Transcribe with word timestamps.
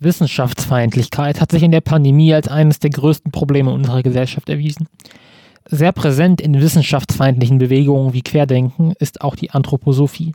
Wissenschaftsfeindlichkeit 0.00 1.40
hat 1.40 1.50
sich 1.50 1.62
in 1.62 1.72
der 1.72 1.80
Pandemie 1.80 2.32
als 2.32 2.48
eines 2.48 2.78
der 2.78 2.90
größten 2.90 3.32
Probleme 3.32 3.72
unserer 3.72 4.02
Gesellschaft 4.02 4.48
erwiesen. 4.48 4.86
Sehr 5.66 5.92
präsent 5.92 6.40
in 6.40 6.60
wissenschaftsfeindlichen 6.60 7.58
Bewegungen 7.58 8.12
wie 8.12 8.22
Querdenken 8.22 8.92
ist 8.98 9.20
auch 9.20 9.36
die 9.36 9.50
Anthroposophie. 9.50 10.32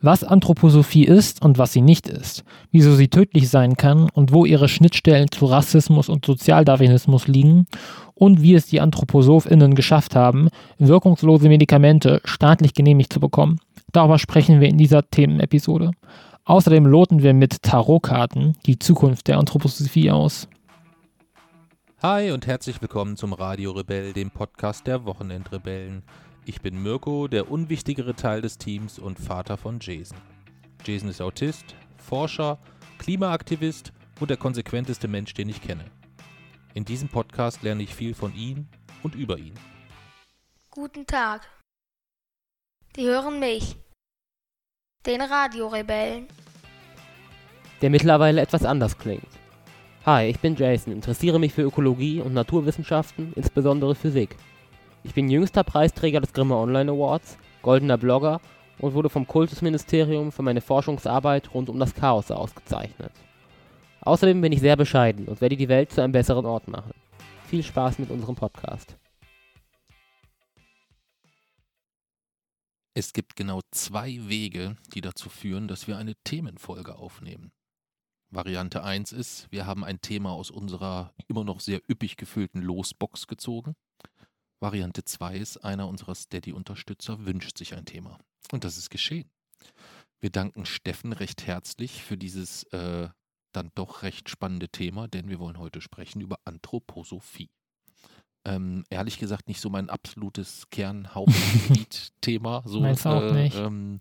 Was 0.00 0.24
Anthroposophie 0.24 1.04
ist 1.04 1.42
und 1.42 1.58
was 1.58 1.72
sie 1.72 1.80
nicht 1.80 2.08
ist, 2.08 2.44
wieso 2.70 2.94
sie 2.94 3.08
tödlich 3.08 3.48
sein 3.48 3.76
kann 3.76 4.08
und 4.10 4.32
wo 4.32 4.44
ihre 4.44 4.68
Schnittstellen 4.68 5.30
zu 5.30 5.46
Rassismus 5.46 6.08
und 6.08 6.24
Sozialdarwinismus 6.24 7.26
liegen 7.26 7.66
und 8.14 8.42
wie 8.42 8.54
es 8.54 8.66
die 8.66 8.80
AnthroposophInnen 8.80 9.74
geschafft 9.74 10.14
haben, 10.14 10.48
wirkungslose 10.78 11.48
Medikamente 11.48 12.20
staatlich 12.24 12.74
genehmigt 12.74 13.12
zu 13.12 13.20
bekommen. 13.20 13.58
Darüber 13.92 14.18
sprechen 14.18 14.60
wir 14.60 14.68
in 14.68 14.78
dieser 14.78 15.08
Themenepisode. 15.08 15.92
Außerdem 16.48 16.86
loten 16.86 17.24
wir 17.24 17.34
mit 17.34 17.60
Tarotkarten 17.62 18.56
die 18.66 18.78
Zukunft 18.78 19.26
der 19.26 19.38
Anthroposophie 19.38 20.12
aus. 20.12 20.46
Hi 22.00 22.30
und 22.30 22.46
herzlich 22.46 22.80
willkommen 22.80 23.16
zum 23.16 23.32
Radio 23.32 23.72
Rebell, 23.72 24.12
dem 24.12 24.30
Podcast 24.30 24.86
der 24.86 25.04
Wochenendrebellen. 25.06 26.04
Ich 26.44 26.60
bin 26.60 26.80
Mirko, 26.80 27.26
der 27.26 27.50
unwichtigere 27.50 28.14
Teil 28.14 28.42
des 28.42 28.58
Teams 28.58 29.00
und 29.00 29.18
Vater 29.18 29.56
von 29.56 29.80
Jason. 29.80 30.16
Jason 30.84 31.08
ist 31.08 31.20
Autist, 31.20 31.74
Forscher, 31.96 32.60
Klimaaktivist 32.98 33.92
und 34.20 34.30
der 34.30 34.36
konsequenteste 34.36 35.08
Mensch, 35.08 35.34
den 35.34 35.48
ich 35.48 35.60
kenne. 35.60 35.86
In 36.74 36.84
diesem 36.84 37.08
Podcast 37.08 37.64
lerne 37.64 37.82
ich 37.82 37.92
viel 37.92 38.14
von 38.14 38.32
ihm 38.36 38.68
und 39.02 39.16
über 39.16 39.36
ihn. 39.36 39.54
Guten 40.70 41.08
Tag. 41.08 41.48
Die 42.94 43.02
hören 43.02 43.40
mich 43.40 43.74
den 45.06 45.20
Radiorebellen. 45.20 46.26
Der 47.80 47.90
mittlerweile 47.90 48.40
etwas 48.40 48.64
anders 48.64 48.98
klingt. 48.98 49.28
Hi, 50.04 50.26
ich 50.26 50.38
bin 50.40 50.56
Jason, 50.56 50.92
interessiere 50.92 51.38
mich 51.38 51.52
für 51.52 51.62
Ökologie 51.62 52.20
und 52.20 52.34
Naturwissenschaften, 52.34 53.32
insbesondere 53.36 53.94
Physik. 53.94 54.36
Ich 55.04 55.14
bin 55.14 55.28
jüngster 55.28 55.62
Preisträger 55.62 56.20
des 56.20 56.32
Grimme 56.32 56.56
Online 56.56 56.90
Awards, 56.90 57.38
goldener 57.62 57.98
Blogger 57.98 58.40
und 58.78 58.94
wurde 58.94 59.08
vom 59.08 59.26
Kultusministerium 59.26 60.32
für 60.32 60.42
meine 60.42 60.60
Forschungsarbeit 60.60 61.54
rund 61.54 61.68
um 61.68 61.78
das 61.78 61.94
Chaos 61.94 62.30
ausgezeichnet. 62.30 63.12
Außerdem 64.00 64.40
bin 64.40 64.52
ich 64.52 64.60
sehr 64.60 64.76
bescheiden 64.76 65.26
und 65.26 65.40
werde 65.40 65.56
die 65.56 65.68
Welt 65.68 65.92
zu 65.92 66.00
einem 66.00 66.12
besseren 66.12 66.46
Ort 66.46 66.68
machen. 66.68 66.92
Viel 67.48 67.62
Spaß 67.62 67.98
mit 67.98 68.10
unserem 68.10 68.34
Podcast. 68.34 68.96
Es 72.98 73.12
gibt 73.12 73.36
genau 73.36 73.60
zwei 73.72 74.26
Wege, 74.26 74.78
die 74.94 75.02
dazu 75.02 75.28
führen, 75.28 75.68
dass 75.68 75.86
wir 75.86 75.98
eine 75.98 76.14
Themenfolge 76.24 76.96
aufnehmen. 76.96 77.52
Variante 78.30 78.82
1 78.82 79.12
ist, 79.12 79.52
wir 79.52 79.66
haben 79.66 79.84
ein 79.84 80.00
Thema 80.00 80.32
aus 80.32 80.50
unserer 80.50 81.12
immer 81.28 81.44
noch 81.44 81.60
sehr 81.60 81.82
üppig 81.90 82.16
gefüllten 82.16 82.62
Losbox 82.62 83.26
gezogen. 83.26 83.76
Variante 84.60 85.04
2 85.04 85.36
ist, 85.36 85.58
einer 85.58 85.88
unserer 85.88 86.14
Steady-Unterstützer 86.14 87.26
wünscht 87.26 87.58
sich 87.58 87.74
ein 87.74 87.84
Thema. 87.84 88.18
Und 88.50 88.64
das 88.64 88.78
ist 88.78 88.88
geschehen. 88.88 89.30
Wir 90.18 90.30
danken 90.30 90.64
Steffen 90.64 91.12
recht 91.12 91.46
herzlich 91.46 92.02
für 92.02 92.16
dieses 92.16 92.62
äh, 92.72 93.10
dann 93.52 93.72
doch 93.74 94.04
recht 94.04 94.30
spannende 94.30 94.70
Thema, 94.70 95.06
denn 95.06 95.28
wir 95.28 95.38
wollen 95.38 95.58
heute 95.58 95.82
sprechen 95.82 96.22
über 96.22 96.38
Anthroposophie. 96.46 97.50
Ähm, 98.46 98.84
ehrlich 98.90 99.18
gesagt 99.18 99.48
nicht 99.48 99.60
so 99.60 99.68
mein 99.70 99.90
absolutes 99.90 100.70
Kernhauptgebiet-Thema. 100.70 102.62
So, 102.66 102.80
Meinst 102.80 103.04
äh, 103.04 103.08
auch 103.08 103.32
nicht. 103.32 103.56
Ähm, 103.56 103.98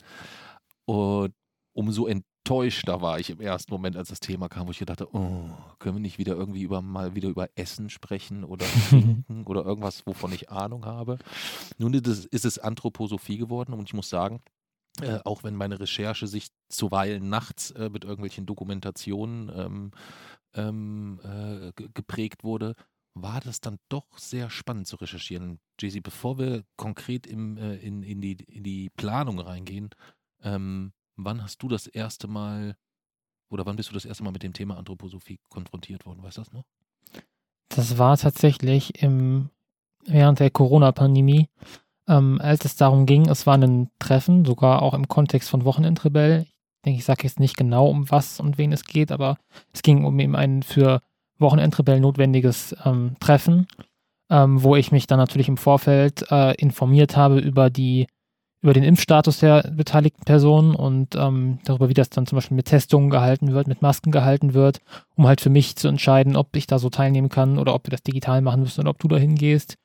und 0.85 1.33
umso 1.73 2.05
enttäuschter 2.05 3.01
war 3.01 3.19
ich 3.19 3.31
im 3.31 3.41
ersten 3.41 3.73
Moment, 3.73 3.97
als 3.97 4.09
das 4.09 4.19
Thema 4.19 4.47
kam, 4.47 4.67
wo 4.67 4.71
ich 4.71 4.77
gedacht 4.77 5.01
habe, 5.01 5.15
oh, 5.17 5.49
können 5.79 5.95
wir 5.95 6.01
nicht 6.01 6.19
wieder 6.19 6.35
irgendwie 6.35 6.61
über 6.61 6.83
mal 6.83 7.15
wieder 7.15 7.29
über 7.29 7.49
Essen 7.55 7.89
sprechen 7.89 8.43
oder 8.43 8.65
Trinken 8.89 9.45
oder 9.45 9.65
irgendwas, 9.65 10.05
wovon 10.05 10.31
ich 10.31 10.51
Ahnung 10.51 10.85
habe. 10.85 11.17
Nun 11.79 11.95
ist 11.95 12.05
es, 12.07 12.25
ist 12.25 12.45
es 12.45 12.59
Anthroposophie 12.59 13.37
geworden 13.37 13.73
und 13.73 13.87
ich 13.87 13.93
muss 13.95 14.09
sagen, 14.09 14.41
äh, 15.01 15.19
auch 15.25 15.43
wenn 15.43 15.55
meine 15.55 15.79
Recherche 15.79 16.27
sich 16.27 16.49
zuweilen 16.69 17.29
nachts 17.29 17.71
äh, 17.71 17.89
mit 17.89 18.03
irgendwelchen 18.03 18.45
Dokumentationen 18.45 19.51
ähm, 19.55 19.91
ähm, 20.53 21.19
äh, 21.23 21.71
geprägt 21.93 22.43
wurde, 22.43 22.75
war 23.15 23.39
das 23.39 23.61
dann 23.61 23.79
doch 23.89 24.05
sehr 24.17 24.49
spannend 24.49 24.87
zu 24.87 24.97
recherchieren. 24.97 25.59
Jay-Z, 25.79 26.03
bevor 26.03 26.37
wir 26.37 26.63
konkret 26.75 27.25
im, 27.25 27.57
äh, 27.57 27.75
in, 27.77 28.03
in, 28.03 28.21
die, 28.21 28.33
in 28.33 28.63
die 28.63 28.89
Planung 28.89 29.39
reingehen, 29.39 29.89
ähm, 30.43 30.91
wann 31.15 31.41
hast 31.41 31.63
du 31.63 31.69
das 31.69 31.87
erste 31.87 32.27
Mal 32.27 32.75
oder 33.49 33.65
wann 33.65 33.77
bist 33.77 33.89
du 33.89 33.93
das 33.93 34.05
erste 34.05 34.23
Mal 34.23 34.31
mit 34.31 34.43
dem 34.43 34.53
Thema 34.53 34.77
Anthroposophie 34.77 35.39
konfrontiert 35.49 36.05
worden? 36.05 36.21
Weißt 36.23 36.37
du 36.37 36.41
das 36.41 36.51
noch? 36.51 36.65
Das 37.69 37.97
war 37.97 38.17
tatsächlich 38.17 39.01
im, 39.01 39.49
während 40.05 40.39
der 40.39 40.49
Corona-Pandemie, 40.49 41.49
ähm, 42.07 42.39
als 42.41 42.65
es 42.65 42.75
darum 42.75 43.05
ging, 43.05 43.29
es 43.29 43.47
war 43.47 43.57
ein 43.57 43.89
Treffen, 43.97 44.45
sogar 44.45 44.81
auch 44.81 44.93
im 44.93 45.07
Kontext 45.07 45.49
von 45.49 45.63
Wochenendrebell. 45.63 46.41
Ich 46.41 46.81
denke, 46.83 46.99
ich 46.99 47.05
sage 47.05 47.23
jetzt 47.23 47.39
nicht 47.39 47.55
genau, 47.55 47.87
um 47.87 48.11
was 48.11 48.39
und 48.39 48.57
wen 48.57 48.73
es 48.73 48.83
geht, 48.83 49.11
aber 49.11 49.37
es 49.73 49.81
ging 49.81 50.03
um 50.03 50.19
eben 50.19 50.35
einen 50.35 50.61
für 50.61 51.01
Wochenendrebell 51.39 51.99
notwendiges 51.99 52.75
ähm, 52.85 53.15
Treffen, 53.19 53.67
ähm, 54.29 54.63
wo 54.63 54.75
ich 54.75 54.91
mich 54.91 55.07
dann 55.07 55.19
natürlich 55.19 55.47
im 55.47 55.57
Vorfeld 55.57 56.25
äh, 56.31 56.55
informiert 56.55 57.15
habe 57.15 57.39
über 57.39 57.69
die 57.69 58.07
über 58.65 58.73
den 58.73 58.83
Impfstatus 58.83 59.41
der 59.41 59.61
beteiligten 59.71 60.23
Personen 60.23 60.73
und 60.73 61.15
ähm, 61.15 61.59
darüber, 61.65 61.87
wie 61.87 61.93
das 61.93 62.09
dann 62.09 62.25
zum 62.25 62.37
Beispiel 62.37 62.55
mit 62.55 62.65
Testungen 62.65 63.11
gehalten 63.11 63.53
wird, 63.53 63.67
mit 63.67 63.83
Masken 63.83 64.09
gehalten 64.09 64.55
wird, 64.55 64.79
um 65.15 65.27
halt 65.27 65.39
für 65.39 65.51
mich 65.51 65.75
zu 65.75 65.87
entscheiden, 65.87 66.35
ob 66.35 66.55
ich 66.55 66.65
da 66.65 66.79
so 66.79 66.89
teilnehmen 66.89 67.29
kann 67.29 67.59
oder 67.59 67.75
ob 67.75 67.85
wir 67.85 67.91
das 67.91 68.01
digital 68.01 68.41
machen 68.41 68.61
müssen 68.61 68.81
oder 68.81 68.89
ob 68.89 68.97
du 68.97 69.07
da 69.07 69.17
hingehst. 69.17 69.75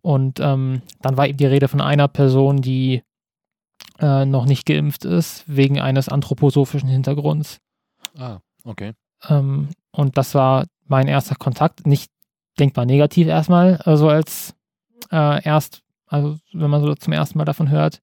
Und 0.00 0.40
ähm, 0.40 0.80
dann 1.02 1.18
war 1.18 1.28
eben 1.28 1.36
die 1.36 1.44
Rede 1.44 1.68
von 1.68 1.82
einer 1.82 2.08
Person, 2.08 2.62
die 2.62 3.02
äh, 3.98 4.24
noch 4.24 4.46
nicht 4.46 4.64
geimpft 4.64 5.04
ist, 5.04 5.44
wegen 5.46 5.78
eines 5.78 6.08
anthroposophischen 6.08 6.88
Hintergrunds. 6.88 7.58
Ah, 8.16 8.38
okay. 8.64 8.94
Ähm, 9.28 9.68
und 9.90 10.16
das 10.16 10.34
war 10.34 10.64
mein 10.86 11.08
erster 11.08 11.34
Kontakt. 11.34 11.86
Nicht 11.86 12.10
denkbar 12.58 12.84
negativ 12.84 13.26
erstmal, 13.28 13.76
also 13.78 14.08
als 14.08 14.54
äh, 15.10 15.42
erst, 15.44 15.82
also 16.06 16.38
wenn 16.52 16.70
man 16.70 16.82
so 16.82 16.94
zum 16.94 17.12
ersten 17.12 17.38
Mal 17.38 17.44
davon 17.44 17.70
hört. 17.70 18.00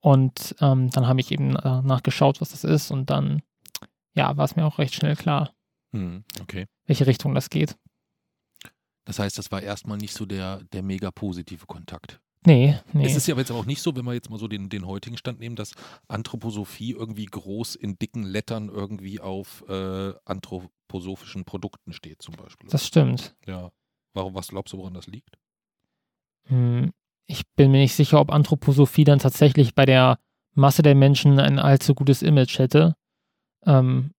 Und 0.00 0.56
ähm, 0.60 0.90
dann 0.90 1.06
habe 1.06 1.20
ich 1.20 1.30
eben 1.30 1.56
äh, 1.56 1.82
nachgeschaut, 1.82 2.40
was 2.40 2.50
das 2.50 2.64
ist. 2.64 2.90
Und 2.90 3.10
dann, 3.10 3.42
ja, 4.14 4.36
war 4.36 4.44
es 4.44 4.56
mir 4.56 4.64
auch 4.64 4.78
recht 4.78 4.94
schnell 4.94 5.14
klar, 5.14 5.52
hm, 5.92 6.24
okay. 6.40 6.66
welche 6.86 7.06
Richtung 7.06 7.34
das 7.34 7.50
geht. 7.50 7.76
Das 9.04 9.18
heißt, 9.18 9.36
das 9.36 9.50
war 9.50 9.62
erstmal 9.62 9.98
nicht 9.98 10.14
so 10.14 10.24
der, 10.24 10.62
der 10.72 10.82
mega 10.82 11.10
positive 11.10 11.66
Kontakt. 11.66 12.20
Nee, 12.46 12.78
nee. 12.92 13.04
Es 13.04 13.16
ist 13.16 13.26
ja 13.26 13.36
jetzt 13.36 13.50
aber 13.50 13.60
auch 13.60 13.66
nicht 13.66 13.82
so, 13.82 13.94
wenn 13.94 14.04
wir 14.04 14.14
jetzt 14.14 14.30
mal 14.30 14.38
so 14.38 14.48
den, 14.48 14.70
den 14.70 14.86
heutigen 14.86 15.18
Stand 15.18 15.40
nehmen, 15.40 15.56
dass 15.56 15.72
Anthroposophie 16.08 16.92
irgendwie 16.92 17.26
groß 17.26 17.74
in 17.74 17.98
dicken 17.98 18.22
Lettern 18.22 18.70
irgendwie 18.70 19.20
auf 19.20 19.62
äh, 19.68 20.14
anthroposophischen 20.24 21.44
Produkten 21.44 21.92
steht, 21.92 22.22
zum 22.22 22.36
Beispiel. 22.36 22.70
Das 22.70 22.86
stimmt. 22.86 23.36
Ja. 23.46 23.70
Warum, 24.14 24.34
was 24.34 24.48
glaubst 24.48 24.72
du, 24.72 24.78
woran 24.78 24.94
das 24.94 25.06
liegt? 25.06 25.38
Hm, 26.46 26.92
ich 27.26 27.46
bin 27.56 27.70
mir 27.70 27.78
nicht 27.78 27.94
sicher, 27.94 28.20
ob 28.20 28.32
Anthroposophie 28.32 29.04
dann 29.04 29.18
tatsächlich 29.18 29.74
bei 29.74 29.84
der 29.84 30.18
Masse 30.54 30.82
der 30.82 30.94
Menschen 30.94 31.38
ein 31.38 31.58
allzu 31.58 31.94
gutes 31.94 32.22
Image 32.22 32.58
hätte, 32.58 32.96
ähm, 33.66 34.12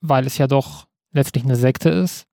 weil 0.00 0.26
es 0.26 0.36
ja 0.36 0.46
doch 0.46 0.86
letztlich 1.12 1.44
eine 1.44 1.56
Sekte 1.56 1.90
ist. 1.90 2.26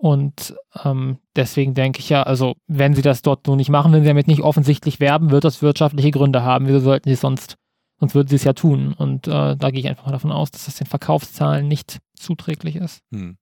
Und 0.00 0.56
ähm, 0.82 1.18
deswegen 1.36 1.74
denke 1.74 1.98
ich 1.98 2.08
ja, 2.08 2.22
also 2.22 2.54
wenn 2.66 2.94
sie 2.94 3.02
das 3.02 3.20
dort 3.20 3.46
so 3.46 3.54
nicht 3.54 3.68
machen, 3.68 3.92
wenn 3.92 4.00
sie 4.00 4.08
damit 4.08 4.28
nicht 4.28 4.40
offensichtlich 4.40 4.98
werben, 4.98 5.30
wird 5.30 5.44
das 5.44 5.60
wirtschaftliche 5.60 6.10
Gründe 6.10 6.42
haben. 6.42 6.66
Wieso 6.66 6.80
sollten 6.80 7.10
sie 7.10 7.16
sonst, 7.16 7.58
sonst 7.98 8.14
würden 8.14 8.28
sie 8.28 8.36
es 8.36 8.44
ja 8.44 8.54
tun. 8.54 8.94
Und 8.94 9.28
äh, 9.28 9.56
da 9.56 9.70
gehe 9.70 9.80
ich 9.80 9.88
einfach 9.88 10.06
mal 10.06 10.12
davon 10.12 10.32
aus, 10.32 10.50
dass 10.50 10.64
das 10.64 10.76
den 10.76 10.86
Verkaufszahlen 10.86 11.68
nicht 11.68 11.98
zuträglich 12.14 12.76
ist. 12.76 13.02
Hm. 13.12 13.36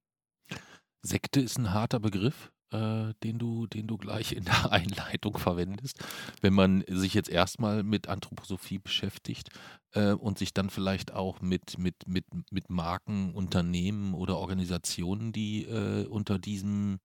Sekte 1.01 1.41
ist 1.41 1.59
ein 1.59 1.73
harter 1.73 2.01
Begriff 2.01 2.51
äh, 2.73 3.15
den, 3.23 3.39
du, 3.39 3.67
den 3.67 3.87
du 3.87 3.97
gleich 3.97 4.33
in 4.33 4.45
der 4.45 4.73
Einleitung 4.73 5.39
verwendest. 5.39 6.05
Wenn 6.41 6.55
man 6.55 6.85
sich 6.89 7.15
jetzt 7.15 7.31
erstmal 7.31 7.83
mit 7.83 8.09
Anthroposophie 8.09 8.79
beschäftigt 8.79 9.51
äh, 9.93 10.13
und 10.13 10.39
sich 10.39 10.55
dann 10.55 10.71
vielleicht 10.71 11.13
auch 11.13 11.41
mit, 11.41 11.79
mit, 11.79 12.07
mit, 12.07 12.25
mit 12.51 12.71
Marken, 12.71 13.33
Unternehmen 13.33 14.15
oder 14.15 14.39
Organisationen, 14.39 15.33
die 15.33 15.65
äh, 15.65 16.07
unter 16.07 16.39
diesem 16.39 16.99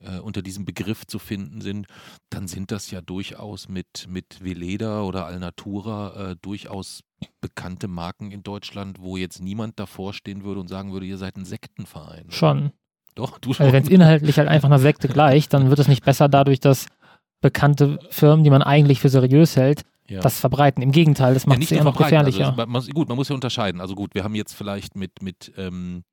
äh, 0.00 0.18
unter 0.18 0.42
diesem 0.42 0.64
Begriff 0.64 1.06
zu 1.06 1.18
finden 1.18 1.60
sind, 1.60 1.86
dann 2.30 2.48
sind 2.48 2.70
das 2.70 2.90
ja 2.90 3.00
durchaus 3.00 3.68
mit, 3.68 4.06
mit 4.08 4.44
Veleda 4.44 5.02
oder 5.02 5.24
Alnatura 5.24 6.32
äh, 6.32 6.36
durchaus 6.42 7.02
bekannte 7.40 7.88
Marken 7.88 8.30
in 8.30 8.42
Deutschland, 8.42 9.00
wo 9.00 9.16
jetzt 9.16 9.40
niemand 9.40 9.78
davor 9.78 10.12
stehen 10.12 10.44
würde 10.44 10.60
und 10.60 10.68
sagen 10.68 10.92
würde, 10.92 11.06
ihr 11.06 11.16
seid 11.16 11.36
ein 11.36 11.44
Sektenverein. 11.44 12.30
Schon. 12.30 12.72
Doch, 13.16 13.38
du 13.38 13.52
schon. 13.52 13.64
Also 13.64 13.74
wenn 13.74 13.82
es 13.82 13.88
inhaltlich 13.88 14.38
halt 14.38 14.48
einfach 14.48 14.68
einer 14.68 14.78
Sekte 14.78 15.08
gleicht, 15.08 15.52
dann 15.52 15.70
wird 15.70 15.78
es 15.80 15.88
nicht 15.88 16.04
besser 16.04 16.28
dadurch, 16.28 16.60
dass 16.60 16.86
bekannte 17.40 17.98
Firmen, 18.10 18.44
die 18.44 18.50
man 18.50 18.62
eigentlich 18.62 19.00
für 19.00 19.08
seriös 19.08 19.56
hält, 19.56 19.82
ja. 20.08 20.20
das 20.20 20.38
verbreiten. 20.38 20.82
Im 20.82 20.92
Gegenteil, 20.92 21.34
das 21.34 21.46
macht 21.46 21.58
ja, 21.58 21.64
es 21.64 21.72
eher 21.72 21.84
noch 21.84 21.96
gefährlicher. 21.96 22.54
Also, 22.56 22.66
man, 22.66 22.86
gut, 22.94 23.08
man 23.08 23.16
muss 23.16 23.28
ja 23.28 23.34
unterscheiden. 23.34 23.80
Also 23.80 23.94
gut, 23.94 24.14
wir 24.14 24.22
haben 24.22 24.34
jetzt 24.34 24.54
vielleicht 24.54 24.96
mit, 24.96 25.22
mit 25.22 25.52
ähm, 25.56 26.04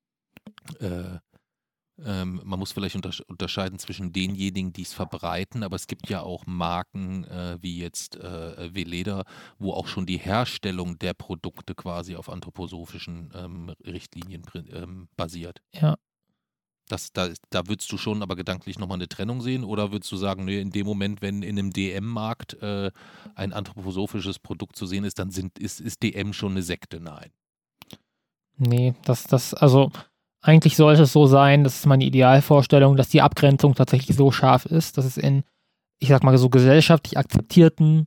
äh, 0.80 1.20
ähm, 2.04 2.42
man 2.44 2.58
muss 2.58 2.72
vielleicht 2.72 2.96
untersch 2.96 3.22
unterscheiden 3.22 3.78
zwischen 3.78 4.14
denjenigen, 4.14 4.74
die 4.74 4.82
es 4.82 4.94
verbreiten, 4.94 5.64
aber 5.64 5.76
es 5.76 5.88
gibt 5.88 6.10
ja 6.10 6.22
auch 6.22 6.46
Marken 6.48 7.24
äh, 7.26 7.58
wie 7.62 7.80
jetzt 7.80 8.16
äh, 8.16 8.74
Veleda, 8.74 9.24
wo 9.60 9.74
auch 9.74 9.88
schon 9.88 10.06
die 10.06 10.18
Herstellung 10.18 10.98
der 10.98 11.14
Produkte 11.14 11.76
quasi 11.76 12.16
auf 12.16 12.30
anthroposophischen 12.30 13.32
ähm, 13.36 13.74
Richtlinien 13.86 14.44
ähm, 14.74 15.08
basiert. 15.16 15.62
Ja. 15.74 15.98
Das, 16.94 17.12
da, 17.12 17.30
da 17.50 17.68
würdest 17.68 17.92
du 17.92 17.98
schon 17.98 18.22
aber 18.22 18.36
gedanklich 18.36 18.78
nochmal 18.78 18.98
eine 19.00 19.08
Trennung 19.08 19.42
sehen 19.42 19.64
oder 19.64 19.92
würdest 19.92 20.12
du 20.12 20.16
sagen, 20.16 20.46
nee, 20.46 20.62
in 20.62 20.70
dem 20.70 20.86
Moment, 20.86 21.24
wenn 21.24 21.42
in 21.42 21.58
einem 21.58 21.74
DM-Markt 21.74 22.62
äh, 22.62 22.92
ein 23.34 23.52
anthroposophisches 23.52 24.38
Produkt 24.38 24.76
zu 24.76 24.86
sehen 24.86 25.04
ist, 25.04 25.18
dann 25.18 25.32
sind, 25.32 25.58
ist, 25.58 25.82
ist 25.82 26.04
DM 26.04 26.34
schon 26.34 26.52
eine 26.52 26.62
Sekte? 26.62 27.00
Nein. 27.00 27.32
Nee, 28.58 28.94
das, 29.06 29.24
das, 29.24 29.56
also 29.56 29.92
eigentlich 30.44 30.76
sollte 30.76 31.02
es 31.02 31.14
so 31.14 31.26
sein, 31.26 31.64
das 31.64 31.78
ist 31.78 31.88
meine 31.88 32.06
Idealvorstellung, 32.06 32.96
dass 32.96 33.10
die 33.10 33.24
Abgrenzung 33.24 33.74
tatsächlich 33.74 34.16
so 34.16 34.30
scharf 34.30 34.68
ist, 34.68 35.00
dass 35.00 35.06
es 35.06 35.18
in, 35.18 35.44
ich 35.98 36.10
sag 36.10 36.24
mal 36.24 36.38
so 36.38 36.52
gesellschaftlich 36.52 37.18
akzeptierten 37.18 38.06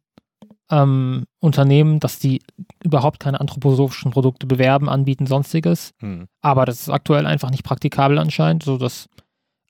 ähm, 0.71 1.27
Unternehmen, 1.39 2.01
dass 2.01 2.19
die 2.19 2.43
überhaupt 2.83 3.21
keine 3.21 3.41
anthroposophischen 3.41 4.11
Produkte 4.11 4.47
bewerben, 4.47 4.89
anbieten, 4.89 5.27
sonstiges. 5.27 5.93
Hm. 5.99 6.27
Aber 6.41 6.65
das 6.65 6.81
ist 6.83 6.91
aktuell 6.91 7.27
einfach 7.27 7.51
nicht 7.51 7.65
praktikabel 7.65 8.19
anscheinend. 8.19 8.63
So, 8.63 8.77
das 8.79 9.09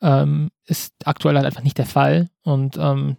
ähm, 0.00 0.50
ist 0.64 0.94
aktuell 1.04 1.36
halt 1.36 1.46
einfach 1.46 1.62
nicht 1.62 1.78
der 1.78 1.86
Fall. 1.86 2.28
Und 2.42 2.76
ähm, 2.78 3.16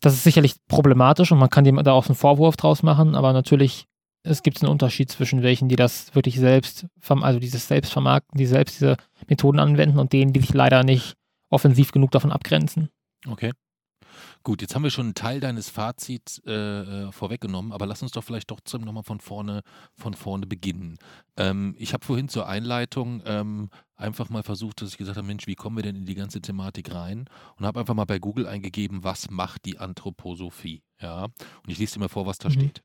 das 0.00 0.14
ist 0.14 0.24
sicherlich 0.24 0.56
problematisch 0.68 1.32
und 1.32 1.38
man 1.38 1.50
kann 1.50 1.64
dem 1.64 1.82
da 1.82 1.92
auch 1.92 2.06
einen 2.06 2.14
Vorwurf 2.14 2.56
draus 2.56 2.82
machen, 2.82 3.14
aber 3.14 3.32
natürlich 3.32 3.86
es 4.22 4.42
gibt 4.42 4.62
einen 4.62 4.70
Unterschied 4.70 5.10
zwischen 5.10 5.42
welchen, 5.42 5.68
die 5.68 5.76
das 5.76 6.14
wirklich 6.14 6.38
selbst, 6.38 6.86
also 7.08 7.38
dieses 7.38 7.68
selbst 7.68 7.92
vermarkten, 7.92 8.36
die 8.36 8.46
selbst 8.46 8.76
diese 8.76 8.96
Methoden 9.26 9.58
anwenden 9.58 9.98
und 9.98 10.12
denen, 10.12 10.32
die 10.32 10.40
sich 10.40 10.52
leider 10.52 10.84
nicht 10.84 11.14
offensiv 11.50 11.92
genug 11.92 12.10
davon 12.10 12.32
abgrenzen. 12.32 12.90
Okay. 13.26 13.52
Gut, 14.48 14.62
jetzt 14.62 14.74
haben 14.74 14.82
wir 14.82 14.90
schon 14.90 15.08
einen 15.08 15.14
Teil 15.14 15.40
deines 15.40 15.68
Fazits 15.68 16.40
äh, 16.46 16.50
äh 16.50 17.12
vorweggenommen, 17.12 17.70
aber 17.70 17.84
lass 17.84 18.00
uns 18.00 18.12
doch 18.12 18.24
vielleicht 18.24 18.48
trotzdem 18.48 18.80
nochmal 18.80 19.02
von 19.02 19.20
vorne, 19.20 19.60
von 19.94 20.14
vorne 20.14 20.46
beginnen. 20.46 20.96
Ähm, 21.36 21.74
ich 21.78 21.92
habe 21.92 22.02
vorhin 22.02 22.30
zur 22.30 22.48
Einleitung 22.48 23.22
ähm, 23.26 23.68
einfach 23.94 24.30
mal 24.30 24.42
versucht, 24.42 24.80
dass 24.80 24.92
ich 24.92 24.96
gesagt 24.96 25.18
habe, 25.18 25.26
Mensch, 25.26 25.46
wie 25.46 25.54
kommen 25.54 25.76
wir 25.76 25.82
denn 25.82 25.96
in 25.96 26.06
die 26.06 26.14
ganze 26.14 26.40
Thematik 26.40 26.94
rein? 26.94 27.26
Und 27.58 27.66
habe 27.66 27.78
einfach 27.78 27.92
mal 27.92 28.06
bei 28.06 28.18
Google 28.18 28.46
eingegeben, 28.46 29.04
was 29.04 29.28
macht 29.28 29.66
die 29.66 29.76
Anthroposophie? 29.76 30.82
Ja, 30.98 31.24
und 31.24 31.68
ich 31.68 31.76
lese 31.76 31.96
dir 31.96 32.00
mal 32.00 32.08
vor, 32.08 32.24
was 32.24 32.38
da 32.38 32.48
mhm. 32.48 32.52
steht. 32.54 32.82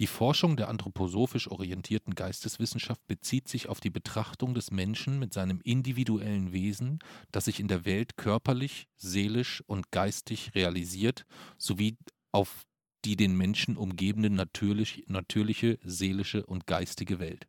Die 0.00 0.06
Forschung 0.06 0.56
der 0.56 0.68
anthroposophisch 0.68 1.50
orientierten 1.50 2.14
Geisteswissenschaft 2.14 3.06
bezieht 3.06 3.48
sich 3.48 3.68
auf 3.68 3.80
die 3.80 3.90
Betrachtung 3.90 4.54
des 4.54 4.70
Menschen 4.70 5.18
mit 5.18 5.32
seinem 5.32 5.60
individuellen 5.62 6.52
Wesen, 6.52 6.98
das 7.30 7.44
sich 7.44 7.60
in 7.60 7.68
der 7.68 7.84
Welt 7.84 8.16
körperlich, 8.16 8.88
seelisch 8.96 9.62
und 9.66 9.90
geistig 9.90 10.54
realisiert, 10.54 11.26
sowie 11.58 11.96
auf 12.32 12.64
die 13.04 13.16
den 13.16 13.36
Menschen 13.36 13.76
umgebende 13.76 14.30
natürlich, 14.30 15.04
natürliche, 15.08 15.78
seelische 15.82 16.46
und 16.46 16.66
geistige 16.66 17.18
Welt. 17.18 17.46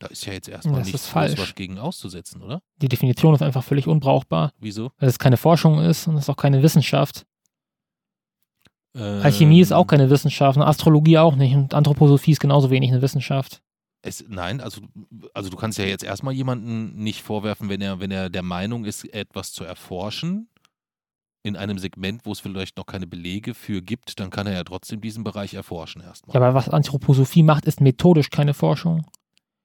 Da 0.00 0.06
ist 0.06 0.24
ja 0.24 0.32
jetzt 0.32 0.48
erstmal 0.48 0.80
das 0.80 0.86
nichts 0.86 1.06
falsch. 1.06 1.38
was 1.38 1.54
gegen 1.54 1.78
auszusetzen, 1.78 2.42
oder? 2.42 2.62
Die 2.80 2.88
Definition 2.88 3.34
ist 3.34 3.42
einfach 3.42 3.62
völlig 3.62 3.86
unbrauchbar. 3.86 4.54
Wieso? 4.58 4.92
Weil 4.98 5.10
es 5.10 5.18
keine 5.18 5.36
Forschung 5.36 5.78
ist 5.78 6.08
und 6.08 6.14
es 6.14 6.22
ist 6.22 6.30
auch 6.30 6.36
keine 6.36 6.62
Wissenschaft. 6.62 7.26
Alchemie 8.94 9.60
ist 9.60 9.72
auch 9.72 9.86
keine 9.86 10.10
Wissenschaft, 10.10 10.56
und 10.56 10.64
Astrologie 10.64 11.18
auch 11.18 11.36
nicht 11.36 11.54
und 11.54 11.74
Anthroposophie 11.74 12.32
ist 12.32 12.40
genauso 12.40 12.70
wenig 12.70 12.90
eine 12.90 13.02
Wissenschaft. 13.02 13.62
Es, 14.02 14.24
nein, 14.28 14.60
also, 14.60 14.80
also 15.34 15.50
du 15.50 15.56
kannst 15.56 15.78
ja 15.78 15.84
jetzt 15.84 16.02
erstmal 16.02 16.32
jemanden 16.32 17.02
nicht 17.02 17.22
vorwerfen, 17.22 17.68
wenn 17.68 17.82
er, 17.82 18.00
wenn 18.00 18.10
er 18.10 18.30
der 18.30 18.42
Meinung 18.42 18.84
ist, 18.84 19.04
etwas 19.12 19.52
zu 19.52 19.62
erforschen, 19.62 20.48
in 21.42 21.56
einem 21.56 21.78
Segment, 21.78 22.22
wo 22.24 22.32
es 22.32 22.40
vielleicht 22.40 22.76
noch 22.76 22.86
keine 22.86 23.06
Belege 23.06 23.54
für 23.54 23.82
gibt, 23.82 24.20
dann 24.20 24.30
kann 24.30 24.46
er 24.46 24.54
ja 24.54 24.64
trotzdem 24.64 25.00
diesen 25.00 25.24
Bereich 25.24 25.54
erforschen 25.54 26.02
erstmal. 26.02 26.34
Ja, 26.34 26.40
aber 26.40 26.54
was 26.54 26.68
Anthroposophie 26.68 27.42
macht, 27.42 27.64
ist 27.66 27.80
methodisch 27.80 28.30
keine 28.30 28.54
Forschung. 28.54 29.06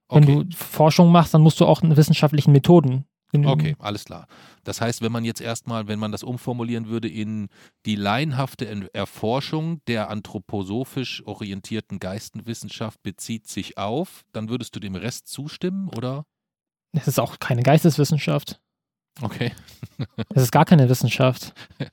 Wenn 0.09 0.23
okay. 0.23 0.45
du 0.45 0.55
Forschung 0.55 1.11
machst, 1.11 1.33
dann 1.33 1.41
musst 1.41 1.59
du 1.59 1.65
auch 1.65 1.81
in 1.81 1.97
wissenschaftlichen 1.97 2.51
Methoden. 2.51 3.05
Okay, 3.43 3.75
alles 3.79 4.05
klar. 4.05 4.27
Das 4.63 4.81
heißt, 4.81 5.01
wenn 5.01 5.11
man 5.11 5.25
jetzt 5.25 5.41
erstmal, 5.41 5.87
wenn 5.87 5.99
man 5.99 6.11
das 6.11 6.23
umformulieren 6.23 6.87
würde 6.87 7.09
in 7.09 7.49
die 7.85 7.95
laienhafte 7.95 8.89
Erforschung 8.93 9.81
der 9.87 10.09
anthroposophisch 10.09 11.25
orientierten 11.25 11.99
Geistenwissenschaft 11.99 13.01
bezieht 13.03 13.47
sich 13.47 13.77
auf, 13.77 14.23
dann 14.31 14.49
würdest 14.49 14.75
du 14.75 14.79
dem 14.79 14.95
Rest 14.95 15.27
zustimmen, 15.27 15.89
oder? 15.89 16.25
Es 16.93 17.07
ist 17.07 17.19
auch 17.19 17.39
keine 17.39 17.63
Geisteswissenschaft. 17.63 18.61
Okay. 19.21 19.53
Es 20.33 20.43
ist 20.43 20.51
gar 20.51 20.65
keine 20.65 20.89
Wissenschaft. 20.89 21.53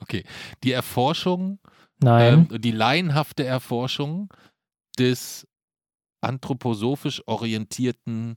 Okay. 0.00 0.24
Die 0.64 0.72
Erforschung, 0.72 1.58
Nein. 2.00 2.48
Ähm, 2.50 2.60
die 2.60 2.70
laienhafte 2.70 3.44
Erforschung 3.44 4.32
des 4.98 5.46
anthroposophisch 6.20 7.22
orientierten 7.26 8.36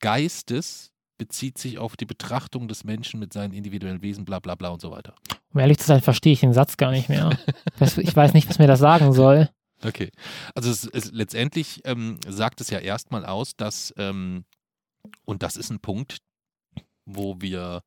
Geistes 0.00 0.92
bezieht 1.20 1.58
sich 1.58 1.78
auf 1.78 1.98
die 1.98 2.06
Betrachtung 2.06 2.66
des 2.66 2.82
Menschen 2.82 3.20
mit 3.20 3.34
seinen 3.34 3.52
individuellen 3.52 4.00
Wesen, 4.00 4.24
bla 4.24 4.38
bla 4.38 4.54
bla 4.54 4.70
und 4.70 4.80
so 4.80 4.90
weiter. 4.90 5.14
Um 5.52 5.60
ehrlich 5.60 5.76
zu 5.76 5.86
sein, 5.86 6.00
verstehe 6.00 6.32
ich 6.32 6.40
den 6.40 6.54
Satz 6.54 6.78
gar 6.78 6.92
nicht 6.92 7.10
mehr. 7.10 7.38
ich 7.78 8.16
weiß 8.16 8.32
nicht, 8.32 8.48
was 8.48 8.58
mir 8.58 8.66
das 8.66 8.80
sagen 8.80 9.12
soll. 9.12 9.48
Okay. 9.82 10.10
Also 10.54 10.70
es, 10.70 10.84
es, 10.84 11.10
letztendlich 11.10 11.80
ähm, 11.86 12.18
sagt 12.28 12.60
es 12.60 12.68
ja 12.68 12.80
erstmal 12.80 13.24
aus, 13.24 13.56
dass, 13.56 13.94
ähm, 13.96 14.44
und 15.24 15.42
das 15.42 15.56
ist 15.56 15.70
ein 15.70 15.80
Punkt, 15.80 16.18
wo 17.06 17.40
wir 17.40 17.80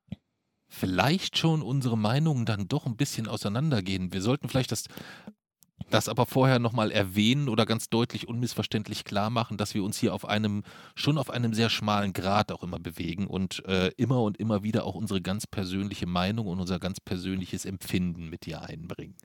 vielleicht 0.68 1.38
schon 1.38 1.62
unsere 1.62 1.96
Meinungen 1.96 2.48
dann 2.48 2.68
doch 2.68 2.88
ein 2.88 2.98
bisschen 2.98 3.28
auseinandergehen. 3.28 4.12
Wir 4.12 4.24
sollten 4.24 4.50
vielleicht 4.50 4.72
das 4.72 4.86
das 5.90 6.10
aber 6.10 6.26
vorher 6.26 6.60
nochmal 6.60 6.92
erwähnen 6.92 7.50
oder 7.50 7.66
ganz 7.66 7.90
deutlich 7.90 8.28
unmissverständlich 8.28 9.04
klar 9.04 9.30
machen, 9.30 9.58
dass 9.58 9.74
wir 9.74 9.84
uns 9.84 9.98
hier 9.98 10.14
auf 10.14 10.26
einem, 10.26 10.64
schon 10.96 11.18
auf 11.18 11.30
einem 11.30 11.54
sehr 11.54 11.70
schmalen 11.70 12.14
Grad 12.14 12.52
auch 12.52 12.64
immer 12.64 12.80
bewegen 12.80 13.28
und 13.28 13.64
äh, 13.66 13.90
immer 13.98 14.22
und 14.24 14.38
immer 14.38 14.64
wieder 14.64 14.86
auch 14.86 14.96
unsere 14.96 15.22
ganz 15.22 15.46
persönliche 15.46 16.08
Meinung 16.08 16.48
und 16.48 16.60
unser 16.60 16.80
ganz 16.80 17.00
persönliches 17.00 17.66
Empfinden 17.66 18.30
mit 18.30 18.46
hier 18.46 18.62
einbringen. 18.64 19.16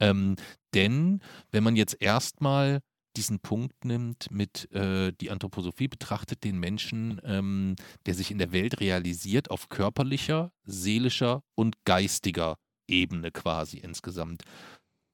Ähm, 0.00 0.36
denn 0.74 1.20
wenn 1.50 1.64
man 1.64 1.76
jetzt 1.76 1.96
erstmal 2.00 2.80
diesen 3.16 3.40
Punkt 3.40 3.84
nimmt 3.84 4.30
mit 4.30 4.70
äh, 4.72 5.12
die 5.20 5.30
Anthroposophie 5.30 5.88
betrachtet 5.88 6.44
den 6.44 6.58
Menschen, 6.58 7.20
ähm, 7.24 7.76
der 8.04 8.14
sich 8.14 8.30
in 8.30 8.38
der 8.38 8.52
Welt 8.52 8.80
realisiert 8.80 9.50
auf 9.50 9.68
körperlicher, 9.68 10.52
seelischer 10.64 11.42
und 11.54 11.76
geistiger 11.84 12.56
Ebene 12.88 13.30
quasi 13.32 13.78
insgesamt. 13.78 14.42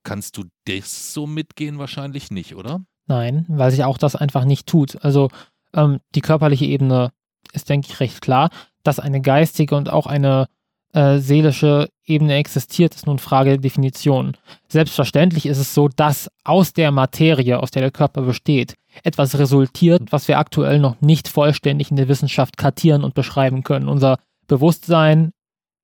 Kannst 0.04 0.36
du 0.36 0.44
das 0.66 1.12
so 1.12 1.26
mitgehen? 1.26 1.78
Wahrscheinlich 1.78 2.30
nicht, 2.30 2.54
oder? 2.54 2.84
Nein, 3.06 3.46
weil 3.48 3.70
sich 3.70 3.84
auch 3.84 3.98
das 3.98 4.16
einfach 4.16 4.44
nicht 4.44 4.66
tut. 4.66 5.02
Also 5.04 5.28
ähm, 5.74 6.00
die 6.14 6.20
körperliche 6.20 6.64
Ebene 6.64 7.12
ist, 7.52 7.68
denke 7.68 7.88
ich, 7.90 8.00
recht 8.00 8.20
klar. 8.20 8.50
Dass 8.82 8.98
eine 8.98 9.20
geistige 9.20 9.76
und 9.76 9.90
auch 9.90 10.06
eine 10.06 10.48
äh, 10.92 11.18
seelische 11.18 11.88
Ebene 12.04 12.34
existiert, 12.34 12.94
ist 12.94 13.06
nun 13.06 13.18
Frage 13.18 13.50
der 13.50 13.58
Definition. 13.58 14.36
Selbstverständlich 14.68 15.46
ist 15.46 15.58
es 15.58 15.74
so, 15.74 15.88
dass 15.88 16.30
aus 16.44 16.72
der 16.72 16.90
Materie, 16.90 17.60
aus 17.60 17.70
der 17.70 17.82
der 17.82 17.90
Körper 17.90 18.22
besteht, 18.22 18.74
etwas 19.02 19.38
resultiert, 19.38 20.12
was 20.12 20.28
wir 20.28 20.38
aktuell 20.38 20.78
noch 20.78 21.00
nicht 21.00 21.28
vollständig 21.28 21.90
in 21.90 21.96
der 21.96 22.08
Wissenschaft 22.08 22.56
kartieren 22.56 23.04
und 23.04 23.14
beschreiben 23.14 23.62
können. 23.62 23.88
Unser 23.88 24.18
Bewusstsein, 24.48 25.32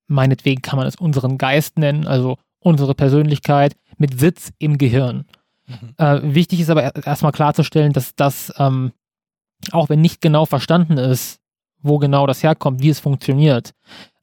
meinetwegen 0.08 0.60
kann 0.60 0.76
man 0.76 0.86
es 0.86 0.96
unseren 0.96 1.38
Geist 1.38 1.78
nennen, 1.78 2.06
also 2.06 2.36
unsere 2.60 2.94
Persönlichkeit, 2.94 3.76
mit 3.98 4.18
Sitz 4.18 4.52
im 4.58 4.78
Gehirn. 4.78 5.26
Mhm. 5.66 5.94
Äh, 5.98 6.34
wichtig 6.34 6.60
ist 6.60 6.70
aber 6.70 6.94
erstmal 7.04 7.32
klarzustellen, 7.32 7.92
dass 7.92 8.14
das, 8.14 8.52
ähm, 8.58 8.92
auch 9.72 9.88
wenn 9.88 10.00
nicht 10.00 10.20
genau 10.20 10.46
verstanden 10.46 10.98
ist, 10.98 11.40
wo 11.80 11.98
genau 11.98 12.26
das 12.26 12.42
herkommt, 12.42 12.82
wie 12.82 12.88
es 12.88 13.00
funktioniert, 13.00 13.72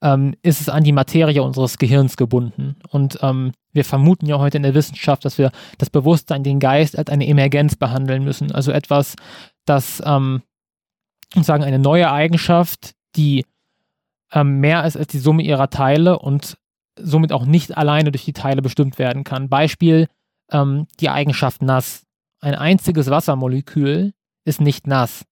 ähm, 0.02 0.36
ist 0.42 0.62
es 0.62 0.70
an 0.70 0.84
die 0.84 0.92
Materie 0.92 1.42
unseres 1.42 1.78
Gehirns 1.78 2.18
gebunden. 2.18 2.76
Und 2.90 3.20
ähm, 3.22 3.54
wir 3.72 3.86
vermuten 3.86 4.26
ja 4.26 4.40
heute 4.40 4.58
in 4.58 4.64
der 4.64 4.74
Wissenschaft, 4.74 5.24
dass 5.26 5.38
wir 5.38 5.52
das 5.78 5.90
Bewusstsein, 5.90 6.44
den 6.44 6.60
Geist 6.60 6.98
als 6.98 7.10
eine 7.10 7.28
Emergenz 7.28 7.76
behandeln 7.76 8.24
müssen. 8.24 8.52
Also 8.52 8.72
etwas, 8.72 9.16
das 9.66 10.02
ähm, 10.06 10.42
sozusagen 11.34 11.64
eine 11.64 11.80
neue 11.80 12.12
Eigenschaft, 12.12 12.94
die 13.16 13.46
ähm, 14.32 14.60
mehr 14.60 14.86
ist 14.86 14.98
als 14.98 15.08
die 15.08 15.20
Summe 15.20 15.44
ihrer 15.44 15.70
Teile 15.70 16.20
und 16.20 16.58
somit 17.00 17.32
auch 17.32 17.46
nicht 17.46 17.78
alleine 17.78 18.12
durch 18.12 18.26
die 18.26 18.34
Teile 18.34 18.62
bestimmt 18.62 19.00
werden 19.00 19.24
kann. 19.24 19.50
Beispiel 19.50 20.08
ähm, 20.52 20.88
die 21.00 21.10
Eigenschaft 21.10 21.62
nass. 21.62 22.04
Ein 22.42 22.56
einziges 22.56 23.10
Wassermolekül 23.10 24.14
ist 24.46 24.62
nicht 24.62 24.88
nass. 24.88 25.26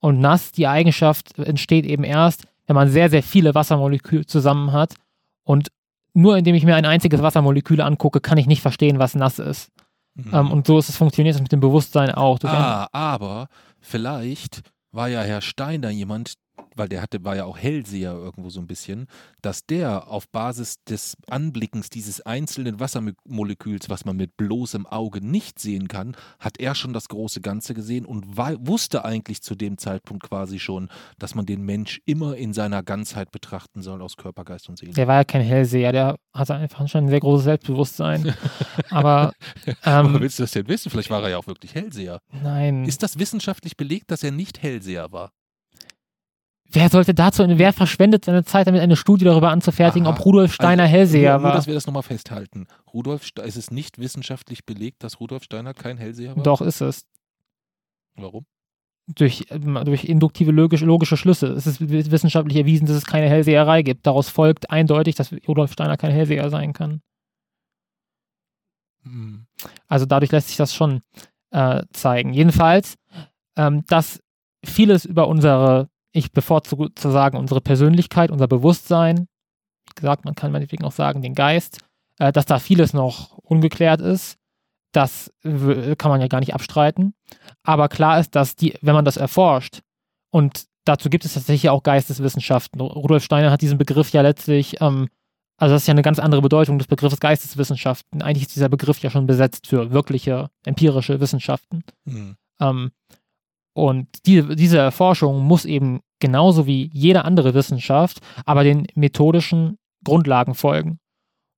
Und 0.00 0.20
nass, 0.20 0.52
die 0.52 0.68
Eigenschaft 0.68 1.38
entsteht 1.38 1.84
eben 1.84 2.04
erst, 2.04 2.46
wenn 2.66 2.76
man 2.76 2.88
sehr, 2.88 3.10
sehr 3.10 3.22
viele 3.22 3.54
Wassermoleküle 3.54 4.26
zusammen 4.26 4.72
hat. 4.72 4.94
Und 5.42 5.68
nur 6.14 6.36
indem 6.36 6.54
ich 6.54 6.64
mir 6.64 6.76
ein 6.76 6.84
einziges 6.84 7.22
Wassermolekül 7.22 7.80
angucke, 7.80 8.20
kann 8.20 8.38
ich 8.38 8.46
nicht 8.46 8.62
verstehen, 8.62 8.98
was 8.98 9.14
nass 9.14 9.38
ist. 9.38 9.70
Mhm. 10.14 10.30
Ähm, 10.32 10.50
und 10.52 10.66
so 10.66 10.78
ist 10.78 10.88
es 10.88 10.96
funktioniert 10.96 11.36
es 11.36 11.42
mit 11.42 11.52
dem 11.52 11.60
Bewusstsein 11.60 12.10
auch. 12.10 12.38
ah, 12.44 12.88
aber 12.92 13.48
vielleicht 13.80 14.62
war 14.92 15.08
ja 15.08 15.22
Herr 15.22 15.40
Steiner 15.40 15.90
jemand, 15.90 16.34
weil 16.78 16.88
der 16.88 17.02
hatte, 17.02 17.24
war 17.24 17.36
ja 17.36 17.44
auch 17.44 17.58
Hellseher 17.58 18.12
irgendwo 18.12 18.50
so 18.50 18.60
ein 18.60 18.66
bisschen, 18.66 19.06
dass 19.42 19.66
der 19.66 20.08
auf 20.08 20.28
Basis 20.28 20.82
des 20.84 21.16
Anblickens 21.28 21.90
dieses 21.90 22.20
einzelnen 22.20 22.80
Wassermoleküls, 22.80 23.90
was 23.90 24.04
man 24.04 24.16
mit 24.16 24.36
bloßem 24.36 24.86
Auge 24.86 25.24
nicht 25.24 25.58
sehen 25.58 25.88
kann, 25.88 26.16
hat 26.38 26.58
er 26.60 26.74
schon 26.74 26.92
das 26.92 27.08
große 27.08 27.40
Ganze 27.40 27.74
gesehen 27.74 28.06
und 28.06 28.36
wusste 28.36 29.04
eigentlich 29.04 29.42
zu 29.42 29.54
dem 29.54 29.78
Zeitpunkt 29.78 30.22
quasi 30.22 30.58
schon, 30.58 30.88
dass 31.18 31.34
man 31.34 31.46
den 31.46 31.62
Mensch 31.62 32.00
immer 32.06 32.36
in 32.36 32.52
seiner 32.52 32.82
Ganzheit 32.82 33.30
betrachten 33.32 33.82
soll 33.82 34.02
aus 34.02 34.16
Körper, 34.16 34.44
Geist 34.44 34.68
und 34.68 34.78
Seele. 34.78 34.92
Der 34.92 35.06
war 35.06 35.16
ja 35.16 35.24
kein 35.24 35.42
Hellseher, 35.42 35.92
der 35.92 36.16
hatte 36.32 36.54
einfach 36.54 36.86
schon 36.88 37.04
ein 37.04 37.08
sehr 37.08 37.20
großes 37.20 37.44
Selbstbewusstsein. 37.44 38.34
Aber 38.90 39.32
ähm, 39.84 40.06
Woher 40.06 40.20
willst 40.20 40.38
du 40.38 40.44
das 40.44 40.52
denn 40.52 40.68
wissen? 40.68 40.90
Vielleicht 40.90 41.10
war 41.10 41.22
er 41.22 41.30
ja 41.30 41.38
auch 41.38 41.46
wirklich 41.46 41.74
Hellseher. 41.74 42.20
nein. 42.42 42.84
Ist 42.84 43.02
das 43.02 43.18
wissenschaftlich 43.18 43.76
belegt, 43.76 44.10
dass 44.10 44.22
er 44.22 44.30
nicht 44.30 44.62
Hellseher 44.62 45.12
war? 45.12 45.32
Wer 46.70 46.90
sollte 46.90 47.14
dazu, 47.14 47.44
wer 47.46 47.72
verschwendet 47.72 48.26
seine 48.26 48.44
Zeit 48.44 48.66
damit, 48.66 48.82
eine 48.82 48.96
Studie 48.96 49.24
darüber 49.24 49.50
anzufertigen, 49.50 50.06
Aha. 50.06 50.14
ob 50.16 50.24
Rudolf 50.24 50.52
Steiner 50.52 50.82
Also, 50.82 50.92
Hellseher 50.96 51.32
nur, 51.32 51.40
nur, 51.40 51.48
war? 51.48 51.54
dass 51.56 51.66
wir 51.66 51.72
das 51.74 51.86
nochmal 51.86 52.02
festhalten. 52.02 52.66
Rudolf, 52.92 53.24
Ste- 53.24 53.40
ist 53.42 53.56
es 53.56 53.70
nicht 53.70 53.98
wissenschaftlich 53.98 54.66
belegt, 54.66 55.02
dass 55.02 55.18
Rudolf 55.18 55.44
Steiner 55.44 55.72
kein 55.72 55.96
Hellseher 55.96 56.36
war? 56.36 56.42
Doch, 56.42 56.60
ist 56.60 56.82
es. 56.82 57.06
Warum? 58.16 58.44
Durch, 59.06 59.46
ähm, 59.48 59.80
durch 59.86 60.04
induktive 60.04 60.50
logische, 60.50 60.84
logische 60.84 61.16
Schlüsse. 61.16 61.46
Es 61.48 61.66
ist 61.66 61.80
wissenschaftlich 61.88 62.58
erwiesen, 62.58 62.86
dass 62.86 62.96
es 62.96 63.06
keine 63.06 63.30
Hellseherei 63.30 63.80
gibt. 63.82 64.06
Daraus 64.06 64.28
folgt 64.28 64.70
eindeutig, 64.70 65.14
dass 65.14 65.32
Rudolf 65.46 65.72
Steiner 65.72 65.96
kein 65.96 66.10
Hellseher 66.12 66.50
sein 66.50 66.74
kann. 66.74 67.00
Hm. 69.04 69.46
Also 69.86 70.04
dadurch 70.04 70.30
lässt 70.32 70.48
sich 70.48 70.58
das 70.58 70.74
schon 70.74 71.00
äh, 71.50 71.82
zeigen. 71.92 72.34
Jedenfalls, 72.34 72.96
ähm, 73.56 73.84
dass 73.86 74.20
vieles 74.62 75.06
über 75.06 75.28
unsere, 75.28 75.88
ich 76.12 76.32
bevorzuge 76.32 76.94
zu 76.94 77.10
sagen, 77.10 77.36
unsere 77.36 77.60
Persönlichkeit, 77.60 78.30
unser 78.30 78.48
Bewusstsein, 78.48 79.28
wie 79.88 79.94
gesagt, 79.94 80.24
man 80.24 80.34
kann 80.34 80.52
meinetwegen 80.52 80.84
auch 80.84 80.92
sagen, 80.92 81.22
den 81.22 81.34
Geist, 81.34 81.78
äh, 82.18 82.32
dass 82.32 82.46
da 82.46 82.58
vieles 82.58 82.92
noch 82.92 83.38
ungeklärt 83.38 84.00
ist, 84.00 84.36
das 84.92 85.30
kann 85.42 86.10
man 86.10 86.20
ja 86.20 86.28
gar 86.28 86.40
nicht 86.40 86.54
abstreiten. 86.54 87.12
Aber 87.62 87.88
klar 87.88 88.18
ist, 88.18 88.34
dass 88.34 88.56
die, 88.56 88.78
wenn 88.80 88.94
man 88.94 89.04
das 89.04 89.18
erforscht, 89.18 89.82
und 90.30 90.64
dazu 90.84 91.10
gibt 91.10 91.26
es 91.26 91.34
tatsächlich 91.34 91.68
auch 91.68 91.82
Geisteswissenschaften. 91.82 92.80
Rudolf 92.80 93.22
Steiner 93.22 93.50
hat 93.50 93.60
diesen 93.60 93.76
Begriff 93.76 94.10
ja 94.12 94.22
letztlich 94.22 94.80
ähm, 94.80 95.08
also 95.58 95.74
das 95.74 95.82
ist 95.82 95.88
ja 95.88 95.92
eine 95.92 96.02
ganz 96.02 96.20
andere 96.20 96.40
Bedeutung 96.40 96.78
des 96.78 96.86
Begriffes 96.86 97.18
Geisteswissenschaften. 97.18 98.22
Eigentlich 98.22 98.44
ist 98.44 98.54
dieser 98.54 98.68
Begriff 98.68 99.00
ja 99.00 99.10
schon 99.10 99.26
besetzt 99.26 99.66
für 99.66 99.90
wirkliche 99.90 100.50
empirische 100.64 101.20
Wissenschaften. 101.20 101.82
Hm. 102.06 102.36
Ähm, 102.60 102.92
und 103.78 104.08
die, 104.26 104.42
diese 104.56 104.78
Erforschung 104.78 105.44
muss 105.44 105.64
eben 105.64 106.00
genauso 106.18 106.66
wie 106.66 106.90
jede 106.92 107.24
andere 107.24 107.54
Wissenschaft, 107.54 108.18
aber 108.44 108.64
den 108.64 108.88
methodischen 108.96 109.78
Grundlagen 110.02 110.54
folgen. 110.54 110.98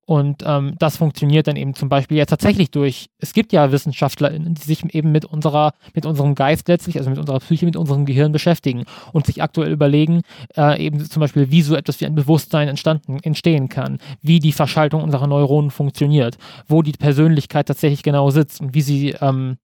Und 0.05 0.43
ähm, 0.45 0.75
das 0.77 0.97
funktioniert 0.97 1.47
dann 1.47 1.55
eben 1.55 1.73
zum 1.73 1.89
Beispiel 1.89 2.17
ja 2.17 2.25
tatsächlich 2.25 2.69
durch, 2.69 3.07
es 3.17 3.33
gibt 3.33 3.53
ja 3.53 3.71
Wissenschaftler, 3.71 4.29
die 4.37 4.61
sich 4.61 4.93
eben 4.93 5.11
mit 5.11 5.25
unserer, 5.25 5.73
mit 5.95 6.05
unserem 6.05 6.35
Geist 6.35 6.67
letztlich, 6.67 6.99
also 6.99 7.09
mit 7.09 7.17
unserer 7.17 7.39
Psyche, 7.39 7.65
mit 7.65 7.75
unserem 7.75 8.05
Gehirn 8.05 8.31
beschäftigen 8.31 8.83
und 9.13 9.25
sich 9.25 9.41
aktuell 9.41 9.71
überlegen, 9.71 10.21
äh, 10.55 10.79
eben 10.79 11.03
zum 11.03 11.21
Beispiel, 11.21 11.49
wie 11.49 11.63
so 11.63 11.75
etwas 11.75 12.01
wie 12.01 12.05
ein 12.05 12.13
Bewusstsein 12.13 12.67
entstanden, 12.67 13.17
entstehen 13.23 13.67
kann, 13.67 13.97
wie 14.21 14.39
die 14.39 14.51
Verschaltung 14.51 15.01
unserer 15.01 15.25
Neuronen 15.25 15.71
funktioniert, 15.71 16.37
wo 16.67 16.83
die 16.83 16.91
Persönlichkeit 16.91 17.67
tatsächlich 17.67 18.03
genau 18.03 18.29
sitzt 18.29 18.61
und 18.61 18.75
wie 18.75 18.81
sie 18.81 19.15
ähm, 19.21 19.57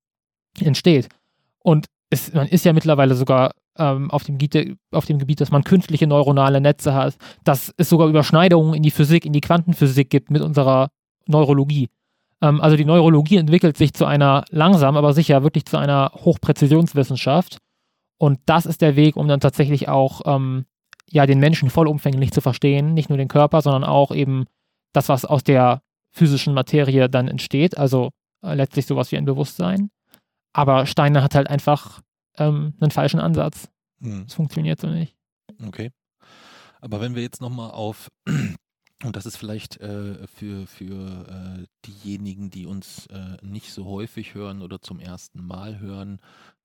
entsteht. 0.59 1.09
Und 1.59 1.85
es, 2.09 2.33
man 2.33 2.47
ist 2.47 2.65
ja 2.65 2.73
mittlerweile 2.73 3.15
sogar 3.15 3.51
ähm, 3.77 4.09
auf, 4.11 4.23
dem 4.23 4.37
Gebiet, 4.37 4.77
auf 4.91 5.05
dem 5.05 5.19
Gebiet, 5.19 5.41
dass 5.41 5.51
man 5.51 5.63
künstliche 5.63 6.07
neuronale 6.07 6.61
Netze 6.61 6.93
hat, 6.93 7.17
dass 7.43 7.73
es 7.77 7.89
sogar 7.89 8.07
Überschneidungen 8.07 8.73
in 8.73 8.83
die 8.83 8.91
Physik, 8.91 9.25
in 9.25 9.33
die 9.33 9.41
Quantenphysik 9.41 10.09
gibt 10.09 10.31
mit 10.31 10.41
unserer 10.41 10.89
Neurologie. 11.27 11.89
Ähm, 12.41 12.61
also 12.61 12.77
die 12.77 12.85
Neurologie 12.85 13.37
entwickelt 13.37 13.77
sich 13.77 13.93
zu 13.93 14.05
einer 14.05 14.45
langsam, 14.49 14.97
aber 14.97 15.13
sicher 15.13 15.43
wirklich 15.43 15.65
zu 15.65 15.77
einer 15.77 16.11
Hochpräzisionswissenschaft. 16.13 17.57
Und 18.19 18.39
das 18.45 18.65
ist 18.65 18.81
der 18.81 18.95
Weg, 18.95 19.15
um 19.15 19.27
dann 19.27 19.39
tatsächlich 19.39 19.89
auch 19.89 20.21
ähm, 20.25 20.65
ja, 21.09 21.25
den 21.25 21.39
Menschen 21.39 21.69
vollumfänglich 21.69 22.31
zu 22.31 22.41
verstehen, 22.41 22.93
nicht 22.93 23.09
nur 23.09 23.17
den 23.17 23.27
Körper, 23.27 23.61
sondern 23.61 23.83
auch 23.83 24.11
eben 24.11 24.45
das, 24.93 25.09
was 25.09 25.25
aus 25.25 25.43
der 25.43 25.81
physischen 26.11 26.53
Materie 26.53 27.09
dann 27.09 27.27
entsteht, 27.27 27.77
also 27.77 28.09
äh, 28.43 28.55
letztlich 28.55 28.85
sowas 28.85 29.11
wie 29.11 29.17
ein 29.17 29.25
Bewusstsein. 29.25 29.89
Aber 30.57 30.87
Steiner 30.87 31.21
hat 31.21 31.35
halt 31.35 31.51
einfach 31.51 32.01
ähm, 32.39 32.73
einen 32.79 32.89
falschen 32.89 33.19
Ansatz. 33.19 33.69
Hm. 34.01 34.23
Das 34.23 34.33
funktioniert 34.33 34.81
so 34.81 34.87
nicht. 34.87 35.15
Okay. 35.63 35.91
Aber 36.81 36.99
wenn 36.99 37.13
wir 37.13 37.21
jetzt 37.21 37.41
nochmal 37.41 37.69
auf, 37.69 38.09
und 39.03 39.15
das 39.15 39.27
ist 39.27 39.37
vielleicht 39.37 39.79
äh, 39.81 40.25
für, 40.25 40.65
für 40.65 41.59
äh, 41.59 41.65
diejenigen, 41.85 42.49
die 42.49 42.65
uns 42.65 43.05
äh, 43.07 43.37
nicht 43.43 43.71
so 43.71 43.85
häufig 43.85 44.33
hören 44.33 44.63
oder 44.63 44.81
zum 44.81 44.99
ersten 44.99 45.45
Mal 45.45 45.79
hören, 45.79 46.19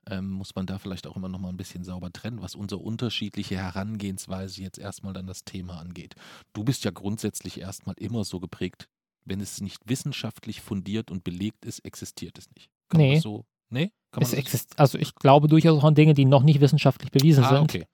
ähm, 0.09 0.31
muss 0.31 0.55
man 0.55 0.65
da 0.65 0.79
vielleicht 0.79 1.07
auch 1.07 1.17
immer 1.17 1.29
nochmal 1.29 1.53
ein 1.53 1.59
bisschen 1.59 1.85
sauber 1.85 2.11
trennen, 2.11 2.41
was 2.41 2.55
unsere 2.55 2.81
unterschiedliche 2.81 3.57
Herangehensweise 3.57 4.63
jetzt 4.63 4.79
erstmal 4.79 5.15
an 5.19 5.27
das 5.27 5.45
Thema 5.45 5.79
angeht. 5.79 6.15
Du 6.55 6.65
bist 6.65 6.85
ja 6.85 6.93
grundsätzlich 6.93 7.61
erstmal 7.61 7.97
immer 7.99 8.25
so 8.25 8.41
geprägt, 8.41 8.89
wenn 9.27 9.43
es 9.43 9.61
nicht 9.61 9.87
wissenschaftlich 9.87 10.63
fundiert 10.63 11.11
und 11.11 11.25
belegt 11.25 11.67
ist, 11.67 11.81
existiert 11.81 12.39
es 12.39 12.49
nicht. 12.57 12.71
Kann 12.89 13.03
Nee. 13.03 13.19
so? 13.19 13.45
Nee? 13.73 13.91
Es 14.21 14.35
exist 14.35 14.79
also 14.79 14.99
ich 14.99 15.15
glaube 15.15 15.49
durchaus 15.49 15.79
auch 15.79 15.85
an 15.85 15.95
Dinge, 15.95 16.13
die 16.15 16.27
noch 16.27 16.43
nicht 16.43 16.61
wissenschaftlich 16.61 17.11
bewiesen 17.11 17.45
ah, 17.45 17.49
sind. 17.49 17.59
okay. 17.63 17.87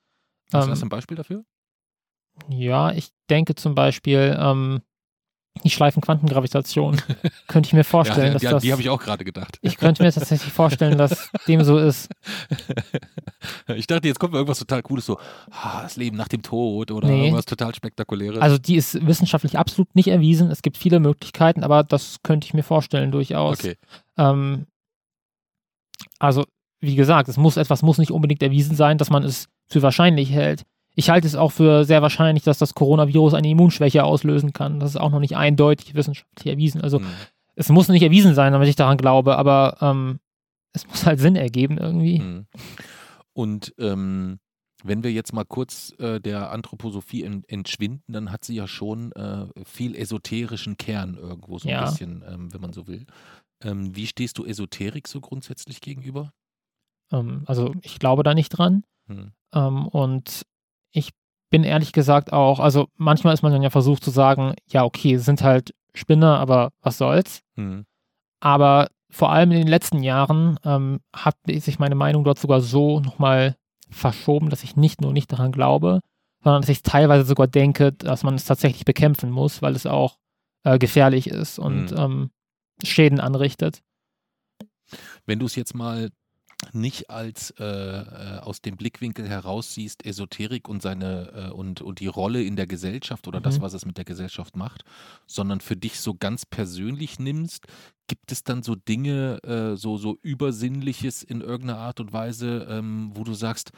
Hast 0.52 0.64
du 0.64 0.66
Ähm, 0.66 0.70
das 0.70 0.82
ein 0.82 0.88
Beispiel 0.88 1.16
dafür? 1.16 1.44
Ja, 2.49 2.92
ich 2.92 3.11
denke 3.30 3.54
zum 3.54 3.75
Beispiel, 3.75 4.37
ähm, 4.38 4.80
die 5.64 5.70
Schleifenquantengravitation. 5.70 7.00
könnte 7.49 7.66
ich 7.68 7.73
mir 7.73 7.82
vorstellen, 7.85 8.28
ja, 8.28 8.32
dass 8.35 8.40
die, 8.42 8.47
das. 8.49 8.62
die 8.62 8.73
habe 8.73 8.80
ich 8.82 8.88
auch 8.90 9.00
gerade 9.00 9.25
gedacht. 9.25 9.58
ich 9.62 9.76
könnte 9.76 10.02
mir 10.04 10.12
tatsächlich 10.12 10.52
vorstellen, 10.52 10.99
dass 10.99 11.30
dem 11.49 11.62
so 11.64 11.78
ist. 11.78 12.08
ich 13.75 13.87
dachte, 13.87 14.06
jetzt 14.08 14.18
kommt 14.20 14.32
mir 14.32 14.38
irgendwas 14.38 14.58
total 14.61 14.82
Cooles, 14.82 15.06
so 15.06 15.18
ah, 15.50 15.82
das 15.82 15.97
Leben 15.97 16.16
nach 16.16 16.28
dem 16.28 16.42
Tod 16.42 16.90
oder 16.90 17.08
Nee. 17.08 17.25
irgendwas 17.25 17.44
total 17.47 17.75
Spektakuläres. 17.75 18.40
Also 18.40 18.58
die 18.58 18.76
ist 18.76 19.04
wissenschaftlich 19.06 19.58
absolut 19.58 19.94
nicht 19.94 20.08
erwiesen. 20.08 20.50
Es 20.50 20.62
gibt 20.62 20.76
viele 20.76 21.00
Möglichkeiten, 21.00 21.64
aber 21.64 21.82
das 21.85 22.18
könnte 22.23 22.47
ich 22.47 22.54
mir 22.54 22.62
vorstellen 22.62 23.11
durchaus. 23.11 23.58
okay. 23.58 23.76
Ähm, 24.16 24.66
also, 26.18 26.44
wie 26.80 26.94
gesagt, 26.96 27.28
es 27.28 27.37
muss 27.37 27.56
etwas 27.56 27.82
muss 27.82 27.98
nicht 27.98 28.10
unbedingt 28.12 28.42
erwiesen 28.42 28.76
sein, 28.76 28.98
dass 28.98 29.10
man 29.10 29.22
es 29.25 29.48
für 29.66 29.82
wahrscheinlich 29.82 30.30
hält. 30.30 30.62
Ich 30.94 31.10
halte 31.10 31.26
es 31.26 31.37
auch 31.37 31.52
für 31.52 31.84
sehr 31.84 32.02
wahrscheinlich, 32.02 32.42
dass 32.44 32.58
das 32.58 32.75
Coronavirus 32.75 33.34
eine 33.34 33.48
Immunschwäche 33.50 34.02
auslösen 34.04 34.52
kann. 34.52 34.80
Das 34.80 34.90
ist 34.90 34.96
auch 34.96 35.10
noch 35.10 35.20
nicht 35.20 35.37
eindeutig 35.37 35.94
wissenschaftlich 35.94 36.46
erwiesen. 36.52 36.80
Also 36.80 36.98
Hm. 36.98 37.06
es 37.54 37.68
muss 37.68 37.88
nicht 37.88 38.02
erwiesen 38.02 38.34
sein, 38.34 38.52
damit 38.52 38.68
ich 38.68 38.76
daran 38.76 38.96
glaube, 38.96 39.37
aber 39.37 39.76
ähm, 39.80 40.18
es 40.72 40.87
muss 40.88 41.06
halt 41.06 41.20
Sinn 41.20 41.37
ergeben 41.37 41.78
irgendwie. 41.78 42.18
Hm. 42.18 42.46
Und 43.32 43.75
ähm, 43.78 44.38
wenn 44.84 45.02
wir 45.04 45.12
jetzt 45.12 45.32
mal 45.32 45.44
kurz 45.44 45.92
äh, 45.98 46.20
der 46.20 46.50
Anthroposophie 46.50 47.25
en 47.25 47.42
entschwinden, 47.48 48.12
dann 48.12 48.30
hat 48.32 48.44
sie 48.44 48.54
ja 48.54 48.66
schon 48.68 49.12
äh, 49.12 49.46
viel 49.64 49.94
esoterischen 49.96 50.76
Kern 50.76 51.14
irgendwo, 51.14 51.58
so 51.58 51.68
Ja. 51.68 51.80
ein 51.84 51.90
bisschen, 51.90 52.25
ähm, 52.28 52.52
wenn 52.52 52.60
man 52.60 52.72
so 52.72 52.87
will. 52.87 53.06
Ähm, 53.62 53.94
wie 53.96 54.06
stehst 54.06 54.38
du 54.38 54.44
Esoterik 54.44 55.08
so 55.08 55.20
grundsätzlich 55.20 55.80
gegenüber? 55.80 56.32
Ähm, 57.12 57.42
also 57.46 57.72
ich 57.82 57.98
glaube 57.98 58.22
da 58.22 58.34
nicht 58.34 58.50
dran. 58.50 58.84
Hm. 59.08 59.32
Ähm, 59.54 59.88
und 59.88 60.42
ich 60.92 61.10
bin 61.50 61.64
ehrlich 61.64 61.92
gesagt 61.92 62.32
auch, 62.32 62.60
also 62.60 62.88
manchmal 62.96 63.34
ist 63.34 63.42
man 63.42 63.52
dann 63.52 63.62
ja 63.62 63.70
versucht 63.70 64.04
zu 64.04 64.10
sagen, 64.10 64.54
ja, 64.68 64.84
okay, 64.84 65.14
es 65.14 65.24
sind 65.24 65.42
halt 65.42 65.74
Spinner, 65.94 66.38
aber 66.38 66.70
was 66.82 66.98
soll's. 66.98 67.42
Hm. 67.56 67.84
Aber 68.40 68.88
vor 69.10 69.32
allem 69.32 69.50
in 69.52 69.58
den 69.58 69.68
letzten 69.68 70.02
Jahren 70.02 70.58
ähm, 70.64 71.00
hat 71.14 71.36
sich 71.46 71.78
meine 71.78 71.94
Meinung 71.94 72.24
dort 72.24 72.38
sogar 72.38 72.60
so 72.60 73.00
nochmal 73.00 73.56
verschoben, 73.90 74.50
dass 74.50 74.64
ich 74.64 74.76
nicht 74.76 75.00
nur 75.00 75.12
nicht 75.14 75.32
daran 75.32 75.50
glaube, 75.50 76.00
sondern 76.44 76.60
dass 76.62 76.68
ich 76.68 76.82
teilweise 76.82 77.24
sogar 77.24 77.46
denke, 77.48 77.92
dass 77.92 78.22
man 78.22 78.34
es 78.34 78.44
tatsächlich 78.44 78.84
bekämpfen 78.84 79.30
muss, 79.30 79.62
weil 79.62 79.74
es 79.74 79.86
auch 79.86 80.18
äh, 80.64 80.78
gefährlich 80.78 81.26
ist 81.28 81.58
und 81.58 81.90
Mhm. 81.92 81.96
ähm, 81.98 82.30
Schäden 82.82 83.20
anrichtet. 83.20 83.82
Wenn 85.26 85.38
du 85.38 85.47
es 85.47 85.56
jetzt 85.56 85.75
mal 85.75 86.11
nicht 86.73 87.08
als 87.08 87.50
äh, 87.58 87.64
äh, 87.64 88.38
aus 88.40 88.61
dem 88.61 88.76
Blickwinkel 88.76 89.28
heraus 89.28 89.75
siehst, 89.75 90.04
Esoterik 90.04 90.68
und 90.68 90.82
seine 90.82 91.50
äh, 91.50 91.50
und, 91.52 91.80
und 91.82 92.00
die 92.00 92.08
Rolle 92.08 92.42
in 92.42 92.56
der 92.56 92.66
Gesellschaft 92.66 93.28
oder 93.28 93.40
das, 93.40 93.58
Mhm. 93.58 93.62
was 93.62 93.75
es 93.75 93.87
mit 93.87 93.97
der 93.97 94.04
Gesellschaft 94.04 94.56
macht, 94.56 94.85
sondern 95.26 95.61
für 95.61 95.76
dich 95.76 96.00
so 96.00 96.14
ganz 96.14 96.44
persönlich 96.44 97.18
nimmst, 97.20 97.66
gibt 98.08 98.32
es 98.32 98.42
dann 98.42 98.62
so 98.62 98.75
Dinge, 98.75 99.40
äh, 99.44 99.76
so, 99.76 99.99
so 99.99 100.18
Übersinnliches 100.23 101.23
in 101.23 101.42
irgendeiner 101.42 101.78
Art 101.78 102.00
und 102.00 102.12
Weise, 102.12 102.66
ähm, 102.68 103.12
wo 103.14 103.23
du 103.23 103.35
sagst, 103.35 103.70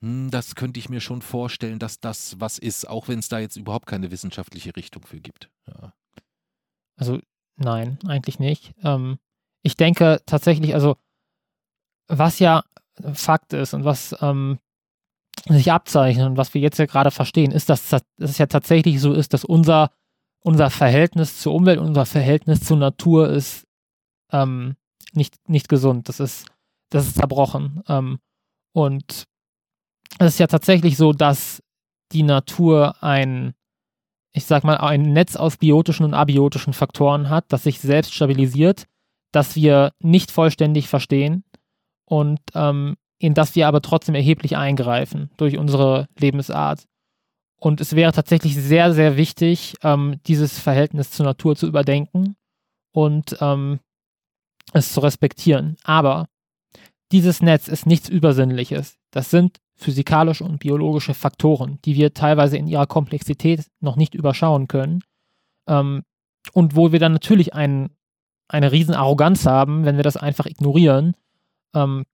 hm, 0.00 0.30
das 0.30 0.54
könnte 0.54 0.78
ich 0.78 0.88
mir 0.88 1.00
schon 1.00 1.22
vorstellen, 1.22 1.80
dass 1.80 1.98
das 1.98 2.38
was 2.38 2.58
ist, 2.58 2.88
auch 2.88 3.08
wenn 3.08 3.18
es 3.18 3.28
da 3.28 3.40
jetzt 3.40 3.56
überhaupt 3.56 3.86
keine 3.86 4.10
wissenschaftliche 4.12 4.76
Richtung 4.76 5.02
für 5.02 5.20
gibt. 5.20 5.50
Ja. 5.66 5.92
Also 6.96 7.20
nein, 7.62 7.98
eigentlich 8.06 8.38
nicht. 8.38 8.74
Ähm, 8.82 9.18
ich 9.62 9.76
denke 9.76 10.20
tatsächlich, 10.26 10.74
also 10.74 10.96
was 12.08 12.38
ja 12.38 12.64
Fakt 13.14 13.52
ist 13.52 13.74
und 13.74 13.84
was 13.84 14.14
ähm, 14.20 14.58
sich 15.48 15.72
abzeichnen 15.72 16.26
und 16.26 16.36
was 16.36 16.54
wir 16.54 16.60
jetzt 16.60 16.78
ja 16.78 16.86
gerade 16.86 17.10
verstehen, 17.10 17.52
ist, 17.52 17.68
dass, 17.68 17.88
dass 17.88 18.02
es 18.18 18.38
ja 18.38 18.46
tatsächlich 18.46 19.00
so 19.00 19.12
ist, 19.12 19.32
dass 19.32 19.44
unser, 19.44 19.90
unser 20.40 20.70
Verhältnis 20.70 21.40
zur 21.40 21.54
Umwelt, 21.54 21.78
unser 21.78 22.06
Verhältnis 22.06 22.60
zur 22.60 22.76
Natur 22.76 23.30
ist 23.30 23.66
ähm, 24.30 24.76
nicht, 25.12 25.48
nicht 25.48 25.68
gesund. 25.68 26.08
Das 26.08 26.20
ist, 26.20 26.46
das 26.90 27.06
ist 27.06 27.16
zerbrochen. 27.16 27.82
Ähm, 27.88 28.18
und 28.72 29.24
es 30.18 30.34
ist 30.34 30.38
ja 30.38 30.46
tatsächlich 30.46 30.96
so, 30.96 31.12
dass 31.12 31.62
die 32.12 32.22
Natur 32.22 33.02
ein, 33.02 33.54
ich 34.32 34.44
sag 34.46 34.64
mal, 34.64 34.78
ein 34.78 35.12
Netz 35.12 35.36
aus 35.36 35.58
biotischen 35.58 36.04
und 36.04 36.14
abiotischen 36.14 36.72
Faktoren 36.72 37.28
hat, 37.28 37.44
das 37.48 37.64
sich 37.64 37.80
selbst 37.80 38.14
stabilisiert, 38.14 38.86
das 39.30 39.56
wir 39.56 39.92
nicht 40.00 40.30
vollständig 40.30 40.88
verstehen 40.88 41.44
und 42.06 42.40
ähm, 42.54 42.96
in 43.18 43.34
das 43.34 43.54
wir 43.54 43.68
aber 43.68 43.82
trotzdem 43.82 44.14
erheblich 44.14 44.56
eingreifen 44.56 45.30
durch 45.36 45.56
unsere 45.56 46.08
Lebensart. 46.18 46.84
Und 47.56 47.80
es 47.80 47.94
wäre 47.94 48.12
tatsächlich 48.12 48.56
sehr, 48.56 48.92
sehr 48.92 49.16
wichtig, 49.16 49.74
ähm, 49.82 50.20
dieses 50.26 50.58
Verhältnis 50.58 51.12
zur 51.12 51.26
Natur 51.26 51.54
zu 51.54 51.68
überdenken 51.68 52.34
und 52.92 53.36
ähm, 53.40 53.78
es 54.72 54.92
zu 54.92 55.00
respektieren. 55.00 55.76
Aber 55.84 56.28
dieses 57.12 57.40
Netz 57.40 57.68
ist 57.68 57.86
nichts 57.86 58.08
Übersinnliches. 58.08 58.98
Das 59.12 59.30
sind 59.30 59.58
physikalische 59.76 60.44
und 60.44 60.58
biologische 60.58 61.14
Faktoren, 61.14 61.78
die 61.84 61.94
wir 61.96 62.14
teilweise 62.14 62.56
in 62.56 62.66
ihrer 62.66 62.86
Komplexität 62.86 63.66
noch 63.80 63.96
nicht 63.96 64.14
überschauen 64.14 64.68
können. 64.68 65.02
Ähm, 65.66 66.02
und 66.52 66.76
wo 66.76 66.92
wir 66.92 66.98
dann 66.98 67.12
natürlich 67.12 67.54
ein, 67.54 67.90
eine 68.48 68.72
riesen 68.72 68.94
Arroganz 68.94 69.46
haben, 69.46 69.84
wenn 69.84 69.96
wir 69.96 70.02
das 70.02 70.16
einfach 70.16 70.46
ignorieren. 70.46 71.14
Ähm, 71.74 72.04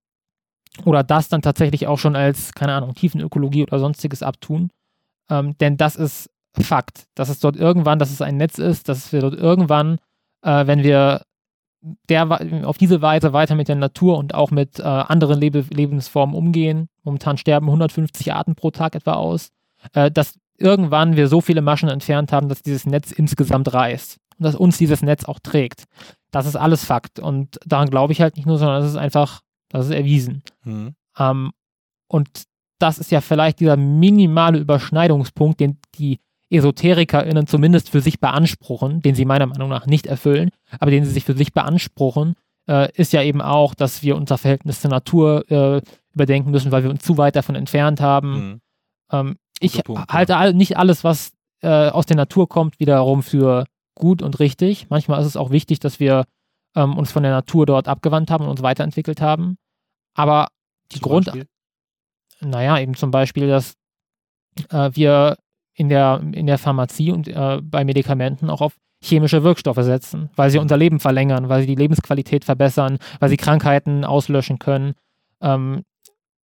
oder 0.85 1.03
das 1.03 1.29
dann 1.29 1.41
tatsächlich 1.41 1.87
auch 1.87 1.97
schon 1.97 2.15
als, 2.15 2.53
keine 2.53 2.73
Ahnung, 2.73 2.93
Tiefenökologie 2.93 3.63
oder 3.63 3.79
sonstiges 3.79 4.23
abtun. 4.23 4.69
Ähm, 5.29 5.57
denn 5.57 5.77
das 5.77 5.95
ist 5.95 6.29
Fakt, 6.59 7.05
dass 7.15 7.29
es 7.29 7.39
dort 7.39 7.55
irgendwann, 7.55 7.99
dass 7.99 8.11
es 8.11 8.21
ein 8.21 8.37
Netz 8.37 8.57
ist, 8.57 8.89
dass 8.89 9.13
wir 9.13 9.21
dort 9.21 9.35
irgendwann, 9.35 9.99
äh, 10.41 10.65
wenn 10.67 10.83
wir 10.83 11.21
der, 11.81 12.67
auf 12.67 12.77
diese 12.77 13.01
Weise 13.01 13.33
weiter 13.33 13.55
mit 13.55 13.67
der 13.67 13.75
Natur 13.75 14.17
und 14.17 14.33
auch 14.33 14.51
mit 14.51 14.79
äh, 14.79 14.83
anderen 14.83 15.39
Lebe 15.39 15.65
Lebensformen 15.69 16.35
umgehen. 16.35 16.89
Momentan 17.03 17.37
sterben 17.37 17.67
150 17.67 18.33
Arten 18.33 18.55
pro 18.55 18.71
Tag 18.71 18.95
etwa 18.95 19.13
aus. 19.13 19.49
Äh, 19.93 20.11
dass 20.11 20.37
irgendwann 20.57 21.15
wir 21.15 21.27
so 21.27 21.41
viele 21.41 21.61
Maschen 21.61 21.89
entfernt 21.89 22.31
haben, 22.31 22.49
dass 22.49 22.61
dieses 22.61 22.85
Netz 22.85 23.11
insgesamt 23.11 23.73
reißt. 23.73 24.17
Und 24.37 24.43
dass 24.43 24.55
uns 24.55 24.77
dieses 24.77 25.01
Netz 25.01 25.25
auch 25.25 25.39
trägt. 25.39 25.85
Das 26.31 26.45
ist 26.45 26.55
alles 26.55 26.85
Fakt. 26.85 27.19
Und 27.19 27.59
daran 27.65 27.89
glaube 27.89 28.13
ich 28.13 28.21
halt 28.21 28.35
nicht 28.35 28.45
nur, 28.45 28.57
sondern 28.57 28.81
das 28.81 28.91
ist 28.91 28.97
einfach, 28.97 29.41
das 29.69 29.87
ist 29.87 29.93
erwiesen. 29.93 30.43
Mhm. 30.63 30.95
Ähm, 31.17 31.51
und 32.07 32.29
das 32.79 32.97
ist 32.97 33.11
ja 33.11 33.21
vielleicht 33.21 33.59
dieser 33.59 33.77
minimale 33.77 34.59
Überschneidungspunkt, 34.59 35.59
den 35.59 35.77
die 35.95 36.19
EsoterikerInnen 36.49 37.47
zumindest 37.47 37.89
für 37.89 38.01
sich 38.01 38.19
beanspruchen, 38.19 39.01
den 39.01 39.15
sie 39.15 39.25
meiner 39.25 39.45
Meinung 39.45 39.69
nach 39.69 39.85
nicht 39.85 40.07
erfüllen, 40.07 40.49
aber 40.79 40.91
den 40.91 41.05
sie 41.05 41.11
sich 41.11 41.23
für 41.23 41.35
sich 41.35 41.53
beanspruchen, 41.53 42.35
äh, 42.67 42.91
ist 42.93 43.13
ja 43.13 43.21
eben 43.23 43.41
auch, 43.41 43.75
dass 43.75 44.03
wir 44.03 44.15
unser 44.15 44.37
Verhältnis 44.37 44.81
zur 44.81 44.91
Natur 44.91 45.49
äh, 45.51 45.81
überdenken 46.13 46.51
müssen, 46.51 46.71
weil 46.71 46.83
wir 46.83 46.89
uns 46.89 47.03
zu 47.03 47.17
weit 47.17 47.35
davon 47.35 47.55
entfernt 47.55 48.01
haben. 48.01 48.31
Mhm. 48.31 48.61
Ähm, 49.11 49.35
ich 49.59 49.83
Punkt, 49.83 50.11
halte 50.11 50.33
ja. 50.33 50.51
nicht 50.53 50.77
alles, 50.77 51.03
was 51.03 51.33
äh, 51.61 51.89
aus 51.89 52.05
der 52.05 52.17
Natur 52.17 52.47
kommt, 52.47 52.79
wiederum 52.79 53.23
für 53.23 53.65
gut 53.95 54.21
und 54.21 54.39
richtig. 54.39 54.87
Manchmal 54.89 55.21
ist 55.21 55.27
es 55.27 55.37
auch 55.37 55.51
wichtig, 55.51 55.79
dass 55.79 55.99
wir 55.99 56.25
ähm, 56.75 56.97
uns 56.97 57.11
von 57.11 57.23
der 57.23 57.31
Natur 57.31 57.65
dort 57.65 57.87
abgewandt 57.87 58.31
haben 58.31 58.45
und 58.45 58.51
uns 58.51 58.61
weiterentwickelt 58.61 59.21
haben. 59.21 59.57
Aber 60.15 60.47
die 60.91 60.99
zum 60.99 61.09
Grund, 61.09 61.25
Beispiel? 61.25 61.47
naja, 62.41 62.79
eben 62.79 62.95
zum 62.95 63.11
Beispiel, 63.11 63.47
dass 63.47 63.75
äh, 64.69 64.89
wir 64.93 65.37
in 65.79 65.87
der, 65.87 66.21
in 66.33 66.45
der 66.45 66.57
Pharmazie 66.57 67.11
und 67.11 67.29
äh, 67.29 67.61
bei 67.63 67.85
Medikamenten 67.85 68.49
auch 68.49 68.59
auf 68.59 68.75
chemische 69.01 69.43
Wirkstoffe 69.43 69.81
setzen, 69.81 70.29
weil 70.35 70.49
sie 70.49 70.59
unser 70.59 70.75
Leben 70.75 70.99
verlängern, 70.99 71.47
weil 71.47 71.61
sie 71.61 71.67
die 71.67 71.75
Lebensqualität 71.75 72.43
verbessern, 72.43 72.97
weil 73.21 73.29
sie 73.29 73.37
Krankheiten 73.37 74.03
auslöschen 74.03 74.59
können 74.59 74.93
ähm, 75.39 75.85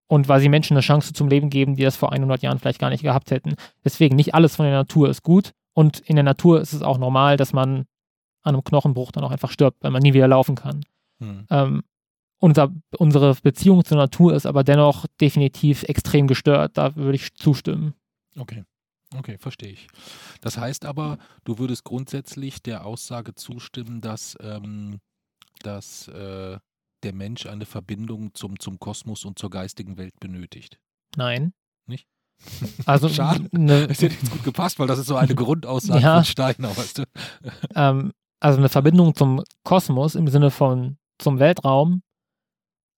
und 0.07 0.29
weil 0.29 0.39
sie 0.39 0.47
Menschen 0.47 0.75
eine 0.77 0.81
Chance 0.81 1.11
zum 1.11 1.27
Leben 1.27 1.49
geben, 1.49 1.75
die 1.75 1.83
das 1.83 1.97
vor 1.97 2.13
100 2.13 2.43
Jahren 2.43 2.59
vielleicht 2.59 2.79
gar 2.79 2.89
nicht 2.89 3.03
gehabt 3.03 3.29
hätten. 3.29 3.55
Deswegen, 3.83 4.15
nicht 4.15 4.33
alles 4.33 4.55
von 4.55 4.65
der 4.65 4.73
Natur 4.73 5.09
ist 5.09 5.21
gut 5.21 5.51
und 5.73 5.99
in 5.99 6.15
der 6.15 6.23
Natur 6.23 6.61
ist 6.61 6.71
es 6.71 6.81
auch 6.81 6.97
normal, 6.97 7.35
dass 7.35 7.51
man 7.51 7.87
an 8.41 8.55
einem 8.55 8.63
Knochenbruch 8.63 9.11
dann 9.11 9.25
auch 9.25 9.31
einfach 9.31 9.51
stirbt, 9.51 9.83
weil 9.83 9.91
man 9.91 10.01
nie 10.01 10.13
wieder 10.13 10.29
laufen 10.29 10.55
kann. 10.55 10.85
Hm. 11.19 11.45
Ähm, 11.49 11.83
unser, 12.39 12.71
unsere 12.97 13.35
Beziehung 13.43 13.83
zur 13.83 13.97
Natur 13.97 14.33
ist 14.33 14.45
aber 14.45 14.63
dennoch 14.63 15.07
definitiv 15.19 15.83
extrem 15.83 16.27
gestört. 16.27 16.77
Da 16.77 16.95
würde 16.95 17.15
ich 17.15 17.35
zustimmen. 17.35 17.95
Okay. 18.37 18.63
Okay, 19.13 19.37
verstehe 19.37 19.71
ich. 19.71 19.87
Das 20.41 20.57
heißt 20.57 20.85
aber, 20.85 21.17
du 21.43 21.57
würdest 21.57 21.83
grundsätzlich 21.83 22.61
der 22.61 22.85
Aussage 22.85 23.35
zustimmen, 23.35 24.01
dass, 24.01 24.37
ähm, 24.41 24.99
dass 25.61 26.07
äh, 26.07 26.57
der 27.03 27.13
Mensch 27.13 27.45
eine 27.45 27.65
Verbindung 27.65 28.33
zum, 28.33 28.59
zum 28.59 28.79
Kosmos 28.79 29.25
und 29.25 29.37
zur 29.37 29.49
geistigen 29.49 29.97
Welt 29.97 30.19
benötigt. 30.19 30.79
Nein. 31.15 31.53
Nicht? 31.87 32.07
Also, 32.85 33.07
Schade. 33.09 33.47
Ne, 33.51 33.87
das 33.87 34.01
hätte 34.01 34.15
jetzt 34.15 34.31
gut 34.31 34.43
gepasst, 34.43 34.79
weil 34.79 34.87
das 34.87 34.99
ist 34.99 35.07
so 35.07 35.15
eine 35.15 35.35
Grundaussage 35.35 36.01
ja, 36.01 36.15
von 36.15 36.25
Steiner, 36.25 36.75
weißt 36.75 36.99
du? 36.99 37.03
Ähm, 37.75 38.11
also 38.39 38.59
eine 38.59 38.69
Verbindung 38.69 39.15
zum 39.15 39.43
Kosmos 39.63 40.15
im 40.15 40.27
Sinne 40.27 40.51
von 40.51 40.97
zum 41.17 41.39
Weltraum. 41.39 42.01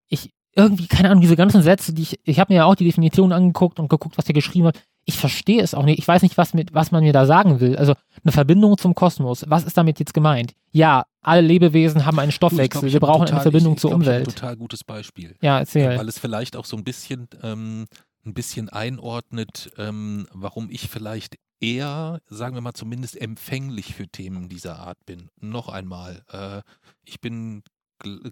Ich, 0.10 0.34
irgendwie, 0.54 0.88
keine 0.88 1.10
Ahnung, 1.10 1.22
diese 1.22 1.36
ganzen 1.36 1.62
Sätze, 1.62 1.94
die 1.94 2.02
ich, 2.02 2.20
ich 2.24 2.40
habe 2.40 2.52
mir 2.52 2.58
ja 2.58 2.66
auch 2.66 2.76
die 2.76 2.86
Definition 2.86 3.32
angeguckt 3.32 3.80
und 3.80 3.90
geguckt, 3.90 4.18
was 4.18 4.28
er 4.28 4.34
geschrieben 4.34 4.68
hat 4.68 4.84
ich 5.08 5.18
verstehe 5.18 5.62
es 5.64 5.74
auch 5.74 5.86
nicht. 5.86 6.00
Ich 6.00 6.08
weiß 6.08 6.22
nicht, 6.22 6.38
was, 6.38 6.54
mit, 6.54 6.74
was 6.74 6.92
man 6.92 7.02
mir 7.02 7.14
da 7.14 7.26
sagen 7.26 7.62
will. 7.62 7.78
Also 7.78 7.94
eine 8.26 8.34
Verbindung 8.34 8.78
zum 8.78 8.94
Kosmos. 8.94 9.46
Was 9.48 9.64
ist 9.64 9.78
damit 9.78 10.00
jetzt 10.00 10.14
gemeint? 10.14 10.54
Ja, 10.74 11.06
alle 11.22 11.40
Lebewesen 11.40 12.06
haben 12.06 12.20
einen 12.20 12.34
Stoffwechsel. 12.34 12.82
Glaub, 12.82 12.94
Wir 12.94 13.00
brauchen 13.00 13.22
total, 13.22 13.36
eine 13.36 13.42
Verbindung 13.44 13.74
ich, 13.74 13.78
ich 13.78 13.82
zur 13.82 13.92
glaub, 13.92 14.02
Umwelt. 14.02 14.28
ein 14.28 14.34
total 14.36 14.58
gutes 14.58 14.84
Beispiel. 14.84 15.36
Ja, 15.42 15.60
erzähl. 15.60 15.94
Ja, 15.94 15.98
weil 15.98 16.10
es 16.10 16.20
vielleicht 16.20 16.58
auch 16.58 16.66
so 16.66 16.76
ein 16.76 16.84
bisschen, 16.84 17.30
ähm, 17.42 17.88
ein 18.26 18.34
bisschen 18.34 18.68
einordnet, 18.68 19.72
ähm, 19.78 20.28
warum 20.34 20.70
ich 20.70 20.90
vielleicht 20.90 21.38
eher, 21.62 22.20
sagen 22.30 22.56
wir 22.56 22.62
mal 22.62 22.74
zumindest, 22.74 23.20
empfänglich 23.20 23.96
für 23.96 24.10
Themen 24.10 24.50
dieser 24.50 24.78
Art 24.78 24.98
bin. 25.06 25.30
Noch 25.40 25.70
einmal, 25.70 26.22
äh, 26.34 26.62
ich 27.06 27.22
bin 27.22 27.64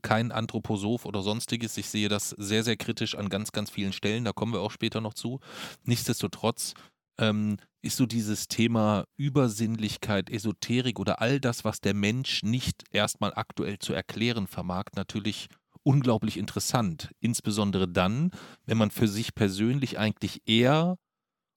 kein 0.02 0.32
Anthroposoph 0.32 1.06
oder 1.06 1.22
sonstiges. 1.22 1.78
Ich 1.78 1.88
sehe 1.88 2.10
das 2.10 2.30
sehr, 2.32 2.64
sehr 2.64 2.78
kritisch 2.78 3.16
an 3.16 3.30
ganz, 3.30 3.52
ganz 3.52 3.70
vielen 3.70 3.94
Stellen. 3.94 4.26
Da 4.26 4.34
kommen 4.34 4.54
wir 4.54 4.62
auch 4.62 4.72
später 4.72 5.02
noch 5.02 5.14
zu. 5.14 5.40
Nichtsdestotrotz 5.84 6.74
ähm, 7.20 7.58
ist 7.82 7.98
so 7.98 8.06
dieses 8.06 8.48
Thema 8.48 9.06
Übersinnlichkeit, 9.18 10.30
Esoterik 10.30 11.00
oder 11.00 11.22
all 11.22 11.40
das, 11.40 11.64
was 11.64 11.82
der 11.82 11.94
Mensch 11.94 12.44
nicht 12.44 12.84
erstmal 12.92 13.34
aktuell 13.34 13.80
zu 13.80 13.94
erklären 13.94 14.48
vermag, 14.48 14.86
natürlich 14.96 15.48
unglaublich 15.84 16.38
interessant. 16.38 17.12
Insbesondere 17.20 17.88
dann, 17.88 18.32
wenn 18.66 18.78
man 18.78 18.92
für 18.92 19.08
sich 19.08 19.36
persönlich 19.36 20.00
eigentlich 20.00 20.42
eher 20.48 20.98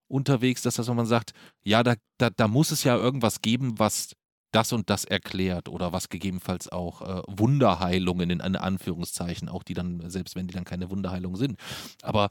unterwegs 0.09 0.65
ist, 0.65 0.79
dass 0.79 0.89
man 0.89 1.07
sagt, 1.07 1.33
ja, 1.65 1.83
da, 1.83 1.95
da, 2.19 2.31
da 2.31 2.49
muss 2.49 2.71
es 2.71 2.85
ja 2.85 2.97
irgendwas 2.97 3.41
geben, 3.41 3.79
was 3.79 4.15
das 4.53 4.73
und 4.73 4.91
das 4.91 5.05
erklärt 5.05 5.69
oder 5.69 5.93
was 5.93 6.09
gegebenenfalls 6.09 6.69
auch 6.71 7.03
äh, 7.03 7.23
Wunderheilungen 7.27 8.31
in 8.31 8.41
Anführungszeichen, 8.41 9.49
auch 9.49 9.63
die 9.63 9.75
dann, 9.75 10.09
selbst 10.11 10.37
wenn 10.37 10.47
die 10.47 10.55
dann 10.55 10.65
keine 10.65 10.91
Wunderheilung 10.91 11.37
sind. 11.37 11.59
Aber 12.03 12.31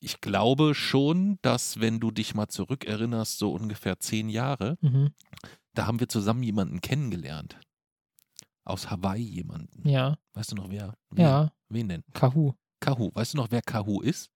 ich 0.00 0.20
glaube 0.20 0.74
schon, 0.74 1.38
dass 1.42 1.80
wenn 1.80 2.00
du 2.00 2.10
dich 2.10 2.34
mal 2.34 2.48
zurückerinnerst, 2.48 3.38
so 3.38 3.52
ungefähr 3.52 3.98
zehn 3.98 4.28
Jahre, 4.28 4.76
mhm. 4.80 5.10
da 5.74 5.86
haben 5.86 6.00
wir 6.00 6.08
zusammen 6.08 6.42
jemanden 6.42 6.80
kennengelernt. 6.80 7.58
Aus 8.64 8.90
Hawaii 8.90 9.22
jemanden. 9.22 9.88
Ja. 9.88 10.18
Weißt 10.34 10.52
du 10.52 10.56
noch 10.56 10.70
wer? 10.70 10.94
wer? 11.10 11.24
Ja. 11.24 11.52
Wen 11.68 11.88
denn? 11.88 12.04
Kahu. 12.12 12.52
Kahu. 12.80 13.10
Weißt 13.14 13.32
du 13.32 13.38
noch, 13.38 13.50
wer 13.50 13.62
Kahu 13.62 14.00
ist? 14.02 14.30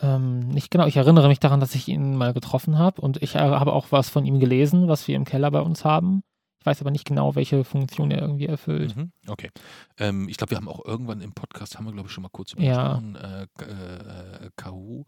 Ähm, 0.00 0.40
nicht 0.48 0.70
genau. 0.70 0.86
Ich 0.86 0.96
erinnere 0.96 1.28
mich 1.28 1.38
daran, 1.38 1.60
dass 1.60 1.74
ich 1.74 1.88
ihn 1.88 2.16
mal 2.16 2.34
getroffen 2.34 2.78
habe 2.78 3.00
und 3.00 3.22
ich 3.22 3.36
habe 3.36 3.72
auch 3.72 3.92
was 3.92 4.10
von 4.10 4.26
ihm 4.26 4.40
gelesen, 4.40 4.88
was 4.88 5.06
wir 5.06 5.14
im 5.14 5.24
Keller 5.24 5.50
bei 5.50 5.60
uns 5.60 5.84
haben. 5.84 6.22
Ich 6.64 6.66
weiß 6.66 6.80
aber 6.80 6.90
nicht 6.90 7.04
genau, 7.04 7.34
welche 7.34 7.62
Funktion 7.62 8.10
er 8.10 8.22
irgendwie 8.22 8.46
erfüllt. 8.46 8.96
Mhm, 8.96 9.12
okay. 9.26 9.50
Ähm, 9.98 10.30
ich 10.30 10.38
glaube, 10.38 10.52
wir 10.52 10.56
haben 10.56 10.66
auch 10.66 10.82
irgendwann 10.82 11.20
im 11.20 11.34
Podcast, 11.34 11.76
haben 11.76 11.84
wir 11.84 11.92
glaube 11.92 12.08
ich 12.08 12.12
schon 12.14 12.22
mal 12.22 12.30
kurz 12.30 12.54
über 12.54 12.62
ja. 12.62 13.02
äh, 13.20 13.42
äh, 13.42 14.50
Kahu 14.56 15.04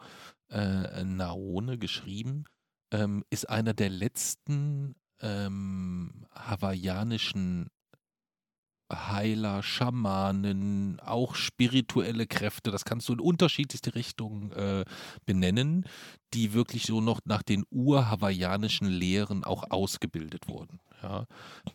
äh, 0.50 1.02
Naone 1.02 1.78
geschrieben, 1.78 2.44
ähm, 2.90 3.24
ist 3.30 3.48
einer 3.48 3.72
der 3.72 3.88
letzten 3.88 4.96
ähm, 5.22 6.26
hawaiianischen 6.34 7.70
Heiler, 8.92 9.62
Schamanen, 9.62 11.00
auch 11.00 11.36
spirituelle 11.36 12.26
Kräfte, 12.26 12.70
das 12.70 12.84
kannst 12.84 13.08
du 13.08 13.14
in 13.14 13.20
unterschiedlichste 13.20 13.94
Richtungen 13.94 14.52
äh, 14.52 14.84
benennen, 15.24 15.86
die 16.34 16.52
wirklich 16.52 16.84
so 16.84 17.00
noch 17.00 17.20
nach 17.24 17.42
den 17.42 17.64
ur-hawaiianischen 17.70 18.88
Lehren 18.88 19.42
auch 19.42 19.70
ausgebildet 19.70 20.48
wurden. 20.48 20.80
Ja. 21.02 21.26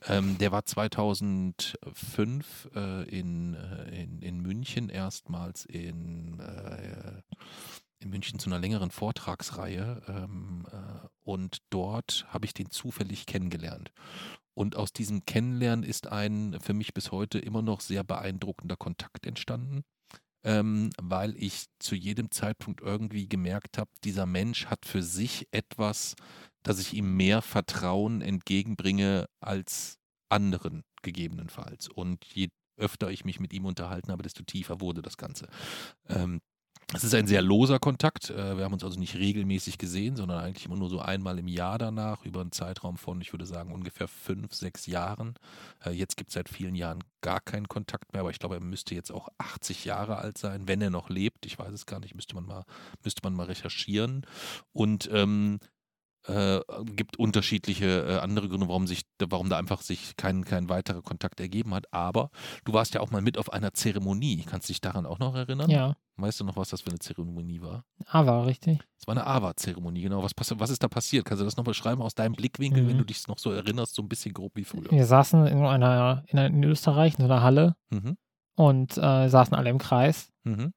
Ähm, 0.07 0.37
der 0.37 0.51
war 0.51 0.65
2005 0.65 2.69
äh, 2.75 3.03
in, 3.09 3.53
äh, 3.53 4.03
in, 4.03 4.21
in 4.21 4.41
München 4.41 4.89
erstmals 4.89 5.65
in, 5.65 6.39
äh, 6.39 7.21
in 7.99 8.09
München 8.09 8.39
zu 8.39 8.49
einer 8.49 8.59
längeren 8.59 8.91
Vortragsreihe 8.91 10.01
ähm, 10.07 10.65
äh, 10.71 11.07
und 11.23 11.59
dort 11.69 12.25
habe 12.29 12.45
ich 12.45 12.53
den 12.53 12.71
zufällig 12.71 13.25
kennengelernt. 13.25 13.91
Und 14.53 14.75
aus 14.75 14.91
diesem 14.91 15.25
Kennenlernen 15.25 15.83
ist 15.83 16.07
ein 16.07 16.57
für 16.59 16.73
mich 16.73 16.93
bis 16.93 17.11
heute 17.11 17.39
immer 17.39 17.61
noch 17.61 17.79
sehr 17.79 18.03
beeindruckender 18.03 18.75
Kontakt 18.75 19.25
entstanden, 19.25 19.83
ähm, 20.43 20.89
weil 21.01 21.35
ich 21.37 21.67
zu 21.79 21.95
jedem 21.95 22.31
Zeitpunkt 22.31 22.81
irgendwie 22.81 23.29
gemerkt 23.29 23.77
habe, 23.77 23.89
dieser 24.03 24.25
Mensch 24.25 24.65
hat 24.65 24.85
für 24.85 25.03
sich 25.03 25.47
etwas, 25.51 26.15
dass 26.63 26.79
ich 26.79 26.93
ihm 26.93 27.15
mehr 27.15 27.41
Vertrauen 27.41 28.21
entgegenbringe 28.21 29.27
als 29.39 29.99
anderen 30.29 30.83
gegebenenfalls. 31.01 31.89
Und 31.89 32.25
je 32.25 32.49
öfter 32.77 33.11
ich 33.11 33.25
mich 33.25 33.39
mit 33.39 33.53
ihm 33.53 33.65
unterhalten 33.65 34.11
habe, 34.11 34.23
desto 34.23 34.43
tiefer 34.43 34.81
wurde 34.81 35.01
das 35.01 35.17
Ganze. 35.17 35.47
Ähm, 36.09 36.41
es 36.93 37.05
ist 37.05 37.13
ein 37.13 37.27
sehr 37.27 37.41
loser 37.41 37.79
Kontakt. 37.79 38.29
Äh, 38.29 38.57
wir 38.57 38.65
haben 38.65 38.73
uns 38.73 38.83
also 38.83 38.99
nicht 38.99 39.15
regelmäßig 39.15 39.77
gesehen, 39.77 40.17
sondern 40.17 40.43
eigentlich 40.43 40.65
immer 40.65 40.75
nur 40.75 40.89
so 40.89 40.99
einmal 40.99 41.39
im 41.39 41.47
Jahr 41.47 41.77
danach, 41.77 42.25
über 42.25 42.41
einen 42.41 42.51
Zeitraum 42.51 42.97
von, 42.97 43.21
ich 43.21 43.31
würde 43.31 43.45
sagen, 43.45 43.71
ungefähr 43.71 44.09
fünf, 44.09 44.53
sechs 44.53 44.87
Jahren. 44.87 45.35
Äh, 45.85 45.91
jetzt 45.91 46.17
gibt 46.17 46.31
es 46.31 46.33
seit 46.33 46.49
vielen 46.49 46.75
Jahren 46.75 47.01
gar 47.21 47.39
keinen 47.39 47.69
Kontakt 47.69 48.11
mehr, 48.11 48.21
aber 48.21 48.31
ich 48.31 48.39
glaube, 48.39 48.55
er 48.55 48.61
müsste 48.61 48.93
jetzt 48.93 49.11
auch 49.11 49.29
80 49.37 49.85
Jahre 49.85 50.17
alt 50.17 50.37
sein, 50.37 50.67
wenn 50.67 50.81
er 50.81 50.89
noch 50.89 51.09
lebt. 51.09 51.45
Ich 51.45 51.57
weiß 51.57 51.71
es 51.71 51.85
gar 51.85 52.01
nicht, 52.01 52.15
müsste 52.15 52.35
man 52.35 52.45
mal, 52.45 52.65
müsste 53.03 53.21
man 53.23 53.33
mal 53.33 53.45
recherchieren. 53.45 54.25
Und 54.73 55.09
ähm, 55.13 55.59
äh, 56.27 56.59
gibt 56.85 57.17
unterschiedliche 57.17 57.85
äh, 57.85 58.19
andere 58.19 58.47
Gründe, 58.47 58.67
warum 58.67 58.87
sich, 58.87 59.03
warum 59.19 59.49
da 59.49 59.57
einfach 59.57 59.81
sich 59.81 60.15
kein, 60.17 60.45
kein 60.45 60.69
weiterer 60.69 61.01
Kontakt 61.01 61.39
ergeben 61.39 61.73
hat. 61.73 61.91
Aber 61.91 62.29
du 62.65 62.73
warst 62.73 62.93
ja 62.93 63.01
auch 63.01 63.11
mal 63.11 63.21
mit 63.21 63.37
auf 63.37 63.51
einer 63.51 63.73
Zeremonie. 63.73 64.43
Kannst 64.45 64.69
du 64.69 64.73
dich 64.73 64.81
daran 64.81 65.05
auch 65.05 65.19
noch 65.19 65.35
erinnern? 65.35 65.69
Ja. 65.69 65.95
Weißt 66.17 66.39
du 66.39 66.43
noch, 66.43 66.55
was 66.55 66.69
das 66.69 66.81
für 66.81 66.89
eine 66.89 66.99
Zeremonie 66.99 67.61
war? 67.61 67.83
Aber 68.05 68.45
richtig. 68.45 68.79
Es 68.99 69.07
war 69.07 69.15
eine 69.15 69.25
AWA-Zeremonie, 69.25 70.03
genau. 70.03 70.21
Was, 70.21 70.33
was 70.37 70.69
ist 70.69 70.83
da 70.83 70.87
passiert? 70.87 71.25
Kannst 71.25 71.41
du 71.41 71.45
das 71.45 71.57
noch 71.57 71.63
beschreiben 71.63 72.01
aus 72.01 72.13
deinem 72.13 72.33
Blickwinkel, 72.33 72.83
mhm. 72.83 72.87
wenn 72.89 72.97
du 72.99 73.05
dich 73.05 73.27
noch 73.27 73.39
so 73.39 73.51
erinnerst, 73.51 73.95
so 73.95 74.03
ein 74.03 74.09
bisschen 74.09 74.33
grob 74.33 74.51
wie 74.55 74.63
früher? 74.63 74.91
Wir 74.91 75.05
saßen 75.05 75.47
in 75.47 75.65
einer, 75.65 76.23
in, 76.27 76.37
einer, 76.37 76.55
in 76.55 76.63
Österreich 76.63 77.13
in 77.13 77.25
so 77.25 77.31
einer 77.31 77.41
Halle 77.41 77.75
mhm. 77.89 78.17
und 78.55 78.97
äh, 78.97 79.29
saßen 79.29 79.55
alle 79.55 79.69
im 79.71 79.79
Kreis. 79.79 80.29
Mhm. 80.43 80.73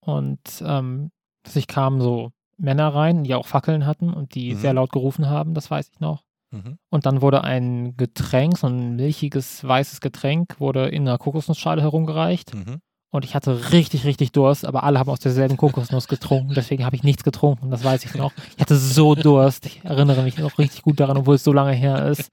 Und 0.00 0.62
ähm, 0.64 1.10
sich 1.46 1.66
kamen 1.66 2.00
so 2.00 2.32
Männer 2.58 2.94
rein, 2.94 3.24
die 3.24 3.34
auch 3.34 3.46
Fackeln 3.46 3.86
hatten 3.86 4.12
und 4.12 4.34
die 4.34 4.54
mhm. 4.54 4.58
sehr 4.58 4.74
laut 4.74 4.92
gerufen 4.92 5.28
haben, 5.28 5.54
das 5.54 5.70
weiß 5.70 5.90
ich 5.92 6.00
noch. 6.00 6.24
Mhm. 6.50 6.78
Und 6.90 7.06
dann 7.06 7.22
wurde 7.22 7.44
ein 7.44 7.96
Getränk, 7.96 8.58
so 8.58 8.66
ein 8.66 8.96
milchiges, 8.96 9.66
weißes 9.66 10.00
Getränk, 10.00 10.60
wurde 10.60 10.88
in 10.88 11.06
einer 11.06 11.18
Kokosnussschale 11.18 11.82
herumgereicht. 11.82 12.54
Mhm. 12.54 12.80
Und 13.10 13.24
ich 13.24 13.34
hatte 13.34 13.72
richtig, 13.72 14.04
richtig 14.04 14.32
Durst, 14.32 14.66
aber 14.66 14.82
alle 14.82 14.98
haben 14.98 15.08
aus 15.08 15.20
derselben 15.20 15.56
Kokosnuss 15.56 16.08
getrunken. 16.08 16.52
Deswegen 16.54 16.84
habe 16.84 16.96
ich 16.96 17.02
nichts 17.02 17.24
getrunken, 17.24 17.70
das 17.70 17.84
weiß 17.84 18.04
ich 18.04 18.14
noch. 18.14 18.32
Ich 18.54 18.60
hatte 18.60 18.76
so 18.76 19.14
Durst. 19.14 19.66
Ich 19.66 19.84
erinnere 19.84 20.22
mich 20.22 20.36
noch 20.38 20.58
richtig 20.58 20.82
gut 20.82 21.00
daran, 21.00 21.16
obwohl 21.16 21.36
es 21.36 21.44
so 21.44 21.52
lange 21.52 21.72
her 21.72 22.06
ist. 22.06 22.30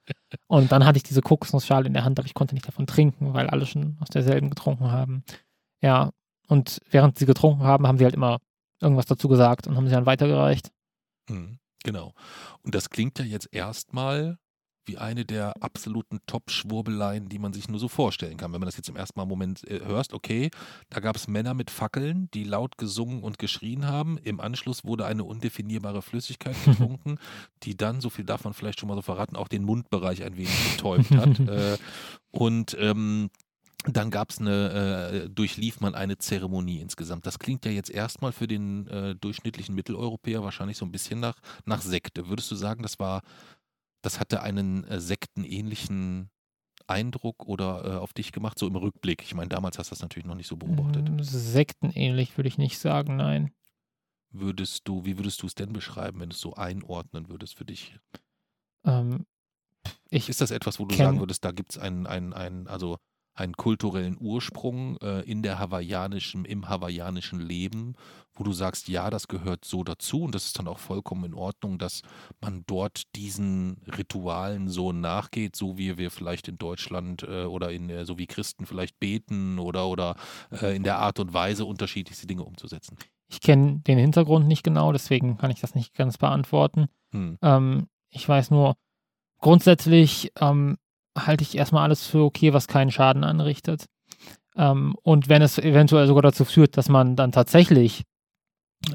Und 0.47 0.71
dann 0.71 0.85
hatte 0.85 0.97
ich 0.97 1.03
diese 1.03 1.21
Kokosnussschale 1.21 1.87
in 1.87 1.93
der 1.93 2.03
Hand, 2.03 2.19
aber 2.19 2.25
ich 2.25 2.33
konnte 2.33 2.55
nicht 2.55 2.67
davon 2.67 2.87
trinken, 2.87 3.33
weil 3.33 3.49
alle 3.49 3.65
schon 3.65 3.97
aus 4.01 4.09
derselben 4.09 4.49
getrunken 4.49 4.91
haben. 4.91 5.23
Ja, 5.81 6.11
und 6.47 6.81
während 6.89 7.17
sie 7.17 7.25
getrunken 7.25 7.63
haben, 7.63 7.87
haben 7.87 7.97
sie 7.97 8.03
halt 8.03 8.15
immer 8.15 8.39
irgendwas 8.85 9.05
dazu 9.07 9.27
gesagt 9.27 9.67
und 9.67 9.75
haben 9.75 9.87
sie 9.87 9.93
dann 9.93 10.05
weitergereicht. 10.05 10.71
Mhm, 11.29 11.59
genau. 11.83 12.13
Und 12.61 12.75
das 12.75 12.89
klingt 12.89 13.19
ja 13.19 13.25
jetzt 13.25 13.49
erstmal 13.51 14.37
wie 14.87 14.97
eine 14.97 15.25
der 15.25 15.53
absoluten 15.61 16.19
Top-Schwurbeleien, 16.27 17.27
die 17.27 17.39
man 17.39 17.53
sich 17.53 17.67
nur 17.67 17.79
so 17.79 17.87
vorstellen 17.87 18.37
kann. 18.37 18.53
Wenn 18.53 18.59
man 18.59 18.67
das 18.67 18.77
jetzt 18.77 18.89
im 18.89 18.95
ersten 18.95 19.19
Mal 19.19 19.25
Moment 19.25 19.67
äh, 19.67 19.81
hörst, 19.83 20.13
okay, 20.13 20.51
da 20.89 20.99
gab 20.99 21.15
es 21.15 21.27
Männer 21.27 21.53
mit 21.53 21.71
Fackeln, 21.71 22.29
die 22.33 22.43
laut 22.43 22.77
gesungen 22.77 23.23
und 23.23 23.39
geschrien 23.39 23.87
haben. 23.87 24.17
Im 24.19 24.39
Anschluss 24.39 24.85
wurde 24.85 25.05
eine 25.05 25.23
undefinierbare 25.23 26.01
Flüssigkeit 26.01 26.55
getrunken, 26.65 27.17
die 27.63 27.75
dann, 27.75 28.01
so 28.01 28.09
viel 28.09 28.25
darf 28.25 28.43
man 28.43 28.53
vielleicht 28.53 28.79
schon 28.79 28.89
mal 28.89 28.95
so 28.95 29.01
verraten, 29.01 29.35
auch 29.35 29.47
den 29.47 29.63
Mundbereich 29.63 30.23
ein 30.23 30.37
wenig 30.37 30.75
betäubt 30.75 31.11
hat. 31.11 31.39
äh, 31.47 31.77
und 32.31 32.77
ähm, 32.79 33.29
dann 33.91 34.11
gab 34.11 34.31
es 34.31 34.39
eine, 34.39 35.11
äh, 35.25 35.29
durchlief 35.29 35.79
man 35.79 35.95
eine 35.95 36.17
Zeremonie 36.17 36.79
insgesamt. 36.79 37.25
Das 37.25 37.39
klingt 37.39 37.65
ja 37.65 37.71
jetzt 37.71 37.89
erstmal 37.89 38.31
für 38.31 38.47
den 38.47 38.87
äh, 38.87 39.15
durchschnittlichen 39.15 39.75
Mitteleuropäer 39.75 40.43
wahrscheinlich 40.43 40.77
so 40.77 40.85
ein 40.85 40.91
bisschen 40.91 41.19
nach, 41.19 41.35
nach 41.65 41.81
Sekte. 41.81 42.27
Würdest 42.27 42.49
du 42.51 42.55
sagen, 42.55 42.83
das 42.83 42.99
war, 42.99 43.21
das 44.01 44.19
hatte 44.19 44.41
einen 44.41 44.83
äh, 44.85 44.99
sektenähnlichen 44.99 46.29
Eindruck 46.87 47.47
oder 47.47 47.85
äh, 47.85 47.97
auf 47.97 48.13
dich 48.13 48.31
gemacht, 48.31 48.57
so 48.59 48.67
im 48.67 48.75
Rückblick? 48.75 49.23
Ich 49.23 49.35
meine, 49.35 49.49
damals 49.49 49.77
hast 49.77 49.91
du 49.91 49.95
das 49.95 50.01
natürlich 50.01 50.25
noch 50.25 50.35
nicht 50.35 50.47
so 50.47 50.57
beobachtet. 50.57 51.09
Mm, 51.09 51.19
sektenähnlich 51.21 52.37
würde 52.37 52.47
ich 52.47 52.57
nicht 52.57 52.79
sagen, 52.79 53.17
nein. 53.17 53.51
Würdest 54.31 54.81
du, 54.87 55.05
wie 55.05 55.17
würdest 55.17 55.41
du 55.41 55.47
es 55.47 55.55
denn 55.55 55.73
beschreiben, 55.73 56.19
wenn 56.19 56.29
du 56.29 56.33
es 56.35 56.41
so 56.41 56.53
einordnen 56.55 57.29
würdest 57.29 57.55
für 57.55 57.65
dich? 57.65 57.97
Ähm, 58.83 59.25
ist 60.09 60.41
das 60.41 60.51
etwas, 60.51 60.79
wo 60.79 60.85
du 60.85 60.95
sagen 60.95 61.19
würdest, 61.19 61.45
da 61.45 61.51
gibt 61.51 61.71
es 61.71 61.77
einen, 61.77 62.05
einen, 62.05 62.33
einen, 62.33 62.67
also 62.67 62.97
einen 63.35 63.53
kulturellen 63.53 64.17
Ursprung 64.19 64.97
äh, 64.97 65.21
in 65.21 65.43
der 65.43 65.59
hawaiianischen, 65.59 66.45
im 66.45 66.69
hawaiianischen 66.69 67.39
Leben, 67.39 67.95
wo 68.33 68.43
du 68.43 68.53
sagst, 68.53 68.87
ja, 68.87 69.09
das 69.09 69.27
gehört 69.27 69.65
so 69.65 69.83
dazu 69.83 70.23
und 70.23 70.35
das 70.35 70.45
ist 70.45 70.59
dann 70.59 70.67
auch 70.67 70.79
vollkommen 70.79 71.25
in 71.25 71.33
Ordnung, 71.33 71.77
dass 71.77 72.01
man 72.41 72.63
dort 72.65 73.03
diesen 73.15 73.81
Ritualen 73.97 74.69
so 74.69 74.91
nachgeht, 74.91 75.55
so 75.55 75.77
wie 75.77 75.97
wir 75.97 76.11
vielleicht 76.11 76.47
in 76.47 76.57
Deutschland 76.57 77.23
äh, 77.23 77.43
oder 77.43 77.71
in 77.71 77.89
äh, 77.89 78.05
so 78.05 78.17
wie 78.17 78.27
Christen 78.27 78.65
vielleicht 78.65 78.99
beten 78.99 79.59
oder 79.59 79.87
oder 79.87 80.15
äh, 80.51 80.75
in 80.75 80.83
der 80.83 80.99
Art 80.99 81.19
und 81.19 81.33
Weise 81.33 81.65
unterschiedlichste 81.65 82.27
Dinge 82.27 82.43
umzusetzen. 82.43 82.97
Ich 83.27 83.41
kenne 83.41 83.79
den 83.79 83.97
Hintergrund 83.97 84.47
nicht 84.47 84.63
genau, 84.63 84.91
deswegen 84.91 85.37
kann 85.37 85.51
ich 85.51 85.59
das 85.59 85.75
nicht 85.75 85.93
ganz 85.93 86.17
beantworten. 86.17 86.87
Hm. 87.11 87.37
Ähm, 87.41 87.87
ich 88.09 88.27
weiß 88.27 88.51
nur, 88.51 88.75
grundsätzlich 89.39 90.31
ähm, 90.39 90.77
halte 91.17 91.43
ich 91.43 91.57
erstmal 91.57 91.83
alles 91.83 92.05
für 92.05 92.23
okay, 92.23 92.53
was 92.53 92.67
keinen 92.67 92.91
Schaden 92.91 93.23
anrichtet. 93.23 93.85
Ähm, 94.55 94.95
und 95.03 95.29
wenn 95.29 95.41
es 95.41 95.57
eventuell 95.57 96.07
sogar 96.07 96.23
dazu 96.23 96.45
führt, 96.45 96.77
dass 96.77 96.89
man 96.89 97.15
dann 97.15 97.31
tatsächlich 97.31 98.03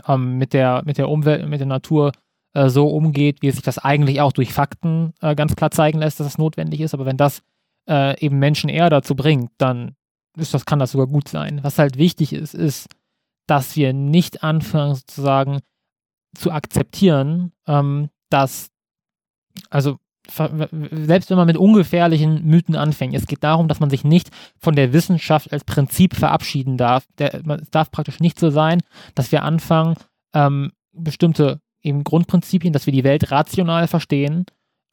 ähm, 0.07 0.39
mit, 0.39 0.53
der, 0.53 0.83
mit 0.85 0.99
der 0.99 1.09
Umwelt, 1.09 1.49
mit 1.49 1.61
der 1.61 1.67
Natur 1.67 2.13
äh, 2.55 2.69
so 2.69 2.89
umgeht, 2.89 3.43
wie 3.43 3.51
sich 3.51 3.63
das 3.63 3.79
eigentlich 3.79 4.21
auch 4.21 4.33
durch 4.33 4.53
Fakten 4.53 5.13
äh, 5.21 5.35
ganz 5.35 5.57
klar 5.57 5.71
zeigen 5.71 5.99
lässt, 5.99 6.21
dass 6.21 6.27
es 6.27 6.39
notwendig 6.39 6.81
ist. 6.81 6.95
Aber 6.95 7.07
wenn 7.07 7.17
das 7.17 7.43
äh, 7.89 8.19
eben 8.25 8.39
Menschen 8.39 8.71
eher 8.71 8.91
dazu 8.91 9.15
bringt, 9.15 9.51
dann 9.59 9.97
ist 10.37 10.55
das, 10.55 10.65
kann 10.65 10.79
das 10.79 10.93
sogar 10.93 11.07
gut 11.07 11.29
sein. 11.29 11.61
Was 11.63 11.79
halt 11.79 11.97
wichtig 11.97 12.33
ist, 12.33 12.55
ist, 12.55 12.89
dass 13.47 13.77
wir 13.77 13.93
nicht 13.93 14.43
anfangen, 14.43 14.95
sozusagen 14.95 15.61
zu 16.35 16.53
akzeptieren, 16.53 17.53
ähm, 17.67 18.11
dass, 18.31 18.71
also 19.71 19.99
selbst 20.31 21.31
wenn 21.31 21.37
man 21.37 21.47
mit 21.47 21.57
ungefährlichen 21.57 22.45
Mythen 22.47 22.77
anfängt, 22.77 23.15
es 23.15 23.27
geht 23.27 23.43
darum, 23.43 23.69
dass 23.69 23.81
man 23.81 23.91
sich 23.91 24.05
nicht 24.05 24.31
von 24.59 24.75
der 24.75 24.93
Wissenschaft 24.93 25.53
als 25.53 25.65
Prinzip 25.65 26.15
verabschieden 26.15 26.77
darf. 26.77 27.05
Der, 27.19 27.35
es 27.35 27.71
darf 27.71 27.91
praktisch 27.91 28.21
nicht 28.21 28.39
so 28.39 28.51
sein, 28.51 28.81
dass 29.15 29.33
wir 29.33 29.43
anfangen, 29.43 29.97
ähm, 30.35 30.73
bestimmte 30.93 31.61
eben 31.83 32.05
Grundprinzipien, 32.05 32.73
dass 32.73 32.87
wir 32.87 32.93
die 32.93 33.05
Welt 33.05 33.31
rational 33.31 33.87
verstehen, 33.87 34.45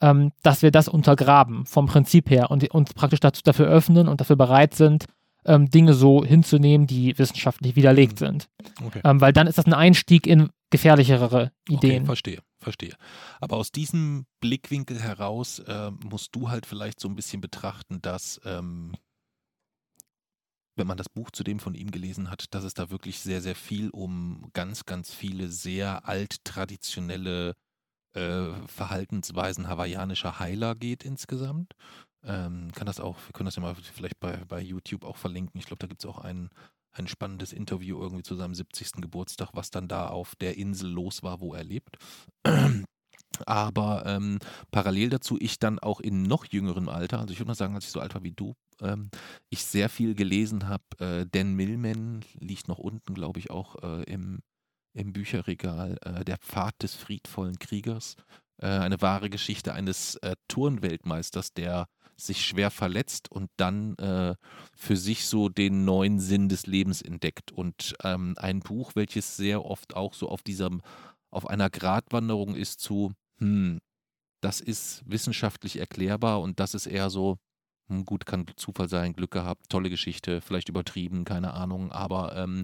ähm, 0.01 0.31
dass 0.43 0.61
wir 0.61 0.71
das 0.71 0.87
untergraben 0.87 1.65
vom 1.65 1.87
Prinzip 1.87 2.29
her 2.29 2.51
und 2.51 2.69
uns 2.71 2.93
praktisch 2.93 3.19
dazu, 3.19 3.41
dafür 3.43 3.67
öffnen 3.67 4.07
und 4.07 4.21
dafür 4.21 4.35
bereit 4.35 4.75
sind, 4.75 5.05
ähm, 5.45 5.69
Dinge 5.69 5.93
so 5.93 6.23
hinzunehmen, 6.23 6.87
die 6.87 7.17
wissenschaftlich 7.17 7.75
widerlegt 7.75 8.21
mhm. 8.21 8.25
sind. 8.25 8.49
Okay. 8.83 9.01
Ähm, 9.03 9.21
weil 9.21 9.33
dann 9.33 9.47
ist 9.47 9.57
das 9.57 9.65
ein 9.65 9.73
Einstieg 9.73 10.27
in 10.27 10.49
gefährlichere 10.69 11.51
Ideen. 11.69 11.97
Okay, 11.97 12.05
verstehe, 12.05 12.39
verstehe. 12.67 12.95
Aber 13.39 13.55
aus 13.55 13.71
diesem 13.71 14.25
Blickwinkel 14.41 14.99
heraus 14.99 15.59
äh, 15.59 15.91
musst 16.03 16.35
du 16.35 16.49
halt 16.49 16.65
vielleicht 16.65 16.99
so 16.99 17.07
ein 17.07 17.15
bisschen 17.15 17.39
betrachten, 17.39 18.01
dass 18.01 18.41
ähm, 18.43 18.93
wenn 20.75 20.85
man 20.85 20.97
das 20.97 21.07
Buch 21.07 21.31
zudem 21.31 21.59
von 21.59 21.75
ihm 21.75 21.91
gelesen 21.91 22.29
hat, 22.29 22.53
dass 22.53 22.65
es 22.65 22.73
da 22.73 22.89
wirklich 22.89 23.19
sehr, 23.19 23.41
sehr 23.41 23.55
viel 23.55 23.89
um 23.89 24.49
ganz, 24.51 24.85
ganz 24.85 25.13
viele 25.13 25.47
sehr 25.47 26.07
alt-traditionelle 26.07 27.55
äh, 28.13 28.51
Verhaltensweisen 28.67 29.69
hawaiianischer 29.69 30.39
Heiler 30.39 30.75
geht 30.75 31.03
insgesamt. 31.05 31.73
Ähm, 32.23 32.71
kann 32.75 32.85
das 32.85 32.99
auch, 32.99 33.17
wir 33.25 33.31
können 33.31 33.45
das 33.45 33.55
ja 33.55 33.61
mal 33.61 33.75
vielleicht 33.75 34.19
bei, 34.19 34.43
bei 34.45 34.59
YouTube 34.59 35.05
auch 35.05 35.17
verlinken. 35.17 35.57
Ich 35.57 35.67
glaube, 35.67 35.79
da 35.79 35.87
gibt 35.87 36.03
es 36.03 36.09
auch 36.09 36.19
ein, 36.19 36.49
ein 36.97 37.07
spannendes 37.07 37.53
Interview 37.53 37.99
irgendwie 37.99 38.23
zu 38.23 38.35
seinem 38.35 38.55
70. 38.55 38.93
Geburtstag, 39.01 39.49
was 39.53 39.71
dann 39.71 39.87
da 39.87 40.07
auf 40.07 40.35
der 40.35 40.57
Insel 40.57 40.89
los 40.89 41.23
war, 41.23 41.39
wo 41.39 41.53
er 41.53 41.63
lebt. 41.63 41.97
Aber 43.45 44.03
ähm, 44.05 44.39
parallel 44.71 45.09
dazu, 45.09 45.37
ich 45.39 45.59
dann 45.59 45.79
auch 45.79 45.99
in 45.99 46.23
noch 46.23 46.45
jüngerem 46.45 46.89
Alter, 46.89 47.19
also 47.19 47.31
ich 47.31 47.39
würde 47.39 47.49
mal 47.49 47.55
sagen, 47.55 47.75
als 47.75 47.85
ich 47.85 47.91
so 47.91 47.99
alt 47.99 48.15
war 48.15 48.23
wie 48.23 48.31
du, 48.31 48.55
ähm, 48.81 49.09
ich 49.49 49.63
sehr 49.63 49.89
viel 49.89 50.15
gelesen 50.15 50.67
habe. 50.67 50.83
Äh, 50.99 51.25
Dan 51.29 51.53
Millman 51.53 52.23
liegt 52.39 52.67
noch 52.67 52.79
unten, 52.79 53.13
glaube 53.13 53.39
ich, 53.39 53.51
auch 53.51 53.75
äh, 53.83 54.03
im, 54.03 54.41
im 54.93 55.13
Bücherregal. 55.13 55.97
Äh, 56.01 56.25
der 56.25 56.37
Pfad 56.37 56.81
des 56.81 56.95
friedvollen 56.95 57.59
Kriegers. 57.59 58.15
Äh, 58.59 58.67
eine 58.67 59.01
wahre 59.01 59.29
Geschichte 59.29 59.73
eines 59.73 60.15
äh, 60.15 60.35
Turnweltmeisters, 60.47 61.53
der 61.53 61.87
sich 62.19 62.45
schwer 62.45 62.71
verletzt 62.71 63.31
und 63.31 63.49
dann 63.57 63.95
äh, 63.97 64.35
für 64.75 64.97
sich 64.97 65.27
so 65.27 65.49
den 65.49 65.85
neuen 65.85 66.19
Sinn 66.19 66.49
des 66.49 66.65
Lebens 66.65 67.01
entdeckt. 67.01 67.51
Und 67.51 67.95
ähm, 68.03 68.33
ein 68.37 68.59
Buch, 68.59 68.91
welches 68.95 69.37
sehr 69.37 69.63
oft 69.63 69.95
auch 69.95 70.13
so 70.13 70.29
auf 70.29 70.41
diesem, 70.41 70.81
auf 71.29 71.47
einer 71.47 71.69
Gratwanderung 71.69 72.55
ist 72.55 72.79
zu, 72.79 73.13
hm, 73.39 73.79
das 74.41 74.59
ist 74.59 75.03
wissenschaftlich 75.05 75.77
erklärbar 75.77 76.41
und 76.41 76.59
das 76.59 76.73
ist 76.73 76.87
eher 76.87 77.09
so, 77.09 77.37
hm, 77.89 78.05
gut, 78.05 78.25
kann 78.25 78.45
Zufall 78.55 78.89
sein, 78.89 79.13
Glück 79.13 79.31
gehabt, 79.31 79.69
tolle 79.69 79.89
Geschichte, 79.89 80.41
vielleicht 80.41 80.69
übertrieben, 80.69 81.23
keine 81.23 81.53
Ahnung, 81.53 81.91
aber 81.91 82.35
ähm, 82.35 82.63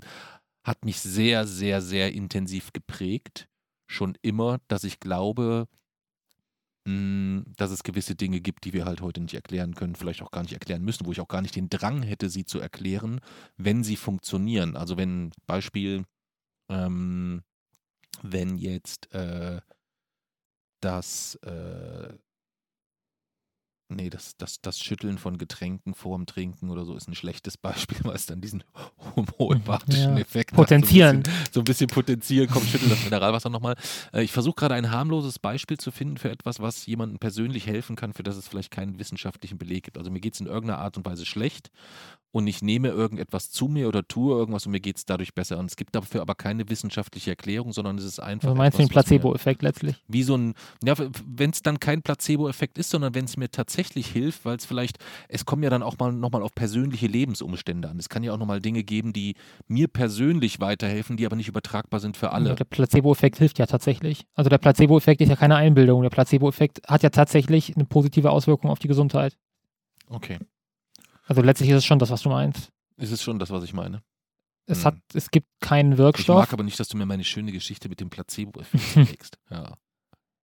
hat 0.63 0.85
mich 0.85 0.99
sehr, 0.99 1.45
sehr, 1.45 1.81
sehr 1.81 2.13
intensiv 2.13 2.71
geprägt. 2.73 3.47
Schon 3.87 4.17
immer, 4.21 4.59
dass 4.67 4.83
ich 4.83 4.99
glaube, 4.99 5.67
dass 6.85 7.71
es 7.71 7.83
gewisse 7.83 8.15
Dinge 8.15 8.41
gibt, 8.41 8.65
die 8.65 8.73
wir 8.73 8.83
halt 8.83 8.99
heute 8.99 9.21
nicht 9.21 9.33
erklären 9.33 9.73
können, 9.73 9.95
vielleicht 9.95 10.21
auch 10.21 10.31
gar 10.31 10.41
nicht 10.41 10.53
erklären 10.53 10.83
müssen, 10.83 11.05
wo 11.05 11.13
ich 11.13 11.21
auch 11.21 11.29
gar 11.29 11.41
nicht 11.41 11.55
den 11.55 11.69
Drang 11.69 12.03
hätte, 12.03 12.29
sie 12.29 12.45
zu 12.45 12.59
erklären, 12.59 13.21
wenn 13.55 13.83
sie 13.83 13.95
funktionieren. 13.95 14.75
Also 14.75 14.97
wenn, 14.97 15.31
Beispiel, 15.45 16.03
ähm, 16.69 17.43
wenn 18.21 18.57
jetzt 18.57 19.13
äh, 19.13 19.61
das 20.81 21.35
äh, 21.35 22.13
Nee, 23.95 24.09
das, 24.09 24.35
das, 24.37 24.61
das 24.61 24.79
Schütteln 24.79 25.17
von 25.17 25.37
Getränken 25.37 25.93
vorm 25.93 26.25
Trinken 26.25 26.69
oder 26.69 26.85
so 26.85 26.95
ist 26.95 27.07
ein 27.07 27.15
schlechtes 27.15 27.57
Beispiel, 27.57 27.97
weil 28.03 28.15
es 28.15 28.25
dann 28.25 28.41
diesen 28.41 28.63
homöopathischen 29.15 30.15
Ja. 30.17 30.21
Effekt 30.21 30.53
Potenzieren. 30.53 31.19
hat. 31.19 31.25
So 31.25 31.31
ein 31.31 31.33
bisschen, 31.33 31.53
so 31.53 31.59
ein 31.61 31.63
bisschen 31.65 31.87
potenzieren, 31.87 32.49
komm, 32.51 32.63
schüttel 32.65 32.89
das 32.89 33.03
Mineralwasser 33.03 33.49
nochmal. 33.49 33.75
Äh, 34.13 34.23
ich 34.23 34.31
versuche 34.31 34.55
gerade 34.55 34.75
ein 34.75 34.91
harmloses 34.91 35.39
Beispiel 35.39 35.77
zu 35.77 35.91
finden 35.91 36.17
für 36.17 36.29
etwas, 36.31 36.59
was 36.59 36.85
jemandem 36.85 37.19
persönlich 37.19 37.67
helfen 37.67 37.95
kann, 37.95 38.13
für 38.13 38.23
das 38.23 38.35
es 38.37 38.47
vielleicht 38.47 38.71
keinen 38.71 38.99
wissenschaftlichen 38.99 39.57
Beleg 39.57 39.83
gibt. 39.83 39.97
Also 39.97 40.11
mir 40.11 40.19
geht 40.19 40.33
es 40.33 40.39
in 40.39 40.47
irgendeiner 40.47 40.79
Art 40.79 40.97
und 40.97 41.05
Weise 41.05 41.25
schlecht 41.25 41.69
und 42.31 42.47
ich 42.47 42.61
nehme 42.63 42.87
irgendetwas 42.89 43.51
zu 43.51 43.67
mir 43.67 43.87
oder 43.87 44.07
tue 44.07 44.35
irgendwas 44.35 44.65
und 44.65 44.71
mir 44.71 44.79
geht 44.79 44.97
es 44.97 45.05
dadurch 45.05 45.35
besser. 45.35 45.59
Und 45.59 45.67
es 45.69 45.75
gibt 45.75 45.93
dafür 45.95 46.21
aber 46.21 46.33
keine 46.33 46.67
wissenschaftliche 46.69 47.29
Erklärung, 47.31 47.73
sondern 47.73 47.97
es 47.97 48.03
ist 48.05 48.19
einfach. 48.19 48.47
Also 48.49 48.57
meinst 48.57 48.77
du 48.79 48.81
den 48.81 48.89
etwas, 48.89 49.05
was 49.05 49.09
mir- 49.11 49.19
Placebo-Effekt 49.19 49.61
letztlich? 49.61 49.95
wie 50.07 50.23
so 50.23 50.35
ein, 50.35 50.53
ja, 50.83 50.95
wenn 51.27 51.51
es 51.51 51.61
dann 51.61 51.79
kein 51.79 52.01
Placebo-Effekt 52.01 52.77
ist, 52.79 52.89
sondern 52.89 53.13
wenn 53.13 53.25
es 53.25 53.37
mir 53.37 53.51
tatsächlich 53.51 53.82
hilft, 53.91 54.45
weil 54.45 54.57
es 54.57 54.65
vielleicht, 54.65 54.97
es 55.27 55.45
kommen 55.45 55.63
ja 55.63 55.69
dann 55.69 55.83
auch 55.83 55.97
mal 55.99 56.11
nochmal 56.11 56.41
auf 56.41 56.53
persönliche 56.55 57.07
Lebensumstände 57.07 57.89
an. 57.89 57.99
Es 57.99 58.09
kann 58.09 58.23
ja 58.23 58.33
auch 58.33 58.37
nochmal 58.37 58.59
Dinge 58.61 58.83
geben, 58.83 59.13
die 59.13 59.35
mir 59.67 59.87
persönlich 59.87 60.59
weiterhelfen, 60.59 61.17
die 61.17 61.25
aber 61.25 61.35
nicht 61.35 61.47
übertragbar 61.47 61.99
sind 61.99 62.17
für 62.17 62.31
alle. 62.31 62.49
Ja, 62.49 62.55
der 62.55 62.65
Placebo-Effekt 62.65 63.37
hilft 63.37 63.59
ja 63.59 63.65
tatsächlich. 63.65 64.25
Also 64.33 64.49
der 64.49 64.57
Placebo-Effekt 64.57 65.21
ist 65.21 65.29
ja 65.29 65.35
keine 65.35 65.55
Einbildung. 65.55 66.01
Der 66.01 66.09
Placebo-Effekt 66.09 66.81
hat 66.87 67.03
ja 67.03 67.09
tatsächlich 67.09 67.75
eine 67.75 67.85
positive 67.85 68.31
Auswirkung 68.31 68.69
auf 68.69 68.79
die 68.79 68.87
Gesundheit. 68.87 69.37
Okay. 70.09 70.39
Also 71.25 71.41
letztlich 71.41 71.69
ist 71.69 71.77
es 71.77 71.85
schon 71.85 71.99
das, 71.99 72.09
was 72.09 72.21
du 72.21 72.29
meinst. 72.29 72.69
Ist 72.97 73.11
es 73.11 73.23
schon 73.23 73.39
das, 73.39 73.49
was 73.49 73.63
ich 73.63 73.73
meine? 73.73 74.01
Es, 74.65 74.79
Hm. 74.79 74.85
hat, 74.85 74.95
es 75.13 75.29
gibt 75.31 75.47
keinen 75.59 75.93
Ich 75.93 75.97
Wirkstoff. 75.97 76.37
mag 76.37 76.53
aber 76.53 76.63
nicht, 76.63 76.79
dass 76.79 76.87
du 76.87 76.95
mir 76.97 77.05
meine 77.05 77.23
schöne 77.23 77.51
Geschichte 77.51 77.89
mit 77.89 77.99
dem 77.99 78.09
Placebo-Effekt 78.09 78.95
legst. 79.11 79.37
Ja. 79.49 79.73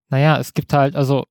Naja, 0.08 0.38
es 0.38 0.52
gibt 0.54 0.72
halt, 0.72 0.96
also 0.96 1.24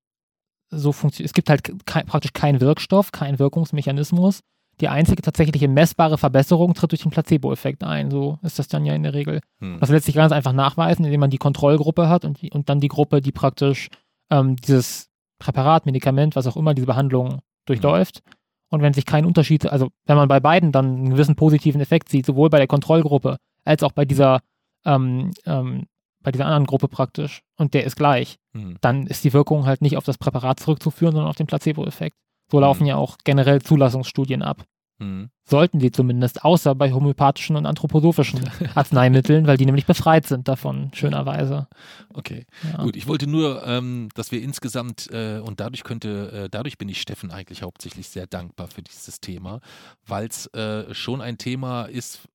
so 0.70 0.92
funktioniert, 0.92 1.30
es 1.30 1.34
gibt 1.34 1.50
halt 1.50 1.64
kei- 1.86 2.04
praktisch 2.04 2.34
keinen 2.34 2.62
Wirkstoff, 2.62 3.12
keinen 3.12 3.40
Wirkungsmechanismus. 3.40 4.42
Die 4.82 4.88
einzige 4.88 5.22
tatsächliche 5.22 5.68
messbare 5.68 6.18
Verbesserung 6.18 6.74
tritt 6.74 6.92
durch 6.92 7.02
den 7.02 7.12
Placebo-Effekt 7.12 7.84
ein. 7.84 8.12
So 8.12 8.40
ist 8.44 8.60
das 8.60 8.70
dann 8.70 8.86
ja 8.86 8.94
in 8.94 9.04
der 9.04 9.14
Regel. 9.14 9.42
Hm. 9.60 9.78
Das 9.80 9.90
lässt 9.90 10.06
sich 10.06 10.16
ganz 10.16 10.32
einfach 10.32 10.54
nachweisen, 10.54 11.04
indem 11.04 11.20
man 11.20 11.30
die 11.30 11.38
Kontrollgruppe 11.38 12.08
hat 12.08 12.24
und, 12.24 12.42
die, 12.42 12.52
und 12.52 12.70
dann 12.70 12.80
die 12.80 12.88
Gruppe, 12.88 13.20
die 13.22 13.34
praktisch 13.34 13.90
ähm, 14.30 14.56
dieses 14.56 15.10
Präparat, 15.38 15.86
Medikament, 15.86 16.36
was 16.36 16.48
auch 16.48 16.56
immer, 16.56 16.74
diese 16.74 16.88
Behandlung 16.88 17.40
durchläuft. 17.66 18.22
Und 18.70 18.82
wenn 18.82 18.94
sich 18.94 19.06
kein 19.06 19.26
Unterschied, 19.26 19.66
also 19.66 19.90
wenn 20.06 20.16
man 20.16 20.28
bei 20.28 20.40
beiden 20.40 20.72
dann 20.72 20.86
einen 20.86 21.10
gewissen 21.10 21.36
positiven 21.36 21.82
Effekt 21.82 22.08
sieht, 22.10 22.26
sowohl 22.26 22.50
bei 22.50 22.60
der 22.60 22.68
Kontrollgruppe 22.68 23.38
als 23.66 23.84
auch 23.84 23.92
bei 23.92 24.06
dieser, 24.06 24.42
ähm, 24.86 25.32
ähm, 25.46 25.88
bei 26.24 26.32
dieser 26.32 26.46
anderen 26.46 26.66
Gruppe 26.66 26.88
praktisch, 26.88 27.42
und 27.58 27.74
der 27.74 27.84
ist 27.86 27.96
gleich, 27.96 28.38
Hm. 28.54 28.78
dann 28.82 29.08
ist 29.08 29.24
die 29.24 29.34
Wirkung 29.34 29.66
halt 29.66 29.82
nicht 29.82 29.98
auf 29.98 30.04
das 30.06 30.18
Präparat 30.18 30.60
zurückzuführen, 30.60 31.14
sondern 31.14 31.30
auf 31.30 31.36
den 31.38 31.48
Placebo-Effekt. 31.48 32.16
So 32.52 32.58
Mhm. 32.58 32.62
laufen 32.64 32.86
ja 32.86 32.96
auch 32.96 33.18
generell 33.24 33.62
Zulassungsstudien 33.62 34.42
ab. 34.42 34.64
Hm. 35.02 35.30
Sollten 35.48 35.80
sie 35.80 35.92
zumindest, 35.92 36.44
außer 36.44 36.76
bei 36.76 36.92
homöopathischen 36.92 37.56
und 37.56 37.66
anthroposophischen 37.66 38.42
Arzneimitteln, 38.76 39.48
weil 39.48 39.56
die 39.56 39.66
nämlich 39.66 39.86
befreit 39.86 40.28
sind 40.28 40.50
davon, 40.50 40.92
schönerweise. 40.94 41.68
Okay. 42.14 42.46
Ja. 42.70 42.84
Gut, 42.84 42.98
ich 42.98 43.08
wollte 43.08 43.26
nur, 43.26 43.66
ähm, 43.66 44.10
dass 44.16 44.34
wir 44.34 44.42
insgesamt, 44.42 45.10
äh, 45.12 45.40
und 45.40 45.62
dadurch 45.62 45.84
könnte, 45.86 46.32
äh, 46.46 46.50
dadurch 46.50 46.78
bin 46.78 46.90
ich 46.90 47.00
Steffen 47.00 47.32
eigentlich 47.32 47.62
hauptsächlich 47.64 48.10
sehr 48.10 48.28
dankbar 48.28 48.68
für 48.68 48.82
dieses 48.82 49.22
Thema, 49.22 49.62
weil 50.06 50.28
es 50.28 50.48
äh, 50.48 50.94
schon 50.94 51.22
ein 51.22 51.38
Thema 51.38 51.84
ist, 51.86 52.28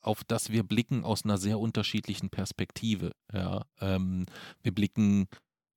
auf 0.00 0.24
das 0.24 0.50
wir 0.50 0.62
blicken 0.62 1.04
aus 1.04 1.24
einer 1.24 1.38
sehr 1.38 1.58
unterschiedlichen 1.58 2.30
Perspektive. 2.30 3.12
Ja, 3.32 3.64
ähm, 3.80 4.26
wir 4.62 4.74
blicken 4.74 5.28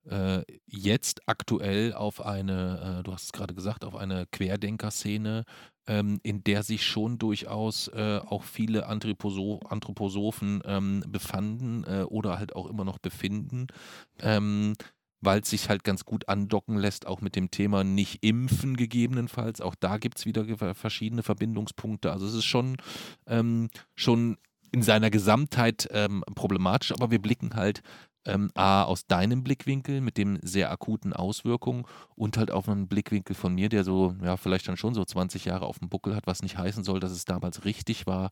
äh, 0.10 0.44
jetzt 0.66 1.22
aktuell 1.28 1.94
auf 1.94 2.26
eine, 2.26 3.00
äh, 3.00 3.04
du 3.04 3.14
hast 3.14 3.24
es 3.24 3.32
gerade 3.32 3.54
gesagt, 3.54 3.86
auf 3.86 3.96
eine 3.96 4.26
Querdenker-Szene, 4.32 5.46
ähm, 5.88 6.20
in 6.24 6.44
der 6.44 6.64
sich 6.64 6.86
schon 6.86 7.18
durchaus 7.18 7.88
äh, 7.90 8.20
auch 8.26 8.44
viele 8.44 8.88
Anthroposo 8.88 9.60
Anthroposophen 9.68 10.62
ähm, 10.66 11.04
befanden 11.08 11.84
äh, 11.86 12.04
oder 12.04 12.38
halt 12.40 12.56
auch 12.56 12.68
immer 12.70 12.84
noch 12.86 13.00
befinden, 13.00 13.68
ähm, 14.20 14.76
weil 15.24 15.42
es 15.42 15.50
sich 15.50 15.70
halt 15.70 15.84
ganz 15.84 16.06
gut 16.06 16.28
andocken 16.30 16.78
lässt, 16.78 17.08
auch 17.08 17.22
mit 17.22 17.36
dem 17.36 17.52
Thema 17.52 17.84
nicht 17.84 18.24
impfen 18.24 18.78
gegebenenfalls. 18.78 19.62
Auch 19.62 19.76
da 19.76 19.98
gibt 19.98 20.18
es 20.18 20.26
wieder 20.26 20.46
verschiedene 20.76 21.24
Verbindungspunkte. 21.24 22.12
Also 22.12 22.26
es 22.26 22.34
ist 22.34 22.46
schon, 22.46 22.78
ähm, 23.28 23.70
schon 23.96 24.38
in 24.72 24.82
seiner 24.82 25.10
Gesamtheit 25.10 25.88
ähm, 25.92 26.24
problematisch, 26.36 26.92
aber 26.92 27.12
wir 27.12 27.22
blicken 27.22 27.56
halt 27.56 27.82
ähm, 28.26 28.50
A, 28.56 28.84
aus 28.84 29.06
deinem 29.06 29.44
Blickwinkel 29.44 30.02
mit 30.02 30.18
dem 30.18 30.40
sehr 30.42 30.72
akuten 30.72 31.14
Auswirkungen 31.14 31.86
und 32.16 32.38
halt 32.38 32.52
auf 32.52 32.68
einen 32.70 32.88
Blickwinkel 32.88 33.36
von 33.36 33.54
mir, 33.54 33.70
der 33.70 33.84
so, 33.84 34.16
ja, 34.24 34.38
vielleicht 34.38 34.68
dann 34.68 34.78
schon 34.78 34.94
so 34.94 35.04
20 35.04 35.46
Jahre 35.46 35.66
auf 35.66 35.80
dem 35.80 35.90
Buckel 35.90 36.16
hat, 36.16 36.26
was 36.26 36.42
nicht 36.42 36.58
heißen 36.58 36.84
soll, 36.84 37.00
dass 37.00 37.12
es 37.12 37.26
damals 37.26 37.66
richtig 37.66 38.08
war 38.08 38.32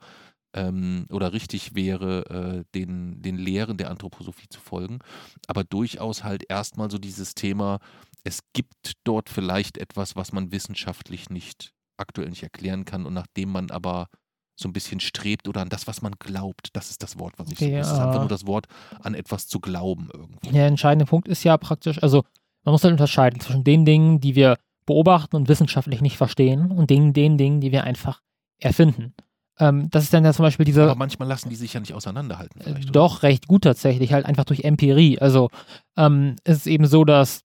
ähm, 0.54 1.06
oder 1.10 1.34
richtig 1.34 1.76
wäre, 1.76 2.26
äh, 2.30 2.64
den, 2.78 3.22
den 3.22 3.38
Lehren 3.38 3.78
der 3.78 3.90
Anthroposophie 3.90 4.50
zu 4.50 4.60
folgen. 4.60 5.00
Aber 5.48 5.64
durchaus 5.64 6.24
halt 6.24 6.44
erstmal 6.50 6.90
so 6.92 6.98
dieses 6.98 7.36
Thema, 7.36 7.80
es 8.24 8.42
gibt 8.54 8.94
dort 9.04 9.30
vielleicht 9.30 9.78
etwas, 9.78 10.16
was 10.16 10.32
man 10.34 10.52
wissenschaftlich 10.52 11.30
nicht 11.30 11.74
aktuell 11.98 12.30
nicht 12.30 12.44
erklären 12.44 12.86
kann 12.86 13.06
und 13.06 13.14
nachdem 13.14 13.52
man 13.52 13.70
aber 13.72 14.08
so 14.56 14.68
ein 14.68 14.74
bisschen 14.74 15.00
strebt 15.00 15.48
oder 15.48 15.62
an 15.62 15.70
das, 15.70 15.88
was 15.88 16.02
man 16.02 16.14
glaubt. 16.20 16.70
Das 16.74 16.90
ist 16.92 17.02
das 17.02 17.18
Wort, 17.18 17.34
was 17.38 17.52
ich 17.52 17.60
so. 17.60 17.66
Es 17.66 17.92
ist 17.92 17.98
Ja. 17.98 18.06
einfach 18.08 18.20
nur 18.20 18.30
das 18.30 18.46
Wort, 18.46 18.68
an 19.02 19.14
etwas 19.16 19.48
zu 19.48 19.60
glauben 19.60 20.10
irgendwie. 20.14 20.50
Der 20.50 20.68
entscheidende 20.68 21.06
Punkt 21.06 21.28
ist 21.28 21.44
ja 21.44 21.58
praktisch, 21.58 22.02
also 22.04 22.24
man 22.64 22.74
muss 22.74 22.84
halt 22.84 22.92
unterscheiden 22.92 23.40
zwischen 23.40 23.64
den 23.64 23.86
Dingen, 23.86 24.20
die 24.20 24.36
wir 24.36 24.58
beobachten 24.86 25.36
und 25.36 25.48
wissenschaftlich 25.48 26.02
nicht 26.02 26.18
verstehen 26.18 26.72
und 26.72 26.90
den, 26.90 27.14
den 27.14 27.38
Dingen, 27.38 27.62
die 27.62 27.72
wir 27.72 27.84
einfach 27.86 28.22
erfinden. 28.60 29.14
Ähm, 29.62 29.90
das 29.92 30.04
ist 30.04 30.14
dann 30.14 30.26
ja 30.26 30.34
zum 30.34 30.44
Beispiel 30.44 30.66
diese, 30.66 30.84
Aber 30.84 30.96
manchmal 30.96 31.28
lassen 31.28 31.50
die 31.50 31.56
sich 31.56 31.74
ja 31.74 31.80
nicht 31.80 31.94
auseinanderhalten. 31.94 32.62
Äh, 32.62 32.72
oder? 32.72 32.80
Doch, 32.92 33.22
recht 33.22 33.48
gut 33.48 33.64
tatsächlich, 33.64 34.12
halt 34.12 34.26
einfach 34.26 34.44
durch 34.44 34.64
Empirie. 34.64 35.20
Also 35.20 35.50
ähm, 35.96 36.36
es 36.44 36.58
ist 36.58 36.68
eben 36.68 36.88
so, 36.88 37.06
dass 37.06 37.44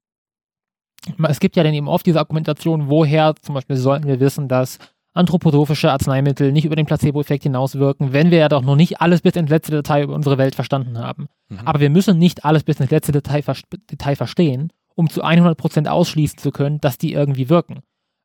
es 1.28 1.40
gibt 1.40 1.56
ja 1.56 1.62
dann 1.62 1.74
eben 1.74 1.88
oft 1.88 2.06
diese 2.06 2.18
Argumentation, 2.18 2.88
woher 2.88 3.34
zum 3.40 3.54
Beispiel 3.54 3.76
sollten 3.76 4.08
wir 4.08 4.18
wissen, 4.18 4.48
dass 4.48 4.78
anthroposophische 5.12 5.92
Arzneimittel 5.92 6.52
nicht 6.52 6.64
über 6.64 6.74
den 6.74 6.86
Placebo-Effekt 6.86 7.44
hinauswirken, 7.44 8.12
wenn 8.12 8.30
wir 8.30 8.38
ja 8.38 8.48
doch 8.48 8.62
noch 8.62 8.76
nicht 8.76 9.00
alles 9.00 9.20
bis 9.20 9.36
ins 9.36 9.50
letzte 9.50 9.72
Detail 9.72 10.04
über 10.04 10.14
unsere 10.14 10.38
Welt 10.38 10.54
verstanden 10.54 10.98
haben. 10.98 11.28
Mhm. 11.48 11.60
Aber 11.64 11.80
wir 11.80 11.90
müssen 11.90 12.18
nicht 12.18 12.44
alles 12.44 12.64
bis 12.64 12.80
ins 12.80 12.90
letzte 12.90 13.12
Detail, 13.12 13.42
vers 13.42 13.62
Detail 13.90 14.16
verstehen, 14.16 14.72
um 14.94 15.08
zu 15.08 15.22
100% 15.22 15.86
ausschließen 15.86 16.38
zu 16.38 16.50
können, 16.50 16.80
dass 16.80 16.98
die 16.98 17.12
irgendwie 17.12 17.50
wirken. 17.50 17.80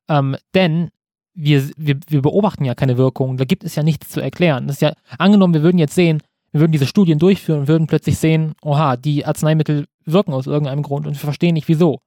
Ähm, 0.08 0.36
denn 0.54 0.90
wir, 1.34 1.70
wir, 1.76 1.98
wir 2.08 2.22
beobachten 2.22 2.64
ja 2.64 2.74
keine 2.74 2.98
Wirkung, 2.98 3.36
da 3.36 3.44
gibt 3.44 3.64
es 3.64 3.74
ja 3.74 3.82
nichts 3.82 4.10
zu 4.10 4.20
erklären. 4.20 4.66
Das 4.66 4.76
ist 4.76 4.82
ja, 4.82 4.92
angenommen, 5.18 5.54
wir 5.54 5.62
würden 5.62 5.78
jetzt 5.78 5.94
sehen, 5.94 6.22
wir 6.52 6.60
würden 6.60 6.72
diese 6.72 6.86
Studien 6.86 7.18
durchführen 7.18 7.60
und 7.60 7.68
würden 7.68 7.86
plötzlich 7.86 8.18
sehen, 8.18 8.54
oha, 8.62 8.96
die 8.96 9.24
Arzneimittel 9.24 9.86
wirken 10.04 10.32
aus 10.32 10.46
irgendeinem 10.46 10.82
Grund 10.82 11.06
und 11.06 11.14
wir 11.14 11.20
verstehen 11.20 11.54
nicht 11.54 11.68
wieso. 11.68 11.98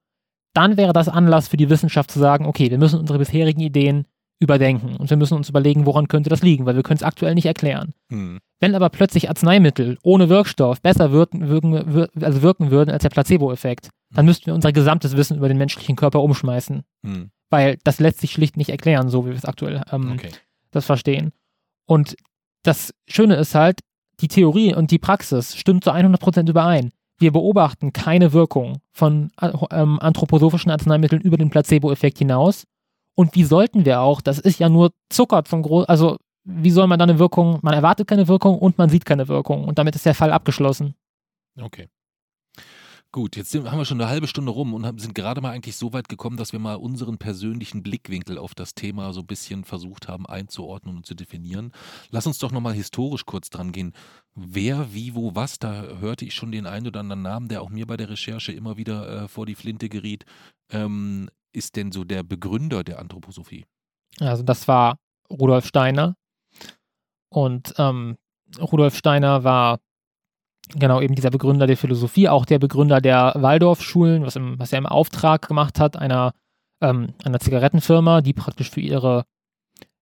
Dann 0.53 0.77
wäre 0.77 0.93
das 0.93 1.09
Anlass 1.09 1.47
für 1.47 1.57
die 1.57 1.69
Wissenschaft 1.69 2.11
zu 2.11 2.19
sagen, 2.19 2.45
okay, 2.45 2.69
wir 2.69 2.77
müssen 2.77 2.99
unsere 2.99 3.19
bisherigen 3.19 3.61
Ideen 3.61 4.05
überdenken 4.39 4.95
und 4.97 5.09
wir 5.09 5.17
müssen 5.17 5.35
uns 5.35 5.49
überlegen, 5.49 5.85
woran 5.85 6.07
könnte 6.07 6.29
das 6.29 6.41
liegen, 6.41 6.65
weil 6.65 6.75
wir 6.75 6.83
können 6.83 6.97
es 6.97 7.03
aktuell 7.03 7.35
nicht 7.35 7.45
erklären. 7.45 7.93
Hm. 8.11 8.39
Wenn 8.59 8.75
aber 8.75 8.89
plötzlich 8.89 9.29
Arzneimittel 9.29 9.97
ohne 10.03 10.27
Wirkstoff 10.29 10.81
besser 10.81 11.11
wirken, 11.11 11.47
wirken, 11.47 11.93
wir- 11.93 12.09
also 12.21 12.41
wirken 12.41 12.71
würden 12.71 12.91
als 12.91 13.03
der 13.03 13.09
Placebo-Effekt, 13.09 13.89
dann 14.13 14.25
müssten 14.25 14.47
wir 14.47 14.53
unser 14.53 14.71
gesamtes 14.73 15.15
Wissen 15.15 15.37
über 15.37 15.47
den 15.47 15.57
menschlichen 15.57 15.95
Körper 15.95 16.21
umschmeißen, 16.21 16.83
Hm. 17.05 17.29
weil 17.49 17.77
das 17.83 17.99
lässt 17.99 18.19
sich 18.19 18.31
schlicht 18.33 18.57
nicht 18.57 18.69
erklären, 18.69 19.09
so 19.09 19.25
wie 19.25 19.29
wir 19.29 19.37
es 19.37 19.45
aktuell 19.45 19.81
ähm, 19.91 20.13
Okay. 20.13 20.29
das 20.71 20.85
verstehen. 20.85 21.31
Und 21.87 22.15
das 22.63 22.93
Schöne 23.07 23.35
ist 23.35 23.55
halt, 23.55 23.79
die 24.21 24.27
Theorie 24.27 24.73
und 24.73 24.91
die 24.91 24.99
Praxis 24.99 25.55
stimmt 25.55 25.83
zu 25.83 25.91
100% 25.91 26.49
überein. 26.49 26.91
Wir 27.19 27.31
beobachten 27.31 27.93
keine 27.93 28.33
Wirkung 28.33 28.79
von 28.91 29.31
äh, 29.39 29.51
ähm, 29.71 29.99
anthroposophischen 29.99 30.71
Arzneimitteln 30.71 31.21
über 31.21 31.37
den 31.37 31.49
Placebo-Effekt 31.49 32.17
hinaus 32.17 32.65
Und 33.15 33.35
wie 33.35 33.43
sollten 33.43 33.85
wir 33.85 34.01
auch? 34.01 34.21
Das 34.21 34.39
ist 34.39 34.59
ja 34.59 34.69
nur 34.69 34.91
Zucker 35.09 35.43
zum 35.45 35.63
Groß. 35.63 35.85
Also, 35.85 36.17
wie 36.43 36.71
soll 36.71 36.87
man 36.87 36.99
da 36.99 37.03
eine 37.03 37.17
Wirkung? 37.17 37.59
Man 37.61 37.73
erwartet 37.73 38.07
keine 38.07 38.27
Wirkung 38.27 38.59
und 38.59 38.77
man 38.77 38.89
sieht 38.89 39.05
keine 39.05 39.27
Wirkung. 39.27 39.65
Und 39.65 39.79
damit 39.79 39.95
ist 39.95 40.05
der 40.05 40.13
Fall 40.13 40.31
abgeschlossen. 40.31 40.95
Okay. 41.59 41.87
Gut, 43.15 43.37
jetzt 43.37 43.51
sind, 43.51 43.71
haben 43.71 43.77
wir 43.77 43.85
schon 43.85 44.01
eine 44.01 44.09
halbe 44.09 44.27
Stunde 44.27 44.51
rum 44.51 44.73
und 44.73 44.85
haben, 44.85 44.99
sind 44.99 45.15
gerade 45.15 45.39
mal 45.39 45.51
eigentlich 45.51 45.77
so 45.77 45.93
weit 45.93 46.09
gekommen, 46.09 46.35
dass 46.35 46.51
wir 46.51 46.59
mal 46.59 46.75
unseren 46.75 47.17
persönlichen 47.17 47.81
Blickwinkel 47.81 48.37
auf 48.37 48.53
das 48.53 48.75
Thema 48.75 49.13
so 49.13 49.21
ein 49.21 49.25
bisschen 49.25 49.63
versucht 49.63 50.09
haben 50.09 50.25
einzuordnen 50.25 50.97
und 50.97 51.05
zu 51.05 51.15
definieren. 51.15 51.71
Lass 52.09 52.27
uns 52.27 52.39
doch 52.39 52.51
nochmal 52.51 52.73
historisch 52.73 53.25
kurz 53.25 53.49
dran 53.49 53.71
gehen. 53.71 53.93
Wer, 54.35 54.93
wie, 54.93 55.15
wo, 55.15 55.33
was, 55.33 55.59
da 55.59 55.83
hörte 56.01 56.25
ich 56.25 56.33
schon 56.33 56.51
den 56.51 56.65
einen 56.65 56.87
oder 56.87 56.99
anderen 56.99 57.21
Namen, 57.21 57.47
der 57.47 57.61
auch 57.61 57.69
mir 57.69 57.87
bei 57.87 57.95
der 57.95 58.09
Recherche 58.09 58.51
immer 58.51 58.75
wieder 58.75 59.23
äh, 59.23 59.27
vor 59.29 59.45
die 59.45 59.55
Flinte 59.55 59.87
geriet. 59.87 60.25
Ähm, 60.69 61.29
ist 61.55 61.75
denn 61.75 61.91
so 61.91 62.03
der 62.03 62.23
Begründer 62.23 62.83
der 62.83 62.99
Anthroposophie? 62.99 63.65
Also 64.19 64.43
das 64.43 64.67
war 64.67 64.97
Rudolf 65.29 65.65
Steiner. 65.65 66.15
Und 67.29 67.73
ähm, 67.77 68.17
Rudolf 68.59 68.95
Steiner 68.95 69.43
war 69.43 69.79
genau 70.73 71.01
eben 71.01 71.15
dieser 71.15 71.29
Begründer 71.29 71.67
der 71.67 71.77
Philosophie, 71.77 72.29
auch 72.29 72.45
der 72.45 72.59
Begründer 72.59 73.01
der 73.01 73.33
Waldorfschulen, 73.35 74.25
was, 74.25 74.35
was 74.35 74.71
er 74.71 74.79
im 74.79 74.85
Auftrag 74.85 75.47
gemacht 75.47 75.79
hat, 75.79 75.97
einer, 75.97 76.33
ähm, 76.81 77.13
einer 77.23 77.39
Zigarettenfirma, 77.39 78.21
die 78.21 78.33
praktisch 78.33 78.69
für 78.69 78.81
ihre, 78.81 79.25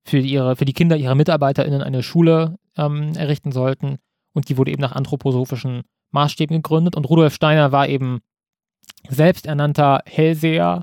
für 0.06 0.20
ihre, 0.20 0.56
für 0.56 0.66
die 0.66 0.74
Kinder 0.74 0.96
ihrer 0.96 1.16
MitarbeiterInnen 1.16 1.82
eine 1.82 2.04
Schule 2.04 2.58
ähm, 2.78 3.14
errichten 3.16 3.52
sollten. 3.52 3.98
Und 4.34 4.50
die 4.50 4.58
wurde 4.58 4.72
eben 4.72 4.82
nach 4.82 4.94
anthroposophischen 4.94 5.84
Maßstäben 6.12 6.58
gegründet. 6.58 6.96
Und 6.96 7.06
Rudolf 7.10 7.34
Steiner 7.34 7.72
war 7.72 7.88
eben 7.88 8.22
selbsternannter 9.10 10.02
Hellseher 10.06 10.82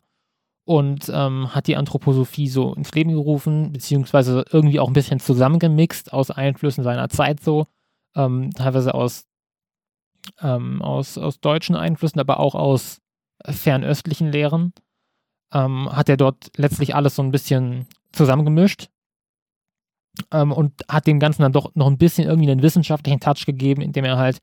und 0.71 1.11
ähm, 1.13 1.53
hat 1.53 1.67
die 1.67 1.77
Anthroposophie 1.77 2.47
so 2.47 2.75
ins 2.75 2.93
Leben 2.93 3.11
gerufen, 3.11 3.73
beziehungsweise 3.73 4.45
irgendwie 4.53 4.79
auch 4.79 4.87
ein 4.87 4.93
bisschen 4.93 5.19
zusammengemixt 5.19 6.13
aus 6.13 6.31
Einflüssen 6.31 6.85
seiner 6.85 7.09
Zeit 7.09 7.41
so, 7.41 7.67
ähm, 8.15 8.53
teilweise 8.53 8.95
aus 8.95 9.27
ähm, 10.41 10.81
aus, 10.81 11.19
aus 11.19 11.41
deutschen 11.41 11.75
Einflüssen, 11.75 12.21
aber 12.21 12.39
auch 12.39 12.55
aus 12.55 13.01
fernöstlichen 13.45 14.31
Lehren, 14.31 14.73
ähm, 15.53 15.91
hat 15.91 16.09
er 16.09 16.17
dort 16.17 16.53
letztlich 16.57 16.95
alles 16.95 17.17
so 17.17 17.23
ein 17.25 17.33
bisschen 17.33 17.89
zusammengemischt 18.13 18.91
ähm, 20.31 20.53
und 20.53 20.85
hat 20.89 21.09
dem 21.09 21.19
Ganzen 21.19 21.43
dann 21.43 21.53
doch 21.53 21.75
noch 21.75 21.89
ein 21.89 21.99
bisschen 21.99 22.29
irgendwie 22.29 22.49
einen 22.49 22.63
wissenschaftlichen 22.63 23.19
Touch 23.19 23.45
gegeben, 23.45 23.83
indem 23.83 24.05
er 24.05 24.19
halt 24.19 24.39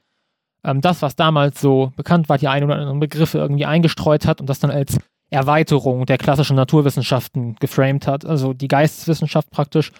ähm, 0.65 0.81
das, 0.81 1.01
was 1.01 1.15
damals 1.15 1.61
so 1.61 1.93
bekannt 1.95 2.27
war, 2.27 2.37
die 2.37 2.49
ein 2.49 2.65
oder 2.65 2.75
anderen 2.75 2.99
Begriffe 2.99 3.37
irgendwie 3.37 3.65
eingestreut 3.65 4.27
hat 4.27 4.41
und 4.41 4.49
das 4.49 4.59
dann 4.59 4.71
als 4.71 4.97
Erweiterung 5.29 6.05
der 6.05 6.17
klassischen 6.17 6.55
Naturwissenschaften 6.55 7.55
geframed 7.55 8.07
hat. 8.07 8.25
Also 8.25 8.53
die 8.53 8.67
Geisteswissenschaft 8.67 9.49
praktisch 9.51 9.91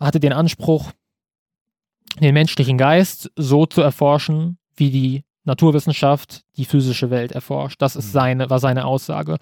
hatte 0.00 0.20
den 0.20 0.32
Anspruch, 0.32 0.92
den 2.20 2.34
menschlichen 2.34 2.78
Geist 2.78 3.30
so 3.36 3.66
zu 3.66 3.82
erforschen, 3.82 4.58
wie 4.74 4.90
die 4.90 5.24
Naturwissenschaft 5.44 6.42
die 6.56 6.64
physische 6.64 7.10
Welt 7.10 7.32
erforscht. 7.32 7.80
Das 7.80 7.96
ist 7.96 8.08
mhm. 8.08 8.12
seine, 8.12 8.50
war 8.50 8.58
seine 8.58 8.84
Aussage. 8.86 9.36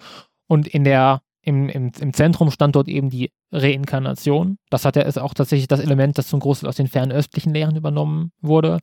Und 0.47 0.67
in 0.67 0.83
der, 0.83 1.21
im, 1.41 1.69
im, 1.69 1.91
im 1.99 2.13
Zentrum 2.13 2.51
stand 2.51 2.75
dort 2.75 2.87
eben 2.87 3.09
die 3.09 3.31
Reinkarnation. 3.51 4.57
Das 4.69 4.85
hat 4.85 4.97
er, 4.97 5.05
ist 5.05 5.17
auch 5.17 5.33
tatsächlich 5.33 5.67
das 5.67 5.79
Element, 5.79 6.17
das 6.17 6.27
zum 6.27 6.39
Großteil 6.39 6.69
aus 6.69 6.75
den 6.75 6.87
fernöstlichen 6.87 7.53
Lehren 7.53 7.75
übernommen 7.75 8.31
wurde. 8.41 8.79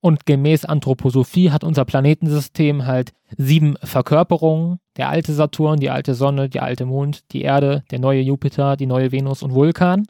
Und 0.00 0.24
gemäß 0.24 0.64
Anthroposophie 0.64 1.50
hat 1.50 1.62
unser 1.62 1.84
Planetensystem 1.84 2.86
halt 2.86 3.12
sieben 3.36 3.76
Verkörperungen. 3.82 4.78
Der 4.96 5.10
alte 5.10 5.32
Saturn, 5.34 5.78
die 5.78 5.90
alte 5.90 6.14
Sonne, 6.14 6.48
der 6.48 6.62
alte 6.62 6.86
Mond, 6.86 7.30
die 7.32 7.42
Erde, 7.42 7.84
der 7.90 7.98
neue 7.98 8.20
Jupiter, 8.20 8.76
die 8.76 8.86
neue 8.86 9.12
Venus 9.12 9.42
und 9.42 9.54
Vulkan. 9.54 10.06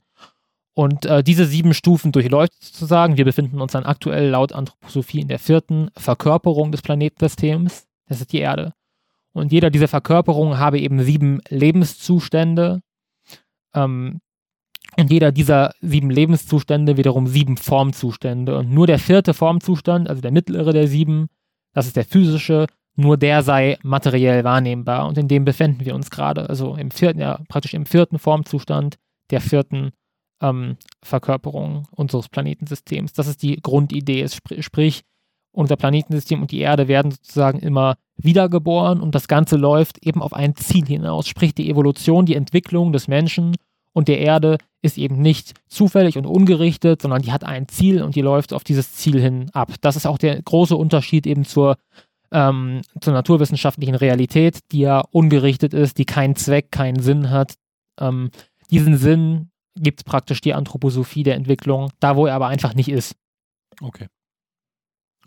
Und 0.75 1.07
äh, 1.07 1.25
diese 1.25 1.45
sieben 1.45 1.75
Stufen 1.75 2.13
durchläuft 2.13 2.53
sozusagen. 2.63 3.17
Wir 3.17 3.25
befinden 3.25 3.61
uns 3.61 3.73
dann 3.73 3.85
aktuell 3.85 4.29
laut 4.29 4.53
Anthroposophie 4.53 5.21
in 5.21 5.29
der 5.29 5.41
vierten 5.41 5.91
Verkörperung 5.97 6.71
des 6.71 6.83
Planetensystems. 6.83 7.87
Das 8.07 8.21
ist 8.21 8.33
die 8.33 8.39
Erde. 8.39 8.73
Und 9.33 9.53
jeder 9.53 9.71
dieser 9.71 9.89
Verkörperungen 9.89 10.59
habe 10.59 10.79
eben 10.79 11.03
sieben 11.03 11.41
Lebenszustände. 11.49 12.81
Ähm, 13.75 14.21
und 14.97 15.11
jeder 15.11 15.33
dieser 15.33 15.73
sieben 15.81 16.11
Lebenszustände 16.11 16.97
wiederum 16.97 17.27
sieben 17.27 17.57
Formzustände. 17.57 18.59
Und 18.59 18.71
nur 18.71 18.87
der 18.87 18.99
vierte 18.99 19.35
Formzustand, 19.35 20.09
also 20.09 20.21
der 20.21 20.33
mittlere 20.33 20.73
der 20.73 20.89
sieben, 20.89 21.29
das 21.73 21.87
ist 21.87 21.97
der 21.97 22.05
physische, 22.05 22.67
nur 22.97 23.17
der 23.17 23.43
sei 23.43 23.79
materiell 23.83 24.45
wahrnehmbar. 24.45 25.07
Und 25.07 25.17
in 25.17 25.29
dem 25.29 25.45
befinden 25.45 25.85
wir 25.85 25.95
uns 25.95 26.11
gerade. 26.11 26.49
Also 26.49 26.75
im 26.75 26.91
vierten, 26.91 27.21
ja, 27.21 27.41
praktisch 27.49 27.75
im 27.75 27.87
vierten 27.87 28.19
Formzustand 28.19 28.97
der 29.31 29.41
vierten 29.41 29.93
ähm, 30.43 30.77
Verkörperung 31.03 31.87
unseres 31.93 32.29
Planetensystems. 32.29 33.13
Das 33.13 33.29
ist 33.29 33.43
die 33.43 33.57
Grundidee. 33.57 34.23
Sp 34.27 34.61
sprich, 34.61 35.03
unser 35.53 35.77
Planetensystem 35.77 36.43
und 36.43 36.51
die 36.51 36.61
Erde 36.61 36.89
werden 36.89 37.11
sozusagen 37.11 37.59
immer 37.59 37.97
wiedergeboren 38.17 39.01
und 39.01 39.15
das 39.15 39.29
Ganze 39.29 39.57
läuft 39.57 40.05
eben 40.05 40.23
auf 40.23 40.33
ein 40.33 40.55
Ziel 40.57 40.87
hinaus. 40.87 41.27
Sprich, 41.27 41.55
die 41.55 41.71
Evolution, 41.71 42.27
die 42.27 42.35
Entwicklung 42.35 42.93
des 42.93 43.09
Menschen 43.09 43.57
und 43.93 44.09
der 44.09 44.19
Erde 44.19 44.59
ist 44.83 44.99
eben 44.99 45.21
nicht 45.21 45.55
zufällig 45.69 46.17
und 46.17 46.27
ungerichtet, 46.27 47.03
sondern 47.03 47.23
die 47.23 47.33
hat 47.33 47.45
ein 47.45 47.69
Ziel 47.69 48.03
und 48.03 48.15
die 48.15 48.23
läuft 48.23 48.53
auf 48.53 48.65
dieses 48.65 48.95
Ziel 48.95 49.21
hin 49.21 49.51
ab. 49.53 49.75
Das 49.81 49.97
ist 49.97 50.07
auch 50.07 50.19
der 50.19 50.41
große 50.41 50.77
Unterschied 50.77 51.27
eben 51.27 51.45
zur, 51.45 51.77
ähm, 52.31 52.83
zur 53.01 53.13
naturwissenschaftlichen 53.13 53.95
Realität, 53.95 54.61
die 54.73 54.81
ja 54.81 55.01
ungerichtet 55.11 55.75
ist, 55.75 55.99
die 55.99 56.07
keinen 56.07 56.37
Zweck, 56.37 56.71
keinen 56.71 57.01
Sinn 57.01 57.31
hat. 57.31 57.55
Ähm, 57.99 58.31
diesen 58.71 58.97
Sinn, 58.97 59.51
gibt 59.77 60.05
praktisch 60.05 60.41
die 60.41 60.55
Anthroposophie 60.55 61.23
der 61.23 61.37
Entwicklung, 61.37 61.91
da 62.01 62.17
wo 62.17 62.27
er 62.27 62.35
aber 62.35 62.49
einfach 62.49 62.75
nicht 62.75 62.89
ist. 62.89 63.17
Okay. 63.81 64.09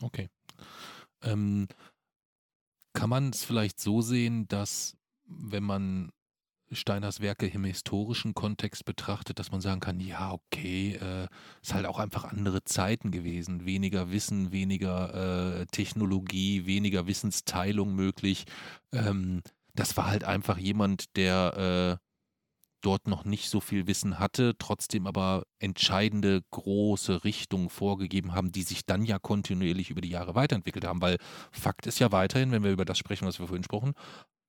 Okay. 0.02 0.30
Ähm, 1.24 1.68
kann 2.94 3.10
man 3.10 3.30
es 3.30 3.44
vielleicht 3.44 3.80
so 3.80 4.02
sehen, 4.02 4.48
dass 4.48 4.98
wenn 5.26 5.64
man 5.64 6.12
Steiners 6.76 7.20
Werke 7.20 7.48
im 7.48 7.64
historischen 7.64 8.34
Kontext 8.34 8.86
betrachtet, 8.86 9.40
dass 9.40 9.52
man 9.52 9.62
sagen 9.62 9.80
kann, 9.80 10.00
ja, 10.00 10.32
okay, 10.32 10.96
äh, 10.96 11.28
ist 11.62 11.74
halt 11.74 11.86
auch 11.86 12.00
einfach 12.00 12.26
andere 12.26 12.64
Zeiten 12.64 13.12
gewesen, 13.12 13.66
weniger 13.66 14.12
Wissen, 14.12 14.52
weniger 14.52 15.62
äh, 15.62 15.66
Technologie, 15.68 16.66
weniger 16.66 17.08
Wissensteilung 17.08 17.94
möglich. 17.96 18.46
Ähm, 18.92 19.42
das 19.76 19.98
war 19.98 20.08
halt 20.08 20.24
einfach 20.24 20.58
jemand, 20.58 21.16
der 21.16 22.00
äh, 22.00 22.04
dort 22.84 23.08
noch 23.08 23.26
nicht 23.26 23.50
so 23.50 23.60
viel 23.60 23.88
Wissen 23.88 24.20
hatte, 24.20 24.56
trotzdem 24.58 25.08
aber 25.08 25.46
entscheidende 25.60 26.42
große 26.52 27.24
Richtungen 27.24 27.70
vorgegeben 27.70 28.34
haben, 28.34 28.52
die 28.52 28.64
sich 28.64 28.86
dann 28.86 29.06
ja 29.06 29.20
kontinuierlich 29.20 29.90
über 29.90 30.02
die 30.02 30.10
Jahre 30.10 30.36
weiterentwickelt 30.36 30.86
haben. 30.86 31.02
Weil 31.02 31.18
Fakt 31.52 31.88
ist 31.88 32.00
ja 32.00 32.12
weiterhin, 32.12 32.52
wenn 32.52 32.64
wir 32.64 32.72
über 32.72 32.86
das 32.86 32.98
sprechen, 32.98 33.28
was 33.28 33.40
wir 33.40 33.48
vorhin 33.48 33.64
sprachen, 33.64 33.94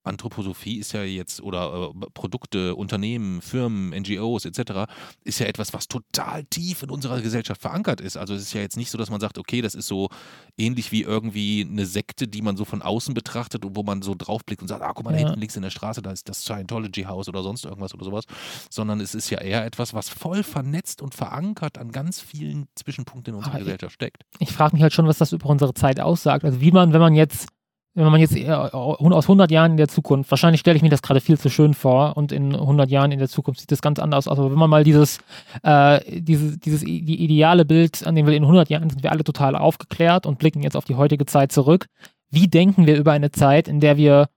Anthroposophie 0.04 0.78
ist 0.78 0.92
ja 0.92 1.02
jetzt, 1.02 1.40
oder 1.42 1.90
äh, 1.94 2.06
Produkte, 2.12 2.74
Unternehmen, 2.74 3.40
Firmen, 3.40 3.90
NGOs 3.90 4.44
etc., 4.44 4.90
ist 5.24 5.40
ja 5.40 5.46
etwas, 5.46 5.72
was 5.72 5.88
total 5.88 6.44
tief 6.44 6.82
in 6.82 6.90
unserer 6.90 7.20
Gesellschaft 7.20 7.60
verankert 7.60 8.00
ist. 8.00 8.16
Also 8.16 8.34
es 8.34 8.42
ist 8.42 8.52
ja 8.52 8.60
jetzt 8.60 8.76
nicht 8.76 8.90
so, 8.90 8.98
dass 8.98 9.10
man 9.10 9.20
sagt, 9.20 9.38
okay, 9.38 9.62
das 9.62 9.74
ist 9.74 9.86
so 9.86 10.10
ähnlich 10.58 10.92
wie 10.92 11.02
irgendwie 11.02 11.66
eine 11.68 11.86
Sekte, 11.86 12.28
die 12.28 12.42
man 12.42 12.56
so 12.56 12.64
von 12.64 12.82
außen 12.82 13.14
betrachtet 13.14 13.64
und 13.64 13.76
wo 13.76 13.82
man 13.82 14.02
so 14.02 14.14
draufblickt 14.16 14.62
und 14.62 14.68
sagt, 14.68 14.82
ah, 14.82 14.92
guck 14.94 15.04
mal, 15.04 15.12
da 15.12 15.18
hinten 15.18 15.40
links 15.40 15.56
in 15.56 15.62
der 15.62 15.70
Straße, 15.70 16.02
da 16.02 16.12
ist 16.12 16.28
das 16.28 16.42
Scientology 16.42 17.04
House 17.04 17.28
oder 17.28 17.42
sonst 17.42 17.64
irgendwas 17.64 17.94
oder 17.94 18.04
sowas. 18.04 18.24
Sondern 18.70 19.00
es 19.00 19.14
ist 19.14 19.30
ja 19.30 19.40
eher 19.40 19.64
etwas, 19.64 19.94
was 19.94 20.08
voll 20.08 20.42
vernetzt 20.42 21.02
und 21.02 21.14
verankert 21.14 21.78
an 21.78 21.92
ganz 21.92 22.20
vielen 22.20 22.68
Zwischenpunkten 22.74 23.32
in 23.32 23.38
unserer 23.38 23.54
Aber 23.54 23.64
Gesellschaft 23.64 23.94
steckt. 23.94 24.24
Ich, 24.38 24.48
ich 24.48 24.52
frage 24.52 24.76
mich 24.76 24.82
halt 24.82 24.92
schon, 24.92 25.06
was 25.06 25.18
das 25.18 25.32
über 25.32 25.48
unsere 25.48 25.74
Zeit 25.74 26.00
aussagt. 26.00 26.44
Also 26.44 26.60
wie 26.60 26.70
man, 26.70 26.92
wenn 26.92 27.00
man 27.00 27.14
jetzt 27.14 27.48
wenn 27.94 28.10
man 28.10 28.20
jetzt 28.20 28.36
aus 28.48 29.24
100 29.24 29.50
Jahren 29.52 29.72
in 29.72 29.76
der 29.76 29.88
Zukunft, 29.88 30.30
wahrscheinlich 30.30 30.60
stelle 30.60 30.76
ich 30.76 30.82
mir 30.82 30.88
das 30.88 31.02
gerade 31.02 31.20
viel 31.20 31.38
zu 31.38 31.48
schön 31.48 31.74
vor 31.74 32.16
und 32.16 32.32
in 32.32 32.54
100 32.54 32.90
Jahren 32.90 33.12
in 33.12 33.20
der 33.20 33.28
Zukunft 33.28 33.60
sieht 33.60 33.70
das 33.70 33.82
ganz 33.82 34.00
anders 34.00 34.26
aus, 34.26 34.38
aber 34.38 34.50
wenn 34.50 34.58
man 34.58 34.68
mal 34.70 34.82
dieses, 34.82 35.18
äh, 35.62 36.00
dieses, 36.20 36.58
dieses 36.58 36.80
die 36.80 37.22
ideale 37.22 37.64
Bild, 37.64 38.04
an 38.04 38.16
dem 38.16 38.26
wir 38.26 38.34
in 38.34 38.42
100 38.42 38.68
Jahren 38.68 38.90
sind 38.90 39.04
wir 39.04 39.12
alle 39.12 39.22
total 39.22 39.54
aufgeklärt 39.54 40.26
und 40.26 40.38
blicken 40.38 40.62
jetzt 40.62 40.76
auf 40.76 40.84
die 40.84 40.96
heutige 40.96 41.24
Zeit 41.24 41.52
zurück, 41.52 41.86
wie 42.30 42.48
denken 42.48 42.86
wir 42.86 42.96
über 42.96 43.12
eine 43.12 43.30
Zeit, 43.30 43.68
in 43.68 43.78
der 43.78 43.96
wir, 43.96 44.28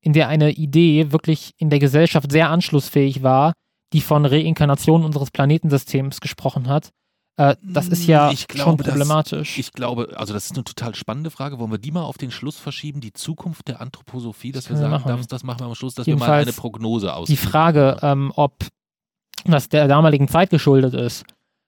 in 0.00 0.12
der 0.12 0.28
eine 0.28 0.52
Idee 0.52 1.10
wirklich 1.10 1.54
in 1.56 1.70
der 1.70 1.80
Gesellschaft 1.80 2.30
sehr 2.30 2.50
anschlussfähig 2.50 3.24
war, 3.24 3.52
die 3.92 4.00
von 4.00 4.24
Reinkarnation 4.24 5.04
unseres 5.04 5.32
Planetensystems 5.32 6.20
gesprochen 6.20 6.68
hat, 6.68 6.90
äh, 7.36 7.56
das 7.62 7.88
ist 7.88 8.06
ja 8.06 8.30
glaube, 8.30 8.56
schon 8.56 8.76
problematisch. 8.76 9.56
Das, 9.56 9.66
ich 9.66 9.72
glaube, 9.72 10.14
also 10.16 10.34
das 10.34 10.46
ist 10.46 10.54
eine 10.54 10.64
total 10.64 10.94
spannende 10.94 11.30
Frage. 11.30 11.58
Wollen 11.58 11.70
wir 11.70 11.78
die 11.78 11.90
mal 11.90 12.02
auf 12.02 12.18
den 12.18 12.30
Schluss 12.30 12.58
verschieben, 12.58 13.00
die 13.00 13.12
Zukunft 13.12 13.68
der 13.68 13.80
Anthroposophie, 13.80 14.52
dass 14.52 14.64
das 14.64 14.72
wir 14.72 14.76
sagen, 14.78 14.90
machen. 14.90 15.16
das, 15.16 15.26
das 15.26 15.42
machen 15.42 15.60
wir 15.60 15.66
am 15.66 15.74
Schluss, 15.74 15.94
dass 15.94 16.06
Jedenfalls 16.06 16.28
wir 16.28 16.34
mal 16.34 16.42
eine 16.42 16.52
Prognose 16.52 17.14
aus. 17.14 17.28
Die 17.28 17.36
Frage, 17.36 17.96
ähm, 18.02 18.32
ob 18.36 18.66
das 19.44 19.68
der 19.68 19.88
damaligen 19.88 20.28
Zeit 20.28 20.50
geschuldet 20.50 20.94
ist, 20.94 21.24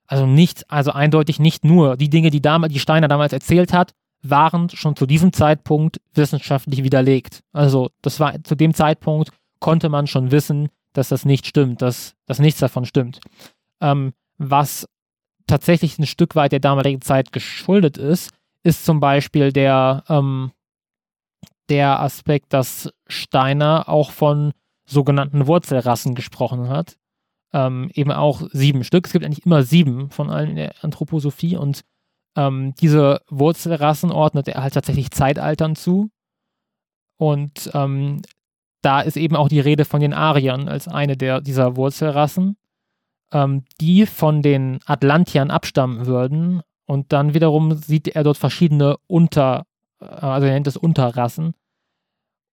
also 0.06 0.26
nicht, 0.26 0.70
also 0.70 0.92
eindeutig 0.92 1.40
nicht 1.40 1.64
nur 1.64 1.96
die 1.96 2.10
Dinge, 2.10 2.30
die, 2.30 2.42
damals, 2.42 2.72
die 2.72 2.78
Steiner 2.78 3.08
damals 3.08 3.32
erzählt 3.32 3.72
hat, 3.72 3.94
waren 4.22 4.68
schon 4.70 4.96
zu 4.96 5.06
diesem 5.06 5.32
Zeitpunkt 5.32 6.00
wissenschaftlich 6.14 6.82
widerlegt. 6.82 7.40
Also 7.52 7.90
das 8.02 8.20
war 8.20 8.42
zu 8.42 8.54
dem 8.54 8.74
Zeitpunkt 8.74 9.30
konnte 9.60 9.88
man 9.88 10.06
schon 10.06 10.30
wissen, 10.30 10.68
dass 10.92 11.08
das 11.08 11.24
nicht 11.24 11.46
stimmt, 11.46 11.82
dass, 11.82 12.14
dass 12.26 12.38
nichts 12.38 12.60
davon 12.60 12.84
stimmt. 12.84 13.20
Ähm, 13.80 14.12
was 14.38 14.86
tatsächlich 15.46 15.98
ein 15.98 16.06
Stück 16.06 16.34
weit 16.36 16.52
der 16.52 16.60
damaligen 16.60 17.00
Zeit 17.00 17.32
geschuldet 17.32 17.98
ist, 17.98 18.30
ist 18.62 18.84
zum 18.84 19.00
Beispiel 19.00 19.52
der, 19.52 20.04
ähm, 20.08 20.52
der 21.68 22.00
Aspekt, 22.00 22.52
dass 22.52 22.90
Steiner 23.06 23.88
auch 23.88 24.10
von 24.10 24.52
sogenannten 24.86 25.46
Wurzelrassen 25.46 26.14
gesprochen 26.14 26.68
hat. 26.68 26.96
Ähm, 27.52 27.90
eben 27.94 28.10
auch 28.10 28.42
sieben 28.52 28.84
Stück. 28.84 29.06
Es 29.06 29.12
gibt 29.12 29.24
eigentlich 29.24 29.46
immer 29.46 29.62
sieben 29.62 30.10
von 30.10 30.30
allen 30.30 30.50
in 30.50 30.56
der 30.56 30.74
Anthroposophie 30.82 31.56
und 31.56 31.84
ähm, 32.36 32.74
diese 32.80 33.20
Wurzelrassen 33.28 34.10
ordnet 34.10 34.48
er 34.48 34.62
halt 34.62 34.74
tatsächlich 34.74 35.10
Zeitaltern 35.10 35.76
zu. 35.76 36.10
Und 37.16 37.70
ähm, 37.74 38.22
da 38.82 39.00
ist 39.00 39.16
eben 39.16 39.36
auch 39.36 39.48
die 39.48 39.60
Rede 39.60 39.84
von 39.84 40.00
den 40.00 40.12
Ariern 40.12 40.68
als 40.68 40.88
eine 40.88 41.16
der, 41.16 41.40
dieser 41.40 41.76
Wurzelrassen, 41.76 42.56
ähm, 43.32 43.64
die 43.80 44.06
von 44.06 44.42
den 44.42 44.80
Atlantiern 44.86 45.50
abstammen 45.50 46.06
würden. 46.06 46.62
Und 46.86 47.12
dann 47.12 47.34
wiederum 47.34 47.74
sieht 47.74 48.08
er 48.08 48.24
dort 48.24 48.36
verschiedene 48.36 48.96
Unter, 49.06 49.64
äh, 50.00 50.04
also 50.04 50.46
er 50.46 50.52
nennt 50.54 50.66
es 50.66 50.76
Unterrassen. 50.76 51.54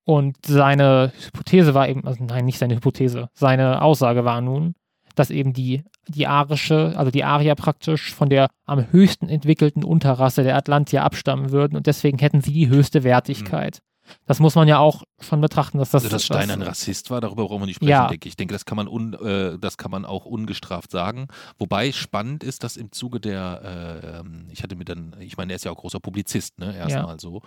Und 0.04 0.38
seine 0.46 1.12
Hypothese 1.26 1.74
war 1.74 1.88
eben, 1.88 2.06
also 2.06 2.24
nein, 2.24 2.46
nicht 2.46 2.58
seine 2.58 2.76
Hypothese, 2.76 3.30
seine 3.34 3.82
Aussage 3.82 4.26
war 4.26 4.42
nun, 4.42 4.74
dass 5.16 5.30
eben 5.30 5.54
die, 5.54 5.84
die 6.08 6.28
arische, 6.28 6.94
also 6.96 7.12
die 7.12 7.24
Arier 7.24 7.56
praktisch 7.56 8.14
von 8.14 8.30
der 8.30 8.50
am 8.66 8.92
höchsten 8.92 9.30
entwickelten 9.30 9.84
Unterrasse 9.84 10.44
der 10.44 10.56
Atlantier 10.56 11.04
abstammen 11.04 11.52
würden 11.52 11.76
und 11.76 11.88
deswegen 11.88 12.18
hätten 12.18 12.42
sie 12.42 12.54
die 12.54 12.70
höchste 12.70 13.04
Wertigkeit. 13.04 13.80
Mhm. 13.82 13.91
Das 14.26 14.40
muss 14.40 14.56
man 14.56 14.68
ja 14.68 14.80
auch 14.80 15.04
schon 15.20 15.42
betrachten, 15.42 15.78
dass 15.78 15.92
das. 15.92 16.04
Also, 16.04 16.16
dass 16.16 16.26
Steiner 16.26 16.54
ein 16.54 16.62
Rassist 16.62 17.10
war, 17.12 17.22
darüber 17.22 17.46
brauchen 17.46 17.62
wir 17.62 17.66
nicht 17.68 17.76
sprechen, 17.76 17.90
ja. 17.90 18.08
denke 18.08 18.28
ich. 18.28 18.34
Ich 18.34 18.38
denke, 18.38 18.54
das 18.54 18.66
kann 18.66 18.76
man, 18.76 18.88
un, 18.88 19.14
äh, 19.14 19.58
das 19.60 19.78
kann 19.78 19.92
man 19.92 20.06
auch 20.06 20.26
ungestraft 20.26 20.92
sagen. 20.92 21.28
Wobei 21.58 21.92
spannend 21.92 22.44
ist, 22.44 22.64
dass 22.64 22.78
im 22.78 22.92
Zuge 22.92 23.20
der, 23.20 24.24
äh, 24.24 24.52
ich 24.52 24.64
hatte 24.64 24.76
mir 24.76 24.86
dann, 24.86 25.16
ich 25.20 25.38
meine, 25.38 25.54
er 25.54 25.56
ist 25.56 25.66
ja 25.66 25.72
auch 25.72 25.78
großer 25.78 26.00
Publizist, 26.00 26.60
ne, 26.60 26.76
erstmal 26.76 27.16
ja. 27.16 27.20
so. 27.20 27.42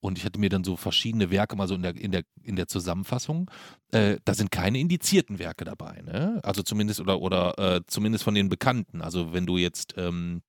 Und 0.00 0.18
ich 0.18 0.26
hatte 0.26 0.38
mir 0.38 0.50
dann 0.50 0.64
so 0.64 0.76
verschiedene 0.76 1.30
Werke 1.30 1.56
mal 1.56 1.66
so 1.66 1.74
in 1.74 1.82
der, 1.82 1.96
in 1.96 2.12
der, 2.12 2.24
in 2.42 2.56
der 2.56 2.68
Zusammenfassung. 2.68 3.50
Äh, 3.90 4.18
da 4.26 4.34
sind 4.34 4.50
keine 4.50 4.78
indizierten 4.78 5.38
Werke 5.38 5.64
dabei, 5.64 6.02
ne? 6.02 6.40
Also 6.42 6.62
zumindest 6.62 7.00
oder, 7.00 7.22
oder 7.22 7.58
äh, 7.58 7.80
zumindest 7.86 8.22
von 8.22 8.34
den 8.34 8.50
Bekannten. 8.50 9.00
Also 9.00 9.32
wenn 9.32 9.46
du 9.46 9.56
jetzt 9.56 9.94
ähm, 9.96 10.42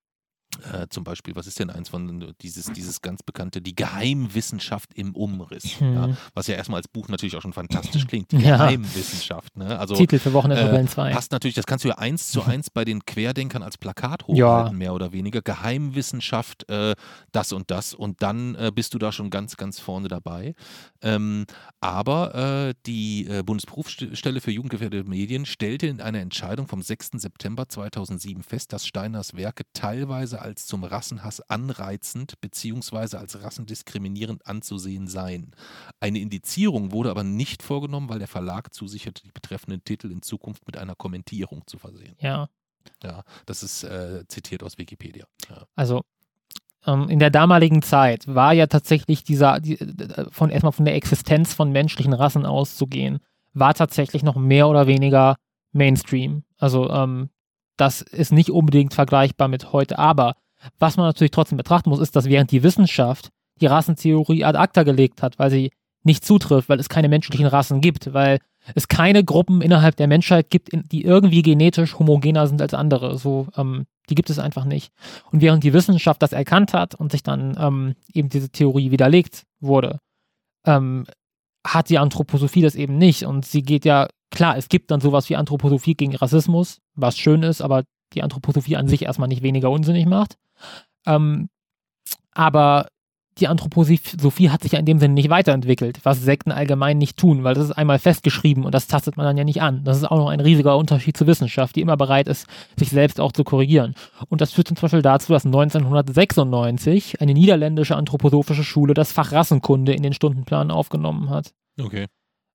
äh, 0.72 0.88
zum 0.90 1.04
Beispiel, 1.04 1.36
was 1.36 1.48
ist 1.48 1.60
denn 1.60 1.70
eins 1.70 1.90
von 1.90 2.34
dieses, 2.42 2.72
dieses 2.72 3.02
ganz 3.02 3.24
bekannte, 3.24 3.62
die 3.62 3.76
Geheimwissenschaft 3.76 4.94
im 4.94 5.16
Umriss, 5.16 5.80
hm. 5.80 5.94
ja, 5.94 6.18
was 6.34 6.48
ja 6.48 6.56
erstmal 6.56 6.78
als 6.78 6.88
Buch 6.88 7.08
natürlich 7.08 7.36
auch 7.36 7.42
schon 7.42 7.54
fantastisch 7.54 8.08
klingt, 8.08 8.32
die 8.32 8.38
ja. 8.38 8.58
Geheimwissenschaft. 8.58 9.56
Ne? 9.58 9.78
Also, 9.78 9.96
Titel 9.96 10.20
für 10.20 10.34
Wochenende 10.34 10.86
2. 10.88 11.10
Äh, 11.10 11.14
passt 11.14 11.32
natürlich, 11.32 11.56
das 11.56 11.66
kannst 11.66 11.86
du 11.86 11.90
ja 11.90 11.98
eins 11.98 12.30
zu 12.30 12.44
eins 12.44 12.70
bei 12.70 12.86
den 12.86 13.06
Querdenkern 13.06 13.64
als 13.64 13.78
Plakat 13.78 14.24
hochhalten, 14.28 14.38
ja. 14.38 14.72
mehr 14.72 14.94
oder 14.94 15.12
weniger. 15.12 15.42
Geheimwissenschaft, 15.42 16.70
äh, 16.70 16.96
das 17.32 17.54
und 17.54 17.72
das 17.72 17.94
und 17.94 18.22
dann 18.22 18.56
äh, 18.56 18.72
bist 18.74 18.94
du 18.94 18.98
da 18.98 19.12
schon 19.12 19.30
ganz, 19.30 19.58
ganz 19.58 19.80
vorne 19.80 20.08
dabei. 20.08 20.56
Ähm, 21.02 21.46
aber 21.82 22.70
äh, 22.70 22.74
die 22.86 23.28
äh, 23.28 23.44
Bundesberufsstelle 23.44 24.42
für 24.42 24.52
jugendgefährdete 24.52 25.08
Medien 25.08 25.46
stellte 25.46 25.88
in 25.88 26.02
einer 26.02 26.20
Entscheidung 26.20 26.68
vom 26.68 26.82
6. 26.82 27.12
September 27.14 27.68
2007 27.70 28.44
fest, 28.44 28.74
dass 28.74 28.86
Steiners 28.86 29.36
Werke 29.36 29.64
teilweise 29.74 30.42
als 30.46 30.68
zum 30.68 30.84
Rassenhass 30.84 31.42
anreizend 31.42 32.40
bzw. 32.40 33.18
als 33.18 33.42
rassendiskriminierend 33.42 34.46
anzusehen 34.46 35.08
seien. 35.08 35.52
Eine 36.00 36.20
Indizierung 36.20 36.92
wurde 36.92 37.10
aber 37.10 37.24
nicht 37.24 37.64
vorgenommen, 37.64 38.08
weil 38.10 38.20
der 38.20 38.28
Verlag 38.28 38.74
zusicherte, 38.74 39.24
die 39.24 39.32
betreffenden 39.32 39.84
Titel 39.84 40.12
in 40.12 40.22
Zukunft 40.22 40.66
mit 40.68 40.78
einer 40.78 40.96
Kommentierung 40.96 41.64
zu 41.66 41.78
versehen. 41.78 42.16
Ja. 42.20 42.48
Ja, 43.04 43.24
das 43.48 43.64
ist 43.64 43.84
äh, 43.84 44.24
zitiert 44.28 44.62
aus 44.62 44.78
Wikipedia. 44.78 45.26
Ja. 45.50 45.66
Also 45.76 46.04
ähm, 46.86 47.10
in 47.10 47.18
der 47.18 47.32
damaligen 47.32 47.82
Zeit 47.82 48.28
war 48.28 48.54
ja 48.54 48.68
tatsächlich 48.68 49.24
dieser, 49.24 49.60
die, 49.60 49.80
äh, 49.80 50.30
von 50.30 50.52
erstmal 50.52 50.72
von 50.72 50.86
der 50.86 50.96
Existenz 50.96 51.56
von 51.56 51.72
menschlichen 51.72 52.14
Rassen 52.14 52.46
auszugehen, 52.46 53.20
war 53.54 53.74
tatsächlich 53.74 54.22
noch 54.22 54.36
mehr 54.36 54.68
oder 54.68 54.86
weniger 54.86 55.38
Mainstream. 55.72 56.44
Also 56.58 56.90
ähm, 56.92 57.30
das 57.78 58.02
ist 58.02 58.32
nicht 58.32 58.50
unbedingt 58.50 58.94
vergleichbar 58.94 59.48
mit 59.48 59.74
heute. 59.74 60.00
Aber 60.00 60.36
was 60.80 60.98
man 60.98 61.06
natürlich 61.06 61.32
trotzdem 61.32 61.58
betrachten 61.58 61.90
muss, 61.90 62.00
ist, 62.00 62.16
dass 62.16 62.26
während 62.26 62.52
die 62.52 62.64
Wissenschaft 62.64 63.30
die 63.62 63.68
Rassentheorie 63.68 64.44
ad 64.44 64.58
acta 64.58 64.84
gelegt 64.84 65.22
hat, 65.22 65.40
weil 65.40 65.50
sie 65.50 65.72
nicht 66.04 66.24
zutrifft, 66.26 66.70
weil 66.70 66.80
es 66.80 66.90
keine 66.90 67.10
menschlichen 67.10 67.48
Rassen 67.48 67.82
gibt, 67.82 68.14
weil 68.14 68.40
es 68.74 68.88
keine 68.88 69.24
Gruppen 69.24 69.62
innerhalb 69.62 69.96
der 69.96 70.08
Menschheit 70.08 70.50
gibt, 70.50 70.70
die 70.72 71.04
irgendwie 71.04 71.42
genetisch 71.42 71.98
homogener 72.00 72.48
sind 72.48 72.62
als 72.62 72.74
andere. 72.74 73.18
So, 73.18 73.48
ähm, 73.58 73.86
die 74.10 74.16
gibt 74.16 74.30
es 74.30 74.40
einfach 74.40 74.66
nicht. 74.66 74.92
Und 75.32 75.42
während 75.42 75.64
die 75.64 75.74
Wissenschaft 75.74 76.22
das 76.22 76.32
erkannt 76.34 76.74
hat 76.74 76.96
und 76.96 77.12
sich 77.12 77.24
dann 77.24 77.56
ähm, 77.60 77.96
eben 78.14 78.30
diese 78.30 78.50
Theorie 78.50 78.92
widerlegt 78.92 79.44
wurde, 79.60 80.00
ähm, 80.66 81.06
hat 81.66 81.90
die 81.90 81.98
Anthroposophie 81.98 82.62
das 82.62 82.76
eben 82.76 82.98
nicht. 82.98 83.24
Und 83.24 83.46
sie 83.46 83.64
geht 83.64 83.86
ja 83.86 84.08
Klar, 84.32 84.58
es 84.58 84.70
gibt 84.70 84.92
dann 84.92 85.02
sowas 85.02 85.30
wie 85.30 85.36
Anthroposophie 85.36 85.96
gegen 85.96 86.16
Rassismus, 86.16 86.82
was 86.96 87.18
schön 87.18 87.44
ist, 87.44 87.62
aber 87.62 87.84
die 88.14 88.24
Anthroposophie 88.24 88.76
an 88.78 88.88
sich 88.88 89.04
erstmal 89.04 89.28
nicht 89.28 89.44
weniger 89.44 89.70
unsinnig 89.70 90.06
macht. 90.06 90.38
Ähm, 91.06 91.50
aber 92.32 92.88
die 93.38 93.50
Anthroposophie 93.50 94.50
hat 94.50 94.64
sich 94.64 94.72
ja 94.72 94.80
in 94.80 94.86
dem 94.86 95.00
Sinne 95.00 95.14
nicht 95.14 95.30
weiterentwickelt, 95.30 96.00
was 96.04 96.22
Sekten 96.22 96.52
allgemein 96.52 96.98
nicht 96.98 97.18
tun, 97.18 97.44
weil 97.44 97.54
das 97.54 97.66
ist 97.66 97.72
einmal 97.74 98.00
festgeschrieben 98.00 98.64
und 98.64 98.74
das 98.74 98.88
tastet 98.88 99.18
man 99.18 99.26
dann 99.26 99.36
ja 99.36 99.44
nicht 99.44 99.62
an. 99.62 99.84
Das 99.84 99.98
ist 99.98 100.06
auch 100.06 100.18
noch 100.18 100.30
ein 100.30 100.40
riesiger 100.40 100.78
Unterschied 100.78 101.18
zur 101.18 101.28
Wissenschaft, 101.28 101.76
die 101.76 101.82
immer 101.82 101.98
bereit 101.98 102.30
ist, 102.30 102.48
sich 102.78 102.90
selbst 102.90 103.20
auch 103.20 103.34
zu 103.34 103.44
korrigieren. 103.44 103.94
Und 104.30 104.40
das 104.40 104.54
führt 104.54 104.70
zum 104.70 104.76
Beispiel 104.76 105.02
dazu, 105.02 105.34
dass 105.34 105.46
1996 105.46 107.20
eine 107.20 107.34
niederländische 107.34 107.98
anthroposophische 107.98 108.64
Schule 108.64 108.94
das 108.94 109.12
Fach 109.12 109.34
Rassenkunde 109.34 109.94
in 109.94 110.04
den 110.04 110.14
Stundenplan 110.14 110.72
aufgenommen 110.72 111.30
hat. 111.30 111.52
Okay. 111.78 112.08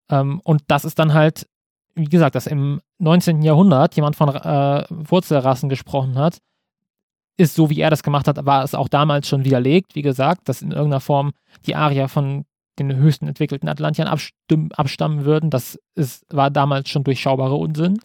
Ähm, 0.09 0.41
und 0.45 0.63
das 0.69 0.87
ist 0.87 0.99
dann 0.99 1.13
halt 1.13 1.47
wie 1.95 2.05
gesagt, 2.05 2.35
dass 2.35 2.47
im 2.47 2.81
19. 2.99 3.43
Jahrhundert 3.43 3.97
jemand 3.97 4.17
von 4.17 4.29
äh, 4.29 4.85
Wurzelrassen 4.91 5.69
gesprochen 5.69 6.17
hat, 6.19 6.39
ist 7.37 7.55
so, 7.55 7.71
wie 7.71 7.81
er 7.81 7.91
das 7.91 8.03
gemacht 8.03 8.29
hat, 8.29 8.45
war 8.45 8.63
es 8.65 8.75
auch 8.75 8.89
damals 8.89 9.27
schon 9.27 9.45
widerlegt, 9.45 9.95
wie 9.95 10.03
gesagt, 10.03 10.49
dass 10.49 10.63
in 10.63 10.73
irgendeiner 10.73 11.01
Form 11.01 11.33
die 11.67 11.75
Arier 11.75 12.09
von 12.09 12.45
den 12.79 12.95
höchsten 12.97 13.27
entwickelten 13.29 13.69
Atlantiern 13.69 14.09
abstammen 14.73 15.25
würden. 15.25 15.51
Das 15.51 15.79
ist, 15.95 16.25
war 16.31 16.51
damals 16.51 16.89
schon 16.89 17.05
durchschaubarer 17.05 17.59
Unsinn. 17.59 17.99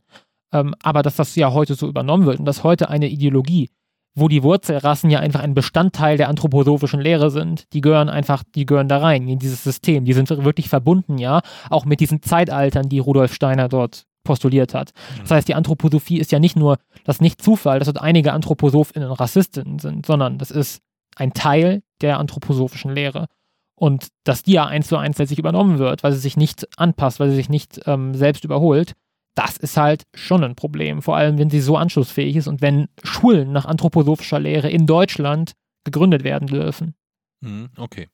Ähm, 0.51 0.73
aber 0.81 1.01
dass 1.01 1.15
das 1.15 1.35
ja 1.35 1.51
heute 1.51 1.75
so 1.75 1.87
übernommen 1.87 2.25
wird 2.25 2.39
und 2.39 2.45
dass 2.45 2.63
heute 2.63 2.89
eine 2.89 3.09
Ideologie 3.09 3.69
wo 4.15 4.29
die 4.29 4.43
Wurzelrassen 4.43 5.09
ja 5.09 5.19
einfach 5.19 5.41
ein 5.41 5.53
Bestandteil 5.53 6.17
der 6.17 6.29
anthroposophischen 6.29 7.01
Lehre 7.01 7.29
sind. 7.29 7.71
Die 7.73 7.81
gehören 7.81 8.09
einfach, 8.09 8.43
die 8.55 8.65
gehören 8.65 8.87
da 8.87 8.99
rein, 8.99 9.27
in 9.27 9.39
dieses 9.39 9.63
System. 9.63 10.05
Die 10.05 10.13
sind 10.13 10.29
wirklich 10.29 10.69
verbunden, 10.69 11.17
ja, 11.17 11.41
auch 11.69 11.85
mit 11.85 11.99
diesen 11.99 12.21
Zeitaltern, 12.21 12.87
die 12.87 12.99
Rudolf 12.99 13.33
Steiner 13.33 13.67
dort 13.67 14.05
postuliert 14.23 14.73
hat. 14.73 14.91
Das 15.21 15.31
heißt, 15.31 15.47
die 15.47 15.53
Anthroposophie 15.53 16.17
ist 16.17 16.31
ja 16.31 16.39
nicht 16.39 16.55
nur, 16.55 16.77
das 17.03 17.21
nicht 17.21 17.41
Zufall, 17.41 17.79
dass 17.79 17.85
dort 17.85 18.01
einige 18.01 18.33
Anthroposophinnen 18.33 19.11
Rassistinnen 19.11 19.79
sind, 19.79 20.05
sondern 20.05 20.37
das 20.37 20.49
ist 20.49 20.81
ein 21.15 21.33
Teil 21.33 21.83
der 22.01 22.19
anthroposophischen 22.19 22.91
Lehre. 22.91 23.27
Und 23.75 24.07
dass 24.23 24.43
die 24.43 24.53
ja 24.53 24.65
eins 24.65 24.87
zu 24.87 24.97
eins 24.97 25.17
letztlich 25.17 25.39
übernommen 25.39 25.79
wird, 25.79 26.03
weil 26.03 26.13
sie 26.13 26.19
sich 26.19 26.37
nicht 26.37 26.67
anpasst, 26.77 27.19
weil 27.19 27.29
sie 27.29 27.35
sich 27.35 27.49
nicht 27.49 27.81
ähm, 27.85 28.13
selbst 28.15 28.45
überholt, 28.45 28.93
das 29.35 29.57
ist 29.57 29.77
halt 29.77 30.03
schon 30.15 30.43
ein 30.43 30.55
Problem, 30.55 31.01
vor 31.01 31.17
allem 31.17 31.37
wenn 31.37 31.49
sie 31.49 31.59
so 31.59 31.77
anschlussfähig 31.77 32.37
ist 32.37 32.47
und 32.47 32.61
wenn 32.61 32.87
Schulen 33.03 33.51
nach 33.51 33.65
anthroposophischer 33.65 34.39
Lehre 34.39 34.69
in 34.69 34.87
Deutschland 34.87 35.53
gegründet 35.83 36.23
werden 36.23 36.47
dürfen. 36.47 36.95
Mhm, 37.41 37.69
okay. 37.77 38.07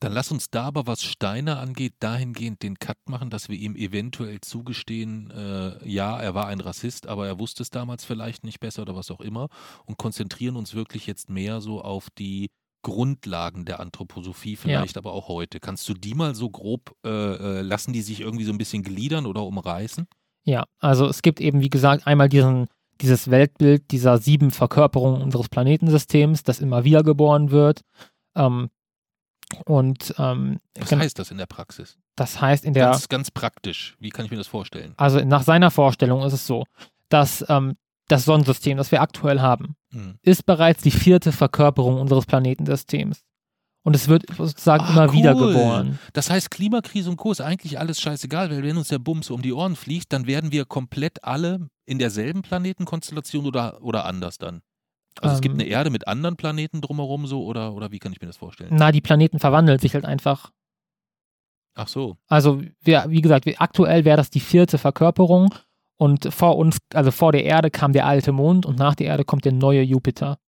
Dann 0.00 0.12
lass 0.12 0.30
uns 0.30 0.50
da 0.50 0.64
aber, 0.64 0.86
was 0.86 1.02
Steiner 1.02 1.60
angeht, 1.60 1.94
dahingehend 2.00 2.62
den 2.62 2.78
Cut 2.78 2.98
machen, 3.08 3.30
dass 3.30 3.48
wir 3.48 3.56
ihm 3.56 3.76
eventuell 3.76 4.40
zugestehen, 4.40 5.30
äh, 5.30 5.88
ja, 5.88 6.20
er 6.20 6.34
war 6.34 6.48
ein 6.48 6.60
Rassist, 6.60 7.06
aber 7.06 7.26
er 7.26 7.38
wusste 7.38 7.62
es 7.62 7.70
damals 7.70 8.04
vielleicht 8.04 8.44
nicht 8.44 8.60
besser 8.60 8.82
oder 8.82 8.96
was 8.96 9.10
auch 9.10 9.20
immer 9.20 9.48
und 9.86 9.96
konzentrieren 9.96 10.56
uns 10.56 10.74
wirklich 10.74 11.06
jetzt 11.06 11.30
mehr 11.30 11.60
so 11.60 11.80
auf 11.80 12.08
die 12.18 12.50
Grundlagen 12.82 13.64
der 13.64 13.80
Anthroposophie, 13.80 14.56
vielleicht 14.56 14.96
ja. 14.96 15.00
aber 15.00 15.12
auch 15.12 15.28
heute. 15.28 15.60
Kannst 15.60 15.88
du 15.88 15.94
die 15.94 16.12
mal 16.12 16.34
so 16.34 16.50
grob, 16.50 16.94
äh, 17.06 17.08
äh 17.08 17.62
lassen 17.62 17.94
die 17.94 18.02
sich 18.02 18.20
irgendwie 18.20 18.44
so 18.44 18.52
ein 18.52 18.58
bisschen 18.58 18.82
gliedern 18.82 19.24
oder 19.24 19.44
umreißen? 19.44 20.06
Ja, 20.44 20.64
also 20.78 21.06
es 21.06 21.22
gibt 21.22 21.40
eben, 21.40 21.60
wie 21.60 21.70
gesagt, 21.70 22.06
einmal 22.06 22.28
diesen, 22.28 22.68
dieses 23.00 23.30
Weltbild 23.30 23.90
dieser 23.90 24.18
sieben 24.18 24.50
Verkörperungen 24.50 25.22
unseres 25.22 25.48
Planetensystems, 25.48 26.42
das 26.42 26.60
immer 26.60 26.84
wieder 26.84 27.02
geboren 27.02 27.50
wird. 27.50 27.80
Ähm, 28.36 28.70
und 29.64 30.14
ähm, 30.18 30.60
was 30.78 30.92
heißt 30.92 31.18
das 31.18 31.30
in 31.30 31.38
der 31.38 31.46
Praxis? 31.46 31.98
Das 32.16 32.40
heißt 32.40 32.64
in 32.64 32.74
der 32.74 32.90
ganz, 32.90 33.08
ganz 33.08 33.30
praktisch. 33.30 33.96
Wie 33.98 34.10
kann 34.10 34.24
ich 34.24 34.30
mir 34.30 34.36
das 34.36 34.46
vorstellen? 34.46 34.94
Also 34.96 35.20
nach 35.20 35.42
seiner 35.42 35.70
Vorstellung 35.70 36.22
ist 36.24 36.32
es 36.32 36.46
so, 36.46 36.64
dass 37.08 37.44
ähm, 37.48 37.76
das 38.08 38.24
Sonnensystem, 38.24 38.76
das 38.76 38.92
wir 38.92 39.00
aktuell 39.00 39.40
haben, 39.40 39.76
mhm. 39.90 40.18
ist 40.22 40.46
bereits 40.46 40.82
die 40.82 40.90
vierte 40.90 41.32
Verkörperung 41.32 42.00
unseres 42.00 42.26
Planetensystems. 42.26 43.24
Und 43.86 43.94
es 43.94 44.08
wird 44.08 44.24
sozusagen 44.36 44.82
Ah, 44.84 44.90
immer 44.90 45.12
wieder 45.12 45.36
cool. 45.36 45.52
geboren. 45.52 45.98
Das 46.14 46.30
heißt, 46.30 46.50
Klimakrise 46.50 47.10
und 47.10 47.16
Co. 47.16 47.32
ist 47.32 47.42
eigentlich 47.42 47.78
alles 47.78 48.00
scheißegal, 48.00 48.50
weil 48.50 48.62
wenn 48.62 48.78
uns 48.78 48.88
der 48.88 48.98
Bums 48.98 49.30
um 49.30 49.42
die 49.42 49.52
Ohren 49.52 49.76
fliegt, 49.76 50.12
dann 50.12 50.26
werden 50.26 50.52
wir 50.52 50.64
komplett 50.64 51.22
alle 51.22 51.68
in 51.84 51.98
derselben 51.98 52.40
Planetenkonstellation 52.42 53.44
oder, 53.46 53.82
oder 53.82 54.06
anders 54.06 54.38
dann. 54.38 54.62
Also 55.20 55.34
es 55.36 55.40
gibt 55.42 55.54
Ähm. 55.56 55.60
eine 55.60 55.68
Erde 55.68 55.90
mit 55.90 56.08
anderen 56.08 56.36
Planeten 56.36 56.80
drumherum 56.80 57.26
so 57.26 57.44
oder, 57.44 57.74
oder 57.74 57.92
wie 57.92 57.98
kann 57.98 58.12
ich 58.12 58.20
mir 58.20 58.26
das 58.26 58.38
vorstellen? 58.38 58.70
Na, 58.72 58.90
die 58.90 59.02
Planeten 59.02 59.38
verwandeln 59.38 59.78
sich 59.78 59.92
halt 59.94 60.06
einfach. 60.06 60.50
Ach 61.76 61.88
so. 61.88 62.16
Also, 62.28 62.62
wir, 62.80 63.04
wie 63.08 63.20
gesagt, 63.20 63.46
wir, 63.46 63.60
aktuell 63.60 64.04
wäre 64.04 64.16
das 64.16 64.30
die 64.30 64.40
vierte 64.40 64.78
Verkörperung. 64.78 65.54
Und 65.96 66.32
vor 66.34 66.56
uns, 66.56 66.78
also 66.92 67.10
vor 67.12 67.32
der 67.32 67.44
Erde 67.44 67.70
kam 67.70 67.92
der 67.92 68.06
alte 68.06 68.32
Mond 68.32 68.66
und 68.66 68.78
nach 68.78 68.94
der 68.96 69.06
Erde 69.08 69.24
kommt 69.24 69.44
der 69.44 69.52
neue 69.52 69.82
Jupiter. 69.82 70.38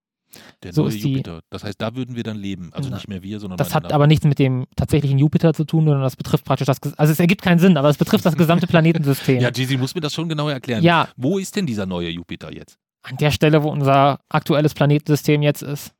Der 0.63 0.73
So 0.73 0.83
neue 0.83 0.95
ist 0.95 1.03
die- 1.05 1.11
Jupiter. 1.13 1.41
Das 1.51 1.65
heißt, 1.65 1.81
da 1.81 1.95
würden 1.95 2.17
wir 2.17 2.23
dann 2.23 2.37
leben. 2.37 2.71
Also 2.73 2.89
Na, 2.91 2.97
nicht 2.97 3.09
mehr 3.09 3.23
wir, 3.23 3.41
sondern 3.41 3.57
Das 3.59 3.75
hat 3.75 3.93
aber 3.93 4.07
nichts 4.07 4.25
mit 4.25 4.39
dem 4.39 4.67
tatsächlichen 4.77 5.19
Jupiter 5.19 5.53
zu 5.55 5.65
tun, 5.65 5.85
sondern 5.85 6.03
das 6.03 6.17
betrifft 6.17 6.45
praktisch 6.45 6.67
das, 6.67 6.79
also 6.97 7.13
es 7.13 7.21
ergibt 7.21 7.43
keinen 7.43 7.59
Sinn, 7.59 7.77
aber 7.77 7.89
es 7.89 7.97
betrifft 7.97 8.25
das 8.27 8.37
gesamte 8.37 8.67
Planetensystem. 8.67 9.41
Ja, 9.41 9.51
Jizzy 9.51 9.77
muss 9.77 9.95
mir 9.95 10.01
das 10.01 10.15
schon 10.15 10.29
genauer 10.29 10.53
erklären. 10.53 10.83
ja, 10.83 11.09
Wo 11.17 11.39
ist 11.39 11.55
denn 11.57 11.67
dieser 11.67 11.87
neue 11.87 12.09
Jupiter 12.11 12.53
jetzt? 12.53 12.79
an 13.03 13.17
der 13.19 13.31
Stelle, 13.31 13.63
wo 13.63 13.71
unser 13.71 14.19
aktuelles 14.29 14.75
Planetensystem 14.75 15.41
jetzt 15.43 15.63
ist. 15.63 15.93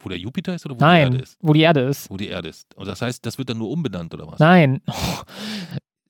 Wo 0.00 0.08
der 0.10 0.18
Jupiter 0.18 0.54
ist 0.54 0.66
oder 0.66 0.74
wo 0.74 0.78
die 0.78 0.84
Nein, 0.84 1.12
Erde 1.12 1.22
ist? 1.22 1.36
wo 1.40 1.52
die 1.54 1.60
Erde 1.60 1.80
ist. 1.80 2.10
Wo 2.10 2.16
die 2.18 2.28
Erde 2.28 2.48
ist. 2.50 2.74
Und 2.76 2.86
das 2.88 3.00
heißt, 3.00 3.24
das 3.24 3.38
wird 3.38 3.48
dann 3.48 3.56
nur 3.58 3.70
umbenannt 3.70 4.12
oder 4.12 4.26
was? 4.26 4.38
Nein. 4.38 4.80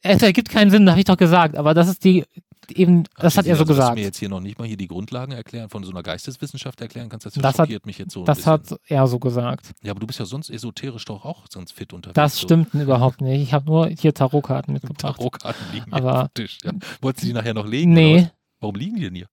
Es 0.02 0.22
ergibt 0.22 0.48
keinen 0.48 0.70
Sinn, 0.70 0.88
habe 0.88 0.98
ich 0.98 1.04
doch 1.04 1.16
gesagt, 1.16 1.56
aber 1.56 1.74
das 1.74 1.88
ist 1.88 2.04
die, 2.04 2.24
eben, 2.70 3.04
das 3.18 3.36
hat 3.36 3.46
er 3.46 3.56
so 3.56 3.62
also, 3.62 3.64
Dass 3.64 3.76
du 3.76 3.80
gesagt. 3.82 3.94
mir 3.96 4.02
jetzt 4.04 4.18
hier 4.18 4.28
noch 4.30 4.40
nicht 4.40 4.58
mal 4.58 4.66
hier 4.66 4.76
die 4.78 4.88
Grundlagen 4.88 5.32
erklären, 5.32 5.68
von 5.68 5.84
so 5.84 5.90
einer 5.90 6.02
Geisteswissenschaft 6.02 6.80
erklären 6.80 7.08
kannst, 7.08 7.26
das, 7.26 7.34
Das 7.34 7.44
hat- 7.44 7.56
schockiert 7.56 7.84
mich 7.86 7.98
jetzt 7.98 8.12
so 8.12 8.20
ein 8.20 8.24
Das 8.26 8.38
bisschen. 8.38 8.52
hat 8.52 8.80
er 8.86 9.06
so 9.06 9.18
gesagt. 9.18 9.72
Ja, 9.82 9.90
aber 9.90 10.00
du 10.00 10.06
bist 10.06 10.18
ja 10.18 10.24
sonst 10.24 10.48
esoterisch 10.50 11.04
doch 11.04 11.24
auch 11.24 11.44
sonst 11.50 11.72
fit 11.72 11.92
unterwegs. 11.92 12.14
Das 12.14 12.36
so. 12.36 12.46
stimmt 12.46 12.72
überhaupt 12.74 13.20
nicht. 13.20 13.42
Ich 13.42 13.52
habe 13.52 13.66
nur 13.66 13.88
hier 13.88 14.14
Tarotkarten 14.14 14.72
mitgebracht. 14.74 15.00
Tarotkarten 15.00 15.66
liegen 15.72 15.92
Aber- 15.92 16.22
auf 16.24 16.28
dem 16.28 16.34
Tisch. 16.44 16.58
Ja. 16.64 16.72
Wolltest 17.02 17.24
du 17.24 17.26
die 17.28 17.34
nachher 17.34 17.54
noch 17.54 17.66
legen? 17.66 17.92
Nee? 17.92 18.28
Warum 18.60 18.76
liegen 18.76 18.96
die 18.96 19.02
denn 19.02 19.14
hier? 19.14 19.26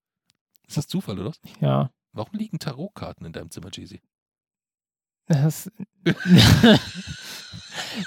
Ist 0.68 0.76
das 0.78 0.88
Zufall, 0.88 1.18
oder? 1.20 1.30
was? 1.30 1.40
ja. 1.62 1.90
Warum 2.14 2.32
liegen 2.34 2.58
Tarotkarten 2.60 3.26
in 3.28 3.32
deinem 3.34 3.52
Zimmer, 3.52 3.70
Jay-Z? 3.72 4.02
Das, 5.28 5.70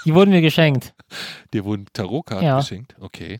die 0.05 0.13
wurden 0.13 0.31
mir 0.31 0.41
geschenkt. 0.41 0.93
Dir 1.53 1.65
wurden 1.65 1.85
Tarotkarten 1.93 2.45
Ja. 2.47 2.59
geschenkt? 2.59 2.95
Okay. 2.99 3.39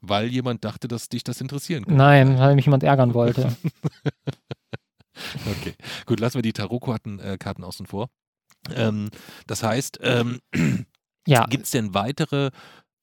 Weil 0.00 0.28
jemand 0.28 0.64
dachte, 0.64 0.88
dass 0.88 1.08
dich 1.08 1.24
das 1.24 1.40
interessieren 1.40 1.84
könnte. 1.84 1.96
Nein, 1.96 2.38
weil 2.38 2.54
mich 2.54 2.66
jemand 2.66 2.82
ärgern 2.82 3.14
wollte. 3.14 3.56
Okay. 5.46 5.74
Gut, 6.06 6.20
lassen 6.20 6.36
wir 6.38 6.42
die 6.42 6.54
Tarotkarten 6.54 7.20
äh, 7.20 7.36
Karten 7.38 7.64
außen 7.64 7.86
vor. 7.86 8.08
Ähm, 8.74 9.10
das 9.46 9.62
heißt, 9.62 9.98
ähm, 10.02 10.40
Ja, 11.28 11.44
gibt 11.44 11.64
es 11.64 11.70
denn 11.70 11.94
weitere, 11.94 12.50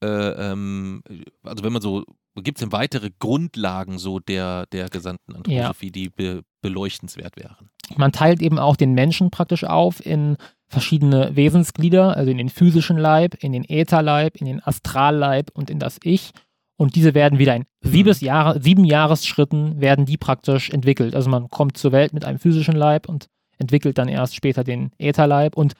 äh, 0.03 0.07
ähm, 0.07 1.01
also 1.43 1.63
wenn 1.63 1.71
man 1.71 1.81
so, 1.81 2.03
gibt 2.35 2.57
es 2.57 2.61
denn 2.61 2.73
weitere 2.73 3.11
Grundlagen 3.19 3.97
so 3.99 4.19
der, 4.19 4.65
der 4.67 4.89
gesamten 4.89 5.35
Anthroposophie, 5.35 5.91
die 5.91 6.09
be 6.09 6.41
beleuchtenswert 6.61 7.37
wären? 7.37 7.69
Man 7.97 8.11
teilt 8.11 8.41
eben 8.41 8.59
auch 8.59 8.75
den 8.75 8.93
Menschen 8.93 9.31
praktisch 9.31 9.63
auf 9.63 10.05
in 10.05 10.37
verschiedene 10.67 11.35
Wesensglieder, 11.35 12.15
also 12.15 12.29
in 12.31 12.37
den 12.37 12.49
physischen 12.49 12.97
Leib, 12.97 13.35
in 13.43 13.51
den 13.51 13.67
Ätherleib, 13.67 14.35
in 14.35 14.45
den 14.45 14.63
Astralleib 14.63 15.49
und 15.53 15.69
in 15.69 15.79
das 15.79 15.99
Ich. 16.03 16.31
Und 16.77 16.95
diese 16.95 17.13
werden 17.13 17.39
wieder 17.39 17.55
in 17.55 17.65
siebes 17.81 18.21
Jahre, 18.21 18.61
sieben 18.61 18.85
Jahresschritten 18.85 19.81
werden 19.81 20.05
die 20.05 20.17
praktisch 20.17 20.69
entwickelt. 20.69 21.15
Also 21.15 21.29
man 21.29 21.49
kommt 21.49 21.77
zur 21.77 21.91
Welt 21.91 22.13
mit 22.13 22.23
einem 22.23 22.39
physischen 22.39 22.75
Leib 22.75 23.09
und 23.09 23.27
entwickelt 23.57 23.97
dann 23.97 24.07
erst 24.07 24.35
später 24.35 24.63
den 24.63 24.91
Ätherleib. 24.97 25.57
Und 25.57 25.73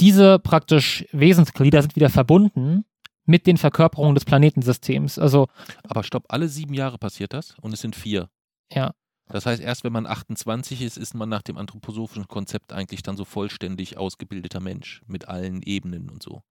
diese 0.00 0.38
praktisch 0.38 1.04
Wesensglieder 1.12 1.82
sind 1.82 1.94
wieder 1.94 2.08
verbunden 2.08 2.84
mit 3.26 3.46
den 3.46 3.58
Verkörperungen 3.58 4.14
des 4.14 4.24
Planetensystems. 4.24 5.18
Also 5.18 5.48
Aber 5.86 6.02
stopp, 6.04 6.24
alle 6.28 6.48
sieben 6.48 6.72
Jahre 6.72 6.98
passiert 6.98 7.34
das 7.34 7.54
und 7.60 7.74
es 7.74 7.80
sind 7.80 7.94
vier. 7.94 8.28
Ja. 8.72 8.92
Das 9.32 9.46
heißt, 9.46 9.62
erst 9.62 9.84
wenn 9.84 9.92
man 9.92 10.06
28 10.06 10.82
ist, 10.82 10.96
ist 10.96 11.14
man 11.14 11.28
nach 11.28 11.42
dem 11.42 11.56
anthroposophischen 11.56 12.28
Konzept 12.28 12.72
eigentlich 12.72 13.02
dann 13.02 13.16
so 13.16 13.24
vollständig 13.24 13.96
ausgebildeter 13.96 14.60
Mensch 14.60 15.02
mit 15.06 15.28
allen 15.28 15.62
Ebenen 15.62 16.10
und 16.10 16.22
so. 16.22 16.42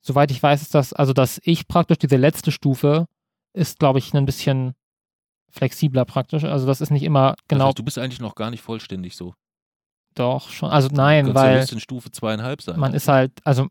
soweit 0.00 0.30
ich 0.30 0.42
weiß, 0.42 0.62
ist 0.62 0.74
das, 0.74 0.92
also 0.92 1.12
dass 1.12 1.40
ich 1.44 1.68
praktisch 1.68 1.98
diese 1.98 2.16
letzte 2.16 2.50
Stufe 2.50 3.06
ist, 3.52 3.78
glaube 3.78 3.98
ich, 3.98 4.14
ein 4.14 4.26
bisschen 4.26 4.74
flexibler 5.50 6.04
praktisch. 6.04 6.44
Also 6.44 6.66
das 6.66 6.80
ist 6.80 6.90
nicht 6.90 7.02
immer 7.02 7.30
Das 7.32 7.48
genau 7.48 7.66
heißt, 7.68 7.78
du 7.78 7.82
bist 7.82 7.98
eigentlich 7.98 8.20
noch 8.20 8.34
gar 8.34 8.50
nicht 8.50 8.62
vollständig 8.62 9.16
so. 9.16 9.34
doch 10.14 10.48
schon. 10.48 10.70
Also 10.70 10.88
nein, 10.92 11.26
du 11.26 11.34
weil 11.34 11.58
höchstens 11.58 11.72
in 11.72 11.80
Stufe 11.80 12.10
zweieinhalb 12.10 12.62
sein. 12.62 12.80
man 12.80 12.94
ist 12.94 13.08
halt, 13.08 13.32
also 13.44 13.68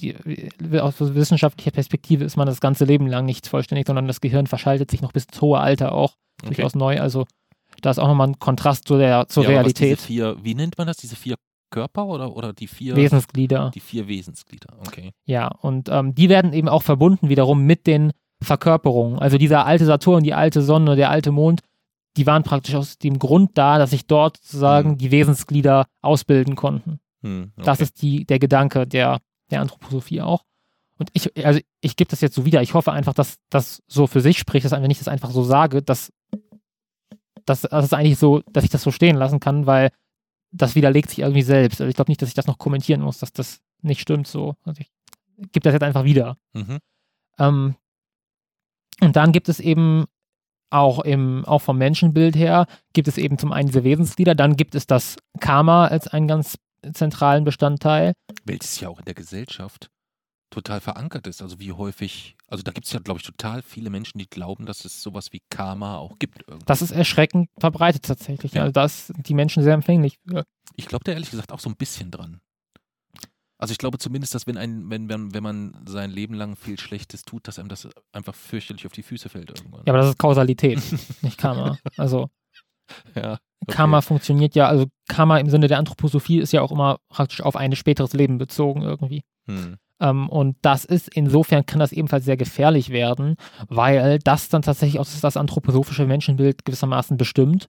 die, 0.00 0.16
aus 0.80 0.94
wissenschaftlicher 1.00 1.72
Perspektive 1.72 2.24
ist 2.24 2.36
man 2.36 2.46
das 2.46 2.60
ganze 2.60 2.84
Leben 2.84 3.06
lang 3.06 3.24
nicht 3.24 3.46
vollständig, 3.46 3.86
sondern 3.86 4.06
das 4.06 4.20
Gehirn 4.20 4.46
verschaltet 4.46 4.90
sich 4.90 5.02
noch 5.02 5.12
bis 5.12 5.24
ins 5.24 5.40
hohe 5.40 5.58
Alter 5.58 5.92
auch 5.92 6.14
okay. 6.42 6.54
durchaus 6.54 6.74
neu. 6.74 7.00
Also 7.00 7.26
da 7.80 7.90
ist 7.90 7.98
auch 7.98 8.08
nochmal 8.08 8.28
ein 8.28 8.38
Kontrast 8.38 8.86
zu 8.86 8.98
der, 8.98 9.28
zur 9.28 9.44
ja, 9.44 9.50
Realität. 9.50 10.00
Vier, 10.00 10.36
wie 10.42 10.54
nennt 10.54 10.78
man 10.78 10.86
das? 10.86 10.96
Diese 10.98 11.16
vier 11.16 11.36
Körper 11.70 12.06
oder, 12.06 12.34
oder 12.34 12.52
die 12.52 12.66
vier 12.66 12.96
Wesensglieder. 12.96 13.70
Die 13.74 13.80
vier 13.80 14.08
Wesensglieder, 14.08 14.74
okay. 14.86 15.12
Ja, 15.26 15.48
und 15.48 15.88
ähm, 15.90 16.14
die 16.14 16.28
werden 16.28 16.52
eben 16.52 16.68
auch 16.68 16.82
verbunden 16.82 17.28
wiederum 17.28 17.64
mit 17.66 17.86
den 17.86 18.12
Verkörperungen. 18.42 19.18
Also 19.18 19.36
dieser 19.36 19.66
alte 19.66 19.84
Saturn, 19.84 20.22
die 20.22 20.34
alte 20.34 20.62
Sonne, 20.62 20.96
der 20.96 21.10
alte 21.10 21.30
Mond, 21.32 21.60
die 22.16 22.26
waren 22.26 22.42
praktisch 22.42 22.74
aus 22.74 22.98
dem 22.98 23.18
Grund 23.18 23.50
da, 23.54 23.78
dass 23.78 23.90
sich 23.90 24.06
dort 24.06 24.38
sozusagen 24.38 24.92
Mhm. 24.92 24.98
die 24.98 25.10
Wesensglieder 25.10 25.86
ausbilden 26.02 26.56
konnten. 26.56 27.00
Hm, 27.22 27.52
okay. 27.56 27.64
Das 27.64 27.80
ist 27.80 28.00
die, 28.00 28.24
der 28.24 28.38
Gedanke 28.38 28.86
der, 28.86 29.18
der 29.50 29.60
Anthroposophie 29.60 30.22
auch. 30.22 30.42
Und 30.98 31.10
ich, 31.12 31.30
also 31.44 31.60
ich 31.80 31.96
gebe 31.96 32.10
das 32.10 32.20
jetzt 32.20 32.34
so 32.34 32.44
wieder. 32.44 32.60
Ich 32.62 32.74
hoffe 32.74 32.92
einfach, 32.92 33.14
dass 33.14 33.36
das 33.50 33.82
so 33.86 34.06
für 34.06 34.20
sich 34.20 34.38
spricht, 34.38 34.64
dass 34.64 34.72
wenn 34.72 34.90
ich 34.90 34.98
das 34.98 35.06
einfach 35.08 35.30
so 35.30 35.44
sage, 35.44 35.80
dass, 35.82 36.12
dass, 37.48 37.62
dass 37.62 37.84
es 37.84 37.92
eigentlich 37.92 38.18
so, 38.18 38.42
dass 38.52 38.64
ich 38.64 38.70
das 38.70 38.82
so 38.82 38.90
stehen 38.90 39.16
lassen 39.16 39.40
kann, 39.40 39.66
weil 39.66 39.90
das 40.50 40.74
widerlegt 40.74 41.10
sich 41.10 41.20
irgendwie 41.20 41.42
selbst. 41.42 41.80
Also 41.80 41.88
ich 41.88 41.96
glaube 41.96 42.10
nicht, 42.10 42.22
dass 42.22 42.28
ich 42.28 42.34
das 42.34 42.46
noch 42.46 42.58
kommentieren 42.58 43.00
muss, 43.00 43.18
dass 43.18 43.32
das 43.32 43.60
nicht 43.82 44.00
stimmt 44.00 44.26
so. 44.26 44.54
Also 44.64 44.80
ich 44.80 44.90
gebe 45.52 45.64
das 45.64 45.72
jetzt 45.72 45.82
einfach 45.82 46.04
wieder. 46.04 46.36
Mhm. 46.54 46.78
Ähm, 47.38 47.74
und 49.00 49.16
dann 49.16 49.32
gibt 49.32 49.48
es 49.48 49.60
eben 49.60 50.06
auch, 50.70 51.00
im, 51.00 51.44
auch 51.44 51.60
vom 51.60 51.78
Menschenbild 51.78 52.36
her, 52.36 52.66
gibt 52.92 53.08
es 53.08 53.18
eben 53.18 53.38
zum 53.38 53.52
einen 53.52 53.68
diese 53.68 53.84
Wesensglieder, 53.84 54.34
dann 54.34 54.56
gibt 54.56 54.74
es 54.74 54.86
das 54.86 55.16
Karma 55.40 55.86
als 55.86 56.08
einen 56.08 56.28
ganz 56.28 56.58
zentralen 56.92 57.44
Bestandteil. 57.44 58.12
Welches 58.44 58.80
ja 58.80 58.88
auch 58.88 58.98
in 58.98 59.04
der 59.04 59.14
Gesellschaft 59.14 59.90
total 60.50 60.80
verankert 60.80 61.26
ist. 61.26 61.42
Also 61.42 61.60
wie 61.60 61.72
häufig, 61.72 62.36
also 62.46 62.62
da 62.62 62.72
gibt 62.72 62.86
es 62.86 62.92
ja, 62.92 63.00
glaube 63.00 63.20
ich, 63.20 63.26
total 63.26 63.62
viele 63.62 63.90
Menschen, 63.90 64.18
die 64.18 64.28
glauben, 64.28 64.66
dass 64.66 64.84
es 64.84 65.02
sowas 65.02 65.32
wie 65.32 65.42
Karma 65.50 65.96
auch 65.98 66.18
gibt. 66.18 66.42
Irgendwie. 66.46 66.66
Das 66.66 66.82
ist 66.82 66.90
erschreckend 66.90 67.50
verbreitet 67.58 68.04
tatsächlich. 68.04 68.52
Ja. 68.52 68.62
Also 68.62 68.72
da 68.72 68.88
sind 68.88 69.28
die 69.28 69.34
Menschen 69.34 69.62
sehr 69.62 69.74
empfänglich. 69.74 70.18
Ich 70.76 70.86
glaube 70.86 71.04
da 71.04 71.12
ehrlich 71.12 71.30
gesagt 71.30 71.52
auch 71.52 71.60
so 71.60 71.68
ein 71.68 71.76
bisschen 71.76 72.10
dran. 72.10 72.40
Also 73.60 73.72
ich 73.72 73.78
glaube 73.78 73.98
zumindest, 73.98 74.34
dass 74.34 74.46
wenn 74.46 74.56
ein, 74.56 74.88
wenn, 74.88 75.08
wenn, 75.08 75.34
wenn 75.34 75.42
man 75.42 75.74
sein 75.86 76.10
Leben 76.10 76.34
lang 76.34 76.54
viel 76.54 76.78
Schlechtes 76.78 77.22
tut, 77.22 77.48
dass 77.48 77.58
einem 77.58 77.68
das 77.68 77.88
einfach 78.12 78.34
fürchterlich 78.34 78.86
auf 78.86 78.92
die 78.92 79.02
Füße 79.02 79.28
fällt 79.28 79.50
irgendwann. 79.50 79.82
Ja, 79.84 79.92
aber 79.92 79.98
das 79.98 80.10
ist 80.10 80.18
Kausalität, 80.18 80.80
nicht 81.22 81.38
Karma. 81.38 81.76
Also 81.96 82.30
Ja, 83.16 83.38
okay. 83.60 83.74
Karma 83.74 84.00
funktioniert 84.00 84.54
ja, 84.54 84.68
also 84.68 84.86
Karma 85.08 85.38
im 85.38 85.50
Sinne 85.50 85.66
der 85.66 85.78
Anthroposophie 85.78 86.38
ist 86.38 86.52
ja 86.52 86.62
auch 86.62 86.70
immer 86.70 86.98
praktisch 87.08 87.40
auf 87.40 87.56
ein 87.56 87.74
späteres 87.74 88.12
Leben 88.12 88.38
bezogen 88.38 88.82
irgendwie. 88.82 89.24
Hm. 89.46 89.76
Ähm, 90.00 90.28
und 90.28 90.56
das 90.62 90.84
ist, 90.84 91.08
insofern 91.14 91.66
kann 91.66 91.80
das 91.80 91.92
ebenfalls 91.92 92.24
sehr 92.24 92.36
gefährlich 92.36 92.90
werden, 92.90 93.36
weil 93.68 94.18
das 94.20 94.48
dann 94.48 94.62
tatsächlich 94.62 95.00
auch 95.00 95.06
das 95.20 95.36
anthroposophische 95.36 96.06
Menschenbild 96.06 96.64
gewissermaßen 96.64 97.16
bestimmt. 97.16 97.68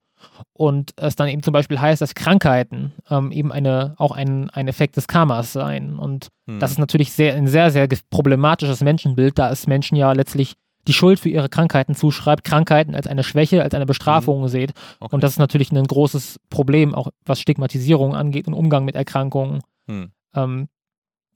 Und 0.51 0.91
es 0.97 1.15
dann 1.15 1.29
eben 1.29 1.43
zum 1.43 1.53
Beispiel 1.53 1.79
heißt, 1.79 2.01
dass 2.01 2.13
Krankheiten 2.13 2.91
ähm, 3.09 3.31
eben 3.31 3.53
eine, 3.53 3.95
auch 3.97 4.11
ein, 4.11 4.49
ein 4.49 4.67
Effekt 4.67 4.97
des 4.97 5.07
Karmas 5.07 5.53
seien. 5.53 5.97
Und 5.97 6.27
Hm. 6.49 6.59
das 6.59 6.71
ist 6.71 6.79
natürlich 6.79 7.11
sehr, 7.11 7.35
ein 7.35 7.47
sehr, 7.47 7.69
sehr 7.69 7.87
problematisches 8.09 8.81
Menschenbild, 8.81 9.37
da 9.37 9.51
es 9.51 9.67
Menschen 9.67 9.95
ja 9.95 10.11
letztlich 10.11 10.55
die 10.87 10.93
Schuld 10.93 11.19
für 11.19 11.29
ihre 11.29 11.49
Krankheiten 11.49 11.93
zuschreibt, 11.93 12.43
Krankheiten 12.43 12.95
als 12.95 13.05
eine 13.05 13.23
Schwäche, 13.23 13.61
als 13.61 13.75
eine 13.75 13.85
Bestrafung 13.85 14.47
seht. 14.47 14.71
okay. 14.99 15.13
Und 15.13 15.23
das 15.23 15.33
ist 15.33 15.39
natürlich 15.39 15.71
ein 15.71 15.83
großes 15.83 16.39
Problem, 16.49 16.95
auch 16.95 17.09
was 17.25 17.39
Stigmatisierung 17.39 18.15
angeht 18.15 18.47
und 18.47 18.55
Umgang 18.55 18.85
mit 18.85 18.95
Erkrankungen. 18.95 19.61
Hm. 19.87 20.11
Ähm, 20.35 20.67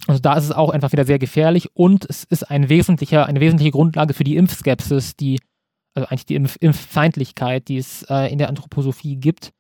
also 0.08 0.20
da 0.20 0.34
ist 0.34 0.46
es 0.46 0.52
auch 0.52 0.70
einfach 0.70 0.92
wieder 0.92 1.06
sehr 1.06 1.20
gefährlich 1.20 1.70
und 1.76 2.06
es 2.10 2.24
ist 2.26 2.50
ein 2.50 2.70
wesentlicher, 2.70 3.26
eine 3.26 3.40
wesentliche 3.40 3.72
Grundlage 3.72 4.14
für 4.14 4.24
die 4.24 4.36
Impfskepsis, 4.36 5.16
die, 5.16 5.40
also 5.94 6.08
eigentlich 6.08 6.26
die 6.26 6.36
Impf 6.36 6.58
Impffeindlichkeit, 6.60 7.68
die 7.68 7.78
es 7.78 8.04
äh, 8.10 8.32
in 8.32 8.38
der 8.38 8.50
Anthroposophie 8.50 9.16
gibt, 9.16 9.52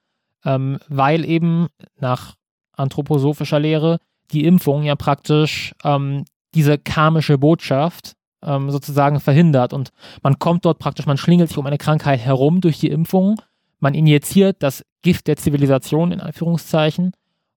ähm, 0.44 0.80
weil 0.90 1.24
eben 1.26 1.68
nach 2.00 2.36
anthroposophischer 2.74 3.60
Lehre 3.60 4.00
die 4.32 4.46
Impfung 4.46 4.84
ja 4.84 4.96
praktisch 4.96 5.74
ähm, 5.84 6.26
diese 6.56 6.78
karmische 6.78 7.38
Botschaft 7.38 8.14
ähm, 8.44 8.70
sozusagen 8.70 9.20
verhindert 9.20 9.74
und 9.74 9.92
man 10.22 10.40
kommt 10.40 10.66
dort 10.66 10.80
praktisch, 10.80 11.06
man 11.06 11.18
schlingelt 11.18 11.50
sich 11.50 11.58
um 11.58 11.66
eine 11.66 11.78
Krankheit 11.78 12.20
herum 12.20 12.60
durch 12.60 12.80
die 12.80 12.90
Impfung, 12.90 13.40
man 13.80 13.94
injiziert 13.94 14.58
das 14.60 14.84
Gift 15.02 15.28
der 15.28 15.38
Zivilisation 15.38 16.12
in 16.12 16.20
Anführungszeichen 16.20 17.14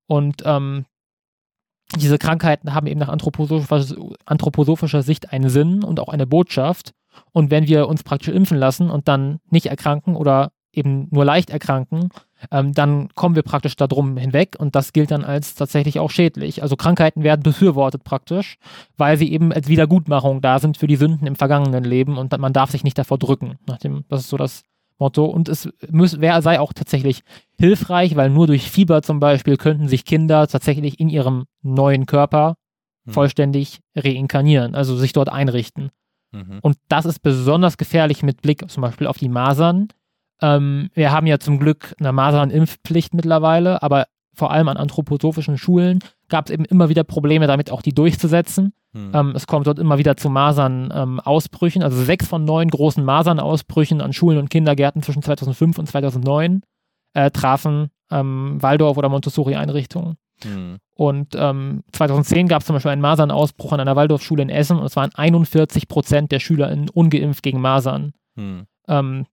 und 0.07 0.43
ähm, 0.45 0.85
diese 1.95 2.19
Krankheiten 2.19 2.75
haben 2.75 2.87
eben 2.87 3.01
nach 3.01 3.09
anthroposophischer, 3.09 5.03
Sicht 5.03 5.33
einen 5.33 5.49
Sinn 5.49 5.85
und 5.85 6.01
auch 6.01 6.09
eine 6.09 6.27
Botschaft. 6.27 6.93
Und 7.33 7.51
wenn 7.51 7.67
wir 7.67 7.89
uns 7.89 8.03
praktisch 8.03 8.35
impfen 8.35 8.59
lassen 8.59 8.91
und 8.91 9.09
dann 9.09 9.39
nicht 9.51 9.67
erkranken 9.67 10.17
oder 10.17 10.51
eben 10.73 11.09
nur 11.11 11.25
leicht 11.25 11.51
erkranken, 11.51 12.11
ähm, 12.51 12.75
dann 12.75 13.09
kommen 13.15 13.35
wir 13.35 13.43
praktisch 13.43 13.77
darum 13.77 14.17
hinweg 14.19 14.57
und 14.59 14.75
das 14.75 14.93
gilt 14.93 15.11
dann 15.11 15.25
als 15.25 15.55
tatsächlich 15.55 15.99
auch 15.99 16.11
schädlich. 16.11 16.63
Also 16.63 16.77
Krankheiten 16.77 17.23
werden 17.23 17.43
befürwortet 17.43 18.05
praktisch, 18.05 18.59
weil 18.99 19.17
sie 19.17 19.33
eben 19.33 19.53
als 19.53 19.69
Wiedergutmachung 19.69 20.43
da 20.43 20.59
sind 20.59 20.77
für 20.77 20.87
die 20.87 20.97
Sünden 20.97 21.27
im 21.27 21.37
vergangenen 21.37 21.85
Leben 21.85 22.19
und 22.19 22.37
man 22.39 22.53
darf 22.53 22.71
sich 22.71 22.85
nicht 22.85 22.99
davor 22.99 23.19
drücken. 23.19 23.59
Nachdem, 23.67 24.05
das 24.09 24.21
ist 24.21 24.29
so 24.29 24.37
das 24.37 24.65
Motto. 24.99 25.25
Und 25.25 25.49
es 25.49 25.69
muss, 25.91 26.21
wär, 26.21 26.41
sei 26.43 26.61
auch 26.61 26.73
tatsächlich 26.73 27.23
hilfreich, 27.59 28.17
weil 28.17 28.31
nur 28.31 28.47
durch 28.47 28.71
Fieber 28.71 29.03
zum 29.03 29.21
Beispiel 29.21 29.57
könnten 29.57 29.89
sich 29.89 30.05
Kinder 30.05 30.47
tatsächlich 30.47 31.01
in 31.01 31.09
ihrem 31.09 31.45
neuen 31.63 32.07
Körper 32.07 32.57
hm. 33.05 33.13
vollständig 33.13 33.81
reinkarnieren, 33.95 34.75
also 34.75 34.97
sich 34.97 35.13
dort 35.13 35.29
einrichten. 35.29 35.91
Mhm. 36.33 36.59
Und 36.61 36.77
das 36.89 37.07
ist 37.07 37.21
besonders 37.21 37.77
gefährlich 37.77 38.23
mit 38.23 38.43
Blick 38.43 38.69
zum 38.69 38.81
Beispiel 38.83 39.07
auf 39.07 39.17
die 39.17 39.29
Masern, 39.29 39.89
ähm, 40.41 40.91
wir 40.95 41.13
haben 41.13 41.27
ja 41.27 41.39
zum 41.39 41.59
Glück 41.59 41.95
eine 41.99 42.13
Masernimpfpflicht 42.13 43.15
mittlerweile, 43.15 43.83
aber 43.83 44.07
vor 44.35 44.51
allem 44.51 44.69
an 44.69 44.77
anthroposophischen 44.77 45.57
Schulen 45.57 46.01
gab 46.29 46.47
es 46.47 46.53
eben 46.53 46.65
immer 46.65 46.89
wieder 46.89 47.05
Probleme 47.05 47.47
damit, 47.47 47.71
auch 47.71 47.83
die 47.83 47.95
durchzusetzen. 47.95 48.73
Hm. 48.93 49.13
Ähm, 49.15 49.33
es 49.35 49.47
kommt 49.47 49.67
dort 49.67 49.79
immer 49.79 49.99
wieder 49.99 50.17
zu 50.17 50.31
Masernausbrüchen. 50.31 51.83
Ähm, 51.83 51.87
also 51.87 52.03
sechs 52.03 52.27
von 52.27 52.45
neun 52.45 52.69
großen 52.69 53.05
Masernausbrüchen 53.05 54.01
an 54.01 54.13
Schulen 54.13 54.39
und 54.39 54.51
Kindergärten 54.51 55.03
zwischen 55.03 55.23
2005 55.23 55.79
und 55.79 55.87
2009 55.87 56.63
äh, 57.15 57.31
trafen 57.31 57.91
ähm, 58.11 58.61
Waldorf- 58.61 58.97
oder 58.97 59.09
Montessori-Einrichtungen. 59.09 60.17
Hm. 60.43 60.77
Und 60.95 61.33
2010 61.33 62.49
gab 62.49 62.61
es 62.61 62.67
zum 62.67 62.77
Beispiel 62.77 62.91
einen 62.91 63.03
Masernausbruch 63.03 63.73
an 63.73 63.81
einer 63.81 63.97
Waldorfschule 63.97 64.43
in 64.43 64.49
Essen 64.49 64.79
und 64.79 64.87
es 64.87 64.97
waren 64.97 65.15
41 65.15 65.89
Prozent 65.89 66.33
der 66.33 66.41
SchülerInnen 66.41 66.89
ungeimpft 66.89 67.43
gegen 67.43 67.61
Masern. 67.61 68.13
Hm. 68.35 68.67
Ähm, 68.89 69.27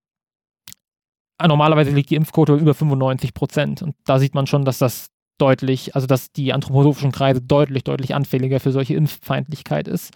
normalerweise 1.48 1.92
liegt 1.92 2.10
die 2.10 2.16
Impfquote 2.16 2.56
über 2.56 2.74
95 2.74 3.34
Prozent. 3.34 3.82
Und 3.82 3.96
da 4.06 4.20
sieht 4.20 4.36
man 4.36 4.48
schon, 4.48 4.66
dass 4.66 4.78
das 4.78 5.10
deutlich, 5.38 5.96
also 5.96 6.08
dass 6.08 6.32
die 6.32 6.54
anthroposophischen 6.54 7.12
Kreise 7.12 7.42
deutlich, 7.42 7.84
deutlich 7.84 8.16
anfälliger 8.16 8.60
für 8.60 8.72
solche 8.72 8.96
Impffeindlichkeit 8.96 9.88
ist. 9.88 10.14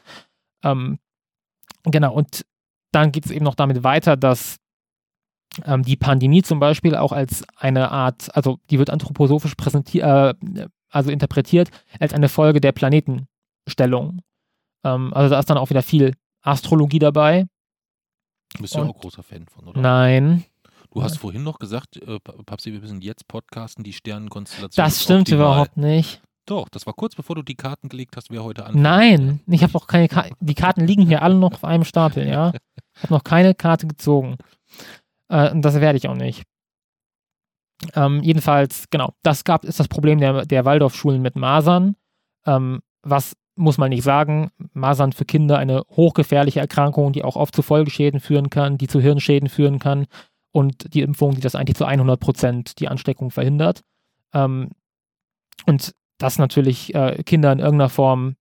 Ähm, 0.63 0.99
genau, 1.83 2.13
und 2.13 2.45
dann 2.91 3.11
geht 3.11 3.25
es 3.25 3.31
eben 3.31 3.45
noch 3.45 3.55
damit 3.55 3.83
weiter, 3.83 4.15
dass 4.15 4.57
ähm, 5.65 5.83
die 5.83 5.95
Pandemie 5.97 6.43
zum 6.43 6.59
Beispiel 6.59 6.95
auch 6.95 7.11
als 7.11 7.43
eine 7.55 7.91
Art, 7.91 8.35
also 8.35 8.59
die 8.69 8.79
wird 8.79 8.89
anthroposophisch 8.89 9.55
präsentiert, 9.55 10.05
äh, 10.05 10.67
also 10.89 11.11
interpretiert 11.11 11.69
als 11.99 12.13
eine 12.13 12.29
Folge 12.29 12.61
der 12.61 12.71
Planetenstellung. 12.71 14.21
Ähm, 14.83 15.13
also 15.13 15.29
da 15.29 15.39
ist 15.39 15.49
dann 15.49 15.57
auch 15.57 15.69
wieder 15.69 15.83
viel 15.83 16.13
Astrologie 16.41 16.99
dabei. 16.99 17.45
Bist 18.59 18.75
du 18.75 18.79
ja 18.79 18.85
auch 18.85 18.99
großer 18.99 19.23
Fan 19.23 19.45
von, 19.47 19.67
oder? 19.67 19.81
Nein, 19.81 20.45
Du 20.91 21.03
hast 21.03 21.17
vorhin 21.17 21.43
noch 21.43 21.59
gesagt, 21.59 21.97
äh, 21.97 22.19
Papsi, 22.19 22.73
wir 22.73 22.79
müssen 22.79 23.01
jetzt 23.01 23.27
podcasten, 23.27 23.83
die 23.83 23.93
Sternenkonstellation. 23.93 24.83
Das 24.83 25.03
stimmt 25.03 25.21
optimal. 25.21 25.45
überhaupt 25.45 25.77
nicht. 25.77 26.21
Doch, 26.47 26.69
das 26.69 26.85
war 26.85 26.93
kurz 26.93 27.13
bevor 27.13 27.35
du 27.35 27.43
die 27.43 27.55
Karten 27.55 27.89
gelegt 27.89 28.15
hast, 28.15 28.31
wer 28.31 28.43
heute 28.43 28.65
anfängt. 28.65 28.81
Nein, 28.81 29.41
ich 29.47 29.63
habe 29.63 29.73
noch 29.73 29.85
keine 29.85 30.07
Karten. 30.07 30.33
Die 30.39 30.55
Karten 30.55 30.87
liegen 30.87 31.05
hier 31.05 31.21
alle 31.21 31.35
noch 31.35 31.53
auf 31.53 31.63
einem 31.63 31.83
Stapel, 31.83 32.27
ja. 32.27 32.53
Ich 32.95 33.03
habe 33.03 33.13
noch 33.13 33.23
keine 33.23 33.53
Karte 33.53 33.85
gezogen. 33.85 34.37
Äh, 35.29 35.51
und 35.51 35.61
das 35.61 35.75
werde 35.75 35.97
ich 35.97 36.07
auch 36.07 36.15
nicht. 36.15 36.41
Ähm, 37.93 38.23
jedenfalls, 38.23 38.85
genau, 38.89 39.13
das 39.21 39.43
gab, 39.43 39.65
ist 39.65 39.79
das 39.79 39.87
Problem 39.87 40.19
der, 40.19 40.47
der 40.47 40.65
Waldorfschulen 40.65 41.21
mit 41.21 41.35
Masern. 41.35 41.95
Ähm, 42.47 42.79
was 43.03 43.33
muss 43.55 43.77
man 43.77 43.89
nicht 43.89 44.01
sagen, 44.01 44.49
Masern 44.73 45.13
für 45.13 45.25
Kinder 45.25 45.59
eine 45.59 45.83
hochgefährliche 45.91 46.59
Erkrankung, 46.59 47.13
die 47.13 47.23
auch 47.23 47.35
oft 47.35 47.55
zu 47.55 47.61
Folgeschäden 47.61 48.19
führen 48.19 48.49
kann, 48.49 48.79
die 48.79 48.87
zu 48.87 48.99
Hirnschäden 48.99 49.49
führen 49.49 49.77
kann 49.77 50.07
und 50.51 50.93
die 50.93 51.01
Impfung, 51.01 51.35
die 51.35 51.41
das 51.41 51.55
eigentlich 51.55 51.77
zu 51.77 51.85
100 51.85 52.19
Prozent 52.19 52.79
die 52.79 52.87
Ansteckung 52.87 53.31
verhindert. 53.31 53.81
Ähm, 54.33 54.69
und 55.65 55.93
dass 56.17 56.39
natürlich 56.39 56.93
äh, 56.95 57.23
Kinder 57.23 57.51
in 57.51 57.59
irgendeiner 57.59 57.89
Form 57.89 58.35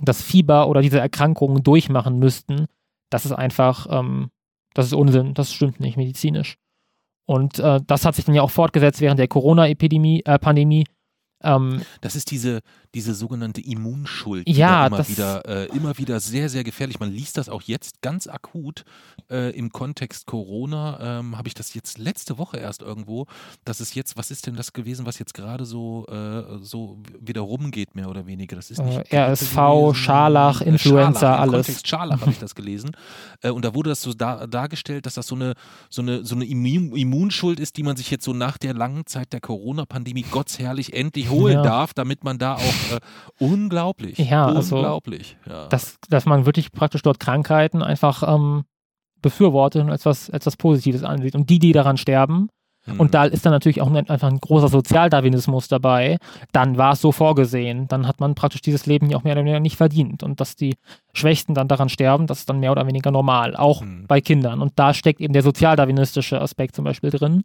das 0.00 0.22
Fieber 0.22 0.68
oder 0.68 0.80
diese 0.80 1.00
Erkrankungen 1.00 1.62
durchmachen 1.62 2.18
müssten, 2.18 2.66
das 3.10 3.26
ist 3.26 3.32
einfach, 3.32 3.86
ähm, 3.90 4.30
das 4.74 4.86
ist 4.86 4.94
Unsinn, 4.94 5.34
das 5.34 5.52
stimmt 5.52 5.80
nicht 5.80 5.96
medizinisch. 5.96 6.56
Und 7.26 7.58
äh, 7.58 7.80
das 7.86 8.04
hat 8.04 8.14
sich 8.14 8.24
dann 8.24 8.34
ja 8.34 8.42
auch 8.42 8.50
fortgesetzt 8.50 9.00
während 9.00 9.18
der 9.18 9.28
Corona-Epidemie, 9.28 10.22
äh, 10.24 10.38
Pandemie. 10.38 10.86
Ähm, 11.42 11.82
das 12.00 12.16
ist 12.16 12.30
diese, 12.30 12.60
diese 12.94 13.14
sogenannte 13.14 13.60
Immunschuld, 13.60 14.48
ja, 14.48 14.86
immer, 14.86 15.08
wieder, 15.08 15.46
äh, 15.46 15.66
immer 15.76 15.96
wieder 15.96 16.20
sehr, 16.20 16.48
sehr 16.48 16.62
gefährlich. 16.62 17.00
Man 17.00 17.10
liest 17.10 17.38
das 17.38 17.48
auch 17.48 17.62
jetzt 17.62 18.02
ganz 18.02 18.26
akut 18.26 18.84
äh, 19.30 19.50
im 19.56 19.72
Kontext 19.72 20.26
Corona. 20.26 21.18
Ähm, 21.20 21.38
Habe 21.38 21.48
ich 21.48 21.54
das 21.54 21.72
jetzt 21.74 21.98
letzte 21.98 22.36
Woche 22.36 22.58
erst 22.58 22.82
irgendwo, 22.82 23.26
dass 23.64 23.80
es 23.80 23.94
jetzt, 23.94 24.16
was 24.16 24.30
ist 24.30 24.46
denn 24.46 24.56
das 24.56 24.72
gewesen, 24.72 25.06
was 25.06 25.18
jetzt 25.18 25.32
gerade 25.32 25.64
so, 25.64 26.06
äh, 26.08 26.58
so 26.62 26.98
wieder 27.18 27.40
rumgeht, 27.40 27.94
mehr 27.94 28.10
oder 28.10 28.26
weniger? 28.26 28.56
Das 28.56 28.70
ist 28.70 28.82
nicht 28.82 29.12
äh, 29.12 29.16
RSV, 29.16 29.94
Scharlach, 29.94 30.60
äh, 30.60 30.68
Influenza, 30.68 31.20
Scharlach, 31.20 31.40
alles. 31.40 31.52
Im 31.52 31.74
Kontext 31.74 31.88
Scharlach 31.88 32.20
habe 32.20 32.30
ich 32.30 32.38
das 32.38 32.54
gelesen. 32.54 32.90
Äh, 33.40 33.50
und 33.50 33.64
da 33.64 33.74
wurde 33.74 33.90
das 33.90 34.02
so 34.02 34.12
dar 34.12 34.46
dargestellt, 34.46 35.06
dass 35.06 35.14
das 35.14 35.26
so 35.26 35.34
eine, 35.34 35.54
so 35.88 36.02
eine, 36.02 36.24
so 36.24 36.34
eine 36.34 36.44
Immun 36.44 36.94
Immunschuld 36.94 37.58
ist, 37.58 37.76
die 37.78 37.82
man 37.82 37.96
sich 37.96 38.10
jetzt 38.10 38.24
so 38.24 38.34
nach 38.34 38.58
der 38.58 38.74
langen 38.74 39.06
Zeit 39.06 39.32
der 39.32 39.40
Corona-Pandemie 39.40 40.24
gottsherrlich 40.30 40.92
endlich 40.92 41.30
holen 41.30 41.54
ja. 41.54 41.62
darf, 41.62 41.94
damit 41.94 42.22
man 42.24 42.38
da 42.38 42.56
auch 42.56 42.81
äh, 42.90 43.00
unglaublich. 43.38 44.18
Ja, 44.18 44.46
also 44.46 44.76
unglaublich. 44.76 45.36
Also, 45.44 45.58
ja. 45.58 45.68
Dass, 45.68 45.98
dass 46.08 46.26
man 46.26 46.46
wirklich 46.46 46.72
praktisch 46.72 47.02
dort 47.02 47.20
Krankheiten 47.20 47.82
einfach 47.82 48.22
ähm, 48.26 48.64
befürwortet 49.22 49.82
und 49.82 49.90
als 49.90 50.04
was, 50.04 50.28
als 50.28 50.44
was 50.44 50.56
Positives 50.56 51.04
ansieht. 51.04 51.34
Und 51.34 51.48
die, 51.48 51.58
die 51.58 51.72
daran 51.72 51.96
sterben, 51.96 52.48
mhm. 52.86 53.00
und 53.00 53.14
da 53.14 53.24
ist 53.24 53.46
dann 53.46 53.52
natürlich 53.52 53.80
auch 53.80 53.90
einfach 53.90 54.28
ein 54.28 54.38
großer 54.38 54.68
Sozialdarwinismus 54.68 55.68
dabei, 55.68 56.18
dann 56.50 56.76
war 56.76 56.92
es 56.92 57.00
so 57.00 57.12
vorgesehen. 57.12 57.86
Dann 57.88 58.06
hat 58.06 58.20
man 58.20 58.34
praktisch 58.34 58.60
dieses 58.60 58.84
Leben 58.84 59.08
ja 59.08 59.16
auch 59.16 59.24
mehr 59.24 59.34
oder 59.34 59.42
weniger 59.42 59.60
nicht 59.60 59.76
verdient. 59.76 60.22
Und 60.22 60.40
dass 60.40 60.56
die 60.56 60.74
Schwächsten 61.14 61.54
dann 61.54 61.68
daran 61.68 61.88
sterben, 61.88 62.26
das 62.26 62.40
ist 62.40 62.50
dann 62.50 62.60
mehr 62.60 62.72
oder 62.72 62.86
weniger 62.86 63.10
normal, 63.10 63.56
auch 63.56 63.80
mhm. 63.80 64.06
bei 64.08 64.20
Kindern. 64.20 64.60
Und 64.60 64.72
da 64.76 64.92
steckt 64.92 65.20
eben 65.20 65.32
der 65.32 65.42
sozialdarwinistische 65.42 66.40
Aspekt 66.40 66.74
zum 66.74 66.84
Beispiel 66.84 67.10
drin. 67.10 67.44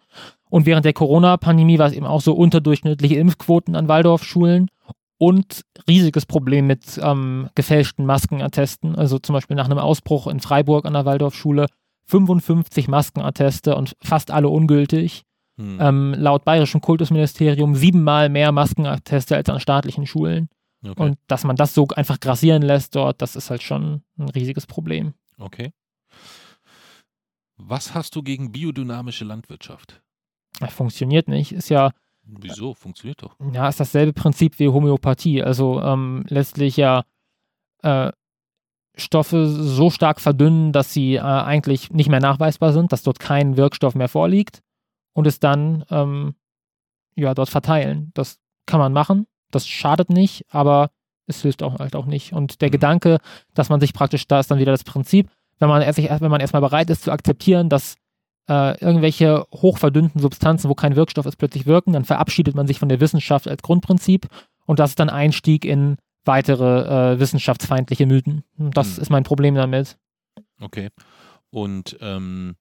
Und 0.49 0.65
während 0.65 0.85
der 0.85 0.93
Corona-Pandemie 0.93 1.79
war 1.79 1.87
es 1.87 1.93
eben 1.93 2.07
auch 2.07 2.21
so 2.21 2.33
unterdurchschnittliche 2.33 3.15
Impfquoten 3.15 3.75
an 3.75 3.87
Waldorfschulen 3.87 4.69
und 5.17 5.63
riesiges 5.87 6.25
Problem 6.25 6.67
mit 6.67 6.99
ähm, 7.01 7.49
gefälschten 7.55 8.05
Maskenattesten. 8.05 8.95
Also 8.95 9.19
zum 9.19 9.33
Beispiel 9.33 9.55
nach 9.55 9.65
einem 9.65 9.79
Ausbruch 9.79 10.27
in 10.27 10.39
Freiburg 10.39 10.85
an 10.85 10.93
der 10.93 11.05
Waldorfschule 11.05 11.67
55 12.05 12.87
Maskenatteste 12.87 13.75
und 13.75 13.95
fast 14.01 14.31
alle 14.31 14.49
ungültig. 14.49 15.23
Hm. 15.57 15.79
Ähm, 15.81 16.15
laut 16.17 16.45
bayerischem 16.45 16.81
Kultusministerium 16.81 17.75
siebenmal 17.75 18.29
mehr 18.29 18.51
Maskenatteste 18.51 19.35
als 19.35 19.49
an 19.49 19.59
staatlichen 19.59 20.05
Schulen. 20.05 20.49
Okay. 20.85 21.01
Und 21.01 21.17
dass 21.27 21.43
man 21.43 21.55
das 21.55 21.73
so 21.73 21.87
einfach 21.95 22.19
grassieren 22.19 22.61
lässt 22.61 22.95
dort, 22.95 23.21
das 23.21 23.35
ist 23.35 23.49
halt 23.49 23.63
schon 23.63 24.03
ein 24.19 24.29
riesiges 24.29 24.67
Problem. 24.67 25.13
Okay. 25.39 25.71
Was 27.57 27.95
hast 27.95 28.15
du 28.15 28.21
gegen 28.21 28.51
biodynamische 28.51 29.25
Landwirtschaft? 29.25 30.01
Das 30.59 30.73
funktioniert 30.73 31.27
nicht. 31.27 31.51
Ist 31.51 31.69
ja 31.69 31.91
Wieso? 32.27 32.73
Funktioniert 32.73 33.23
doch. 33.23 33.35
Ja, 33.53 33.69
ist 33.69 33.79
dasselbe 33.79 34.13
Prinzip 34.13 34.59
wie 34.59 34.67
Homöopathie. 34.67 35.43
Also 35.43 35.81
ähm, 35.81 36.25
letztlich 36.27 36.77
ja 36.77 37.03
äh, 37.83 38.11
Stoffe 38.95 39.47
so 39.47 39.89
stark 39.89 40.19
verdünnen, 40.19 40.71
dass 40.71 40.93
sie 40.93 41.15
äh, 41.15 41.21
eigentlich 41.21 41.91
nicht 41.91 42.09
mehr 42.09 42.19
nachweisbar 42.19 42.73
sind, 42.73 42.91
dass 42.91 43.03
dort 43.03 43.19
kein 43.19 43.55
Wirkstoff 43.55 43.95
mehr 43.95 44.09
vorliegt 44.09 44.61
und 45.13 45.27
es 45.27 45.39
dann 45.39 45.85
ähm, 45.89 46.35
ja 47.15 47.33
dort 47.33 47.49
verteilen. 47.49 48.11
Das 48.13 48.39
kann 48.65 48.79
man 48.79 48.93
machen. 48.93 49.27
Das 49.51 49.67
schadet 49.67 50.09
nicht, 50.09 50.45
aber 50.49 50.89
es 51.27 51.41
hilft 51.41 51.63
auch 51.63 51.79
halt 51.79 51.95
auch 51.95 52.05
nicht. 52.05 52.33
Und 52.33 52.61
der 52.61 52.69
mhm. 52.69 52.73
Gedanke, 52.73 53.17
dass 53.53 53.69
man 53.69 53.79
sich 53.79 53.93
praktisch, 53.93 54.27
da 54.27 54.39
ist 54.39 54.51
dann 54.51 54.59
wieder 54.59 54.71
das 54.71 54.83
Prinzip, 54.83 55.29
wenn 55.59 55.69
man, 55.69 55.81
erst, 55.81 55.99
wenn 55.99 56.31
man 56.31 56.41
erstmal 56.41 56.61
bereit 56.61 56.89
ist 56.89 57.03
zu 57.03 57.11
akzeptieren, 57.11 57.69
dass 57.69 57.95
äh, 58.47 58.79
irgendwelche 58.79 59.45
hochverdünnten 59.53 60.21
Substanzen, 60.21 60.69
wo 60.69 60.75
kein 60.75 60.95
Wirkstoff 60.95 61.25
ist, 61.25 61.37
plötzlich 61.37 61.65
wirken, 61.65 61.93
dann 61.93 62.05
verabschiedet 62.05 62.55
man 62.55 62.67
sich 62.67 62.79
von 62.79 62.89
der 62.89 62.99
Wissenschaft 62.99 63.47
als 63.47 63.61
Grundprinzip 63.61 64.27
und 64.65 64.79
das 64.79 64.91
ist 64.91 64.99
dann 64.99 65.09
Einstieg 65.09 65.65
in 65.65 65.97
weitere 66.25 67.13
äh, 67.13 67.19
wissenschaftsfeindliche 67.19 68.05
Mythen. 68.05 68.43
Das 68.57 68.97
hm. 68.97 69.01
ist 69.01 69.09
mein 69.09 69.23
Problem 69.23 69.55
damit. 69.55 69.97
Okay. 70.59 70.89
Und 71.49 71.97
ähm, 72.01 72.55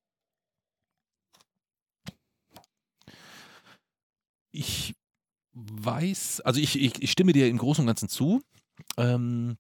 ich 4.51 4.95
weiß, 5.53 6.41
also 6.43 6.61
ich, 6.61 6.80
ich, 6.80 7.03
ich, 7.03 7.11
stimme 7.11 7.32
dir 7.32 7.49
im 7.49 7.59
Großen 7.59 7.82
und 7.82 7.87
Ganzen 7.87 8.09
zu. 8.09 8.41
Ähm, 8.97 9.57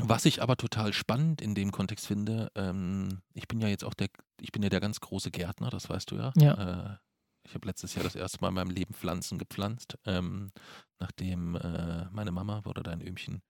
was 0.00 0.24
ich 0.24 0.42
aber 0.42 0.56
total 0.56 0.92
spannend 0.92 1.40
in 1.40 1.54
dem 1.54 1.72
Kontext 1.72 2.06
finde, 2.06 2.50
ähm, 2.54 3.22
ich 3.34 3.48
bin 3.48 3.60
ja 3.60 3.68
jetzt 3.68 3.84
auch 3.84 3.94
der, 3.94 4.08
ich 4.40 4.52
bin 4.52 4.62
ja 4.62 4.68
der 4.68 4.80
ganz 4.80 5.00
große 5.00 5.30
Gärtner, 5.30 5.70
das 5.70 5.88
weißt 5.88 6.10
du 6.10 6.16
ja. 6.16 6.32
Ja. 6.36 6.94
Äh, 6.94 6.96
Ich 7.48 7.54
habe 7.54 7.68
letztes 7.68 7.94
Jahr 7.94 8.04
das 8.04 8.16
erste 8.16 8.38
Mal 8.40 8.48
in 8.48 8.54
meinem 8.54 8.70
Leben 8.70 8.92
Pflanzen 8.92 9.38
gepflanzt, 9.38 9.96
ähm, 10.04 10.50
nachdem 10.98 11.54
äh, 11.54 12.06
meine 12.10 12.32
Mama 12.32 12.60
oder 12.66 12.82
dein 12.82 13.00
Öhmchen 13.00 13.40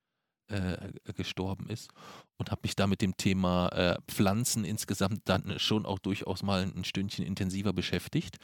äh, 0.49 0.93
gestorben 1.15 1.69
ist 1.69 1.91
und 2.37 2.51
habe 2.51 2.61
mich 2.63 2.77
da 2.77 2.87
mit 2.87 3.01
dem 3.01 3.17
Thema 3.17 3.69
äh, 3.71 3.99
Pflanzen 4.07 4.65
insgesamt 4.65 5.23
dann 5.25 5.59
schon 5.59 5.87
auch 5.87 5.99
durchaus 5.99 6.43
mal 6.43 6.63
ein 6.63 6.85
Stündchen 6.85 7.25
intensiver 7.25 7.73
beschäftigt. 7.73 8.37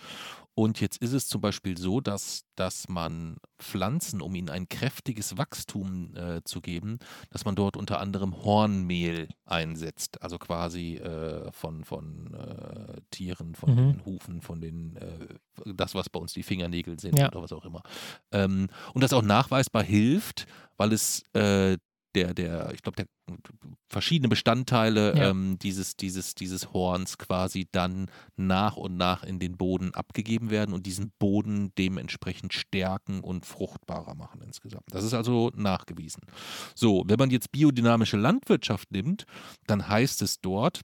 Und 0.55 0.81
jetzt 0.81 0.99
ist 1.03 1.13
es 1.13 1.29
zum 1.29 1.41
Beispiel 1.41 1.79
so, 1.79 2.01
dass, 2.01 2.45
dass 2.57 2.89
man 2.89 3.37
Pflanzen, 3.59 4.21
um 4.21 4.35
ihnen 4.35 4.51
ein 4.51 4.69
kräftiges 4.69 5.39
Wachstum 5.39 6.15
äh, 6.17 6.43
zu 6.45 6.61
geben, 6.61 6.99
dass 7.31 7.45
man 7.45 7.55
dort 7.55 7.77
unter 7.77 8.01
anderem 8.01 8.45
Hornmehl 8.45 9.29
einsetzt. 9.45 10.23
Also 10.23 10.39
quasi 10.39 10.97
äh, 10.97 11.51
von, 11.53 11.85
von 11.85 12.35
äh, 12.35 13.01
Tieren, 13.11 13.55
von 13.55 13.71
Mhm. 13.71 13.77
den 13.93 14.05
Hufen, 14.05 14.41
von 14.43 14.61
den, 14.61 14.97
äh, 14.97 15.27
das, 15.75 15.95
was 15.95 16.09
bei 16.11 16.21
uns 16.21 16.33
die 16.33 16.43
Fingernägel 16.43 16.99
sind 17.01 17.19
Ja. 17.19 17.29
oder 17.29 17.43
was 17.43 17.53
auch 17.53 17.65
immer. 17.65 17.83
Ähm, 18.33 18.69
und 18.95 19.03
das 19.03 19.13
auch 19.13 19.23
nachweisbar 19.23 19.83
hilft, 19.83 20.47
weil 20.77 20.93
es 20.93 21.23
äh, 21.35 21.79
der, 22.15 22.35
der, 22.35 22.73
ich 22.75 22.83
glaube, 22.83 22.97
der 22.97 23.07
verschiedene 23.89 24.29
Bestandteile 24.29 25.17
Ja. 25.17 25.31
ähm, 25.31 25.59
dieses, 25.59 25.97
dieses, 25.97 26.35
dieses 26.35 26.73
Horns 26.73 27.19
quasi 27.19 27.67
dann 27.73 28.11
nach 28.37 28.77
und 28.77 28.97
nach 28.97 29.23
in 29.23 29.39
den 29.39 29.57
Boden 29.57 29.95
abgegeben 29.95 30.51
werden 30.51 30.75
und 30.75 30.87
diesen 30.87 31.13
Boden 31.19 31.73
dementsprechend 31.79 32.53
stärken 32.53 33.21
und 33.21 33.47
fruchtbarer 33.47 34.15
machen 34.15 34.43
insgesamt. 34.43 34.85
Das 34.91 35.05
ist 35.05 35.15
also 35.15 35.51
nachgewiesen. 35.55 36.23
So, 36.75 37.05
wenn 37.07 37.19
man 37.19 37.31
jetzt 37.31 37.53
biodynamische 37.53 38.17
Landwirtschaft 38.17 38.91
nimmt, 38.91 39.25
dann 39.67 39.89
heißt 39.89 40.23
es 40.23 40.41
dort, 40.41 40.81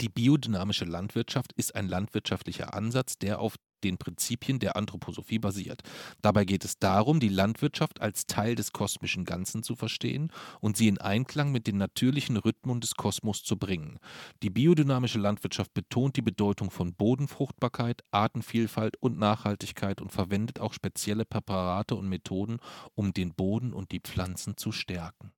die 0.00 0.08
biodynamische 0.10 0.84
Landwirtschaft 0.84 1.52
ist 1.54 1.74
ein 1.74 1.88
landwirtschaftlicher 1.88 2.74
Ansatz, 2.74 3.16
der 3.18 3.40
auf 3.40 3.56
den 3.84 3.98
Prinzipien 3.98 4.58
der 4.58 4.76
Anthroposophie 4.76 5.38
basiert. 5.38 5.82
Dabei 6.22 6.44
geht 6.44 6.64
es 6.64 6.78
darum, 6.78 7.20
die 7.20 7.28
Landwirtschaft 7.28 8.00
als 8.00 8.26
Teil 8.26 8.54
des 8.54 8.72
kosmischen 8.72 9.24
Ganzen 9.24 9.62
zu 9.62 9.76
verstehen 9.76 10.32
und 10.60 10.76
sie 10.76 10.88
in 10.88 10.98
Einklang 10.98 11.52
mit 11.52 11.66
den 11.66 11.76
natürlichen 11.76 12.36
Rhythmen 12.36 12.80
des 12.80 12.94
Kosmos 12.94 13.42
zu 13.42 13.56
bringen. 13.56 13.98
Die 14.42 14.50
biodynamische 14.50 15.18
Landwirtschaft 15.18 15.74
betont 15.74 16.16
die 16.16 16.22
Bedeutung 16.22 16.70
von 16.70 16.94
Bodenfruchtbarkeit, 16.94 18.02
Artenvielfalt 18.10 18.96
und 19.00 19.18
Nachhaltigkeit 19.18 20.00
und 20.00 20.12
verwendet 20.12 20.60
auch 20.60 20.72
spezielle 20.72 21.24
Präparate 21.24 21.94
und 21.94 22.08
Methoden, 22.08 22.58
um 22.94 23.12
den 23.12 23.34
Boden 23.34 23.72
und 23.72 23.92
die 23.92 24.00
Pflanzen 24.00 24.56
zu 24.56 24.72
stärken. 24.72 25.32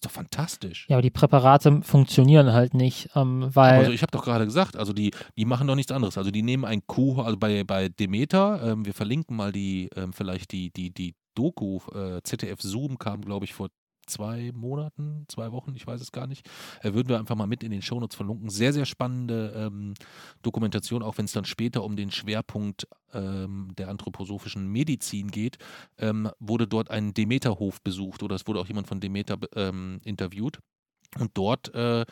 Ist 0.00 0.06
doch 0.06 0.12
fantastisch. 0.12 0.86
Ja, 0.88 0.96
aber 0.96 1.02
die 1.02 1.10
Präparate 1.10 1.82
funktionieren 1.82 2.54
halt 2.54 2.72
nicht, 2.72 3.10
ähm, 3.14 3.50
weil. 3.52 3.80
Also 3.80 3.92
ich 3.92 4.00
habe 4.00 4.12
doch 4.12 4.24
gerade 4.24 4.46
gesagt, 4.46 4.74
also 4.74 4.94
die, 4.94 5.10
die 5.36 5.44
machen 5.44 5.66
doch 5.66 5.74
nichts 5.74 5.92
anderes. 5.92 6.16
Also 6.16 6.30
die 6.30 6.40
nehmen 6.40 6.64
ein 6.64 6.80
Kuh, 6.86 7.20
also 7.20 7.36
bei, 7.36 7.64
bei 7.64 7.90
Demeter, 7.90 8.62
ähm, 8.62 8.86
wir 8.86 8.94
verlinken 8.94 9.36
mal 9.36 9.52
die, 9.52 9.90
ähm, 9.96 10.14
vielleicht 10.14 10.52
die, 10.52 10.70
die, 10.70 10.90
die 10.90 11.16
Doku, 11.34 11.80
äh, 11.94 12.22
ZDF 12.22 12.62
Zoom 12.62 12.98
kam, 12.98 13.20
glaube 13.20 13.44
ich, 13.44 13.52
vor 13.52 13.68
zwei 14.10 14.52
Monaten, 14.54 15.24
zwei 15.28 15.52
Wochen, 15.52 15.74
ich 15.74 15.86
weiß 15.86 16.00
es 16.00 16.12
gar 16.12 16.26
nicht. 16.26 16.48
Äh, 16.82 16.92
würden 16.92 17.08
wir 17.08 17.18
einfach 17.18 17.36
mal 17.36 17.46
mit 17.46 17.62
in 17.62 17.70
den 17.70 17.82
Shownotes 17.82 18.16
verlinken. 18.16 18.50
Sehr, 18.50 18.72
sehr 18.72 18.86
spannende 18.86 19.52
ähm, 19.56 19.94
Dokumentation, 20.42 21.02
auch 21.02 21.18
wenn 21.18 21.24
es 21.24 21.32
dann 21.32 21.44
später 21.44 21.84
um 21.84 21.96
den 21.96 22.10
Schwerpunkt 22.10 22.86
ähm, 23.14 23.72
der 23.78 23.88
anthroposophischen 23.88 24.68
Medizin 24.68 25.30
geht, 25.30 25.58
ähm, 25.98 26.30
wurde 26.38 26.66
dort 26.66 26.90
ein 26.90 27.14
Demeterhof 27.14 27.80
besucht 27.82 28.22
oder 28.22 28.36
es 28.36 28.46
wurde 28.46 28.60
auch 28.60 28.68
jemand 28.68 28.86
von 28.86 29.00
Demeter 29.00 29.38
ähm, 29.54 30.00
interviewt. 30.04 30.58
Und 31.18 31.30
dort 31.34 31.74
äh, 31.74 32.04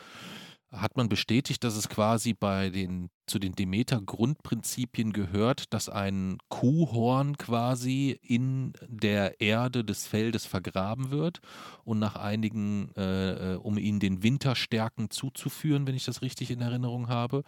hat 0.71 0.97
man 0.97 1.09
bestätigt, 1.09 1.63
dass 1.63 1.75
es 1.75 1.89
quasi 1.89 2.33
bei 2.33 2.69
den 2.69 3.09
zu 3.25 3.39
den 3.39 3.53
Demeter-Grundprinzipien 3.53 5.13
gehört, 5.13 5.73
dass 5.73 5.87
ein 5.87 6.37
Kuhhorn 6.49 7.37
quasi 7.37 8.19
in 8.21 8.73
der 8.87 9.39
Erde 9.39 9.83
des 9.83 10.07
Feldes 10.07 10.45
vergraben 10.45 11.11
wird 11.11 11.39
und 11.83 11.99
nach 11.99 12.15
einigen, 12.15 12.91
äh, 12.95 13.53
äh, 13.53 13.55
um 13.55 13.77
ihnen 13.77 13.99
den 13.99 14.23
Winterstärken 14.23 15.09
zuzuführen, 15.11 15.87
wenn 15.87 15.95
ich 15.95 16.05
das 16.05 16.21
richtig 16.21 16.51
in 16.51 16.61
Erinnerung 16.61 17.07
habe, 17.07 17.43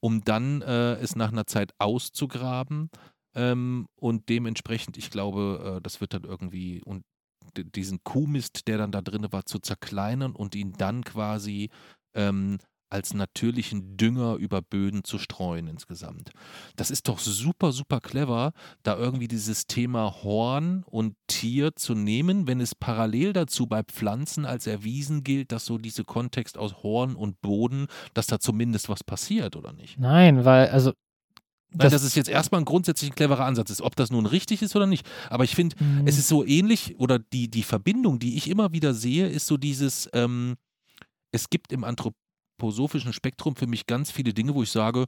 um 0.00 0.22
dann 0.22 0.62
äh, 0.62 0.94
es 0.94 1.16
nach 1.16 1.32
einer 1.32 1.46
Zeit 1.46 1.72
auszugraben 1.78 2.90
ähm, 3.34 3.86
und 3.96 4.28
dementsprechend, 4.28 4.96
ich 4.96 5.10
glaube, 5.10 5.76
äh, 5.78 5.82
das 5.82 6.00
wird 6.00 6.14
dann 6.14 6.24
irgendwie 6.24 6.82
und 6.82 7.04
diesen 7.56 8.02
Kuhmist, 8.02 8.66
der 8.66 8.78
dann 8.78 8.90
da 8.90 9.00
drin 9.00 9.26
war, 9.30 9.44
zu 9.44 9.58
zerkleinern 9.58 10.34
und 10.34 10.54
ihn 10.54 10.72
dann 10.72 11.04
quasi 11.04 11.70
ähm, 12.14 12.58
als 12.94 13.12
natürlichen 13.12 13.96
Dünger 13.96 14.36
über 14.36 14.62
Böden 14.62 15.02
zu 15.02 15.18
streuen 15.18 15.66
insgesamt. 15.66 16.30
Das 16.76 16.92
ist 16.92 17.08
doch 17.08 17.18
super, 17.18 17.72
super 17.72 18.00
clever, 18.00 18.52
da 18.84 18.96
irgendwie 18.96 19.26
dieses 19.26 19.66
Thema 19.66 20.22
Horn 20.22 20.84
und 20.86 21.16
Tier 21.26 21.74
zu 21.74 21.94
nehmen, 21.94 22.46
wenn 22.46 22.60
es 22.60 22.76
parallel 22.76 23.32
dazu 23.32 23.66
bei 23.66 23.82
Pflanzen 23.82 24.46
als 24.46 24.68
erwiesen 24.68 25.24
gilt, 25.24 25.50
dass 25.50 25.66
so 25.66 25.76
diese 25.76 26.04
Kontext 26.04 26.56
aus 26.56 26.84
Horn 26.84 27.16
und 27.16 27.40
Boden, 27.40 27.88
dass 28.14 28.28
da 28.28 28.38
zumindest 28.38 28.88
was 28.88 29.02
passiert, 29.02 29.56
oder 29.56 29.72
nicht? 29.72 29.98
Nein, 29.98 30.44
weil, 30.44 30.68
also. 30.68 30.92
Nein, 31.76 31.90
das 31.90 32.04
ist 32.04 32.14
jetzt 32.14 32.28
erstmal 32.28 32.60
ein 32.60 32.64
grundsätzlich 32.64 33.10
ein 33.10 33.16
cleverer 33.16 33.44
Ansatz 33.44 33.70
ist, 33.70 33.82
ob 33.82 33.96
das 33.96 34.12
nun 34.12 34.26
richtig 34.26 34.62
ist 34.62 34.76
oder 34.76 34.86
nicht. 34.86 35.04
Aber 35.28 35.42
ich 35.42 35.56
finde, 35.56 35.74
mh, 35.82 36.02
es 36.04 36.18
ist 36.18 36.28
so 36.28 36.44
ähnlich 36.44 36.94
oder 37.00 37.18
die, 37.18 37.50
die 37.50 37.64
Verbindung, 37.64 38.20
die 38.20 38.36
ich 38.36 38.48
immer 38.48 38.70
wieder 38.70 38.94
sehe, 38.94 39.26
ist 39.26 39.48
so 39.48 39.56
dieses, 39.56 40.08
ähm, 40.12 40.54
es 41.34 41.50
gibt 41.50 41.72
im 41.72 41.82
anthroposophischen 41.82 43.12
Spektrum 43.12 43.56
für 43.56 43.66
mich 43.66 43.86
ganz 43.86 44.12
viele 44.12 44.32
Dinge, 44.32 44.54
wo 44.54 44.62
ich 44.62 44.70
sage, 44.70 45.06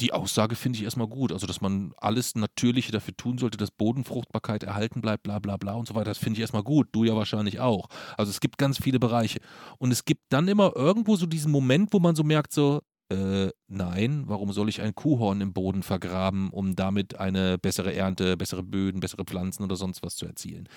die 0.00 0.12
Aussage 0.12 0.56
finde 0.56 0.78
ich 0.78 0.84
erstmal 0.84 1.06
gut. 1.06 1.32
Also, 1.32 1.46
dass 1.46 1.60
man 1.60 1.92
alles 1.96 2.34
Natürliche 2.34 2.90
dafür 2.90 3.16
tun 3.16 3.38
sollte, 3.38 3.58
dass 3.58 3.70
Bodenfruchtbarkeit 3.70 4.64
erhalten 4.64 5.00
bleibt, 5.00 5.22
bla 5.22 5.38
bla 5.38 5.56
bla 5.56 5.74
und 5.74 5.86
so 5.86 5.94
weiter. 5.94 6.10
Das 6.10 6.18
finde 6.18 6.38
ich 6.38 6.40
erstmal 6.40 6.64
gut. 6.64 6.88
Du 6.92 7.04
ja 7.04 7.14
wahrscheinlich 7.14 7.60
auch. 7.60 7.88
Also 8.16 8.30
es 8.30 8.40
gibt 8.40 8.58
ganz 8.58 8.78
viele 8.78 8.98
Bereiche. 8.98 9.38
Und 9.78 9.92
es 9.92 10.04
gibt 10.04 10.22
dann 10.30 10.48
immer 10.48 10.74
irgendwo 10.74 11.16
so 11.16 11.26
diesen 11.26 11.52
Moment, 11.52 11.92
wo 11.92 12.00
man 12.00 12.16
so 12.16 12.24
merkt, 12.24 12.52
so, 12.52 12.80
äh, 13.12 13.50
nein, 13.68 14.24
warum 14.26 14.52
soll 14.52 14.68
ich 14.68 14.80
ein 14.80 14.94
Kuhhorn 14.94 15.40
im 15.40 15.52
Boden 15.52 15.82
vergraben, 15.82 16.50
um 16.50 16.74
damit 16.74 17.18
eine 17.18 17.58
bessere 17.58 17.94
Ernte, 17.94 18.36
bessere 18.36 18.62
Böden, 18.62 19.00
bessere 19.00 19.24
Pflanzen 19.24 19.62
oder 19.62 19.76
sonst 19.76 20.02
was 20.02 20.16
zu 20.16 20.26
erzielen? 20.26 20.68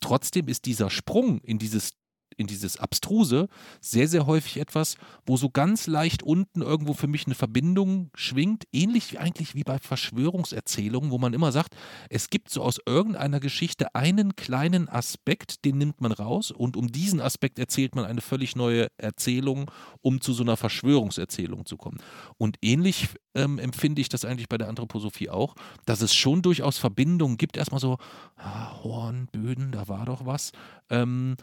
Trotzdem 0.00 0.48
ist 0.48 0.66
dieser 0.66 0.90
Sprung 0.90 1.40
in 1.40 1.58
dieses 1.58 1.92
in 2.36 2.46
dieses 2.46 2.76
Abstruse 2.76 3.48
sehr, 3.80 4.08
sehr 4.08 4.26
häufig 4.26 4.58
etwas, 4.58 4.96
wo 5.26 5.36
so 5.36 5.50
ganz 5.50 5.86
leicht 5.86 6.22
unten 6.22 6.62
irgendwo 6.62 6.94
für 6.94 7.06
mich 7.06 7.26
eine 7.26 7.34
Verbindung 7.34 8.10
schwingt, 8.14 8.64
ähnlich 8.72 9.12
wie 9.12 9.18
eigentlich 9.18 9.54
wie 9.54 9.64
bei 9.64 9.78
Verschwörungserzählungen, 9.78 11.10
wo 11.10 11.18
man 11.18 11.34
immer 11.34 11.52
sagt, 11.52 11.76
es 12.10 12.30
gibt 12.30 12.50
so 12.50 12.62
aus 12.62 12.80
irgendeiner 12.86 13.40
Geschichte 13.40 13.94
einen 13.94 14.36
kleinen 14.36 14.88
Aspekt, 14.88 15.64
den 15.64 15.78
nimmt 15.78 16.00
man 16.00 16.12
raus 16.12 16.50
und 16.50 16.76
um 16.76 16.88
diesen 16.88 17.20
Aspekt 17.20 17.58
erzählt 17.58 17.94
man 17.94 18.04
eine 18.04 18.20
völlig 18.20 18.56
neue 18.56 18.88
Erzählung, 18.98 19.70
um 20.00 20.20
zu 20.20 20.32
so 20.32 20.42
einer 20.42 20.56
Verschwörungserzählung 20.56 21.66
zu 21.66 21.76
kommen. 21.76 21.98
Und 22.38 22.56
ähnlich 22.62 23.08
ähm, 23.34 23.58
empfinde 23.58 24.00
ich 24.00 24.08
das 24.08 24.24
eigentlich 24.24 24.48
bei 24.48 24.58
der 24.58 24.68
Anthroposophie 24.68 25.30
auch, 25.30 25.54
dass 25.86 26.00
es 26.00 26.14
schon 26.14 26.42
durchaus 26.42 26.78
Verbindungen 26.78 27.36
gibt. 27.36 27.56
Erstmal 27.56 27.80
so, 27.80 27.98
ah, 28.36 28.82
Horn, 28.82 29.28
Böden, 29.32 29.72
da 29.72 29.88
war 29.88 30.06
doch 30.06 30.26
was. 30.26 30.52
Ähm, 30.90 31.36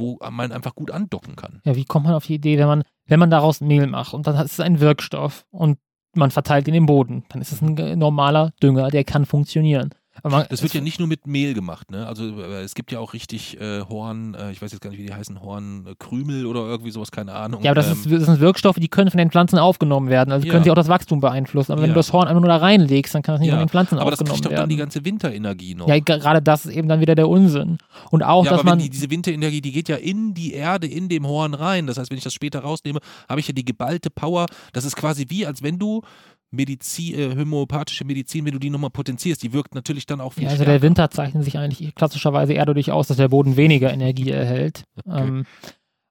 wo 0.00 0.18
man 0.30 0.50
einfach 0.50 0.74
gut 0.74 0.90
andocken 0.90 1.36
kann. 1.36 1.60
Ja, 1.64 1.76
wie 1.76 1.84
kommt 1.84 2.06
man 2.06 2.14
auf 2.14 2.26
die 2.26 2.34
Idee, 2.34 2.58
wenn 2.58 2.66
man, 2.66 2.82
wenn 3.06 3.20
man 3.20 3.30
daraus 3.30 3.60
Mehl 3.60 3.86
macht 3.86 4.14
und 4.14 4.26
dann 4.26 4.34
ist 4.36 4.52
es 4.54 4.60
ein 4.60 4.80
Wirkstoff 4.80 5.46
und 5.50 5.78
man 6.14 6.30
verteilt 6.30 6.66
ihn 6.66 6.74
im 6.74 6.86
Boden, 6.86 7.24
dann 7.28 7.40
ist 7.40 7.52
es 7.52 7.62
ein 7.62 7.98
normaler 7.98 8.52
Dünger, 8.62 8.88
der 8.88 9.04
kann 9.04 9.26
funktionieren. 9.26 9.90
Aber 10.22 10.36
man, 10.38 10.46
Das 10.50 10.62
wird 10.62 10.74
ja 10.74 10.80
nicht 10.80 10.98
nur 10.98 11.08
mit 11.08 11.26
Mehl 11.26 11.54
gemacht, 11.54 11.90
ne? 11.90 12.06
Also 12.06 12.24
äh, 12.40 12.62
es 12.62 12.74
gibt 12.74 12.90
ja 12.92 12.98
auch 12.98 13.12
richtig 13.14 13.60
äh, 13.60 13.80
Horn, 13.82 14.34
äh, 14.34 14.50
ich 14.52 14.60
weiß 14.60 14.72
jetzt 14.72 14.80
gar 14.80 14.90
nicht, 14.90 14.98
wie 14.98 15.06
die 15.06 15.14
heißen, 15.14 15.40
Hornkrümel 15.40 16.46
oder 16.46 16.60
irgendwie 16.62 16.90
sowas, 16.90 17.10
keine 17.10 17.32
Ahnung. 17.32 17.62
ja, 17.62 17.70
aber 17.70 17.76
das, 17.80 17.86
Ähm, 17.86 17.92
ist, 17.92 18.10
das 18.12 18.24
sind 18.26 18.40
Wirkstoffe, 18.40 18.76
die 18.76 18.88
können 18.88 19.10
von 19.10 19.18
den 19.18 19.30
Pflanzen 19.30 19.58
aufgenommen 19.58 20.08
werden. 20.08 20.32
Also 20.32 20.46
Ja. 20.46 20.52
können 20.52 20.64
sie 20.64 20.70
auch 20.70 20.74
das 20.74 20.88
Wachstum 20.88 21.20
beeinflussen. 21.20 21.72
Aber 21.72 21.82
wenn 21.82 21.90
Ja. 21.90 21.94
du 21.94 21.98
das 21.98 22.12
Horn 22.12 22.28
einfach 22.28 22.40
nur 22.40 22.48
da 22.48 22.56
reinlegst, 22.56 23.14
dann 23.14 23.22
kann 23.22 23.34
das 23.34 23.40
nicht 23.40 23.48
Ja, 23.48 23.54
von 23.54 23.60
den 23.64 23.68
Pflanzen 23.68 23.98
aber 23.98 24.10
das 24.10 24.20
aufgenommen 24.20 24.42
kriegt 24.42 24.52
doch 24.52 24.56
dann 24.60 24.68
die 24.68 24.76
werden. 24.78 24.90
ganze 24.90 25.04
Winterenergie 25.04 25.74
noch. 25.74 25.88
Ja, 25.88 25.98
gerade 25.98 26.42
das 26.42 26.66
ist 26.66 26.74
eben 26.74 26.88
dann 26.88 27.00
wieder 27.00 27.14
der 27.14 27.28
Unsinn. 27.28 27.78
Und 28.10 28.22
auch, 28.22 28.44
Ja, 28.44 28.50
dass 28.50 28.60
aber 28.60 28.66
wenn 28.70 28.78
man. 28.78 28.78
die, 28.80 28.90
diese 28.90 29.10
Winterenergie, 29.10 29.60
die 29.60 29.72
geht 29.72 29.88
ja 29.88 29.96
in 29.96 30.34
die 30.34 30.52
Erde, 30.54 30.86
in 30.86 31.08
dem 31.08 31.26
Horn 31.26 31.54
rein. 31.54 31.86
Das 31.86 31.98
heißt, 31.98 32.10
wenn 32.10 32.18
ich 32.18 32.24
das 32.24 32.34
später 32.34 32.60
rausnehme, 32.60 33.00
habe 33.28 33.40
ich 33.40 33.48
ja 33.48 33.54
die 33.54 33.64
geballte 33.64 34.10
Power. 34.10 34.46
Das 34.72 34.84
ist 34.84 34.96
quasi 34.96 35.26
wie, 35.28 35.46
als 35.46 35.62
wenn 35.62 35.78
du 35.78 36.02
Medizin, 36.50 37.18
äh, 37.18 37.36
homöopathische 37.36 38.04
Medizin, 38.04 38.44
wenn 38.44 38.52
du 38.52 38.58
die 38.58 38.70
nochmal 38.70 38.90
potenzierst, 38.90 39.42
die 39.42 39.52
wirkt 39.52 39.74
natürlich 39.74 40.06
dann 40.06 40.20
auch 40.20 40.32
viel 40.32 40.44
Ja, 40.44 40.50
also 40.50 40.62
stärker. 40.62 40.78
der 40.78 40.82
Winter 40.82 41.10
zeichnet 41.10 41.44
sich 41.44 41.58
eigentlich 41.58 41.94
klassischerweise 41.94 42.52
eher 42.54 42.66
dadurch 42.66 42.90
aus, 42.90 43.08
dass 43.08 43.16
der 43.18 43.28
Boden 43.28 43.56
weniger 43.56 43.92
Energie 43.92 44.30
erhält. 44.30 44.84
Okay. 45.04 45.22
Ähm, 45.22 45.46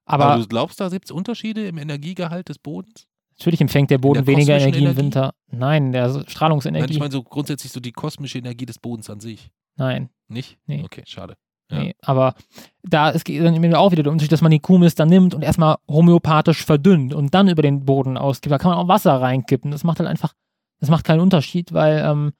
aber, 0.06 0.26
aber 0.26 0.42
du 0.42 0.48
glaubst, 0.48 0.80
da 0.80 0.88
gibt 0.88 1.04
es 1.04 1.10
Unterschiede 1.10 1.66
im 1.66 1.78
Energiegehalt 1.78 2.48
des 2.48 2.58
Bodens? 2.58 3.06
natürlich 3.38 3.60
empfängt 3.62 3.90
der 3.90 3.96
Boden 3.98 4.24
der 4.24 4.26
weniger 4.26 4.54
kosmischen 4.54 4.68
Energie 4.68 4.78
im 4.78 4.84
Energie? 4.90 5.02
Winter. 5.02 5.34
Nein, 5.50 5.92
der 5.92 6.08
Nein, 6.08 6.24
Strahlungsenergie. 6.28 6.92
ich 6.92 6.98
meine 6.98 7.10
so 7.10 7.22
grundsätzlich 7.22 7.72
so 7.72 7.80
die 7.80 7.92
kosmische 7.92 8.36
Energie 8.38 8.66
des 8.66 8.78
Bodens 8.78 9.08
an 9.08 9.20
sich. 9.20 9.50
Nein. 9.76 10.10
Nicht? 10.28 10.58
Nee. 10.66 10.82
Okay, 10.84 11.02
schade. 11.06 11.36
Ja. 11.70 11.78
Nee, 11.78 11.94
aber 12.02 12.34
da 12.82 13.10
ist 13.10 13.28
dann 13.28 13.74
auch 13.74 13.92
wieder 13.92 14.02
der 14.02 14.12
Unterschied, 14.12 14.32
dass 14.32 14.40
man 14.42 14.50
die 14.50 14.58
Kuhmist 14.60 14.98
dann 14.98 15.08
nimmt 15.08 15.34
und 15.34 15.42
erstmal 15.42 15.76
homöopathisch 15.88 16.64
verdünnt 16.64 17.14
und 17.14 17.32
dann 17.34 17.48
über 17.48 17.62
den 17.62 17.84
Boden 17.84 18.16
ausgibt. 18.18 18.50
Da 18.52 18.58
kann 18.58 18.70
man 18.70 18.78
auch 18.78 18.88
Wasser 18.88 19.20
reinkippen. 19.20 19.70
Das 19.70 19.84
macht 19.84 19.98
halt 20.00 20.08
einfach, 20.08 20.32
das 20.80 20.88
macht 20.90 21.04
keinen 21.04 21.20
Unterschied, 21.20 21.72
weil 21.72 21.98
ähm, 22.04 22.32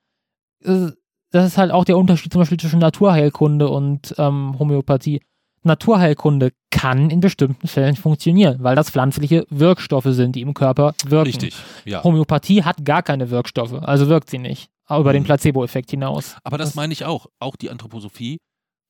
äh, 0.65 0.93
das 1.31 1.47
ist 1.47 1.59
halt 1.59 1.71
auch 1.71 1.85
der 1.85 1.97
Unterschied 1.97 2.33
zum 2.33 2.41
Beispiel 2.41 2.59
zwischen 2.59 2.81
Naturheilkunde 2.81 3.69
und 3.69 4.15
ähm, 4.19 4.59
Homöopathie. 4.59 5.21
Naturheilkunde 5.63 6.53
kann 6.71 7.11
in 7.11 7.21
bestimmten 7.21 7.69
Fällen 7.69 7.95
funktionieren, 7.97 8.57
weil 8.61 8.75
das 8.75 8.91
pflanzliche 8.91 9.47
Wirkstoffe 9.51 10.07
sind, 10.09 10.35
die 10.35 10.41
im 10.41 10.55
Körper 10.55 10.95
wirken. 11.05 11.27
Richtig, 11.27 11.55
ja. 11.85 12.03
Homöopathie 12.03 12.65
hat 12.65 12.85
gar 12.85 13.03
keine 13.03 13.31
Wirkstoffe, 13.31 13.75
also 13.75 14.09
wirkt 14.09 14.31
sie 14.31 14.39
nicht. 14.39 14.71
Über 14.89 15.13
den 15.13 15.23
Mhm. 15.23 15.27
Placebo-Effekt 15.27 15.91
hinaus. 15.91 16.37
Aber 16.43 16.59
das, 16.59 16.71
Das- 16.71 16.75
meine 16.75 16.93
ich 16.93 17.05
auch. 17.05 17.27
Auch 17.39 17.55
die 17.55 17.71
Anthroposophie 17.71 18.39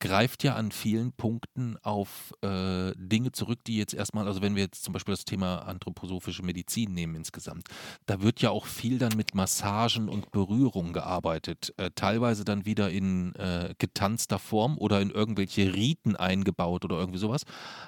greift 0.01 0.43
ja 0.43 0.55
an 0.55 0.73
vielen 0.73 1.13
Punkten 1.13 1.77
auf 1.83 2.33
äh, 2.43 2.93
Dinge 2.97 3.33
zurück, 3.33 3.61
die 3.67 3.77
jetzt 3.77 3.95
erstmal, 3.95 4.27
also 4.27 4.43
wenn 4.43 4.57
wir 4.57 4.63
jetzt 4.63 4.83
zum 4.83 4.93
Beispiel 4.93 5.13
das 5.13 5.25
Thema 5.25 5.59
anthroposophische 5.59 6.43
Medizin 6.43 6.93
nehmen 6.93 7.15
insgesamt, 7.15 7.69
da 8.07 8.23
wird 8.23 8.41
ja 8.41 8.51
auch 8.51 8.67
viel 8.67 8.99
dann 8.99 9.13
mit 9.17 9.35
Massagen 9.35 10.09
und 10.09 10.31
Berührung 10.33 10.93
gearbeitet, 10.93 11.75
äh, 11.77 11.91
teilweise 11.95 12.45
dann 12.45 12.65
wieder 12.65 12.91
in 12.91 13.35
äh, 13.35 13.75
getanzter 13.79 14.39
Form 14.39 14.79
oder 14.79 15.01
in 15.01 15.11
irgendwelche 15.11 15.75
Riten 15.75 16.17
eingebaut 16.17 16.85
oder 16.85 16.99
irgendwie 16.99 17.19
sowas. 17.19 17.43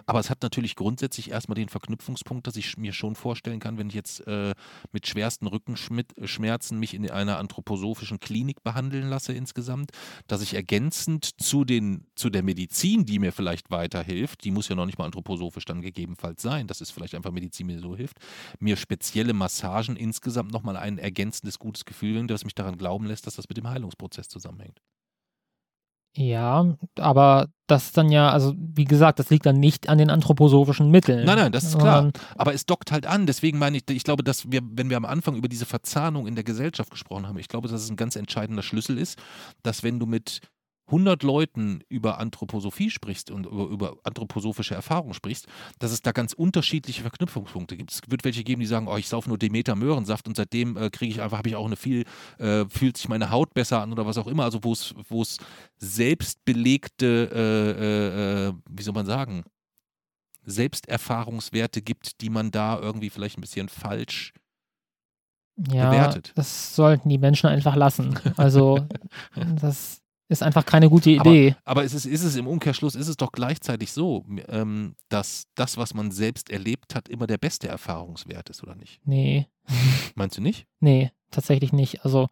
Aber 0.07 0.21
es 0.21 0.31
hat 0.31 0.43
natürlich 0.43 0.77
grundsätzlich 0.77 1.31
erstmal 1.31 1.57
den 1.57 1.71
Verknüpfungspunkt, 1.71 2.47
dass 2.47 2.57
ich 2.57 2.77
mir 2.77 2.93
schon 2.93 3.15
vorstellen 3.15 3.61
kann, 3.61 3.79
wenn 3.79 3.89
ich 3.89 3.95
jetzt 3.95 4.27
äh, 4.27 4.55
mit 4.93 5.07
schwersten 5.07 5.47
Rückenschmerzen 5.47 6.79
mich 6.79 6.95
in 6.95 7.11
einer 7.11 7.39
anthroposophischen 7.39 8.21
Klinik 8.21 8.63
behandeln 8.63 9.09
lasse 9.09 9.33
insgesamt, 9.33 9.93
dass 10.27 10.43
ich 10.43 10.55
ergänzend 10.55 11.41
zu, 11.41 11.65
den, 11.65 12.02
zu 12.15 12.31
der 12.31 12.43
Medizin, 12.43 13.05
die 13.05 13.19
mir 13.19 13.33
vielleicht 13.33 13.71
weiterhilft, 13.71 14.45
die 14.45 14.51
muss 14.51 14.69
ja 14.69 14.75
noch 14.75 14.87
nicht 14.87 14.99
mal 14.99 15.07
anthroposophisch 15.07 15.65
dann 15.65 15.83
gegebenenfalls 15.83 16.43
sein, 16.43 16.67
das 16.67 16.81
ist 16.81 16.91
vielleicht 16.91 17.15
einfach 17.15 17.33
Medizin, 17.33 17.69
die 17.69 17.75
mir 17.75 17.81
so 17.81 17.97
hilft, 17.97 18.19
mir 18.61 18.77
spezielle 18.77 19.33
Massagen 19.33 19.97
insgesamt 19.97 20.53
nochmal 20.53 20.77
ein 20.77 20.99
ergänzendes 20.99 21.59
gutes 21.59 21.85
Gefühl 21.85 22.15
bringen, 22.15 22.29
das 22.29 22.45
mich 22.45 22.55
daran 22.55 22.79
glauben 22.79 23.07
lässt, 23.07 23.27
dass 23.27 23.37
das 23.37 23.49
mit 23.49 23.57
dem 23.57 23.69
Heilungsprozess 23.69 24.29
zusammenhängt. 24.29 24.81
Ja, 26.15 26.77
aber 26.99 27.49
das 27.67 27.87
ist 27.87 27.97
dann 27.97 28.11
ja, 28.11 28.29
also 28.29 28.53
wie 28.59 28.85
gesagt, 28.85 29.19
das 29.19 29.31
liegt 29.31 29.47
dann 29.47 29.59
nicht 29.59 29.89
an 29.89 29.97
den 29.97 30.11
anthroposophischen 30.11 30.91
Mitteln. 30.91 31.25
Nein, 31.25 31.39
nein, 31.39 31.53
das 31.53 31.65
ist 31.65 31.79
klar. 31.79 32.13
Aber 32.37 32.53
es 32.53 32.67
dockt 32.67 32.93
halt 32.93 33.07
an. 33.07 33.27
Deswegen 33.27 33.59
meine 33.59 33.79
ich, 33.79 33.85
ich 33.89 34.05
glaube, 34.05 34.23
dass 34.23 34.53
wir, 34.53 34.61
wenn 34.63 34.91
wir 34.91 34.99
am 34.99 35.07
Anfang 35.07 35.37
über 35.37 35.49
diese 35.49 35.65
Verzahnung 35.65 36.27
in 36.27 36.35
der 36.35 36.45
Gesellschaft 36.45 36.91
gesprochen 36.91 37.27
haben, 37.27 37.39
ich 37.39 37.49
glaube, 37.49 37.69
dass 37.69 37.81
es 37.81 37.89
ein 37.91 37.97
ganz 37.97 38.17
entscheidender 38.17 38.63
Schlüssel 38.63 38.99
ist, 38.99 39.19
dass 39.63 39.83
wenn 39.83 39.99
du 39.99 40.05
mit 40.05 40.43
100 40.87 41.23
Leuten 41.23 41.81
über 41.89 42.19
Anthroposophie 42.19 42.91
sprichst 42.91 43.31
und 43.31 43.47
über, 43.47 43.67
über 43.67 43.97
anthroposophische 44.03 44.75
Erfahrungen 44.75 45.15
sprichst, 45.15 45.47
dass 45.79 45.93
es 45.93 46.03
da 46.03 46.13
ganz 46.13 46.33
unterschiedliche 46.33 47.03
Verknüpfungspunkte 47.03 47.77
gibt. 47.77 47.93
Es 47.93 48.01
wird 48.09 48.25
welche 48.25 48.45
geben, 48.45 48.61
die 48.61 48.67
sagen, 48.67 48.89
oh, 48.89 48.97
ich 48.97 49.09
saufe 49.09 49.29
nur 49.29 49.39
Demeter 49.39 49.75
Möhrensaft 49.75 50.29
und 50.29 50.37
seitdem 50.37 50.77
äh, 50.77 50.91
kriege 50.91 51.13
ich 51.13 51.23
einfach, 51.23 51.39
habe 51.39 51.49
ich 51.49 51.57
auch 51.57 51.67
eine 51.67 51.77
viel, 51.77 52.05
äh, 52.39 52.65
fühlt 52.69 52.97
sich 52.97 53.09
meine 53.09 53.31
Haut 53.31 53.55
besser 53.55 53.81
an 53.81 53.93
oder 53.93 54.07
was 54.07 54.19
auch 54.19 54.27
immer. 54.27 54.45
Also 54.45 54.65
wo 54.65 54.73
es, 54.73 54.95
wo 55.09 55.23
es 55.23 55.39
selbstbelegte, 55.79 57.31
äh, 57.33 58.47
äh, 58.47 58.49
äh, 58.49 58.53
wie 58.69 58.83
soll 58.83 58.95
man 58.95 59.07
sagen, 59.07 59.45
Selbsterfahrungswerte 60.45 61.81
gibt, 61.83 62.21
die 62.21 62.29
man 62.29 62.51
da 62.51 62.79
irgendwie 62.79 63.11
vielleicht 63.11 63.39
ein 63.39 63.43
bisschen 63.43 63.69
falsch. 63.69 64.33
ja, 65.57 65.89
bewertet. 65.89 66.33
das 66.35 66.75
sollten 66.75 67.09
die 67.09 67.19
Menschen 67.19 67.49
einfach 67.49 67.77
lassen. 67.77 68.19
Also 68.37 68.87
das 69.61 70.02
ist 70.29 70.43
einfach 70.43 70.65
keine 70.65 70.89
gute 70.89 71.19
Aber- 71.21 71.31
Idee. 71.31 71.57
Aber 71.65 71.85
es 71.85 71.93
ist, 71.95 72.07
ist 72.07 72.23
es 72.25 72.37
im 72.37 72.47
Umkehrschluss, 72.47 72.95
ist 72.95 73.09
es 73.09 73.17
doch 73.17 73.33
gleichzeitig 73.33 73.93
so, 73.93 74.25
ähm, 74.49 74.95
dass 75.09 75.45
das, 75.55 75.77
was 75.77 75.95
man 75.95 76.11
selbst 76.11 76.51
erlebt 76.51 76.95
hat, 76.95 77.09
immer 77.09 77.27
der 77.27 77.39
beste 77.39 77.69
Erfahrungswert 77.69 78.49
ist, 78.51 78.63
oder 78.63 78.75
nicht? 78.75 79.01
Nee, 79.05 79.47
Meinst 80.15 80.39
du 80.39 80.43
nicht? 80.43 80.67
nee, 80.81 81.11
tatsächlich 81.31 81.73
nicht. 81.73 82.05
Also 82.05 82.29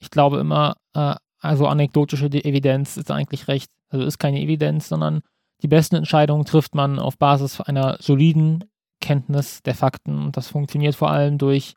ich 0.00 0.10
glaube 0.10 0.38
immer, 0.38 0.76
äh, 0.94 1.14
also 1.40 1.66
anekdotische 1.66 2.28
De- 2.30 2.42
Evidenz 2.44 2.96
ist 2.96 3.10
eigentlich 3.10 3.48
recht. 3.48 3.70
Also 3.90 4.04
ist 4.06 4.18
keine 4.18 4.40
Evidenz, 4.40 4.88
sondern 4.88 5.20
die 5.62 5.68
besten 5.68 5.94
Entscheidungen 5.96 6.44
trifft 6.44 6.74
man 6.74 6.98
auf 6.98 7.16
Basis 7.18 7.60
einer 7.60 7.96
soliden 8.00 8.64
Kenntnis 9.00 9.62
der 9.62 9.74
Fakten. 9.74 10.18
Und 10.18 10.36
das 10.36 10.48
funktioniert 10.48 10.94
vor 10.94 11.10
allem 11.10 11.38
durch 11.38 11.74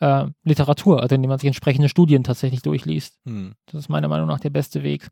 äh, 0.00 0.26
Literatur, 0.44 1.02
also 1.02 1.14
indem 1.14 1.28
man 1.28 1.38
sich 1.38 1.46
entsprechende 1.48 1.88
Studien 1.88 2.24
tatsächlich 2.24 2.62
durchliest. 2.62 3.18
Hm. 3.26 3.54
Das 3.66 3.74
ist 3.80 3.88
meiner 3.88 4.08
Meinung 4.08 4.28
nach 4.28 4.40
der 4.40 4.50
beste 4.50 4.82
Weg, 4.82 5.08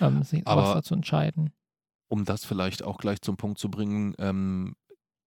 ähm, 0.00 0.22
sich 0.22 0.46
Aber- 0.46 0.74
dazu 0.74 0.94
entscheiden. 0.94 1.52
Um 2.08 2.26
das 2.26 2.44
vielleicht 2.44 2.84
auch 2.84 2.98
gleich 2.98 3.22
zum 3.22 3.38
Punkt 3.38 3.58
zu 3.58 3.70
bringen, 3.70 4.14
ähm, 4.18 4.74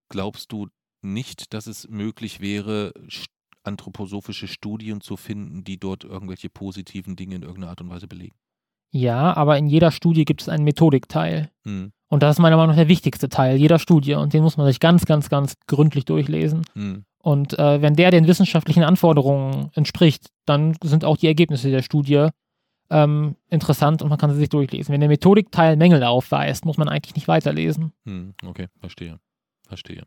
glaubst 0.09 0.51
du 0.51 0.67
nicht, 1.01 1.53
dass 1.53 1.65
es 1.65 1.87
möglich 1.87 2.41
wäre, 2.41 2.93
anthroposophische 3.63 4.47
Studien 4.47 5.01
zu 5.01 5.17
finden, 5.17 5.63
die 5.63 5.79
dort 5.79 6.03
irgendwelche 6.03 6.49
positiven 6.49 7.15
Dinge 7.15 7.35
in 7.35 7.41
irgendeiner 7.41 7.71
Art 7.71 7.81
und 7.81 7.89
Weise 7.89 8.07
belegen? 8.07 8.35
Ja, 8.91 9.35
aber 9.35 9.57
in 9.57 9.67
jeder 9.67 9.91
Studie 9.91 10.25
gibt 10.25 10.41
es 10.41 10.49
einen 10.49 10.63
Methodikteil. 10.63 11.51
Hm. 11.63 11.91
Und 12.07 12.23
das 12.23 12.35
ist 12.35 12.39
meiner 12.39 12.55
Meinung 12.55 12.69
nach 12.69 12.77
der 12.81 12.87
wichtigste 12.87 13.29
Teil 13.29 13.57
jeder 13.57 13.79
Studie. 13.79 14.13
Und 14.13 14.33
den 14.33 14.43
muss 14.43 14.57
man 14.57 14.67
sich 14.67 14.79
ganz, 14.79 15.05
ganz, 15.05 15.27
ganz 15.27 15.55
gründlich 15.67 16.05
durchlesen. 16.05 16.61
Hm. 16.73 17.03
Und 17.25 17.57
äh, 17.57 17.81
wenn 17.81 17.95
der 17.95 18.11
den 18.11 18.27
wissenschaftlichen 18.27 18.83
Anforderungen 18.83 19.71
entspricht, 19.73 20.29
dann 20.45 20.77
sind 20.83 21.03
auch 21.03 21.17
die 21.17 21.25
Ergebnisse 21.25 21.71
der 21.71 21.81
Studie 21.81 22.27
ähm, 22.91 23.35
interessant 23.49 24.03
und 24.03 24.09
man 24.09 24.19
kann 24.19 24.29
sie 24.29 24.37
sich 24.37 24.49
durchlesen. 24.49 24.93
Wenn 24.93 24.99
der 24.99 25.09
Methodikteil 25.09 25.75
Mängel 25.75 26.03
aufweist, 26.03 26.65
muss 26.65 26.77
man 26.77 26.87
eigentlich 26.87 27.15
nicht 27.15 27.27
weiterlesen. 27.27 27.93
Hm, 28.05 28.35
okay, 28.45 28.67
verstehe. 28.79 29.19
Verstehe. 29.67 30.03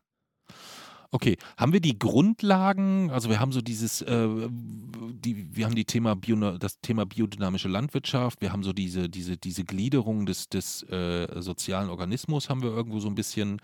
Okay, 1.10 1.36
haben 1.56 1.72
wir 1.72 1.80
die 1.80 1.98
Grundlagen, 1.98 3.10
also 3.10 3.30
wir 3.30 3.40
haben 3.40 3.50
so 3.50 3.62
dieses, 3.62 4.00
äh, 4.02 4.28
die, 4.48 5.56
wir 5.56 5.64
haben 5.64 5.74
die 5.74 5.86
Thema 5.86 6.14
Bio, 6.14 6.36
das 6.56 6.80
Thema 6.82 7.04
biodynamische 7.04 7.66
Landwirtschaft, 7.66 8.42
wir 8.42 8.52
haben 8.52 8.62
so 8.62 8.72
diese, 8.72 9.08
diese, 9.08 9.36
diese 9.36 9.64
Gliederung 9.64 10.24
des, 10.24 10.50
des 10.50 10.84
äh, 10.84 11.42
sozialen 11.42 11.90
Organismus 11.90 12.48
haben 12.48 12.62
wir 12.62 12.70
irgendwo 12.70 13.00
so 13.00 13.08
ein 13.08 13.16
bisschen, 13.16 13.60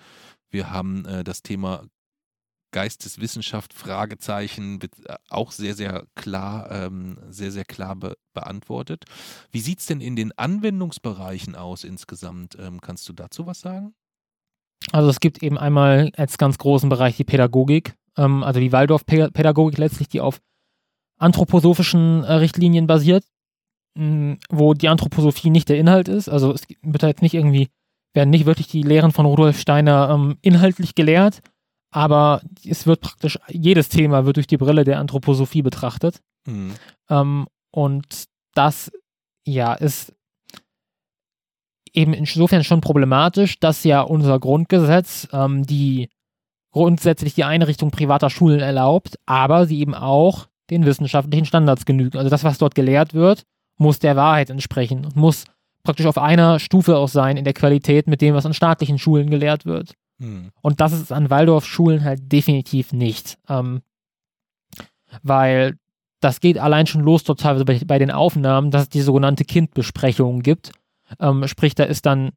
wir 0.51 0.73
haben 0.73 1.05
äh, 1.05 1.23
das 1.23 1.43
Thema 1.45 1.85
Geisteswissenschaft, 2.75 3.73
Fragezeichen, 3.73 4.81
äh, 4.83 5.15
auch 5.31 5.53
sehr, 5.53 5.75
sehr 5.75 6.07
klar, 6.17 6.71
ähm, 6.73 7.19
sehr, 7.31 7.53
sehr 7.53 7.65
klar 7.65 7.95
be 7.95 8.17
beantwortet. 8.35 9.05
Wie 9.53 9.61
sieht 9.61 9.79
es 9.79 9.87
denn 9.87 10.01
in 10.01 10.17
den 10.17 10.37
Anwendungsbereichen 10.37 11.55
aus 11.55 11.85
insgesamt? 11.85 12.57
Ähm, 12.59 12.81
kannst 12.81 13.09
du 13.09 13.13
dazu 13.13 13.47
was 13.47 13.61
sagen? 13.61 13.95
Also 14.91 15.09
es 15.09 15.21
gibt 15.21 15.41
eben 15.41 15.57
einmal 15.57 16.11
als 16.17 16.37
ganz 16.37 16.59
großen 16.59 16.89
Bereich 16.89 17.17
die 17.17 17.23
Pädagogik, 17.23 17.95
ähm, 18.19 18.43
also 18.43 18.59
die 18.59 18.73
Waldorf-Pädagogik 18.73 19.79
letztlich, 19.79 20.09
die 20.09 20.21
auf 20.21 20.41
anthroposophischen 21.17 22.25
äh, 22.25 22.33
Richtlinien 22.33 22.89
basiert, 22.89 23.25
mh, 23.97 24.39
wo 24.51 24.75
die 24.75 24.89
Anthroposophie 24.89 25.51
nicht 25.51 25.69
der 25.69 25.79
Inhalt 25.79 26.09
ist. 26.09 26.29
Also 26.29 26.53
es 26.53 26.67
wird 26.83 27.05
jetzt 27.05 27.23
nicht 27.23 27.35
irgendwie, 27.35 27.69
werden 28.15 28.31
nicht 28.31 28.47
wirklich 28.47 28.67
die 28.67 28.83
Lehren 28.83 29.13
von 29.13 29.27
Rudolf 29.27 29.61
Steiner 29.61 30.11
ähm, 30.11 30.39
inhaltlich 30.43 30.97
gelehrt, 30.97 31.41
aber 31.95 32.43
es 32.69 32.89
wird 32.89 33.03
praktisch, 33.03 33.39
jedes 33.49 33.89
Thema 33.89 34.27
wird 34.27 34.37
durch 34.37 34.49
die 34.49 34.57
Brille 34.57 34.83
der 34.83 34.99
Anthroposophie 34.99 35.63
betrachtet. 35.63 36.21
Hm. 36.45 36.75
Ähm, 37.09 37.47
und 37.71 38.25
das, 38.53 38.91
ja, 39.47 39.75
ist 39.75 40.13
eben 41.93 42.13
insofern 42.13 42.65
schon 42.65 42.81
problematisch, 42.81 43.61
dass 43.61 43.85
ja 43.85 44.01
unser 44.01 44.41
Grundgesetz 44.41 45.29
ähm, 45.33 45.65
die 45.65 46.11
grundsätzlich 46.73 47.35
die 47.35 47.45
Einrichtung 47.45 47.93
privater 47.93 48.29
Schulen 48.29 48.59
erlaubt, 48.59 49.17
aber 49.25 49.67
sie 49.67 49.79
eben 49.79 49.95
auch 49.95 50.49
den 50.71 50.87
wissenschaftlichen 50.87 51.47
Standards 51.47 51.87
genügen. 51.87 52.19
Also 52.19 52.29
das, 52.29 52.43
was 52.43 52.59
dort 52.59 52.75
gelehrt 52.75 53.15
wird, 53.15 53.45
muss 53.77 54.01
der 54.01 54.17
Wahrheit 54.17 54.51
entsprechen 54.51 55.05
und 55.05 55.15
muss 55.15 55.45
praktisch 55.85 56.07
auf 56.07 56.19
einer 56.19 56.59
Stufe 56.59 56.97
auch 56.97 57.09
sein 57.09 57.37
in 57.37 57.45
der 57.45 57.55
Qualität 57.55 58.09
mit 58.09 58.21
dem, 58.21 58.35
was 58.35 58.47
an 58.47 58.55
staatlichen 58.55 58.99
Schulen 58.99 59.31
gelehrt 59.31 59.65
wird. 59.65 59.95
Hm. 60.21 60.51
Und 60.61 60.81
das 60.81 60.93
ist 60.93 61.13
an 61.13 61.31
Waldorfschulen 61.31 62.05
halt 62.05 62.31
definitiv 62.31 62.93
nicht. 62.93 63.39
Ähm, 63.49 63.83
weil 65.23 65.79
das 66.21 66.41
geht 66.41 66.59
allein 66.59 66.87
schon 66.87 67.03
los 67.03 67.25
dort 67.25 67.41
teilweise 67.41 67.65
bei, 67.65 67.81
bei 67.85 67.99
den 67.99 68.11
Aufnahmen, 68.11 68.71
dass 68.71 68.85
es 68.85 68.89
die 68.89 69.03
sogenannte 69.03 69.45
Kindbesprechung 69.45 70.41
gibt. 70.41 70.73
Ähm, 71.21 71.47
sprich, 71.47 71.75
da 71.75 71.85
ist 71.85 72.07
dann 72.07 72.31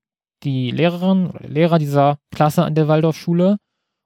die 0.43 0.71
Lehrerin 0.71 1.27
oder 1.27 1.39
der 1.39 1.49
Lehrer 1.49 1.79
dieser 1.79 2.19
Klasse 2.31 2.63
an 2.63 2.75
der 2.75 2.87
Waldorfschule 2.87 3.57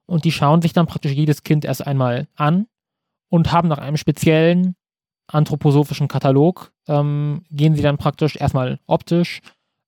und 0.06 0.24
die 0.24 0.32
schauen 0.32 0.62
sich 0.62 0.74
dann 0.74 0.88
praktisch 0.88 1.14
jedes 1.14 1.44
Kind 1.44 1.66
erst 1.66 1.86
einmal 1.86 2.28
an 2.36 2.68
und 3.30 3.52
haben 3.52 3.68
nach 3.68 3.80
einem 3.80 3.98
speziellen 3.98 4.76
anthroposophischen 5.28 6.08
Katalog, 6.08 6.72
ähm, 6.88 7.44
gehen 7.50 7.76
sie 7.76 7.82
dann 7.82 7.98
praktisch 7.98 8.36
erstmal 8.36 8.80
optisch 8.86 9.40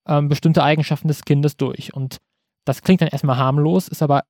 ähm, 0.06 0.28
bestimmte 0.28 0.62
Eigenschaften 0.62 1.08
des 1.08 1.24
Kindes 1.24 1.56
durch. 1.56 1.94
Und 1.94 2.18
das 2.64 2.82
klingt 2.82 3.00
dann 3.00 3.08
erstmal 3.08 3.36
harmlos, 3.36 3.88
ist 3.88 4.02
aber 4.02 4.22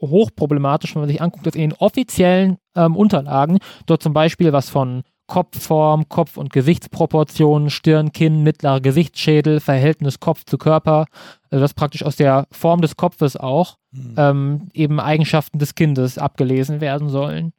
hochproblematisch, 0.00 0.94
wenn 0.94 1.02
man 1.02 1.08
sich 1.08 1.22
anguckt, 1.22 1.46
dass 1.46 1.54
in 1.54 1.60
den 1.70 1.72
offiziellen 1.74 2.58
ähm, 2.74 2.96
Unterlagen 2.96 3.58
dort 3.86 4.02
zum 4.02 4.12
Beispiel 4.12 4.52
was 4.52 4.68
von 4.68 5.02
Kopfform, 5.28 6.08
Kopf- 6.08 6.36
und 6.36 6.52
Gesichtsproportionen, 6.52 7.70
Stirn, 7.70 8.12
Kinn, 8.12 8.42
mittlerer 8.42 8.80
Gesichtsschädel, 8.80 9.60
Verhältnis 9.60 10.18
Kopf 10.20 10.44
zu 10.44 10.58
Körper, 10.58 11.06
also 11.50 11.60
das 11.60 11.74
praktisch 11.74 12.04
aus 12.04 12.16
der 12.16 12.46
Form 12.50 12.80
des 12.80 12.96
Kopfes 12.96 13.36
auch 13.36 13.76
Hm. 13.94 14.14
ähm, 14.16 14.68
eben 14.72 15.00
Eigenschaften 15.00 15.58
des 15.58 15.74
Kindes 15.74 16.18
abgelesen 16.18 16.80
werden 16.80 17.08
sollen. 17.08 17.52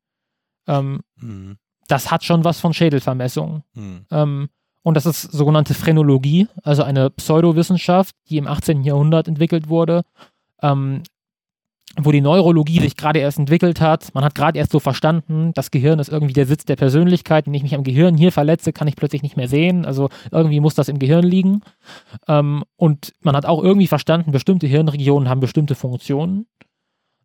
Ähm, 0.68 1.02
Hm. 1.20 1.58
das 1.88 2.12
hat 2.12 2.24
schon 2.24 2.44
was 2.44 2.60
von 2.60 2.74
Schädelvermessung. 2.74 3.64
Hm. 3.76 4.06
Und 4.84 4.96
das 4.96 5.06
ist 5.06 5.22
sogenannte 5.22 5.74
Phrenologie, 5.74 6.48
also 6.62 6.84
eine 6.84 7.10
Pseudowissenschaft, 7.10 8.16
die 8.30 8.38
im 8.38 8.48
18. 8.48 8.84
Jahrhundert 8.84 9.30
entwickelt 9.30 9.70
wurde, 9.70 10.04
ähm, 10.62 11.04
wo 11.98 12.12
die 12.12 12.22
Neurologie 12.22 12.80
sich 12.80 12.98
gerade 12.98 13.20
erst 13.20 13.40
entwickelt 13.40 13.80
hat. 13.80 14.14
Man 14.14 14.26
hat 14.26 14.36
gerade 14.36 14.58
erst 14.58 14.72
so 14.72 14.80
verstanden, 14.80 15.52
das 15.54 15.72
Gehirn 15.72 16.00
ist 16.00 16.10
irgendwie 16.10 16.34
der 16.34 16.48
Sitz 16.48 16.66
der 16.66 16.76
Persönlichkeit. 16.76 17.46
Wenn 17.46 17.54
ich 17.54 17.64
mich 17.64 17.76
am 17.76 17.84
Gehirn 17.84 18.18
hier 18.18 18.32
verletze, 18.32 18.74
kann 18.74 18.88
ich 18.88 18.96
plötzlich 18.96 19.22
nicht 19.22 19.38
mehr 19.38 19.48
sehen. 19.48 19.86
Also 19.86 20.10
irgendwie 20.32 20.60
muss 20.60 20.76
das 20.76 20.90
im 20.90 21.00
Gehirn 21.00 21.24
liegen. 21.24 21.62
Ähm, 22.28 22.64
und 22.76 23.14
man 23.22 23.36
hat 23.36 23.46
auch 23.46 23.64
irgendwie 23.64 23.88
verstanden, 23.88 24.32
bestimmte 24.32 24.68
Hirnregionen 24.68 25.30
haben 25.30 25.40
bestimmte 25.40 25.76
Funktionen. 25.76 26.48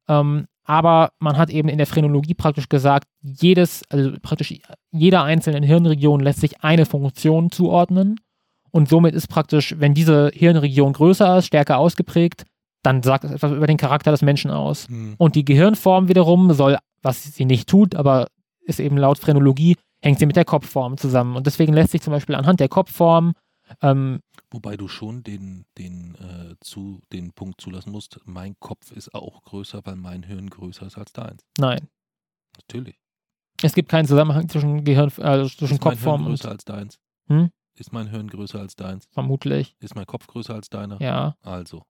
Ähm, 0.07 0.47
aber 0.69 1.13
man 1.19 1.39
hat 1.39 1.49
eben 1.49 1.71
in 1.71 1.79
der 1.79 1.87
Phrenologie 1.87 2.35
praktisch 2.35 2.69
gesagt, 2.69 3.09
jedes, 3.23 3.83
also 3.89 4.13
praktisch 4.21 4.55
jeder 4.93 5.23
einzelnen 5.25 5.63
Hirnregion 5.63 6.21
lässt 6.21 6.41
sich 6.41 6.63
eine 6.63 6.85
Funktion 6.85 7.51
zuordnen. 7.51 8.21
Und 8.71 8.91
somit 8.91 9.15
ist 9.15 9.29
praktisch, 9.29 9.75
wenn 9.79 9.95
diese 9.95 10.31
Hirnregion 10.35 10.93
größer 10.93 11.39
ist, 11.39 11.47
stärker 11.47 11.79
ausgeprägt, 11.79 12.45
dann 12.83 13.03
sagt 13.03 13.25
es 13.25 13.31
etwas 13.31 13.53
über 13.53 13.67
den 13.67 13.79
Charakter 13.79 14.11
des 14.11 14.21
Menschen 14.21 14.51
aus. 14.51 14.89
Hm. 14.89 15.15
Und 15.17 15.37
die 15.37 15.45
Gehirnform 15.47 16.09
wiederum 16.09 16.53
soll, 16.53 16.77
was 17.01 17.23
sie 17.23 17.47
nicht 17.47 17.67
tut, 17.67 17.95
aber 17.95 18.27
ist 18.61 18.79
eben 18.79 18.99
laut 18.99 19.19
Phrenologie, 19.19 19.77
hängt 20.03 20.19
sie 20.19 20.27
mit 20.27 20.37
der 20.37 20.45
Kopfform 20.45 20.99
zusammen. 20.99 21.35
Und 21.35 21.47
deswegen 21.47 21.73
lässt 21.73 21.93
sich 21.93 22.03
zum 22.03 22.13
Beispiel 22.13 22.35
anhand 22.35 22.61
der 22.61 22.69
Kopfform 22.69 23.33
ähm, 23.83 24.21
Wobei 24.51 24.77
du 24.77 24.89
schon 24.89 25.23
den, 25.23 25.67
den, 25.77 26.15
äh, 26.17 26.55
zu, 26.61 27.01
den 27.13 27.33
Punkt 27.33 27.61
zulassen 27.61 27.91
musst, 27.93 28.19
mein 28.25 28.55
Kopf 28.61 28.93
ist 28.93 29.15
auch 29.15 29.43
größer, 29.43 29.81
weil 29.85 29.97
mein 29.97 30.23
Hirn 30.23 30.49
größer 30.49 30.87
ist 30.87 30.97
als 30.99 31.13
deins. 31.13 31.43
nein, 31.59 31.89
Natürlich. 32.57 32.99
es 33.63 33.75
gibt 33.75 33.89
keinen 33.91 34.07
Zusammenhang 34.07 34.49
zwischen 34.49 34.85
Gehirn, 34.85 35.13
also 35.19 35.49
zwischen 35.49 35.75
ist 35.75 35.85
mein 35.85 35.93
Hirn 35.93 36.05
Kopfform 36.05 36.21
und 36.23 36.29
größer 36.31 36.51
als 36.51 36.65
deins? 36.65 36.99
Hm? 37.29 37.51
Ist 37.79 37.93
mein 37.93 38.09
Hirn 38.09 38.29
größer 38.29 38.59
als 38.61 38.75
deins? 38.75 39.07
vermutlich. 39.13 39.77
Ist 39.81 39.95
mein 39.95 40.07
Kopf 40.07 40.27
größer 40.27 40.55
als 40.55 40.69
deiner? 40.69 41.01
Ja. 41.01 41.37
Also, 41.43 41.85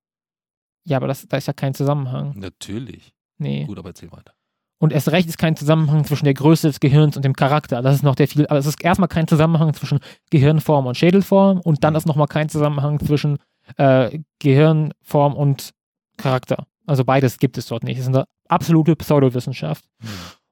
Ja, 0.84 0.96
aber 0.98 1.06
das, 1.06 1.26
da 1.28 1.36
ist 1.36 1.46
ja 1.46 1.52
kein 1.52 1.74
Zusammenhang. 1.74 2.38
natürlich. 2.38 3.14
Nee. 3.38 3.64
Gut, 3.66 3.78
aber 3.78 3.90
erzähl 3.90 4.10
weiter. 4.10 4.34
Und 4.80 4.92
erst 4.92 5.10
recht 5.10 5.28
ist 5.28 5.38
kein 5.38 5.56
Zusammenhang 5.56 6.04
zwischen 6.04 6.24
der 6.24 6.34
Größe 6.34 6.68
des 6.68 6.78
Gehirns 6.80 7.16
und 7.16 7.24
dem 7.24 7.34
Charakter. 7.34 7.82
Das 7.82 7.96
ist 7.96 8.02
noch 8.04 8.14
der 8.14 8.28
viel, 8.28 8.46
aber 8.46 8.58
es 8.58 8.66
ist 8.66 8.82
erstmal 8.82 9.08
kein 9.08 9.26
Zusammenhang 9.26 9.74
zwischen 9.74 9.98
Gehirnform 10.30 10.86
und 10.86 10.96
Schädelform 10.96 11.60
und 11.60 11.82
dann 11.82 11.94
Mhm. 11.94 11.96
ist 11.98 12.06
nochmal 12.06 12.28
kein 12.28 12.48
Zusammenhang 12.48 13.00
zwischen 13.00 13.38
äh, 13.76 14.20
Gehirnform 14.38 15.34
und 15.34 15.72
Charakter. 16.16 16.66
Also 16.86 17.04
beides 17.04 17.38
gibt 17.38 17.58
es 17.58 17.66
dort 17.66 17.82
nicht. 17.84 17.98
Es 17.98 18.04
ist 18.04 18.08
eine 18.14 18.24
absolute 18.48 18.96
Pseudowissenschaft. 18.96 19.84
Hm. 20.00 20.08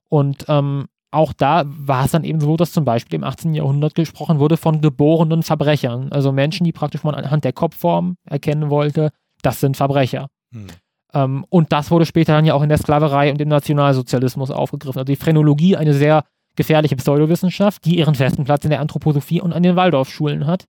Und 0.09 0.45
ähm, 0.49 0.87
auch 1.11 1.33
da 1.33 1.63
war 1.67 2.05
es 2.05 2.11
dann 2.11 2.25
eben 2.25 2.41
so, 2.41 2.57
dass 2.59 2.73
zum 2.73 2.85
Beispiel 2.85 3.17
im 3.17 3.25
18. 3.25 3.55
Jahrhundert 3.55 3.95
gesprochen 3.95 4.39
wurde 4.39 4.59
von 4.59 4.83
geborenen 4.83 5.43
Verbrechern. 5.43 6.13
Also 6.13 6.31
Menschen, 6.33 6.65
die 6.65 6.73
praktisch 6.73 7.05
man 7.05 7.15
anhand 7.15 7.45
der 7.45 7.55
Kopfform 7.55 8.17
erkennen 8.25 8.69
wollte, 8.69 9.13
das 9.41 9.61
sind 9.61 9.77
Verbrecher. 9.79 10.29
Hm. 10.53 10.67
Ähm, 11.15 11.45
und 11.49 11.73
das 11.73 11.91
wurde 11.91 12.07
später 12.07 12.33
dann 12.33 12.45
ja 12.45 12.55
auch 12.55 12.63
in 12.63 12.69
der 12.69 12.79
Sklaverei 12.79 13.31
und 13.31 13.41
im 13.41 13.49
Nationalsozialismus 13.49 14.51
aufgegriffen. 14.51 14.99
Also 14.99 15.13
die 15.13 15.17
Phrenologie, 15.17 15.77
eine 15.77 15.95
sehr 15.95 16.25
gefährliche 16.57 16.97
Pseudowissenschaft, 16.97 17.85
die 17.85 17.99
ihren 17.99 18.15
festen 18.15 18.45
Platz 18.45 18.65
in 18.65 18.71
der 18.71 18.81
Anthroposophie 18.81 19.41
und 19.41 19.53
an 19.53 19.63
den 19.63 19.77
Waldorfschulen 19.77 20.47
hat, 20.47 20.65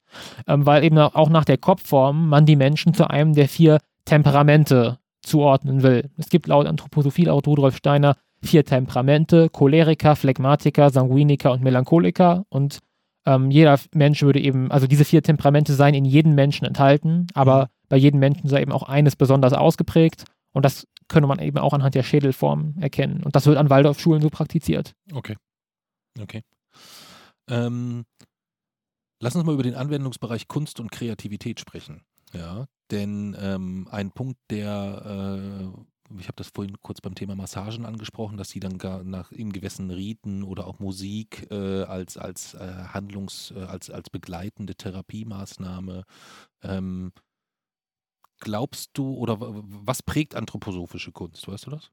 ähm, 0.47 0.65
weil 0.65 0.83
eben 0.83 0.97
auch 0.97 1.29
nach 1.29 1.45
der 1.45 1.57
Kopfform 1.57 2.29
man 2.29 2.45
die 2.45 2.55
Menschen 2.55 2.93
zu 2.93 3.09
einem 3.09 3.33
der 3.33 3.47
vier 3.47 3.79
Temperamente 4.05 4.99
zuordnen 5.21 5.83
will. 5.83 6.09
Es 6.17 6.29
gibt 6.29 6.47
laut 6.47 6.67
Anthroposophie, 6.67 7.25
laut 7.25 7.47
Rudolf 7.47 7.77
Steiner, 7.77 8.15
vier 8.41 8.63
Temperamente, 8.63 9.49
Choleriker, 9.49 10.15
Phlegmatiker, 10.15 10.89
Sanguiniker 10.89 11.51
und 11.51 11.63
Melancholiker 11.63 12.45
und 12.49 12.79
ähm, 13.27 13.51
jeder 13.51 13.77
Mensch 13.93 14.21
würde 14.23 14.39
eben, 14.39 14.71
also 14.71 14.87
diese 14.87 15.03
vier 15.05 15.21
Temperamente 15.21 15.73
seien 15.73 15.93
in 15.93 16.05
jedem 16.05 16.33
Menschen 16.33 16.65
enthalten, 16.65 17.27
aber 17.33 17.63
Mhm. 17.65 17.67
bei 17.89 17.97
jedem 17.97 18.19
Menschen 18.19 18.47
sei 18.49 18.61
eben 18.61 18.71
auch 18.71 18.83
eines 18.83 19.15
besonders 19.15 19.53
ausgeprägt 19.53 20.23
und 20.53 20.63
das 20.63 20.87
könne 21.09 21.27
man 21.27 21.39
eben 21.39 21.57
auch 21.57 21.73
anhand 21.73 21.93
der 21.95 22.03
Schädelform 22.03 22.75
erkennen. 22.79 23.23
Und 23.23 23.35
das 23.35 23.45
wird 23.45 23.57
an 23.57 23.69
Waldorfschulen 23.69 24.21
so 24.21 24.29
praktiziert. 24.29 24.93
Okay. 25.13 25.35
Okay. 26.19 26.41
Ähm, 27.49 28.05
lass 29.21 29.35
uns 29.35 29.45
mal 29.45 29.53
über 29.53 29.63
den 29.63 29.75
Anwendungsbereich 29.75 30.47
Kunst 30.47 30.79
und 30.79 30.91
Kreativität 30.91 31.59
sprechen. 31.59 32.01
Ja, 32.33 32.65
denn 32.91 33.35
ähm, 33.39 33.87
ein 33.91 34.11
Punkt, 34.11 34.37
der, 34.49 35.39
äh, 35.39 35.79
ich 36.19 36.27
habe 36.27 36.35
das 36.37 36.49
vorhin 36.49 36.77
kurz 36.81 37.01
beim 37.01 37.15
Thema 37.15 37.35
Massagen 37.35 37.85
angesprochen, 37.85 38.37
dass 38.37 38.49
sie 38.49 38.59
dann 38.59 38.77
gar 38.77 39.03
nach 39.03 39.31
in 39.31 39.51
gewissen 39.51 39.91
Riten 39.91 40.43
oder 40.43 40.67
auch 40.67 40.79
Musik 40.79 41.47
äh, 41.51 41.83
als, 41.83 42.17
als 42.17 42.53
äh, 42.53 42.85
Handlungs-, 42.93 43.51
äh, 43.55 43.63
als, 43.63 43.89
als 43.89 44.09
begleitende 44.09 44.75
Therapiemaßnahme 44.75 46.03
ähm, 46.63 47.11
Glaubst 48.39 48.91
du 48.93 49.15
oder 49.15 49.37
was 49.39 50.03
prägt 50.03 50.35
anthroposophische 50.35 51.11
Kunst? 51.11 51.47
Weißt 51.47 51.65
du 51.65 51.71
das? 51.71 51.91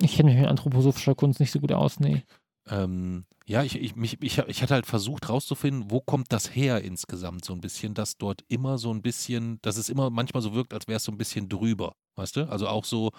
Ich 0.00 0.16
kenne 0.16 0.30
mich 0.30 0.40
mit 0.40 0.48
anthroposophischer 0.48 1.14
Kunst 1.14 1.40
nicht 1.40 1.52
so 1.52 1.60
gut 1.60 1.72
aus, 1.72 2.00
nee. 2.00 2.24
Ähm, 2.68 3.24
ja, 3.44 3.62
ich, 3.64 3.76
ich, 3.76 3.96
mich, 3.96 4.22
ich, 4.22 4.38
ich 4.38 4.62
hatte 4.62 4.74
halt 4.74 4.86
versucht 4.86 5.28
rauszufinden, 5.28 5.90
wo 5.90 6.00
kommt 6.00 6.32
das 6.32 6.54
her 6.54 6.82
insgesamt 6.82 7.44
so 7.44 7.52
ein 7.52 7.60
bisschen, 7.60 7.94
dass 7.94 8.16
dort 8.16 8.44
immer 8.48 8.78
so 8.78 8.92
ein 8.92 9.02
bisschen, 9.02 9.58
dass 9.62 9.76
es 9.76 9.88
immer 9.88 10.10
manchmal 10.10 10.42
so 10.42 10.54
wirkt, 10.54 10.72
als 10.72 10.86
wäre 10.86 10.98
es 10.98 11.04
so 11.04 11.12
ein 11.12 11.18
bisschen 11.18 11.48
drüber, 11.48 11.94
weißt 12.14 12.36
du? 12.36 12.48
Also 12.48 12.68
auch 12.68 12.84
so 12.84 13.10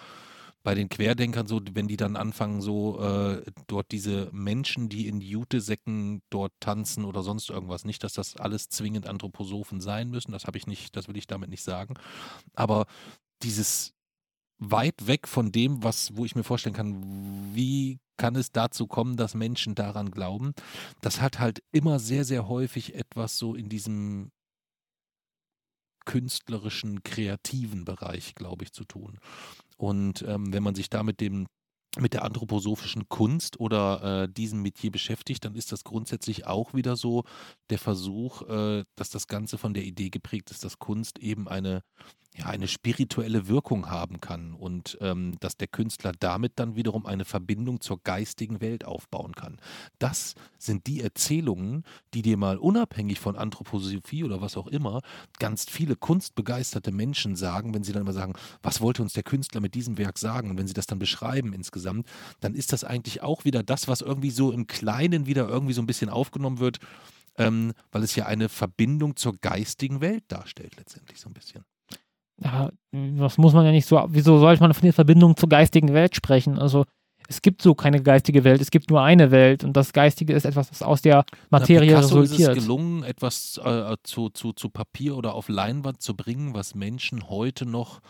bei 0.62 0.74
den 0.74 0.88
Querdenkern 0.88 1.46
so, 1.46 1.60
wenn 1.74 1.88
die 1.88 1.98
dann 1.98 2.16
anfangen 2.16 2.62
so 2.62 2.98
äh, 2.98 3.42
dort 3.66 3.92
diese 3.92 4.30
Menschen, 4.32 4.88
die 4.88 5.08
in 5.08 5.20
Jutesäcken 5.20 6.22
dort 6.30 6.52
tanzen 6.58 7.04
oder 7.04 7.22
sonst 7.22 7.50
irgendwas, 7.50 7.84
nicht, 7.84 8.02
dass 8.02 8.14
das 8.14 8.36
alles 8.36 8.70
zwingend 8.70 9.06
Anthroposophen 9.06 9.82
sein 9.82 10.08
müssen, 10.08 10.32
das 10.32 10.46
habe 10.46 10.56
ich 10.56 10.66
nicht, 10.66 10.96
das 10.96 11.06
will 11.06 11.18
ich 11.18 11.26
damit 11.26 11.50
nicht 11.50 11.62
sagen, 11.62 11.94
aber 12.54 12.86
dieses 13.42 13.92
weit 14.58 15.06
weg 15.06 15.28
von 15.28 15.52
dem, 15.52 15.82
was, 15.82 16.16
wo 16.16 16.24
ich 16.24 16.34
mir 16.34 16.44
vorstellen 16.44 16.74
kann, 16.74 17.54
wie 17.54 17.98
kann 18.16 18.36
es 18.36 18.52
dazu 18.52 18.86
kommen, 18.86 19.16
dass 19.16 19.34
Menschen 19.34 19.74
daran 19.74 20.10
glauben. 20.10 20.54
Das 21.00 21.20
hat 21.20 21.38
halt 21.38 21.62
immer 21.72 21.98
sehr, 21.98 22.24
sehr 22.24 22.48
häufig 22.48 22.94
etwas 22.94 23.38
so 23.38 23.54
in 23.54 23.68
diesem 23.68 24.30
künstlerischen, 26.04 27.02
kreativen 27.02 27.84
Bereich, 27.84 28.34
glaube 28.34 28.64
ich, 28.64 28.72
zu 28.72 28.84
tun. 28.84 29.18
Und 29.76 30.22
ähm, 30.22 30.52
wenn 30.52 30.62
man 30.62 30.74
sich 30.74 30.90
da 30.90 31.02
mit 31.02 31.20
dem 31.20 31.46
mit 31.96 32.12
der 32.12 32.24
anthroposophischen 32.24 33.08
Kunst 33.08 33.60
oder 33.60 34.24
äh, 34.24 34.28
diesem 34.28 34.62
Metier 34.62 34.90
beschäftigt, 34.90 35.44
dann 35.44 35.54
ist 35.54 35.70
das 35.70 35.84
grundsätzlich 35.84 36.44
auch 36.44 36.74
wieder 36.74 36.96
so 36.96 37.22
der 37.70 37.78
Versuch, 37.78 38.42
äh, 38.42 38.84
dass 38.96 39.10
das 39.10 39.28
Ganze 39.28 39.58
von 39.58 39.74
der 39.74 39.84
Idee 39.84 40.10
geprägt 40.10 40.50
ist, 40.50 40.64
dass 40.64 40.80
Kunst 40.80 41.20
eben 41.20 41.46
eine, 41.46 41.82
ja, 42.36 42.46
eine 42.46 42.66
spirituelle 42.66 43.46
Wirkung 43.46 43.90
haben 43.90 44.20
kann 44.20 44.54
und 44.54 44.98
ähm, 45.00 45.36
dass 45.38 45.56
der 45.56 45.68
Künstler 45.68 46.12
damit 46.18 46.54
dann 46.56 46.74
wiederum 46.74 47.06
eine 47.06 47.24
Verbindung 47.24 47.80
zur 47.80 48.02
geistigen 48.02 48.60
Welt 48.60 48.84
aufbauen 48.84 49.34
kann. 49.34 49.58
Das 50.00 50.34
sind 50.58 50.88
die 50.88 51.00
Erzählungen, 51.00 51.84
die 52.12 52.22
dir 52.22 52.36
mal 52.36 52.58
unabhängig 52.58 53.20
von 53.20 53.36
Anthroposophie 53.36 54.24
oder 54.24 54.40
was 54.40 54.56
auch 54.56 54.66
immer, 54.66 55.00
ganz 55.38 55.66
viele 55.70 55.94
kunstbegeisterte 55.94 56.90
Menschen 56.90 57.36
sagen, 57.36 57.72
wenn 57.72 57.84
sie 57.84 57.92
dann 57.92 58.02
immer 58.02 58.12
sagen, 58.12 58.34
was 58.62 58.80
wollte 58.80 59.02
uns 59.02 59.12
der 59.12 59.22
Künstler 59.22 59.60
mit 59.60 59.76
diesem 59.76 59.96
Werk 59.96 60.18
sagen? 60.18 60.50
Und 60.50 60.58
wenn 60.58 60.66
sie 60.66 60.74
das 60.74 60.86
dann 60.86 60.98
beschreiben 60.98 61.52
insgesamt, 61.52 62.08
dann 62.40 62.54
ist 62.54 62.72
das 62.72 62.82
eigentlich 62.82 63.22
auch 63.22 63.44
wieder 63.44 63.62
das, 63.62 63.86
was 63.86 64.00
irgendwie 64.00 64.30
so 64.30 64.50
im 64.50 64.66
Kleinen 64.66 65.26
wieder 65.26 65.48
irgendwie 65.48 65.74
so 65.74 65.82
ein 65.82 65.86
bisschen 65.86 66.10
aufgenommen 66.10 66.58
wird, 66.58 66.80
ähm, 67.38 67.74
weil 67.92 68.02
es 68.02 68.16
ja 68.16 68.26
eine 68.26 68.48
Verbindung 68.48 69.14
zur 69.14 69.36
geistigen 69.36 70.00
Welt 70.00 70.24
darstellt, 70.28 70.76
letztendlich 70.76 71.20
so 71.20 71.28
ein 71.28 71.34
bisschen. 71.34 71.64
Ja, 72.42 72.70
das 72.92 73.38
muss 73.38 73.52
man 73.52 73.64
ja 73.64 73.70
nicht 73.70 73.86
so, 73.86 74.04
wieso 74.08 74.38
sollte 74.38 74.62
man 74.62 74.74
von 74.74 74.82
der 74.82 74.92
Verbindung 74.92 75.36
zur 75.36 75.48
geistigen 75.48 75.92
Welt 75.94 76.16
sprechen? 76.16 76.58
Also 76.58 76.84
es 77.28 77.40
gibt 77.40 77.62
so 77.62 77.74
keine 77.74 78.02
geistige 78.02 78.44
Welt, 78.44 78.60
es 78.60 78.70
gibt 78.70 78.90
nur 78.90 79.02
eine 79.02 79.30
Welt 79.30 79.64
und 79.64 79.74
das 79.74 79.92
Geistige 79.92 80.34
ist 80.34 80.44
etwas, 80.44 80.70
was 80.70 80.82
aus 80.82 81.00
der 81.00 81.24
Materie 81.50 81.92
Na, 81.92 81.98
Picasso 82.00 82.20
resultiert. 82.20 82.50
ist 82.50 82.58
es 82.58 82.64
gelungen, 82.64 83.02
etwas 83.02 83.60
äh, 83.64 83.96
zu, 84.02 84.28
zu, 84.30 84.52
zu 84.52 84.68
Papier 84.68 85.16
oder 85.16 85.34
auf 85.34 85.48
Leinwand 85.48 86.02
zu 86.02 86.14
bringen, 86.14 86.54
was 86.54 86.74
Menschen 86.74 87.28
heute 87.28 87.66
noch 87.66 88.00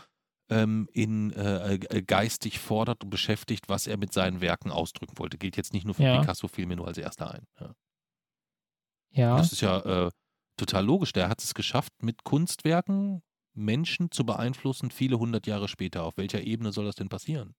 ähm, 0.50 0.88
in 0.92 1.32
äh, 1.32 1.74
äh, 1.74 2.02
geistig 2.02 2.58
fordert 2.58 3.04
und 3.04 3.10
beschäftigt, 3.10 3.68
was 3.68 3.86
er 3.86 3.96
mit 3.98 4.12
seinen 4.12 4.40
Werken 4.40 4.70
ausdrücken 4.70 5.18
wollte. 5.18 5.38
Gilt 5.38 5.56
jetzt 5.56 5.72
nicht 5.72 5.84
nur 5.84 5.94
für 5.94 6.02
Ja. 6.02 6.20
Picasso, 6.20 6.48
fiel 6.48 6.66
mir 6.66 6.76
nur 6.76 6.88
als 6.88 6.98
erster 6.98 7.30
ein. 7.30 7.46
Ja. 7.60 7.74
ja, 9.12 9.36
Das 9.36 9.52
ist 9.52 9.60
ja 9.60 10.06
äh, 10.06 10.10
total 10.56 10.84
logisch. 10.84 11.12
Der 11.12 11.28
hat 11.28 11.42
es 11.42 11.54
geschafft, 11.54 11.92
mit 12.02 12.24
Kunstwerken 12.24 13.22
Menschen 13.54 14.10
zu 14.10 14.24
beeinflussen, 14.24 14.90
viele 14.90 15.18
hundert 15.18 15.46
Jahre 15.46 15.68
später. 15.68 16.04
Auf 16.04 16.16
welcher 16.16 16.42
Ebene 16.42 16.72
soll 16.72 16.84
das 16.84 16.96
denn 16.96 17.08
passieren? 17.08 17.54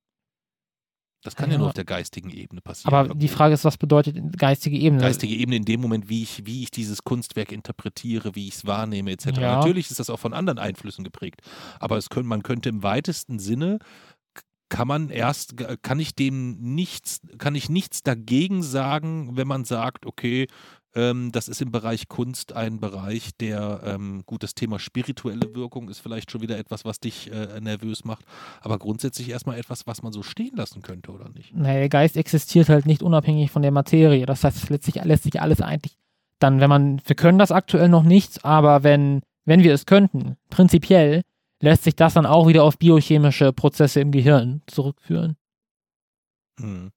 Das 1.23 1.35
kann 1.35 1.49
ja, 1.49 1.53
Ja. 1.53 1.57
nur 1.59 1.67
auf 1.69 1.73
der 1.73 1.85
geistigen 1.85 2.29
Ebene 2.29 2.61
passieren. 2.61 2.93
aber 2.93 3.05
die 3.07 3.11
irgendwie. 3.13 3.27
Frage 3.29 3.53
ist, 3.55 3.65
was 3.65 3.77
bedeutet 3.77 4.37
geistige 4.37 4.77
Ebene? 4.77 5.01
geistige 5.01 5.33
Ebene 5.33 5.55
in 5.55 5.65
dem 5.65 5.81
Moment, 5.81 6.07
wie 6.07 6.21
ich, 6.21 6.45
wie 6.45 6.61
ich 6.61 6.69
dieses 6.69 7.03
Kunstwerk 7.03 7.51
interpretiere, 7.51 8.35
wie 8.35 8.47
ich 8.47 8.55
es 8.55 8.65
wahrnehme, 8.67 9.11
etc. 9.11 9.25
Ja. 9.37 9.55
Natürlich 9.57 9.89
ist 9.89 9.99
das 9.99 10.11
auch 10.11 10.19
von 10.19 10.33
anderen 10.33 10.59
Einflüssen 10.59 11.03
geprägt, 11.03 11.41
aber 11.79 11.97
es 11.97 12.09
können, 12.09 12.27
man 12.27 12.43
könnte 12.43 12.69
im 12.69 12.83
weitesten 12.83 13.39
Sinne 13.39 13.79
kann 14.69 14.87
man 14.87 15.09
erst, 15.09 15.55
kann 15.83 15.99
ich 15.99 16.15
dem 16.15 16.57
nichts, 16.75 17.21
kann 17.37 17.55
ich 17.55 17.69
nichts 17.69 18.01
dagegen 18.03 18.61
sagen, 18.63 19.37
wenn 19.37 19.47
man 19.47 19.63
sagt, 19.63 20.05
okay, 20.05 20.47
Ähm, 20.95 21.31
das 21.31 21.47
ist 21.47 21.61
im 21.61 21.71
Bereich 21.71 22.07
Kunst 22.07 22.53
ein 22.53 22.79
Bereich, 22.79 23.31
der, 23.37 23.81
ähm, 23.85 24.23
gut, 24.25 24.43
das 24.43 24.55
Thema 24.55 24.79
spirituelle 24.79 25.53
Wirkung 25.53 25.89
ist 25.89 25.99
vielleicht 25.99 26.31
schon 26.31 26.41
wieder 26.41 26.57
etwas, 26.57 26.85
was 26.85 26.99
dich 26.99 27.31
äh, 27.31 27.59
nervös 27.59 28.05
macht, 28.05 28.25
aber 28.61 28.79
grundsätzlich 28.79 29.29
erstmal 29.29 29.57
etwas, 29.57 29.85
was 29.87 30.03
man 30.03 30.13
so 30.13 30.23
stehen 30.23 30.55
lassen 30.55 30.81
könnte, 30.81 31.11
oder 31.11 31.29
nicht? 31.29 31.53
Naja, 31.53 31.79
der 31.79 31.89
Geist 31.89 32.15
existiert 32.15 32.69
halt 32.69 32.85
nicht 32.85 33.03
unabhängig 33.03 33.51
von 33.51 33.61
der 33.61 33.71
Materie. 33.71 34.25
Das 34.25 34.43
heißt, 34.43 34.69
letztlich 34.69 35.03
lässt 35.03 35.23
sich 35.23 35.41
alles 35.41 35.61
eigentlich 35.61 35.97
dann, 36.39 36.59
wenn 36.59 36.69
man, 36.69 37.01
wir 37.05 37.15
können 37.15 37.39
das 37.39 37.51
aktuell 37.51 37.89
noch 37.89 38.03
nicht, 38.03 38.43
aber 38.45 38.83
wenn, 38.83 39.21
wenn 39.45 39.63
wir 39.63 39.73
es 39.73 39.85
könnten, 39.85 40.37
prinzipiell, 40.49 41.21
lässt 41.61 41.83
sich 41.83 41.95
das 41.95 42.13
dann 42.13 42.25
auch 42.25 42.47
wieder 42.47 42.63
auf 42.63 42.77
biochemische 42.77 43.53
Prozesse 43.53 44.01
im 44.01 44.11
Gehirn 44.11 44.61
zurückführen. 44.67 45.37
Hm. 46.59 46.91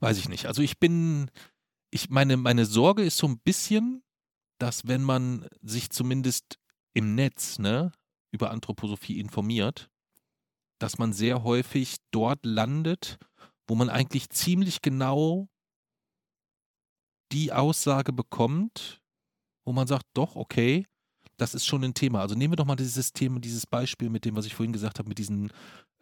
Weiß 0.00 0.18
ich 0.18 0.28
nicht. 0.28 0.46
Also 0.46 0.62
ich 0.62 0.78
bin, 0.78 1.30
ich 1.92 2.08
meine, 2.08 2.36
meine 2.36 2.64
Sorge 2.64 3.04
ist 3.04 3.18
so 3.18 3.28
ein 3.28 3.38
bisschen, 3.38 4.02
dass 4.58 4.88
wenn 4.88 5.02
man 5.02 5.46
sich 5.60 5.90
zumindest 5.90 6.58
im 6.94 7.14
Netz, 7.14 7.58
ne, 7.58 7.92
über 8.32 8.50
Anthroposophie 8.50 9.20
informiert, 9.20 9.90
dass 10.80 10.98
man 10.98 11.12
sehr 11.12 11.44
häufig 11.44 11.96
dort 12.10 12.44
landet, 12.44 13.18
wo 13.68 13.74
man 13.74 13.90
eigentlich 13.90 14.30
ziemlich 14.30 14.80
genau 14.80 15.48
die 17.30 17.52
Aussage 17.52 18.12
bekommt, 18.12 19.02
wo 19.64 19.72
man 19.72 19.86
sagt, 19.86 20.06
doch, 20.14 20.34
okay, 20.34 20.86
das 21.36 21.54
ist 21.54 21.66
schon 21.66 21.84
ein 21.84 21.94
Thema. 21.94 22.20
Also 22.20 22.34
nehmen 22.34 22.52
wir 22.52 22.56
doch 22.56 22.64
mal 22.64 22.76
dieses 22.76 23.12
Thema, 23.12 23.38
dieses 23.38 23.66
Beispiel 23.66 24.08
mit 24.08 24.24
dem, 24.24 24.34
was 24.34 24.46
ich 24.46 24.54
vorhin 24.54 24.72
gesagt 24.72 24.98
habe, 24.98 25.08
mit 25.08 25.18
diesen 25.18 25.52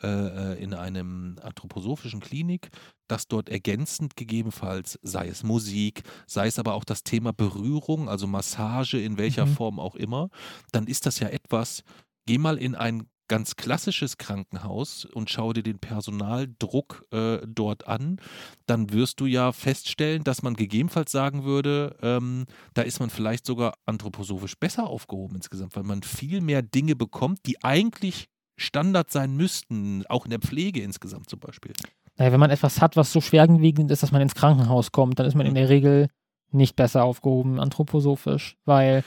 in 0.03 0.75
einem 0.75 1.37
anthroposophischen 1.43 2.21
Klinik, 2.21 2.71
dass 3.09 3.29
dort 3.29 3.49
ergänzend 3.49 4.17
gegebenenfalls, 4.17 4.99
sei 5.03 5.29
es 5.29 5.43
Musik, 5.43 6.03
sei 6.27 6.47
es 6.47 6.59
aber 6.59 6.75
auch 6.75 6.85
das 6.85 7.03
Thema 7.03 7.33
Berührung, 7.33 8.09
also 8.09 8.27
Massage 8.27 8.99
in 8.99 9.19
welcher 9.19 9.47
mhm. 9.47 9.55
Form 9.55 9.81
auch 9.81 9.97
immer, 9.97 10.31
dann 10.73 10.87
ist 10.87 11.07
das 11.07 11.19
ja 11.19 11.29
etwas, 11.29 11.83
geh 12.27 12.39
mal 12.39 12.57
in 12.57 12.75
ein 12.75 13.09
ganz 13.31 13.55
klassisches 13.55 14.19
Krankenhaus 14.19 15.05
und 15.05 15.31
schau 15.31 15.53
dir 15.53 15.63
den 15.63 15.79
Personaldruck 15.79 17.07
äh, 17.13 17.39
dort 17.47 17.87
an, 17.87 18.21
dann 18.67 18.93
wirst 18.93 19.21
du 19.21 19.27
ja 19.27 19.53
feststellen, 19.53 20.25
dass 20.25 20.43
man 20.43 20.55
gegebenenfalls 20.55 21.13
sagen 21.13 21.45
würde, 21.45 21.97
ähm, 22.03 22.47
da 22.75 22.83
ist 22.83 22.99
man 22.99 23.09
vielleicht 23.09 23.47
sogar 23.47 23.75
anthroposophisch 23.87 24.57
besser 24.59 24.89
aufgehoben 24.89 25.37
insgesamt, 25.37 25.77
weil 25.77 25.85
man 25.85 26.03
viel 26.03 26.41
mehr 26.41 26.61
Dinge 26.63 26.97
bekommt, 26.97 27.47
die 27.47 27.63
eigentlich 27.63 28.29
Standard 28.61 29.11
sein 29.11 29.37
müssten, 29.37 30.05
auch 30.07 30.25
in 30.25 30.31
der 30.31 30.41
Pflege 30.41 30.83
insgesamt 30.83 31.29
zum 31.29 31.41
Beispiel. 31.41 31.73
Naja, 32.17 32.33
wenn 32.33 32.41
man 32.41 32.51
etwas 32.51 32.81
hat, 32.81 32.97
was 32.97 33.13
so 33.13 33.21
schwerwiegend 33.21 33.91
ist, 33.91 34.03
dass 34.03 34.13
man 34.13 34.21
ins 34.21 34.35
Krankenhaus 34.35 34.93
kommt, 34.93 35.19
dann 35.19 35.27
ist 35.27 35.35
man 35.35 35.47
in 35.47 35.55
der 35.55 35.69
Regel 35.69 36.09
nicht 36.53 36.77
besser 36.77 37.05
aufgehoben 37.05 37.61
anthroposophisch, 37.61 38.57
weil 38.65 39.05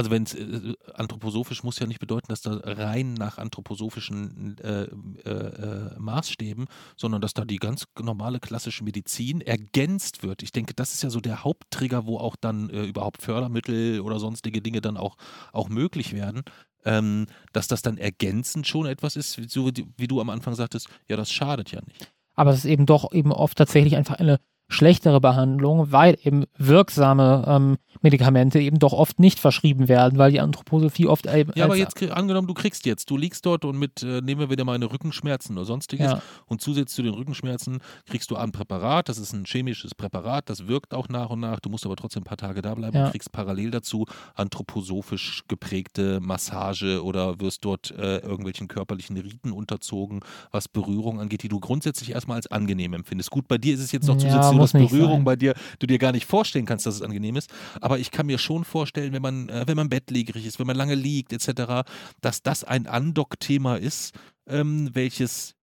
also 0.00 0.10
wenn 0.10 0.22
es 0.22 0.34
äh, 0.34 0.74
anthroposophisch 0.94 1.62
muss 1.62 1.78
ja 1.78 1.86
nicht 1.86 2.00
bedeuten, 2.00 2.28
dass 2.28 2.40
da 2.40 2.58
rein 2.64 3.12
nach 3.12 3.36
anthroposophischen 3.36 4.56
äh, 4.58 4.84
äh, 4.84 5.30
äh, 5.30 5.98
Maßstäben, 5.98 6.68
sondern 6.96 7.20
dass 7.20 7.34
da 7.34 7.44
die 7.44 7.58
ganz 7.58 7.84
normale 8.00 8.40
klassische 8.40 8.82
Medizin 8.82 9.42
ergänzt 9.42 10.22
wird. 10.22 10.42
Ich 10.42 10.52
denke, 10.52 10.72
das 10.72 10.94
ist 10.94 11.02
ja 11.02 11.10
so 11.10 11.20
der 11.20 11.44
Haupttrigger, 11.44 12.06
wo 12.06 12.16
auch 12.16 12.36
dann 12.36 12.70
äh, 12.70 12.84
überhaupt 12.84 13.20
Fördermittel 13.20 14.00
oder 14.00 14.18
sonstige 14.18 14.62
Dinge 14.62 14.80
dann 14.80 14.96
auch, 14.96 15.16
auch 15.52 15.68
möglich 15.68 16.14
werden. 16.14 16.44
Ähm, 16.84 17.26
dass 17.52 17.68
das 17.68 17.82
dann 17.82 17.98
ergänzend 17.98 18.66
schon 18.66 18.86
etwas 18.86 19.14
ist, 19.16 19.38
so 19.50 19.66
wie, 19.66 19.86
wie 19.98 20.08
du 20.08 20.20
am 20.20 20.30
Anfang 20.30 20.54
sagtest, 20.54 20.88
ja, 21.08 21.16
das 21.16 21.30
schadet 21.30 21.72
ja 21.72 21.80
nicht. 21.86 22.10
Aber 22.34 22.52
es 22.52 22.60
ist 22.60 22.64
eben 22.64 22.86
doch 22.86 23.12
eben 23.12 23.32
oft 23.32 23.58
tatsächlich 23.58 23.96
einfach 23.96 24.14
eine 24.14 24.40
schlechtere 24.70 25.20
Behandlung, 25.20 25.92
weil 25.92 26.16
eben 26.22 26.44
wirksame 26.56 27.44
ähm, 27.46 27.76
Medikamente 28.02 28.60
eben 28.60 28.78
doch 28.78 28.92
oft 28.92 29.18
nicht 29.18 29.38
verschrieben 29.38 29.88
werden, 29.88 30.18
weil 30.18 30.30
die 30.30 30.40
Anthroposophie 30.40 31.06
oft 31.06 31.26
eben. 31.26 31.52
Ja, 31.54 31.64
aber 31.64 31.76
jetzt 31.76 32.00
angenommen, 32.10 32.46
du 32.46 32.54
kriegst 32.54 32.86
jetzt, 32.86 33.10
du 33.10 33.16
liegst 33.16 33.44
dort 33.44 33.64
und 33.64 33.78
mit, 33.78 34.02
äh, 34.02 34.22
nehmen 34.22 34.40
wir 34.40 34.50
wieder 34.50 34.64
mal 34.64 34.74
eine 34.74 34.90
Rückenschmerzen 34.90 35.56
oder 35.56 35.66
sonstiges 35.66 36.12
ja. 36.12 36.22
und 36.46 36.62
zusätzlich 36.62 36.94
zu 36.94 37.02
den 37.02 37.14
Rückenschmerzen 37.14 37.80
kriegst 38.06 38.30
du 38.30 38.36
ein 38.36 38.52
Präparat, 38.52 39.08
das 39.08 39.18
ist 39.18 39.32
ein 39.32 39.44
chemisches 39.44 39.94
Präparat, 39.94 40.48
das 40.48 40.66
wirkt 40.66 40.94
auch 40.94 41.08
nach 41.08 41.30
und 41.30 41.40
nach, 41.40 41.60
du 41.60 41.68
musst 41.68 41.84
aber 41.84 41.96
trotzdem 41.96 42.22
ein 42.22 42.24
paar 42.24 42.36
Tage 42.36 42.62
da 42.62 42.74
bleiben 42.74 42.96
ja. 42.96 43.06
und 43.06 43.10
kriegst 43.10 43.32
parallel 43.32 43.72
dazu 43.72 44.06
anthroposophisch 44.34 45.42
geprägte 45.48 46.20
Massage 46.20 47.04
oder 47.04 47.40
wirst 47.40 47.64
dort 47.64 47.90
äh, 47.90 48.18
irgendwelchen 48.18 48.68
körperlichen 48.68 49.16
Riten 49.16 49.52
unterzogen, 49.52 50.20
was 50.52 50.68
Berührung 50.68 51.20
angeht, 51.20 51.42
die 51.42 51.48
du 51.48 51.60
grundsätzlich 51.60 52.12
erstmal 52.12 52.36
als 52.36 52.46
angenehm 52.46 52.94
empfindest. 52.94 53.30
Gut, 53.30 53.48
bei 53.48 53.58
dir 53.58 53.74
ist 53.74 53.80
es 53.80 53.92
jetzt 53.92 54.06
noch 54.06 54.16
zusätzlich 54.16 54.52
ja, 54.52 54.52
dass 54.60 54.72
Berührung 54.72 55.18
sein. 55.18 55.24
bei 55.24 55.36
dir, 55.36 55.54
du 55.78 55.86
dir 55.86 55.98
gar 55.98 56.12
nicht 56.12 56.26
vorstellen 56.26 56.66
kannst, 56.66 56.86
dass 56.86 56.96
es 56.96 57.02
angenehm 57.02 57.36
ist. 57.36 57.50
Aber 57.80 57.98
ich 57.98 58.10
kann 58.10 58.26
mir 58.26 58.38
schon 58.38 58.64
vorstellen, 58.64 59.12
wenn 59.12 59.22
man, 59.22 59.48
äh, 59.48 59.64
wenn 59.66 59.76
man 59.76 59.88
bettlägerig 59.88 60.46
ist, 60.46 60.58
wenn 60.58 60.66
man 60.66 60.76
lange 60.76 60.94
liegt, 60.94 61.32
etc., 61.32 61.88
dass 62.20 62.42
das 62.42 62.64
ein 62.64 62.86
Andock-Thema 62.86 63.76
ist, 63.76 64.14
ähm, 64.46 64.90
welches 64.92 65.54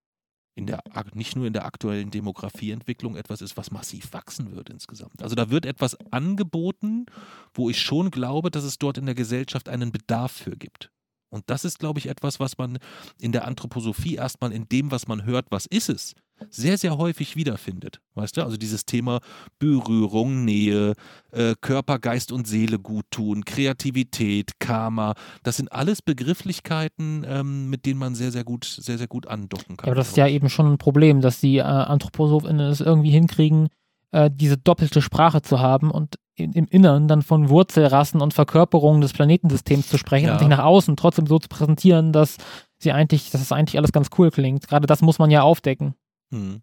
in 0.58 0.66
der, 0.66 0.82
nicht 1.14 1.36
nur 1.36 1.46
in 1.46 1.54
der 1.54 1.66
aktuellen 1.66 2.10
Demografieentwicklung 2.10 3.16
etwas 3.16 3.42
ist, 3.42 3.58
was 3.58 3.70
massiv 3.70 4.12
wachsen 4.12 4.56
wird 4.56 4.72
insgesamt. 4.72 5.22
Also 5.22 5.36
da 5.36 5.52
wird 5.52 5.68
etwas 5.68 5.96
angeboten, 6.12 7.06
wo 7.54 7.70
ich 7.70 7.80
schon 7.80 8.10
glaube, 8.10 8.50
dass 8.50 8.64
es 8.64 8.80
dort 8.80 8.98
in 8.98 9.06
der 9.06 9.14
Gesellschaft 9.14 9.70
einen 9.70 9.92
Bedarf 9.92 10.32
für 10.32 10.58
gibt. 10.58 10.90
Und 11.30 11.44
das 11.48 11.66
ist, 11.66 11.80
glaube 11.80 12.00
ich, 12.00 12.08
etwas, 12.08 12.40
was 12.40 12.58
man 12.58 12.78
in 13.20 13.32
der 13.32 13.46
Anthroposophie 13.46 14.16
erstmal 14.16 14.52
in 14.52 14.68
dem, 14.70 14.92
was 14.92 15.08
man 15.08 15.26
hört, 15.26 15.48
was 15.50 15.66
ist 15.66 15.90
es, 15.90 16.14
sehr, 16.50 16.78
sehr 16.78 16.98
häufig 16.98 17.36
wiederfindet. 17.36 18.00
Weißt 18.16 18.38
du? 18.38 18.44
Also 18.44 18.58
dieses 18.58 18.86
Thema 18.86 19.20
Berührung, 19.60 20.46
Nähe, 20.46 20.94
äh, 21.32 21.56
Körper, 21.62 22.00
Geist 22.00 22.32
und 22.32 22.48
Seele 22.48 22.80
gut 22.80 23.06
tun, 23.12 23.44
Kreativität, 23.46 24.60
Karma, 24.60 25.16
das 25.44 25.58
sind 25.58 25.72
alles 25.72 26.02
Begrifflichkeiten, 26.02 27.26
ähm, 27.28 27.70
mit 27.70 27.86
denen 27.86 28.00
man 28.00 28.16
sehr, 28.16 28.32
sehr 28.32 28.44
gut, 28.44 28.66
sehr, 28.66 28.98
sehr 28.98 29.08
gut 29.08 29.28
andocken 29.28 29.78
kann. 29.78 29.88
Ja, 29.88 29.92
aber 29.92 29.96
das 29.96 30.10
ist 30.10 30.18
ja 30.18 30.28
eben 30.28 30.50
schon 30.50 30.72
ein 30.72 30.78
Problem, 30.78 31.22
dass 31.22 31.40
die 31.40 31.58
äh, 31.58 31.62
AnthroposophInnen 31.62 32.72
es 32.72 32.82
irgendwie 32.82 33.12
hinkriegen, 33.12 33.70
äh, 34.12 34.30
diese 34.34 34.58
doppelte 34.58 35.02
Sprache 35.02 35.42
zu 35.42 35.60
haben 35.60 35.92
und 35.92 36.16
in, 36.36 36.54
im 36.54 36.68
Innern 36.68 37.08
dann 37.08 37.24
von 37.24 37.50
Wurzelrassen 37.50 38.22
und 38.22 38.34
Verkörperungen 38.34 39.02
des 39.02 39.14
Planetensystems 39.14 39.88
zu 39.88 39.98
sprechen 39.98 40.28
ja. 40.28 40.34
und 40.34 40.40
sich 40.40 40.48
nach 40.48 40.64
außen 40.64 40.96
trotzdem 40.96 41.26
so 41.26 41.40
zu 41.40 41.50
präsentieren, 41.50 42.14
dass 42.14 42.38
sie 42.78 42.92
eigentlich, 42.92 43.32
dass 43.32 43.42
es 43.42 43.52
eigentlich 43.52 43.78
alles 43.78 43.92
ganz 43.92 44.10
cool 44.18 44.30
klingt. 44.30 44.68
Gerade 44.68 44.88
das 44.88 45.02
muss 45.02 45.20
man 45.20 45.32
ja 45.32 45.42
aufdecken. 45.42 45.96
Hm. 46.32 46.62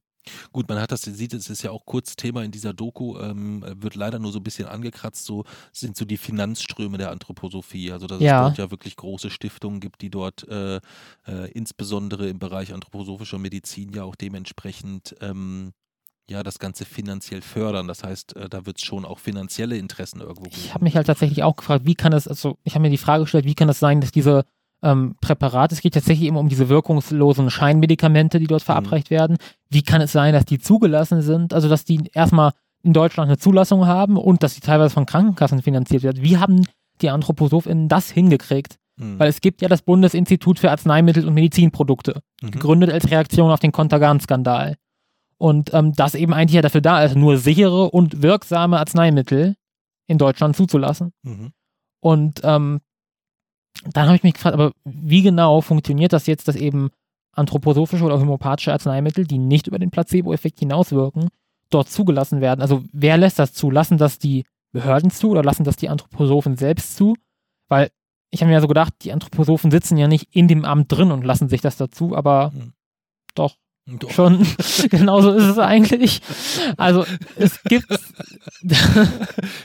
Gut, 0.52 0.68
man 0.68 0.80
hat 0.80 0.90
das, 0.90 1.02
sieht, 1.02 1.34
es 1.34 1.50
ist 1.50 1.62
ja 1.62 1.70
auch 1.70 1.84
kurz 1.84 2.16
Thema 2.16 2.42
in 2.44 2.50
dieser 2.50 2.72
Doku, 2.72 3.18
ähm, 3.18 3.62
wird 3.76 3.94
leider 3.94 4.18
nur 4.18 4.32
so 4.32 4.38
ein 4.38 4.42
bisschen 4.42 4.66
angekratzt, 4.66 5.26
so 5.26 5.44
sind 5.72 5.96
so 5.96 6.06
die 6.06 6.16
Finanzströme 6.16 6.96
der 6.96 7.10
Anthroposophie. 7.10 7.92
Also, 7.92 8.06
dass 8.06 8.20
ja. 8.20 8.40
es 8.40 8.48
dort 8.48 8.58
ja 8.58 8.70
wirklich 8.70 8.96
große 8.96 9.28
Stiftungen 9.28 9.80
gibt, 9.80 10.00
die 10.00 10.10
dort 10.10 10.48
äh, 10.48 10.76
äh, 11.26 11.50
insbesondere 11.52 12.28
im 12.28 12.38
Bereich 12.38 12.72
anthroposophischer 12.72 13.38
Medizin 13.38 13.92
ja 13.92 14.04
auch 14.04 14.14
dementsprechend 14.14 15.14
ähm, 15.20 15.72
ja, 16.28 16.42
das 16.42 16.58
Ganze 16.58 16.84
finanziell 16.84 17.42
fördern. 17.42 17.86
Das 17.86 18.02
heißt, 18.02 18.36
äh, 18.36 18.48
da 18.48 18.66
wird 18.66 18.78
es 18.78 18.84
schon 18.84 19.04
auch 19.04 19.18
finanzielle 19.18 19.76
Interessen 19.76 20.20
irgendwo 20.20 20.44
geben. 20.44 20.56
Ich 20.56 20.74
habe 20.74 20.84
mich 20.84 20.96
halt 20.96 21.06
tatsächlich 21.06 21.42
auch 21.42 21.56
gefragt, 21.56 21.84
wie 21.84 21.94
kann 21.94 22.12
es, 22.12 22.26
also 22.26 22.56
ich 22.64 22.74
habe 22.74 22.82
mir 22.82 22.90
die 22.90 22.98
Frage 22.98 23.24
gestellt, 23.24 23.44
wie 23.44 23.54
kann 23.54 23.68
es 23.68 23.78
sein, 23.78 24.00
dass 24.00 24.12
diese 24.12 24.44
ähm, 24.82 25.16
Präparat. 25.20 25.72
Es 25.72 25.80
geht 25.80 25.94
tatsächlich 25.94 26.28
immer 26.28 26.40
um 26.40 26.48
diese 26.48 26.68
wirkungslosen 26.68 27.50
Scheinmedikamente, 27.50 28.38
die 28.38 28.46
dort 28.46 28.62
mhm. 28.62 28.66
verabreicht 28.66 29.10
mhm. 29.10 29.14
werden. 29.14 29.36
Wie 29.70 29.82
kann 29.82 30.00
es 30.00 30.12
sein, 30.12 30.32
dass 30.32 30.44
die 30.44 30.58
zugelassen 30.58 31.22
sind? 31.22 31.52
Also, 31.52 31.68
dass 31.68 31.84
die 31.84 32.10
erstmal 32.12 32.52
in 32.82 32.92
Deutschland 32.92 33.28
eine 33.28 33.38
Zulassung 33.38 33.86
haben 33.86 34.16
und 34.16 34.42
dass 34.42 34.54
sie 34.54 34.60
teilweise 34.60 34.92
von 34.92 35.06
Krankenkassen 35.06 35.62
finanziert 35.62 36.02
werden. 36.02 36.22
Wie 36.22 36.36
haben 36.36 36.66
die 37.00 37.08
AnthroposophInnen 37.08 37.88
das 37.88 38.10
hingekriegt? 38.10 38.76
Mhm. 38.96 39.18
Weil 39.18 39.28
es 39.28 39.40
gibt 39.40 39.62
ja 39.62 39.68
das 39.68 39.82
Bundesinstitut 39.82 40.58
für 40.58 40.70
Arzneimittel 40.70 41.26
und 41.26 41.34
Medizinprodukte, 41.34 42.20
mhm. 42.42 42.50
gegründet 42.50 42.90
als 42.90 43.10
Reaktion 43.10 43.50
auf 43.50 43.60
den 43.60 43.72
Kontergan-Skandal. 43.72 44.76
Und 45.38 45.74
ähm, 45.74 45.92
das 45.94 46.14
eben 46.14 46.32
eigentlich 46.32 46.54
ja 46.54 46.62
dafür 46.62 46.80
da 46.80 47.02
ist, 47.04 47.16
nur 47.16 47.38
sichere 47.38 47.90
und 47.90 48.22
wirksame 48.22 48.78
Arzneimittel 48.78 49.56
in 50.06 50.18
Deutschland 50.18 50.56
zuzulassen. 50.56 51.12
Mhm. 51.22 51.52
Und 52.00 52.40
ähm, 52.44 52.80
dann 53.92 54.06
habe 54.06 54.16
ich 54.16 54.22
mich 54.22 54.34
gefragt, 54.34 54.54
aber 54.54 54.72
wie 54.84 55.22
genau 55.22 55.60
funktioniert 55.60 56.12
das 56.12 56.26
jetzt, 56.26 56.48
dass 56.48 56.56
eben 56.56 56.90
anthroposophische 57.32 58.04
oder 58.04 58.20
homöopathische 58.20 58.72
Arzneimittel, 58.72 59.26
die 59.26 59.38
nicht 59.38 59.66
über 59.66 59.78
den 59.78 59.90
Placebo-Effekt 59.90 60.60
hinauswirken, 60.60 61.28
dort 61.70 61.88
zugelassen 61.88 62.40
werden? 62.40 62.60
Also 62.60 62.84
wer 62.92 63.16
lässt 63.16 63.38
das 63.38 63.52
zu? 63.52 63.70
Lassen 63.70 63.98
das 63.98 64.18
die 64.18 64.44
Behörden 64.72 65.10
zu 65.10 65.30
oder 65.30 65.42
lassen 65.42 65.64
das 65.64 65.76
die 65.76 65.88
Anthroposophen 65.88 66.56
selbst 66.56 66.96
zu? 66.96 67.16
Weil 67.68 67.90
ich 68.30 68.40
habe 68.40 68.48
mir 68.48 68.54
ja 68.54 68.60
so 68.60 68.68
gedacht, 68.68 68.94
die 69.02 69.12
Anthroposophen 69.12 69.70
sitzen 69.70 69.96
ja 69.96 70.08
nicht 70.08 70.34
in 70.34 70.48
dem 70.48 70.64
Amt 70.64 70.90
drin 70.90 71.10
und 71.10 71.24
lassen 71.24 71.48
sich 71.48 71.60
das 71.60 71.76
dazu, 71.76 72.16
aber 72.16 72.50
mhm. 72.50 72.72
doch. 73.34 73.56
Doch. 73.86 74.10
Schon, 74.10 74.46
genauso 74.90 75.32
ist 75.32 75.44
es 75.44 75.58
eigentlich. 75.58 76.22
Also 76.78 77.04
es 77.36 77.62
gibt. 77.64 77.86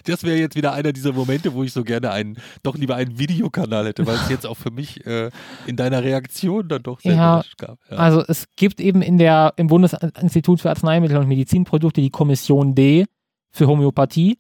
das 0.06 0.24
wäre 0.24 0.38
jetzt 0.38 0.58
wieder 0.58 0.74
einer 0.74 0.92
dieser 0.92 1.14
Momente, 1.14 1.54
wo 1.54 1.64
ich 1.64 1.72
so 1.72 1.86
gerne 1.86 2.12
einen, 2.12 2.38
doch 2.62 2.76
lieber 2.76 2.96
einen 2.96 3.18
Videokanal 3.18 3.88
hätte, 3.88 4.06
weil 4.06 4.16
es 4.16 4.30
jetzt 4.30 4.46
auch 4.46 4.58
für 4.58 4.72
mich 4.72 5.06
äh, 5.06 5.30
in 5.68 5.78
deiner 5.78 6.04
Reaktion 6.04 6.68
dann 6.68 6.84
doch 6.84 7.00
sehr 7.00 7.16
ja, 7.16 7.44
gab. 7.58 7.80
Ja. 7.90 7.98
Also 7.98 8.22
es 8.28 8.48
gibt 8.58 8.82
eben 8.82 9.02
in 9.02 9.18
der, 9.18 9.54
im 9.56 9.68
Bundesinstitut 9.68 10.60
für 10.60 10.70
Arzneimittel 10.70 11.16
und 11.16 11.30
Medizinprodukte 11.30 12.02
die 12.02 12.10
Kommission 12.10 12.76
D, 12.76 13.06
für 13.52 13.68
Homöopathie. 13.68 14.38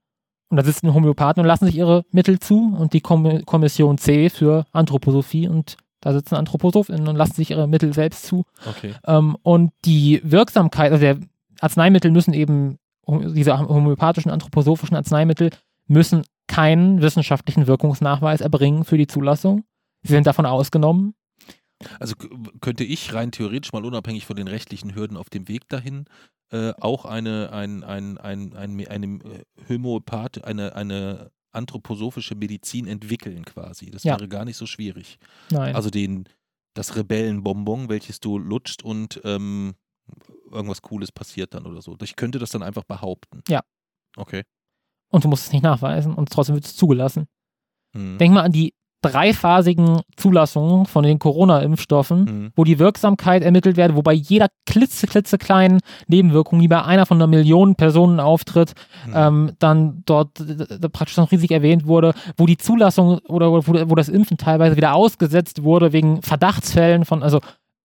Und 0.49 0.57
da 0.57 0.63
sitzen 0.63 0.93
Homöopathen 0.93 1.41
und 1.41 1.47
lassen 1.47 1.67
sich 1.67 1.77
ihre 1.77 2.03
Mittel 2.11 2.39
zu 2.39 2.75
und 2.77 2.93
die 2.93 3.01
Kom 3.01 3.45
Kommission 3.45 3.97
C 3.97 4.29
für 4.29 4.65
Anthroposophie 4.71 5.47
und 5.47 5.77
da 6.01 6.13
sitzen 6.13 6.35
AnthroposophInnen 6.35 7.07
und 7.07 7.15
lassen 7.15 7.33
sich 7.33 7.51
ihre 7.51 7.67
Mittel 7.67 7.93
selbst 7.93 8.25
zu. 8.25 8.45
Okay. 8.65 8.93
Ähm, 9.05 9.35
und 9.43 9.71
die 9.85 10.21
Wirksamkeit, 10.23 10.91
also 10.91 11.01
der 11.01 11.17
Arzneimittel 11.59 12.11
müssen 12.11 12.33
eben, 12.33 12.77
diese 13.07 13.57
homöopathischen, 13.57 14.31
anthroposophischen 14.31 14.95
Arzneimittel 14.95 15.49
müssen 15.87 16.23
keinen 16.47 17.01
wissenschaftlichen 17.01 17.67
Wirkungsnachweis 17.67 18.41
erbringen 18.41 18.85
für 18.85 18.97
die 18.97 19.07
Zulassung. 19.07 19.63
Sie 20.03 20.13
sind 20.13 20.27
davon 20.27 20.45
ausgenommen. 20.45 21.15
Also 21.99 22.15
könnte 22.61 22.83
ich 22.83 23.13
rein 23.13 23.31
theoretisch 23.31 23.71
mal 23.71 23.85
unabhängig 23.85 24.25
von 24.25 24.35
den 24.35 24.47
rechtlichen 24.47 24.95
Hürden 24.95 25.17
auf 25.17 25.29
dem 25.29 25.47
Weg 25.47 25.69
dahin 25.69 26.05
äh, 26.51 26.73
auch 26.79 27.05
eine, 27.05 27.51
ein, 27.51 27.83
ein, 27.83 28.17
ein, 28.17 28.53
ein, 28.55 28.87
eine 28.87 29.19
eine, 30.43 30.75
eine 30.75 31.31
anthroposophische 31.51 32.35
Medizin 32.35 32.87
entwickeln 32.87 33.43
quasi. 33.45 33.89
Das 33.91 34.03
Ja. 34.03 34.15
wäre 34.17 34.27
gar 34.27 34.45
nicht 34.45 34.57
so 34.57 34.65
schwierig. 34.65 35.17
Nein. 35.51 35.75
Also 35.75 35.89
den, 35.89 36.25
das 36.75 36.95
Rebellenbonbon, 36.95 37.89
welches 37.89 38.19
du 38.19 38.37
lutschst 38.37 38.83
und 38.83 39.19
ähm, 39.23 39.75
irgendwas 40.51 40.81
Cooles 40.81 41.11
passiert 41.11 41.53
dann 41.53 41.65
oder 41.65 41.81
so. 41.81 41.97
Ich 42.01 42.15
könnte 42.15 42.39
das 42.39 42.49
dann 42.51 42.63
einfach 42.63 42.83
behaupten. 42.83 43.41
Ja. 43.47 43.61
Okay. 44.17 44.43
und 45.11 45.23
du 45.23 45.27
musst 45.27 45.47
es 45.47 45.53
nicht 45.53 45.61
nachweisen 45.63 46.13
und 46.13 46.29
trotzdem 46.31 46.55
wird 46.55 46.65
es 46.65 46.75
zugelassen. 46.75 47.27
Hm. 47.95 48.17
Denk 48.19 48.33
mal 48.33 48.43
an 48.43 48.51
die 48.51 48.73
dreiphasigen 49.01 50.01
Zulassungen 50.17 50.85
von 50.85 51.03
den 51.03 51.19
Corona-Impfstoffen, 51.19 52.27
Hm. 52.27 52.51
wo 52.55 52.63
die 52.63 52.79
Wirksamkeit 52.79 53.43
ermittelt 53.43 53.77
wird, 53.77 53.95
wobei 53.95 54.13
jeder 54.13 54.47
klitze, 54.65 55.07
klitzekleinen 55.07 55.79
Nebenwirkung, 56.07 56.59
die 56.59 56.67
bei 56.67 56.83
einer 56.83 57.05
von 57.05 57.17
einer 57.17 57.27
Million 57.27 57.75
Personen 57.75 58.19
auftritt, 58.19 58.73
Hm. 59.05 59.13
ähm, 59.15 59.51
dann 59.59 60.03
dort 60.05 60.31
praktisch 60.91 61.17
noch 61.17 61.31
riesig 61.31 61.51
erwähnt 61.51 61.85
wurde, 61.87 62.13
wo 62.37 62.45
die 62.45 62.57
Zulassung 62.57 63.19
oder 63.27 63.51
wo, 63.51 63.61
wo 63.65 63.95
das 63.95 64.09
Impfen 64.09 64.37
teilweise 64.37 64.75
wieder 64.75 64.93
ausgesetzt 64.95 65.63
wurde 65.63 65.93
wegen 65.93 66.21
Verdachtsfällen 66.21 67.05
von, 67.05 67.23
also 67.23 67.39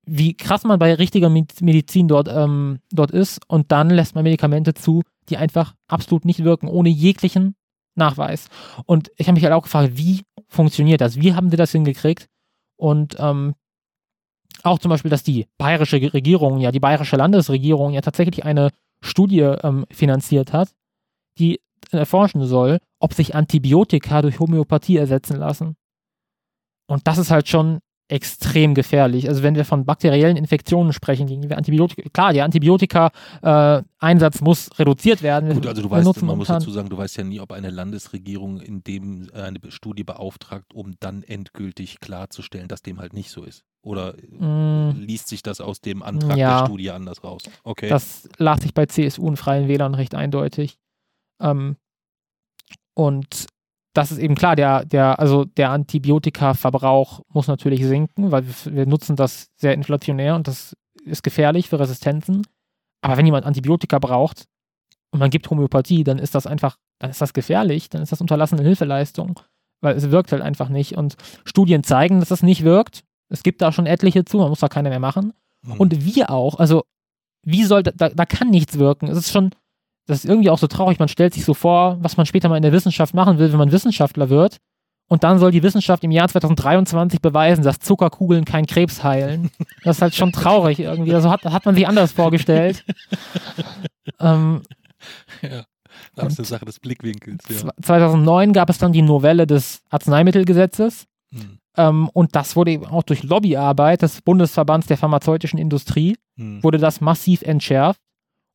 wie 0.06 0.34
krass 0.34 0.64
man 0.64 0.78
bei 0.78 0.92
richtiger 0.94 1.30
Med- 1.30 1.62
Medizin 1.62 2.08
dort, 2.08 2.28
ähm, 2.28 2.80
dort 2.92 3.10
ist 3.10 3.40
und 3.48 3.72
dann 3.72 3.88
lässt 3.88 4.14
man 4.14 4.24
Medikamente 4.24 4.74
zu, 4.74 5.02
die 5.30 5.38
einfach 5.38 5.74
absolut 5.88 6.26
nicht 6.26 6.44
wirken, 6.44 6.68
ohne 6.68 6.90
jeglichen 6.90 7.54
Nachweis. 7.94 8.48
Und 8.86 9.10
ich 9.16 9.26
habe 9.26 9.34
mich 9.34 9.44
halt 9.44 9.54
auch 9.54 9.62
gefragt, 9.62 9.96
wie 9.96 10.22
funktioniert 10.48 11.00
das? 11.00 11.20
Wie 11.20 11.34
haben 11.34 11.50
sie 11.50 11.56
das 11.56 11.72
hingekriegt? 11.72 12.28
Und 12.76 13.16
ähm, 13.18 13.54
auch 14.62 14.78
zum 14.78 14.88
Beispiel, 14.88 15.10
dass 15.10 15.22
die 15.22 15.46
bayerische 15.58 15.96
Regierung, 16.12 16.58
ja, 16.58 16.72
die 16.72 16.80
bayerische 16.80 17.16
Landesregierung 17.16 17.92
ja 17.92 18.00
tatsächlich 18.00 18.44
eine 18.44 18.70
Studie 19.00 19.40
ähm, 19.40 19.84
finanziert 19.90 20.52
hat, 20.52 20.70
die 21.38 21.60
erforschen 21.90 22.44
soll, 22.46 22.78
ob 22.98 23.12
sich 23.12 23.34
Antibiotika 23.34 24.22
durch 24.22 24.40
Homöopathie 24.40 24.96
ersetzen 24.96 25.36
lassen. 25.36 25.76
Und 26.86 27.06
das 27.06 27.18
ist 27.18 27.30
halt 27.30 27.48
schon 27.48 27.80
extrem 28.14 28.74
gefährlich. 28.74 29.28
Also 29.28 29.42
wenn 29.42 29.56
wir 29.56 29.64
von 29.64 29.84
bakteriellen 29.84 30.36
Infektionen 30.36 30.92
sprechen, 30.92 31.26
gegen 31.26 31.42
die 31.42 31.48
wir 31.50 31.58
Antibiotika, 31.58 32.08
klar, 32.12 32.32
der 32.32 32.44
Antibiotika-Einsatz 32.44 34.40
muss 34.40 34.70
reduziert 34.78 35.22
werden. 35.22 35.52
Gut, 35.52 35.66
also 35.66 35.82
du 35.82 35.90
weißt, 35.90 36.22
man 36.22 36.38
muss 36.38 36.46
dazu 36.48 36.70
sagen, 36.70 36.88
du 36.88 36.96
weißt 36.96 37.16
ja 37.16 37.24
nie, 37.24 37.40
ob 37.40 37.52
eine 37.52 37.70
Landesregierung 37.70 38.60
in 38.60 38.84
dem 38.84 39.28
äh, 39.34 39.42
eine 39.42 39.58
Studie 39.68 40.04
beauftragt, 40.04 40.72
um 40.74 40.94
dann 41.00 41.22
endgültig 41.24 41.98
klarzustellen, 42.00 42.68
dass 42.68 42.82
dem 42.82 43.00
halt 43.00 43.12
nicht 43.12 43.30
so 43.30 43.42
ist. 43.42 43.64
Oder 43.82 44.14
äh, 44.16 44.22
Mm, 44.44 45.00
liest 45.00 45.28
sich 45.28 45.42
das 45.42 45.60
aus 45.60 45.80
dem 45.80 46.02
Antrag 46.02 46.36
Ja. 46.36 46.60
der 46.60 46.66
Studie 46.66 46.90
anders 46.90 47.22
raus? 47.24 47.42
Okay. 47.64 47.88
Das 47.88 48.28
las 48.38 48.60
sich 48.62 48.72
bei 48.74 48.86
CSU 48.86 49.26
und 49.26 49.36
Freien 49.36 49.68
Wählern 49.68 49.94
recht 49.94 50.14
eindeutig. 50.14 50.78
Ähm, 51.40 51.76
und 52.94 53.46
das 53.94 54.10
ist 54.10 54.18
eben 54.18 54.34
klar, 54.34 54.56
der, 54.56 54.84
der, 54.84 55.18
also 55.20 55.44
der 55.44 55.70
Antibiotikaverbrauch 55.70 57.22
muss 57.28 57.46
natürlich 57.46 57.86
sinken, 57.86 58.32
weil 58.32 58.44
wir, 58.46 58.74
wir 58.74 58.86
nutzen 58.86 59.16
das 59.16 59.48
sehr 59.56 59.72
inflationär 59.72 60.34
und 60.34 60.48
das 60.48 60.76
ist 61.04 61.22
gefährlich 61.22 61.68
für 61.68 61.78
Resistenzen. 61.78 62.46
Aber 63.02 63.16
wenn 63.16 63.26
jemand 63.26 63.46
Antibiotika 63.46 63.98
braucht 64.00 64.46
und 65.12 65.20
man 65.20 65.30
gibt 65.30 65.48
Homöopathie, 65.48 66.02
dann 66.02 66.18
ist 66.18 66.34
das 66.34 66.46
einfach, 66.46 66.76
dann 66.98 67.10
ist 67.10 67.20
das 67.20 67.32
gefährlich, 67.32 67.88
dann 67.88 68.02
ist 68.02 68.10
das 68.10 68.20
unterlassene 68.20 68.62
Hilfeleistung, 68.62 69.40
weil 69.80 69.96
es 69.96 70.10
wirkt 70.10 70.32
halt 70.32 70.42
einfach 70.42 70.68
nicht. 70.68 70.96
Und 70.96 71.16
Studien 71.44 71.84
zeigen, 71.84 72.18
dass 72.18 72.30
das 72.30 72.42
nicht 72.42 72.64
wirkt. 72.64 73.04
Es 73.28 73.42
gibt 73.44 73.62
da 73.62 73.70
schon 73.70 73.86
etliche 73.86 74.24
zu, 74.24 74.38
man 74.38 74.48
muss 74.48 74.60
da 74.60 74.68
keine 74.68 74.88
mehr 74.88 75.00
machen. 75.00 75.32
Hm. 75.64 75.78
Und 75.78 76.04
wir 76.04 76.30
auch, 76.30 76.58
also 76.58 76.84
wie 77.44 77.64
soll, 77.64 77.82
da, 77.84 78.08
da 78.08 78.26
kann 78.26 78.50
nichts 78.50 78.78
wirken. 78.78 79.06
Es 79.06 79.18
ist 79.18 79.30
schon, 79.30 79.50
das 80.06 80.18
ist 80.18 80.24
irgendwie 80.30 80.50
auch 80.50 80.58
so 80.58 80.66
traurig, 80.66 80.98
man 80.98 81.08
stellt 81.08 81.34
sich 81.34 81.44
so 81.44 81.54
vor, 81.54 81.98
was 82.00 82.16
man 82.16 82.26
später 82.26 82.48
mal 82.48 82.56
in 82.56 82.62
der 82.62 82.72
Wissenschaft 82.72 83.14
machen 83.14 83.38
will, 83.38 83.50
wenn 83.50 83.58
man 83.58 83.72
Wissenschaftler 83.72 84.28
wird. 84.28 84.58
Und 85.08 85.22
dann 85.22 85.38
soll 85.38 85.50
die 85.50 85.62
Wissenschaft 85.62 86.02
im 86.02 86.10
Jahr 86.10 86.28
2023 86.28 87.20
beweisen, 87.20 87.62
dass 87.62 87.78
Zuckerkugeln 87.78 88.44
keinen 88.44 88.66
Krebs 88.66 89.04
heilen. 89.04 89.50
Das 89.82 89.96
ist 89.96 90.02
halt 90.02 90.14
schon 90.14 90.32
traurig 90.32 90.80
irgendwie. 90.80 91.14
Also 91.14 91.30
hat, 91.30 91.44
hat 91.44 91.66
man 91.66 91.74
sich 91.74 91.86
anders 91.86 92.12
vorgestellt. 92.12 92.84
ähm, 94.20 94.62
ja. 95.42 95.64
Das 96.14 96.32
ist 96.32 96.38
eine 96.38 96.46
Sache 96.46 96.64
des 96.64 96.80
Blickwinkels. 96.80 97.44
Ja. 97.48 97.70
2009 97.82 98.52
gab 98.52 98.70
es 98.70 98.78
dann 98.78 98.92
die 98.92 99.02
Novelle 99.02 99.46
des 99.46 99.82
Arzneimittelgesetzes. 99.90 101.06
Hm. 101.32 101.58
Ähm, 101.76 102.08
und 102.12 102.34
das 102.34 102.56
wurde 102.56 102.70
eben 102.70 102.86
auch 102.86 103.02
durch 103.02 103.22
Lobbyarbeit 103.22 104.02
des 104.02 104.22
Bundesverbands 104.22 104.86
der 104.86 104.96
pharmazeutischen 104.96 105.58
Industrie 105.58 106.16
Hm. 106.36 106.62
wurde 106.62 106.78
das 106.78 107.00
massiv 107.00 107.42
entschärft 107.42 108.00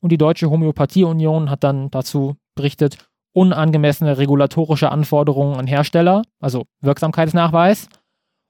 und 0.01 0.11
die 0.11 0.17
Deutsche 0.17 0.49
Homöopathieunion 0.49 1.49
hat 1.49 1.63
dann 1.63 1.89
dazu 1.91 2.35
berichtet, 2.55 2.97
unangemessene 3.33 4.17
regulatorische 4.17 4.91
Anforderungen 4.91 5.55
an 5.57 5.67
Hersteller, 5.67 6.23
also 6.39 6.65
Wirksamkeitsnachweis, 6.81 7.87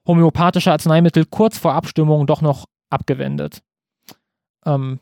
homöopathische 0.06 0.72
Arzneimittel 0.72 1.26
kurz 1.26 1.58
vor 1.58 1.74
Abstimmung 1.74 2.26
doch 2.26 2.40
noch 2.40 2.66
abgewendet. 2.90 3.60
Ähm, 4.64 5.00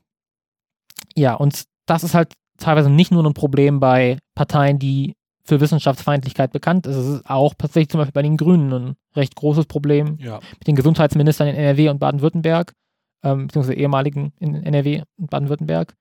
ja, 1.16 1.34
und 1.34 1.64
das 1.86 2.04
ist 2.04 2.14
halt 2.14 2.32
teilweise 2.58 2.90
nicht 2.90 3.12
nur 3.12 3.24
ein 3.24 3.34
Problem 3.34 3.80
bei 3.80 4.18
Parteien, 4.34 4.78
die 4.78 5.14
für 5.44 5.60
Wissenschaftsfeindlichkeit 5.60 6.52
bekannt 6.52 6.86
ist. 6.86 6.96
Es 6.96 7.06
ist 7.06 7.30
auch 7.30 7.54
tatsächlich 7.56 7.88
zum 7.88 7.98
Beispiel 7.98 8.12
bei 8.12 8.22
den 8.22 8.36
Grünen 8.36 8.72
ein 8.72 8.96
recht 9.16 9.34
großes 9.34 9.64
Problem 9.66 10.18
Ja. 10.20 10.40
mit 10.58 10.66
den 10.66 10.76
Gesundheitsministern 10.76 11.48
in 11.48 11.54
NRW 11.54 11.88
und 11.88 11.98
Baden-Württemberg, 12.00 12.74
ähm, 13.22 13.46
beziehungsweise 13.46 13.74
ehemaligen 13.78 14.32
in 14.38 14.54
NRW 14.62 15.02
und 15.16 15.30
Baden-Württemberg. 15.30 15.94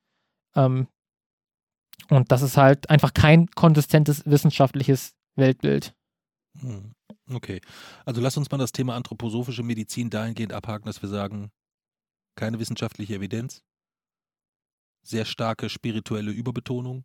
Ähm, 0.55 0.87
und 2.09 2.31
das 2.31 2.41
ist 2.41 2.57
halt 2.57 2.89
einfach 2.89 3.13
kein 3.13 3.47
konsistentes 3.51 4.25
wissenschaftliches 4.25 5.13
Weltbild. 5.35 5.93
Hm. 6.59 6.93
Okay. 7.31 7.61
Also 8.05 8.21
lass 8.21 8.37
uns 8.37 8.49
mal 8.49 8.57
das 8.57 8.71
Thema 8.71 8.95
anthroposophische 8.95 9.63
Medizin 9.63 10.09
dahingehend 10.09 10.53
abhaken, 10.53 10.85
dass 10.85 11.01
wir 11.01 11.09
sagen, 11.09 11.51
keine 12.35 12.59
wissenschaftliche 12.59 13.15
Evidenz, 13.15 13.63
sehr 15.03 15.25
starke 15.25 15.69
spirituelle 15.69 16.31
Überbetonung 16.31 17.03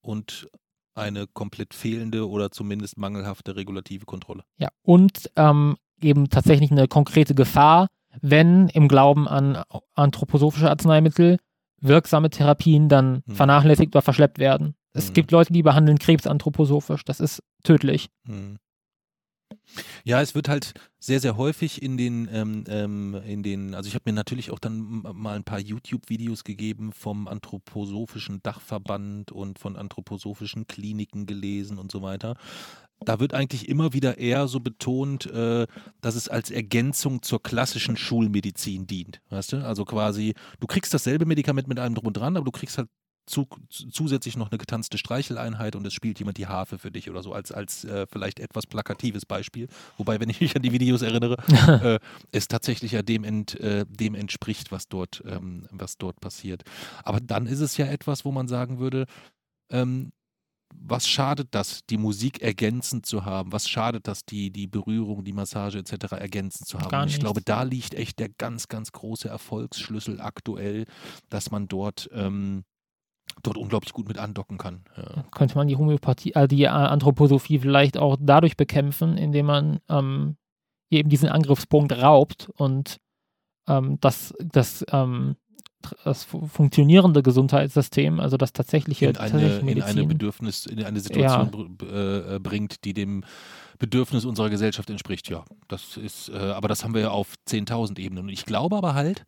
und 0.00 0.48
eine 0.94 1.26
komplett 1.26 1.74
fehlende 1.74 2.28
oder 2.28 2.50
zumindest 2.50 2.96
mangelhafte 2.96 3.54
regulative 3.54 4.06
Kontrolle. 4.06 4.44
Ja. 4.56 4.70
Und 4.82 5.30
ähm, 5.36 5.76
eben 6.00 6.30
tatsächlich 6.30 6.70
eine 6.70 6.88
konkrete 6.88 7.34
Gefahr, 7.34 7.88
wenn 8.22 8.68
im 8.68 8.88
Glauben 8.88 9.28
an 9.28 9.62
anthroposophische 9.94 10.70
Arzneimittel 10.70 11.38
wirksame 11.86 12.30
Therapien 12.30 12.88
dann 12.88 13.22
Hm. 13.26 13.34
vernachlässigt 13.34 13.94
oder 13.94 14.02
verschleppt 14.02 14.38
werden. 14.38 14.74
Es 14.92 15.08
Hm. 15.08 15.14
gibt 15.14 15.30
Leute, 15.30 15.52
die 15.52 15.62
behandeln 15.62 15.98
Krebs 15.98 16.26
anthroposophisch. 16.26 17.04
Das 17.04 17.20
ist 17.20 17.42
tödlich. 17.64 18.08
Hm. 18.26 18.56
Ja, 20.04 20.20
es 20.20 20.34
wird 20.34 20.48
halt 20.48 20.74
sehr, 20.98 21.20
sehr 21.20 21.36
häufig 21.36 21.82
in 21.82 21.96
den, 21.96 22.28
ähm, 22.32 22.64
ähm, 22.68 23.14
in 23.26 23.42
den, 23.42 23.74
also 23.74 23.88
ich 23.88 23.94
habe 23.94 24.02
mir 24.06 24.12
natürlich 24.12 24.50
auch 24.50 24.58
dann 24.58 25.02
mal 25.12 25.36
ein 25.36 25.44
paar 25.44 25.60
YouTube-Videos 25.60 26.42
gegeben 26.44 26.92
vom 26.92 27.28
anthroposophischen 27.28 28.42
Dachverband 28.42 29.32
und 29.32 29.58
von 29.58 29.76
anthroposophischen 29.76 30.66
Kliniken 30.66 31.26
gelesen 31.26 31.78
und 31.78 31.92
so 31.92 32.02
weiter. 32.02 32.36
Da 33.04 33.20
wird 33.20 33.34
eigentlich 33.34 33.68
immer 33.68 33.92
wieder 33.92 34.18
eher 34.18 34.48
so 34.48 34.60
betont, 34.60 35.26
äh, 35.26 35.66
dass 36.00 36.14
es 36.14 36.28
als 36.28 36.50
Ergänzung 36.50 37.22
zur 37.22 37.42
klassischen 37.42 37.96
Schulmedizin 37.96 38.86
dient. 38.86 39.20
Weißt 39.30 39.52
du? 39.52 39.64
Also 39.64 39.84
quasi, 39.84 40.34
du 40.60 40.66
kriegst 40.66 40.94
dasselbe 40.94 41.26
Medikament 41.26 41.68
mit 41.68 41.78
allem 41.78 41.94
drum 41.94 42.06
und 42.06 42.16
dran, 42.16 42.36
aber 42.36 42.44
du 42.44 42.52
kriegst 42.52 42.78
halt 42.78 42.88
zu, 43.26 43.46
zusätzlich 43.68 44.36
noch 44.36 44.50
eine 44.50 44.58
getanzte 44.58 44.98
Streicheleinheit 44.98 45.76
und 45.76 45.84
es 45.86 45.92
spielt 45.92 46.18
jemand 46.18 46.38
die 46.38 46.46
Harfe 46.46 46.78
für 46.78 46.90
dich 46.90 47.10
oder 47.10 47.22
so, 47.22 47.32
als, 47.32 47.50
als 47.52 47.84
äh, 47.84 48.06
vielleicht 48.10 48.38
etwas 48.40 48.66
plakatives 48.66 49.26
Beispiel. 49.26 49.68
Wobei, 49.98 50.20
wenn 50.20 50.30
ich 50.30 50.40
mich 50.40 50.54
an 50.54 50.62
die 50.62 50.72
Videos 50.72 51.02
erinnere, 51.02 51.36
äh, 51.82 51.98
es 52.30 52.48
tatsächlich 52.48 52.92
ja 52.92 53.02
dem, 53.02 53.24
ent, 53.24 53.58
äh, 53.60 53.84
dem 53.88 54.14
entspricht, 54.14 54.70
was 54.70 54.88
dort, 54.88 55.22
ähm, 55.26 55.66
was 55.70 55.98
dort 55.98 56.20
passiert. 56.20 56.62
Aber 57.02 57.20
dann 57.20 57.46
ist 57.46 57.60
es 57.60 57.76
ja 57.76 57.86
etwas, 57.86 58.24
wo 58.24 58.30
man 58.30 58.46
sagen 58.48 58.78
würde, 58.78 59.06
ähm, 59.70 60.12
was 60.74 61.08
schadet 61.08 61.48
das, 61.50 61.84
die 61.86 61.98
Musik 61.98 62.42
ergänzend 62.42 63.06
zu 63.06 63.24
haben? 63.24 63.52
Was 63.52 63.68
schadet 63.68 64.06
das, 64.06 64.24
die, 64.24 64.50
die 64.50 64.66
Berührung, 64.66 65.24
die 65.24 65.32
Massage 65.32 65.78
etc. 65.78 66.12
ergänzend 66.12 66.68
zu 66.68 66.78
haben? 66.78 66.90
Gar 66.90 67.02
Und 67.02 67.08
ich 67.08 67.18
glaube, 67.18 67.40
da 67.42 67.62
liegt 67.62 67.94
echt 67.94 68.18
der 68.18 68.28
ganz, 68.28 68.68
ganz 68.68 68.92
große 68.92 69.28
Erfolgsschlüssel 69.28 70.20
aktuell, 70.20 70.84
dass 71.28 71.50
man 71.50 71.68
dort 71.68 72.08
ähm, 72.12 72.64
dort 73.42 73.58
unglaublich 73.58 73.92
gut 73.92 74.08
mit 74.08 74.18
andocken 74.18 74.58
kann. 74.58 74.84
Ja. 74.96 75.24
Könnte 75.32 75.56
man 75.56 75.66
die 75.66 75.76
Homöopathie, 75.76 76.32
äh, 76.34 76.48
die 76.48 76.68
Anthroposophie 76.68 77.58
vielleicht 77.58 77.98
auch 77.98 78.16
dadurch 78.18 78.56
bekämpfen, 78.56 79.18
indem 79.18 79.46
man 79.46 79.80
ähm, 79.88 80.36
eben 80.90 81.08
diesen 81.08 81.28
Angriffspunkt 81.28 81.92
raubt 81.92 82.48
und 82.56 82.98
ähm, 83.68 83.98
das, 84.00 84.34
das, 84.38 84.84
ähm, 84.90 85.36
das 86.04 86.24
funktionierende 86.24 87.22
Gesundheitssystem, 87.22 88.20
also 88.20 88.36
das 88.36 88.52
tatsächliche 88.52 89.06
in 89.06 89.16
eine, 89.16 89.58
in 89.58 89.82
eine 89.82 90.06
Bedürfnis, 90.06 90.66
in 90.66 90.82
eine 90.84 91.00
Situation 91.00 91.76
ja. 91.82 91.88
Äh, 91.88 92.36
äh, 92.36 92.38
bringt, 92.38 92.84
die 92.84 92.94
dem 92.94 93.24
Bedürfnis 93.78 94.24
unserer 94.24 94.50
Gesellschaft 94.50 94.90
entspricht. 94.90 95.28
Ja, 95.28 95.44
das 95.68 95.96
ist, 95.96 96.28
äh, 96.30 96.36
aber 96.36 96.68
das 96.68 96.84
haben 96.84 96.94
wir 96.94 97.02
ja 97.02 97.10
auf 97.10 97.34
10.000 97.48 97.98
Ebenen. 97.98 98.24
Und 98.24 98.30
ich 98.30 98.46
glaube 98.46 98.76
aber 98.76 98.94
halt, 98.94 99.24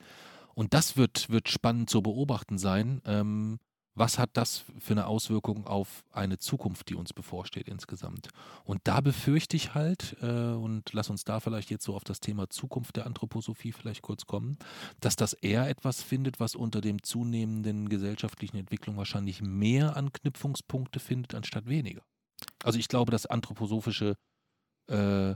und 0.55 0.75
das 0.75 0.97
wird, 0.97 1.31
wird 1.31 1.49
spannend 1.49 1.91
zu 1.91 2.03
beobachten 2.03 2.59
sein, 2.59 3.01
ähm, 3.07 3.59
was 3.99 4.19
hat 4.19 4.31
das 4.35 4.65
für 4.79 4.93
eine 4.93 5.07
Auswirkung 5.07 5.67
auf 5.67 6.05
eine 6.13 6.39
Zukunft, 6.39 6.89
die 6.89 6.95
uns 6.95 7.13
bevorsteht 7.13 7.69
insgesamt? 7.69 8.29
Und 8.65 8.81
da 8.85 9.01
befürchte 9.01 9.57
ich 9.57 9.75
halt, 9.75 10.17
äh, 10.23 10.27
und 10.27 10.93
lass 10.93 11.11
uns 11.11 11.25
da 11.25 11.41
vielleicht 11.41 11.71
jetzt 11.71 11.85
so 11.85 11.95
auf 11.95 12.05
das 12.05 12.21
Thema 12.21 12.49
Zukunft 12.49 12.97
der 12.97 13.07
Anthroposophie 13.07 13.73
vielleicht 13.73 14.03
kurz 14.03 14.27
kommen, 14.27 14.59
dass 15.01 15.17
das 15.17 15.33
eher 15.33 15.69
etwas 15.69 16.03
findet, 16.03 16.41
was 16.41 16.55
unter 16.55 16.81
dem 16.81 17.03
zunehmenden 17.03 17.89
gesellschaftlichen 17.89 18.57
Entwicklung 18.57 18.97
wahrscheinlich 18.97 19.43
mehr 19.43 19.97
Anknüpfungspunkte 19.97 21.01
findet, 21.01 21.35
anstatt 21.35 21.67
weniger. 21.67 22.03
Also 22.63 22.79
ich 22.79 22.89
glaube, 22.89 23.11
dass 23.11 23.27
anthroposophische 23.27 24.17
äh, 24.89 25.35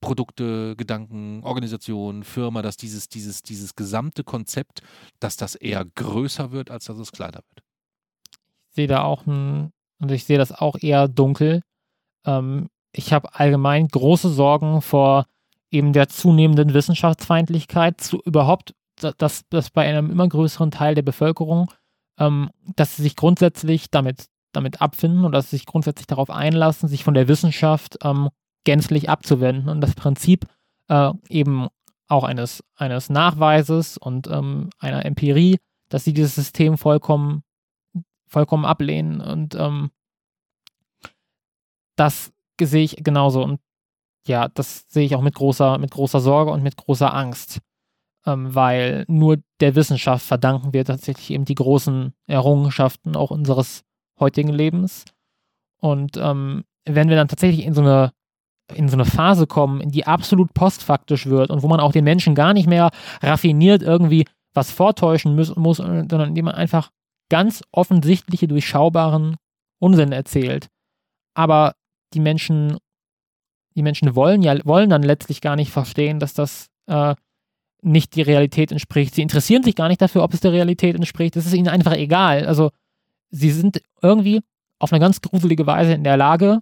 Produkte, 0.00 0.76
Gedanken, 0.76 1.42
Organisation, 1.44 2.22
Firma, 2.22 2.62
dass 2.62 2.76
dieses, 2.76 3.08
dieses, 3.08 3.42
dieses 3.42 3.74
gesamte 3.74 4.24
Konzept, 4.24 4.82
dass 5.20 5.36
das 5.36 5.54
eher 5.54 5.84
größer 5.84 6.52
wird, 6.52 6.70
als 6.70 6.84
dass 6.84 6.98
es 6.98 7.12
kleiner 7.12 7.40
wird. 7.48 7.64
Ich 8.70 8.74
sehe 8.76 8.86
da 8.86 9.02
auch 9.02 9.26
ein, 9.26 9.72
und 10.00 10.10
ich 10.12 10.24
sehe 10.24 10.38
das 10.38 10.52
auch 10.52 10.76
eher 10.80 11.08
dunkel. 11.08 11.62
Ähm, 12.24 12.68
ich 12.92 13.12
habe 13.12 13.34
allgemein 13.34 13.88
große 13.88 14.28
Sorgen 14.28 14.82
vor 14.82 15.26
eben 15.70 15.92
der 15.92 16.08
zunehmenden 16.08 16.74
Wissenschaftsfeindlichkeit, 16.74 18.00
zu 18.00 18.20
überhaupt, 18.24 18.74
dass, 18.96 19.42
dass 19.48 19.70
bei 19.70 19.86
einem 19.86 20.10
immer 20.10 20.28
größeren 20.28 20.70
Teil 20.70 20.94
der 20.94 21.02
Bevölkerung, 21.02 21.70
ähm, 22.18 22.50
dass 22.76 22.96
sie 22.96 23.02
sich 23.02 23.16
grundsätzlich 23.16 23.90
damit, 23.90 24.26
damit 24.52 24.80
abfinden 24.80 25.24
und 25.24 25.32
dass 25.32 25.50
sie 25.50 25.56
sich 25.56 25.66
grundsätzlich 25.66 26.06
darauf 26.06 26.30
einlassen, 26.30 26.88
sich 26.88 27.04
von 27.04 27.14
der 27.14 27.28
Wissenschaft 27.28 27.98
ähm, 28.02 28.30
gänzlich 28.68 29.08
abzuwenden 29.08 29.70
und 29.70 29.80
das 29.80 29.94
Prinzip 29.94 30.44
äh, 30.88 31.10
eben 31.30 31.68
auch 32.06 32.22
eines, 32.22 32.62
eines 32.76 33.08
Nachweises 33.08 33.96
und 33.96 34.26
ähm, 34.26 34.68
einer 34.78 35.06
Empirie, 35.06 35.56
dass 35.88 36.04
sie 36.04 36.12
dieses 36.12 36.34
System 36.34 36.76
vollkommen, 36.76 37.44
vollkommen 38.26 38.66
ablehnen 38.66 39.22
und 39.22 39.54
ähm, 39.54 39.90
das 41.96 42.30
sehe 42.60 42.84
ich 42.84 42.96
genauso 43.02 43.42
und 43.42 43.58
ja, 44.26 44.48
das 44.48 44.84
sehe 44.90 45.06
ich 45.06 45.16
auch 45.16 45.22
mit 45.22 45.34
großer, 45.34 45.78
mit 45.78 45.92
großer 45.92 46.20
Sorge 46.20 46.50
und 46.50 46.62
mit 46.62 46.76
großer 46.76 47.14
Angst, 47.14 47.60
ähm, 48.26 48.54
weil 48.54 49.06
nur 49.08 49.38
der 49.60 49.76
Wissenschaft 49.76 50.26
verdanken 50.26 50.74
wir 50.74 50.84
tatsächlich 50.84 51.30
eben 51.30 51.46
die 51.46 51.54
großen 51.54 52.12
Errungenschaften 52.26 53.16
auch 53.16 53.30
unseres 53.30 53.82
heutigen 54.20 54.52
Lebens. 54.52 55.06
Und 55.80 56.18
ähm, 56.18 56.64
wenn 56.84 57.08
wir 57.08 57.16
dann 57.16 57.28
tatsächlich 57.28 57.64
in 57.64 57.72
so 57.72 57.80
eine 57.80 58.12
in 58.74 58.88
so 58.88 58.96
eine 58.96 59.04
Phase 59.04 59.46
kommen, 59.46 59.90
die 59.90 60.06
absolut 60.06 60.52
postfaktisch 60.54 61.26
wird 61.26 61.50
und 61.50 61.62
wo 61.62 61.68
man 61.68 61.80
auch 61.80 61.92
den 61.92 62.04
Menschen 62.04 62.34
gar 62.34 62.52
nicht 62.52 62.66
mehr 62.66 62.90
raffiniert 63.22 63.82
irgendwie 63.82 64.24
was 64.54 64.70
vortäuschen 64.70 65.36
muss, 65.36 65.54
muss 65.56 65.76
sondern 65.78 66.28
indem 66.28 66.46
man 66.46 66.54
einfach 66.54 66.90
ganz 67.28 67.62
offensichtliche, 67.72 68.48
durchschaubaren 68.48 69.36
Unsinn 69.78 70.12
erzählt. 70.12 70.68
Aber 71.34 71.74
die 72.14 72.20
Menschen, 72.20 72.78
die 73.76 73.82
Menschen 73.82 74.14
wollen 74.14 74.42
ja, 74.42 74.56
wollen 74.64 74.90
dann 74.90 75.02
letztlich 75.02 75.40
gar 75.40 75.56
nicht 75.56 75.70
verstehen, 75.70 76.18
dass 76.18 76.34
das 76.34 76.68
äh, 76.86 77.14
nicht 77.82 78.16
die 78.16 78.22
Realität 78.22 78.72
entspricht. 78.72 79.14
Sie 79.14 79.22
interessieren 79.22 79.62
sich 79.62 79.76
gar 79.76 79.88
nicht 79.88 80.02
dafür, 80.02 80.24
ob 80.24 80.34
es 80.34 80.40
der 80.40 80.52
Realität 80.52 80.96
entspricht. 80.96 81.36
Es 81.36 81.46
ist 81.46 81.54
ihnen 81.54 81.68
einfach 81.68 81.92
egal. 81.92 82.46
Also 82.46 82.70
sie 83.30 83.50
sind 83.50 83.82
irgendwie 84.02 84.40
auf 84.78 84.92
eine 84.92 85.00
ganz 85.00 85.20
gruselige 85.20 85.66
Weise 85.66 85.92
in 85.92 86.04
der 86.04 86.16
Lage, 86.16 86.60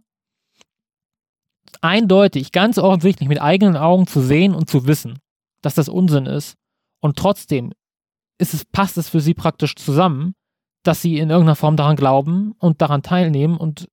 eindeutig, 1.83 2.53
ganz 2.53 2.79
offensichtlich 2.79 3.29
mit 3.29 3.41
eigenen 3.41 3.77
Augen 3.77 4.07
zu 4.07 4.21
sehen 4.21 4.55
und 4.55 4.71
zu 4.71 4.87
wissen, 4.87 5.19
dass 5.63 5.75
das 5.75 5.89
Unsinn 5.89 6.27
ist. 6.27 6.55
Und 7.01 7.17
trotzdem 7.17 7.73
ist 8.39 8.55
es, 8.55 8.65
passt 8.65 8.99
es 8.99 9.09
für 9.09 9.21
sie 9.21 9.35
praktisch 9.35 9.75
zusammen, 9.77 10.35
dass 10.83 11.03
sie 11.03 11.19
in 11.19 11.31
irgendeiner 11.31 11.57
Form 11.57 11.77
daran 11.77 11.97
glauben 11.97 12.53
und 12.59 12.81
daran 12.81 13.03
teilnehmen 13.03 13.57
und 13.57 13.89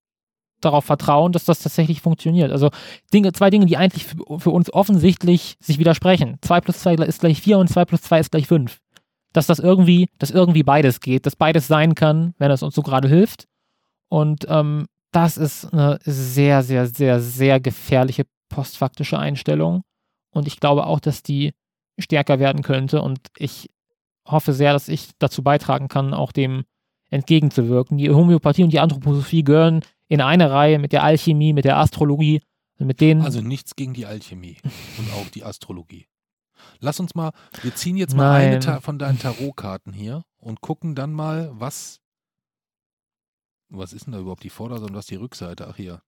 darauf 0.61 0.85
vertrauen, 0.85 1.31
dass 1.31 1.45
das 1.45 1.59
tatsächlich 1.59 2.01
funktioniert. 2.01 2.51
Also 2.51 2.69
Dinge, 3.13 3.33
zwei 3.33 3.49
Dinge, 3.49 3.65
die 3.65 3.77
eigentlich 3.77 4.05
für, 4.05 4.39
für 4.39 4.49
uns 4.51 4.71
offensichtlich 4.73 5.57
sich 5.59 5.79
widersprechen. 5.79 6.37
2 6.41 6.61
plus 6.61 6.79
2 6.79 6.95
ist 6.95 7.19
gleich 7.19 7.41
4 7.41 7.57
und 7.57 7.67
2 7.67 7.85
plus 7.85 8.01
2 8.01 8.19
ist 8.19 8.31
gleich 8.31 8.47
5. 8.47 8.79
Dass 9.33 9.47
das 9.47 9.59
irgendwie, 9.59 10.09
dass 10.19 10.31
irgendwie 10.31 10.63
beides 10.63 10.99
geht, 10.99 11.25
dass 11.25 11.35
beides 11.35 11.67
sein 11.67 11.95
kann, 11.95 12.33
wenn 12.37 12.51
es 12.51 12.63
uns 12.63 12.75
so 12.75 12.81
gerade 12.81 13.09
hilft. 13.09 13.45
Und 14.09 14.45
ähm, 14.47 14.85
das 15.15 15.37
ist 15.37 15.71
eine 15.73 15.99
sehr, 16.03 16.63
sehr, 16.63 16.87
sehr, 16.87 17.21
sehr 17.21 17.59
gefährliche 17.59 18.25
postfaktische 18.49 19.17
Einstellung. 19.17 19.83
Und 20.31 20.47
ich 20.47 20.59
glaube 20.59 20.85
auch, 20.85 20.99
dass 20.99 21.23
die 21.23 21.53
stärker 21.99 22.39
werden 22.39 22.63
könnte. 22.63 23.01
Und 23.01 23.19
ich 23.37 23.69
hoffe 24.27 24.53
sehr, 24.53 24.73
dass 24.73 24.87
ich 24.87 25.11
dazu 25.19 25.43
beitragen 25.43 25.87
kann, 25.87 26.13
auch 26.13 26.31
dem 26.31 26.63
entgegenzuwirken. 27.09 27.97
Die 27.97 28.09
Homöopathie 28.09 28.63
und 28.63 28.73
die 28.73 28.79
Anthroposophie 28.79 29.43
gehören 29.43 29.81
in 30.07 30.21
eine 30.21 30.51
Reihe 30.51 30.79
mit 30.79 30.91
der 30.91 31.03
Alchemie, 31.03 31.53
mit 31.53 31.65
der 31.65 31.77
Astrologie, 31.77 32.41
mit 32.79 33.01
denen. 33.01 33.21
Also 33.21 33.41
nichts 33.41 33.75
gegen 33.75 33.93
die 33.93 34.05
Alchemie 34.05 34.57
und 34.97 35.13
auch 35.13 35.29
die 35.29 35.43
Astrologie. 35.43 36.07
Lass 36.79 36.99
uns 36.99 37.13
mal, 37.13 37.31
wir 37.61 37.75
ziehen 37.75 37.97
jetzt 37.97 38.15
mal 38.15 38.39
Nein. 38.39 38.63
eine 38.65 38.81
von 38.81 38.97
deinen 38.97 39.19
Tarotkarten 39.19 39.93
hier 39.93 40.23
und 40.37 40.61
gucken 40.61 40.95
dann 40.95 41.11
mal, 41.11 41.51
was 41.53 41.99
was 43.77 43.93
ist 43.93 44.05
denn 44.05 44.13
da 44.13 44.19
überhaupt 44.19 44.43
die 44.43 44.49
Vorderseite 44.49 44.91
und 44.91 44.97
was 44.97 45.05
die 45.05 45.15
Rückseite? 45.15 45.67
Ach 45.67 45.75
hier. 45.75 46.01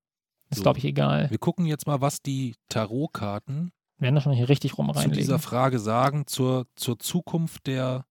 Ist, 0.50 0.62
glaube 0.62 0.78
ich, 0.78 0.86
egal. 0.86 1.30
Wir 1.32 1.40
gucken 1.40 1.66
jetzt 1.66 1.88
mal, 1.88 2.02
was 2.02 2.22
die 2.22 2.56
Tarotkarten 2.70 3.72
werden 3.98 4.16
da 4.16 4.22
schon 4.22 4.34
hier 4.34 4.50
richtig 4.50 4.78
rum 4.78 4.92
zu 4.94 5.10
dieser 5.10 5.40
Frage 5.40 5.80
sagen 5.80 6.28
zur, 6.28 6.68
zur 6.76 7.00
Zukunft 7.00 7.68
der 7.68 8.06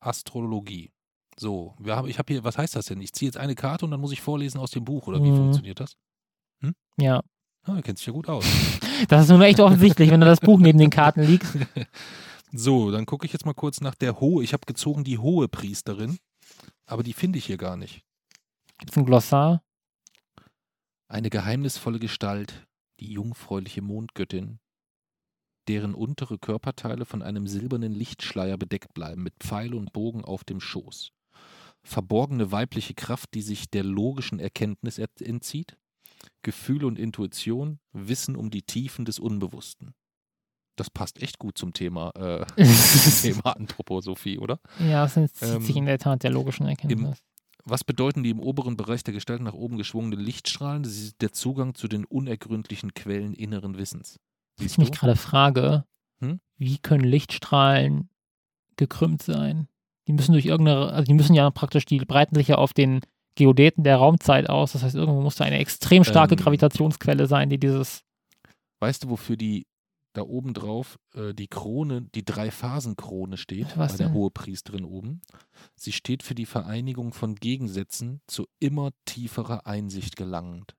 Astrologie. 0.00 0.90
So, 1.38 1.74
wir 1.78 1.96
haben, 1.96 2.08
ich 2.08 2.18
habe 2.18 2.32
hier, 2.32 2.44
was 2.44 2.58
heißt 2.58 2.76
das 2.76 2.86
denn? 2.86 3.00
Ich 3.00 3.12
ziehe 3.14 3.28
jetzt 3.28 3.38
eine 3.38 3.54
Karte 3.54 3.86
und 3.86 3.90
dann 3.90 4.00
muss 4.00 4.12
ich 4.12 4.20
vorlesen 4.20 4.60
aus 4.60 4.70
dem 4.70 4.84
Buch, 4.84 5.06
oder 5.06 5.22
wie 5.22 5.30
mhm. 5.30 5.36
funktioniert 5.36 5.80
das? 5.80 5.96
Hm? 6.60 6.74
Ja. 6.98 7.22
Ah, 7.62 7.76
du 7.76 7.82
kennst 7.82 8.02
dich 8.02 8.06
ja 8.06 8.12
gut 8.12 8.28
aus. 8.28 8.44
Das 9.08 9.22
ist 9.22 9.30
nun 9.30 9.42
echt 9.42 9.58
offensichtlich, 9.58 10.10
wenn 10.10 10.20
da 10.20 10.26
das 10.26 10.38
Buch 10.38 10.60
neben 10.60 10.78
den 10.78 10.90
Karten 10.90 11.22
liegt. 11.22 11.46
So, 12.54 12.90
dann 12.90 13.06
gucke 13.06 13.24
ich 13.24 13.32
jetzt 13.32 13.46
mal 13.46 13.54
kurz 13.54 13.80
nach 13.80 13.94
der 13.94 14.20
hohe. 14.20 14.44
Ich 14.44 14.52
habe 14.52 14.66
gezogen 14.66 15.04
die 15.04 15.16
hohe 15.16 15.48
Priesterin, 15.48 16.18
aber 16.84 17.02
die 17.02 17.14
finde 17.14 17.38
ich 17.38 17.46
hier 17.46 17.56
gar 17.56 17.78
nicht. 17.78 18.04
Gibt 18.82 18.90
es 18.90 18.98
ein 18.98 19.06
Glossar? 19.06 19.62
Eine 21.06 21.30
geheimnisvolle 21.30 22.00
Gestalt, 22.00 22.66
die 22.98 23.12
jungfräuliche 23.12 23.80
Mondgöttin, 23.80 24.58
deren 25.68 25.94
untere 25.94 26.36
Körperteile 26.36 27.04
von 27.04 27.22
einem 27.22 27.46
silbernen 27.46 27.92
Lichtschleier 27.92 28.56
bedeckt 28.56 28.92
bleiben, 28.92 29.22
mit 29.22 29.34
Pfeil 29.38 29.74
und 29.74 29.92
Bogen 29.92 30.24
auf 30.24 30.42
dem 30.42 30.58
Schoß. 30.58 31.12
Verborgene 31.84 32.50
weibliche 32.50 32.94
Kraft, 32.94 33.34
die 33.34 33.42
sich 33.42 33.70
der 33.70 33.84
logischen 33.84 34.40
Erkenntnis 34.40 34.98
entzieht, 34.98 35.78
Gefühl 36.42 36.84
und 36.84 36.98
Intuition, 36.98 37.78
Wissen 37.92 38.34
um 38.34 38.50
die 38.50 38.62
Tiefen 38.62 39.04
des 39.04 39.20
Unbewussten. 39.20 39.94
Das 40.74 40.90
passt 40.90 41.22
echt 41.22 41.38
gut 41.38 41.56
zum 41.56 41.72
Thema, 41.72 42.10
äh, 42.16 42.44
Thema 43.22 43.56
Anthroposophie, 43.56 44.38
oder? 44.38 44.58
Ja, 44.80 45.04
es 45.04 45.16
entzieht 45.16 45.48
ähm, 45.48 45.62
sich 45.62 45.76
in 45.76 45.86
der 45.86 45.98
Tat 46.00 46.24
der 46.24 46.32
logischen 46.32 46.66
Erkenntnis. 46.66 47.20
Im, 47.20 47.31
was 47.64 47.84
bedeuten 47.84 48.22
die 48.22 48.30
im 48.30 48.40
oberen 48.40 48.76
Bereich 48.76 49.04
der 49.04 49.14
Gestalt 49.14 49.40
nach 49.40 49.54
oben 49.54 49.78
geschwungenen 49.78 50.18
Lichtstrahlen? 50.18 50.82
Das 50.82 50.92
ist 50.92 51.22
der 51.22 51.32
Zugang 51.32 51.74
zu 51.74 51.88
den 51.88 52.04
unergründlichen 52.04 52.94
Quellen 52.94 53.34
inneren 53.34 53.78
Wissens. 53.78 54.18
Siehst 54.58 54.74
ich 54.74 54.78
mich 54.78 54.92
gerade 54.92 55.16
frage, 55.16 55.84
hm? 56.20 56.40
wie 56.56 56.78
können 56.78 57.04
Lichtstrahlen 57.04 58.10
gekrümmt 58.76 59.22
sein? 59.22 59.68
Die 60.08 60.12
müssen 60.12 60.32
durch 60.32 60.46
irgendeine, 60.46 60.92
also 60.92 61.04
die 61.04 61.14
müssen 61.14 61.34
ja 61.34 61.50
praktisch, 61.50 61.84
die 61.84 61.98
breiten 61.98 62.34
sich 62.34 62.48
ja 62.48 62.56
auf 62.56 62.72
den 62.72 63.00
Geodäten 63.36 63.84
der 63.84 63.96
Raumzeit 63.96 64.50
aus. 64.50 64.72
Das 64.72 64.82
heißt, 64.82 64.96
irgendwo 64.96 65.20
muss 65.20 65.36
da 65.36 65.44
eine 65.44 65.58
extrem 65.58 66.04
starke 66.04 66.34
ähm, 66.34 66.40
Gravitationsquelle 66.40 67.26
sein, 67.26 67.48
die 67.48 67.58
dieses. 67.58 68.02
Weißt 68.80 69.04
du, 69.04 69.10
wofür 69.10 69.36
die 69.36 69.66
da 70.12 70.22
oben 70.22 70.54
drauf 70.54 70.98
äh, 71.14 71.32
die 71.32 71.48
Krone, 71.48 72.02
die 72.14 72.24
Drei-Phasen-Krone 72.24 73.36
steht, 73.36 73.76
Was 73.76 73.92
bei 73.92 73.98
der 73.98 74.12
Hohepriesterin 74.12 74.84
oben. 74.84 75.22
Sie 75.74 75.92
steht 75.92 76.22
für 76.22 76.34
die 76.34 76.46
Vereinigung 76.46 77.12
von 77.12 77.34
Gegensätzen 77.34 78.20
zu 78.26 78.46
immer 78.58 78.90
tieferer 79.04 79.66
Einsicht 79.66 80.16
gelangend. 80.16 80.74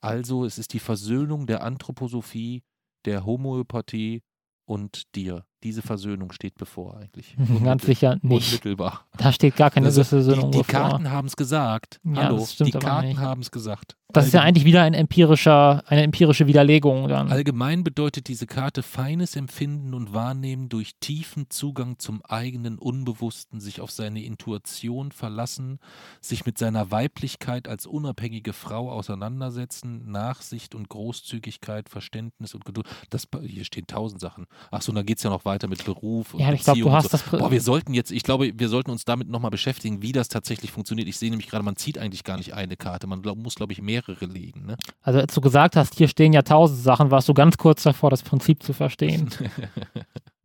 Also 0.00 0.44
es 0.44 0.58
ist 0.58 0.72
die 0.74 0.78
Versöhnung 0.78 1.46
der 1.46 1.62
Anthroposophie, 1.62 2.62
der 3.04 3.24
Homöopathie 3.24 4.22
und 4.64 5.14
dir. 5.14 5.46
Diese 5.62 5.82
Versöhnung 5.82 6.32
steht 6.32 6.54
bevor 6.56 6.96
eigentlich. 6.98 7.36
Ganz 7.64 7.84
sicher 7.86 8.18
nicht. 8.22 8.48
Unmittelbar. 8.48 9.04
Da 9.16 9.32
steht 9.32 9.56
gar 9.56 9.70
keine 9.70 9.86
Also, 9.86 10.04
Versöhnung 10.04 10.50
die, 10.52 10.58
die. 10.58 10.64
Karten 10.64 11.10
haben 11.10 11.26
es 11.28 11.36
gesagt. 11.36 12.00
Ja, 12.04 12.24
Hallo, 12.24 12.46
die 12.60 12.70
Karten 12.70 13.18
haben 13.18 13.40
es 13.40 13.50
gesagt. 13.50 13.96
Das 14.10 14.26
ist 14.26 14.32
ja 14.32 14.40
Allgemein- 14.40 14.48
eigentlich 14.48 14.64
wieder 14.64 14.82
ein 14.82 14.94
empirischer, 14.94 15.82
eine 15.86 16.02
empirische 16.02 16.46
Widerlegung 16.46 17.08
dann. 17.08 17.30
Allgemein 17.30 17.84
bedeutet 17.84 18.28
diese 18.28 18.46
Karte 18.46 18.82
feines 18.82 19.36
Empfinden 19.36 19.92
und 19.92 20.14
Wahrnehmen 20.14 20.70
durch 20.70 20.92
tiefen 20.98 21.50
Zugang 21.50 21.98
zum 21.98 22.24
eigenen 22.24 22.78
Unbewussten, 22.78 23.60
sich 23.60 23.82
auf 23.82 23.90
seine 23.90 24.22
Intuition 24.24 25.12
verlassen, 25.12 25.78
sich 26.22 26.46
mit 26.46 26.56
seiner 26.56 26.90
Weiblichkeit 26.90 27.68
als 27.68 27.84
unabhängige 27.86 28.54
Frau 28.54 28.90
auseinandersetzen, 28.90 30.10
Nachsicht 30.10 30.74
und 30.74 30.88
Großzügigkeit, 30.88 31.90
Verständnis 31.90 32.54
und 32.54 32.64
Geduld. 32.64 32.86
Das, 33.10 33.28
hier 33.44 33.64
stehen 33.64 33.86
tausend 33.86 34.22
Sachen. 34.22 34.46
Achso, 34.70 34.90
und 34.90 34.96
dann 34.96 35.04
geht 35.06 35.18
es 35.18 35.22
ja 35.24 35.28
noch 35.30 35.44
weiter 35.48 35.66
mit 35.66 35.84
Beruf 35.84 36.34
und 36.34 36.40
Ja, 36.40 36.52
ich 36.52 36.62
glaube, 36.62 36.78
du 36.78 36.92
hast 36.92 37.04
so. 37.04 37.08
das. 37.10 37.22
Boah, 37.24 37.50
wir 37.50 37.60
sollten 37.60 37.94
jetzt, 37.94 38.12
ich 38.12 38.22
glaube, 38.22 38.52
wir 38.54 38.68
sollten 38.68 38.92
uns 38.92 39.04
damit 39.04 39.28
nochmal 39.28 39.50
beschäftigen, 39.50 40.02
wie 40.02 40.12
das 40.12 40.28
tatsächlich 40.28 40.70
funktioniert. 40.70 41.08
Ich 41.08 41.18
sehe 41.18 41.30
nämlich 41.30 41.48
gerade, 41.48 41.64
man 41.64 41.74
zieht 41.74 41.98
eigentlich 41.98 42.22
gar 42.22 42.36
nicht 42.36 42.54
eine 42.54 42.76
Karte. 42.76 43.06
Man 43.06 43.22
glaub, 43.22 43.38
muss, 43.38 43.56
glaube 43.56 43.72
ich, 43.72 43.82
mehrere 43.82 44.26
legen. 44.26 44.66
Ne? 44.66 44.76
Also, 45.02 45.18
als 45.18 45.34
du 45.34 45.40
gesagt 45.40 45.74
hast, 45.74 45.96
hier 45.96 46.06
stehen 46.08 46.32
ja 46.32 46.42
tausend 46.42 46.80
Sachen, 46.80 47.10
warst 47.10 47.28
du 47.28 47.34
ganz 47.34 47.56
kurz 47.56 47.82
davor, 47.82 48.10
das 48.10 48.22
Prinzip 48.22 48.62
zu 48.62 48.72
verstehen. 48.72 49.30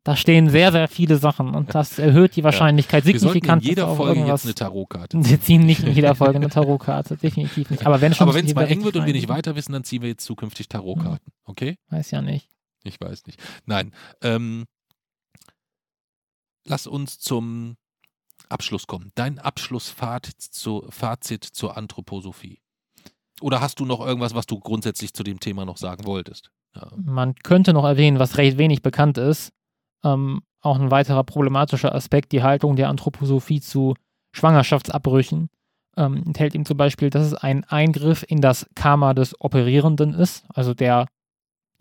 Da 0.06 0.18
stehen 0.18 0.50
sehr, 0.50 0.74
sehr 0.74 0.90
viele 0.90 1.16
Sachen 1.16 1.56
und 1.56 1.74
das 1.74 1.98
erhöht 1.98 2.36
die 2.36 2.44
Wahrscheinlichkeit 2.44 3.06
Wir 3.06 3.18
sollten 3.18 3.38
in 3.38 3.42
signifikant. 3.42 3.62
dass 3.62 3.70
jeder 3.70 3.96
Folge 3.96 4.20
irgendwas 4.20 4.44
jetzt 4.44 4.62
eine 4.62 4.70
Tarotkarte. 4.70 5.26
Wir 5.26 5.40
ziehen 5.40 5.66
nicht 5.66 5.82
in 5.84 5.94
jeder 5.94 6.14
Folge 6.14 6.36
eine 6.36 6.50
Tarotkarte, 6.50 7.16
definitiv 7.16 7.70
nicht. 7.70 7.86
Aber 7.86 8.02
wenn 8.02 8.12
es 8.12 8.20
wir 8.20 8.26
mal 8.56 8.68
eng 8.68 8.84
wird 8.84 8.98
und 8.98 9.06
wir 9.06 9.14
nicht 9.14 9.30
weiter 9.30 9.56
wissen, 9.56 9.72
dann 9.72 9.86
ziehen 9.86 10.02
wir 10.02 10.10
jetzt 10.10 10.26
zukünftig 10.26 10.68
Tarotkarten. 10.68 11.32
Okay? 11.46 11.78
Weiß 11.90 12.12
ja 12.12 12.22
nicht. 12.22 12.50
Ich 12.84 13.00
weiß 13.00 13.26
nicht. 13.28 13.40
Nein. 13.66 13.94
Ähm, 14.22 14.66
lass 16.66 16.88
uns 16.88 17.20
zum 17.20 17.76
Abschluss 18.50 18.88
kommen. 18.88 19.12
Dein 19.16 19.40
Abschlussfazit 19.40 20.42
zu, 20.42 20.86
Fazit 20.90 21.44
zur 21.44 21.78
Anthroposophie. 21.78 22.60
Oder 23.42 23.62
hast 23.62 23.80
du 23.80 23.86
noch 23.86 24.06
irgendwas, 24.06 24.36
was 24.36 24.46
du 24.46 24.60
grundsätzlich 24.60 25.14
zu 25.14 25.24
dem 25.24 25.40
Thema 25.40 25.66
noch 25.66 25.78
sagen 25.78 26.06
wolltest? 26.06 26.52
Ja. 26.76 26.92
Man 26.96 27.36
könnte 27.36 27.74
noch 27.74 27.86
erwähnen, 27.86 28.20
was 28.20 28.38
recht 28.38 28.58
wenig 28.58 28.82
bekannt 28.82 29.18
ist. 29.18 29.52
Ähm, 30.04 30.42
auch 30.62 30.80
ein 30.80 30.92
weiterer 30.92 31.24
problematischer 31.24 31.94
Aspekt, 31.94 32.32
die 32.32 32.44
Haltung 32.44 32.76
der 32.76 32.90
Anthroposophie 32.90 33.60
zu 33.60 33.96
Schwangerschaftsabbrüchen. 34.32 35.50
Ähm, 35.98 36.24
enthält 36.26 36.56
ihm 36.56 36.66
zum 36.66 36.78
Beispiel, 36.78 37.10
dass 37.10 37.26
es 37.26 37.34
ein 37.34 37.64
Eingriff 37.66 38.24
in 38.28 38.42
das 38.42 38.68
Karma 38.76 39.14
des 39.14 39.40
Operierenden 39.40 40.14
ist. 40.14 40.46
Also 40.50 40.74
der, 40.74 41.08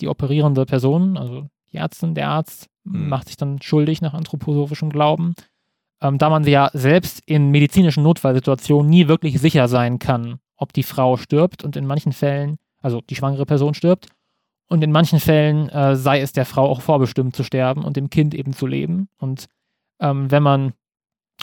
die 0.01 0.09
operierende 0.09 0.67
Person, 0.67 1.17
also 1.17 1.49
die 1.71 1.77
Ärztin, 1.77 2.15
der 2.15 2.29
Arzt, 2.29 2.67
Mhm. 2.85 3.09
macht 3.09 3.29
sich 3.29 3.37
dann 3.37 3.61
schuldig 3.63 4.01
nach 4.01 4.15
anthroposophischem 4.15 4.91
Glauben. 4.91 5.35
Ähm, 6.01 6.19
da 6.19 6.31
man 6.31 6.45
ja 6.45 6.71
selbst 6.73 7.23
in 7.27 7.51
medizinischen 7.51 8.03
Notfallsituationen 8.03 8.91
nie 8.91 9.09
wirklich 9.09 9.41
sicher 9.41 9.69
sein 9.69 9.99
kann, 9.99 10.41
ob 10.57 10.73
die 10.73 10.83
Frau 10.83 11.17
stirbt 11.17 11.65
und 11.65 11.77
in 11.77 11.87
manchen 11.87 12.13
Fällen, 12.13 12.59
also 12.81 13.01
die 13.01 13.15
schwangere 13.15 13.47
Person 13.47 13.75
stirbt, 13.75 14.09
und 14.69 14.83
in 14.83 14.91
manchen 14.91 15.21
Fällen 15.21 15.69
äh, 15.69 15.97
sei 15.97 16.21
es 16.21 16.33
der 16.33 16.47
Frau 16.47 16.67
auch 16.67 16.81
vorbestimmt 16.81 17.37
zu 17.37 17.45
sterben 17.45 17.85
und 17.85 17.97
dem 17.97 18.09
Kind 18.09 18.35
eben 18.35 18.55
zu 18.55 18.67
leben. 18.67 19.09
Und 19.19 19.47
ähm, 20.01 20.31
wenn 20.31 20.43
man 20.43 20.73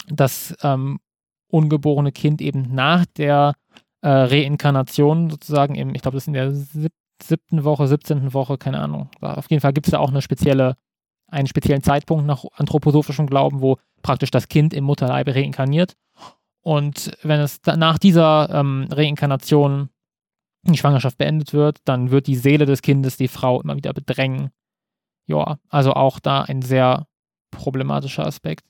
das 0.08 0.56
ähm, 0.62 0.98
ungeborene 1.46 2.10
Kind 2.10 2.40
eben 2.40 2.74
nach 2.74 3.06
der 3.06 3.54
äh, 4.02 4.08
Reinkarnation 4.08 5.30
sozusagen 5.30 5.76
im, 5.76 5.94
ich 5.94 6.02
glaube, 6.02 6.16
das 6.16 6.24
ist 6.24 6.28
in 6.28 6.34
der 6.34 6.52
sieb 6.52 6.92
siebten 7.22 7.64
Woche, 7.64 7.86
17. 7.86 8.32
Woche, 8.32 8.58
keine 8.58 8.80
Ahnung. 8.80 9.10
Auf 9.20 9.50
jeden 9.50 9.60
Fall 9.60 9.72
gibt 9.72 9.86
es 9.86 9.90
da 9.90 9.98
auch 9.98 10.10
eine 10.10 10.22
spezielle, 10.22 10.76
einen 11.30 11.46
speziellen 11.46 11.82
Zeitpunkt 11.82 12.26
nach 12.26 12.44
anthroposophischem 12.54 13.26
Glauben, 13.26 13.60
wo 13.60 13.78
praktisch 14.02 14.30
das 14.30 14.48
Kind 14.48 14.74
im 14.74 14.84
Mutterleibe 14.84 15.34
reinkarniert. 15.34 15.96
Und 16.62 17.16
wenn 17.22 17.40
es 17.40 17.60
nach 17.64 17.98
dieser 17.98 18.50
ähm, 18.50 18.88
Reinkarnation 18.90 19.88
die 20.62 20.76
Schwangerschaft 20.76 21.16
beendet 21.16 21.52
wird, 21.52 21.78
dann 21.84 22.10
wird 22.10 22.26
die 22.26 22.36
Seele 22.36 22.66
des 22.66 22.82
Kindes 22.82 23.16
die 23.16 23.28
Frau 23.28 23.62
immer 23.62 23.76
wieder 23.76 23.92
bedrängen. 23.94 24.50
Ja, 25.26 25.58
also 25.68 25.94
auch 25.94 26.18
da 26.20 26.42
ein 26.42 26.60
sehr 26.60 27.06
problematischer 27.50 28.26
Aspekt. 28.26 28.64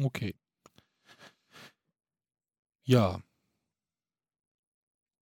Okay. 0.00 0.36
Ja. 2.84 3.20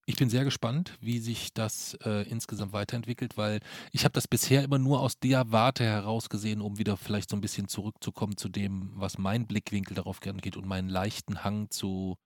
Ich 0.07 0.17
bin 0.17 0.29
sehr 0.29 0.45
gespannt, 0.45 0.99
wie 1.01 1.19
sich 1.19 1.55
das 1.55 1.95
äh, 2.05 2.29
insgesamt 2.29 2.75
weiterentwickelt, 2.75 3.39
weil 3.39 3.61
ich 3.91 4.05
habe 4.05 4.13
das 4.13 4.29
bisher 4.29 4.63
immer 4.63 4.79
nur 4.79 5.01
aus 5.01 5.19
der 5.19 5.51
Warte 5.51 5.85
heraus 5.85 6.29
gesehen, 6.29 6.61
um 6.61 6.79
wieder 6.79 6.99
vielleicht 6.99 7.31
so 7.31 7.37
ein 7.37 7.41
bisschen 7.41 7.69
zurückzukommen 7.69 8.37
zu 8.37 8.51
dem, 8.51 8.91
was 8.95 9.17
mein 9.17 9.47
Blickwinkel 9.47 9.95
darauf 9.95 10.21
gern 10.21 10.39
geht 10.39 10.59
und 10.59 10.67
meinen 10.67 10.91
leichten 10.91 11.43
Hang 11.43 11.71
zu, 11.71 12.19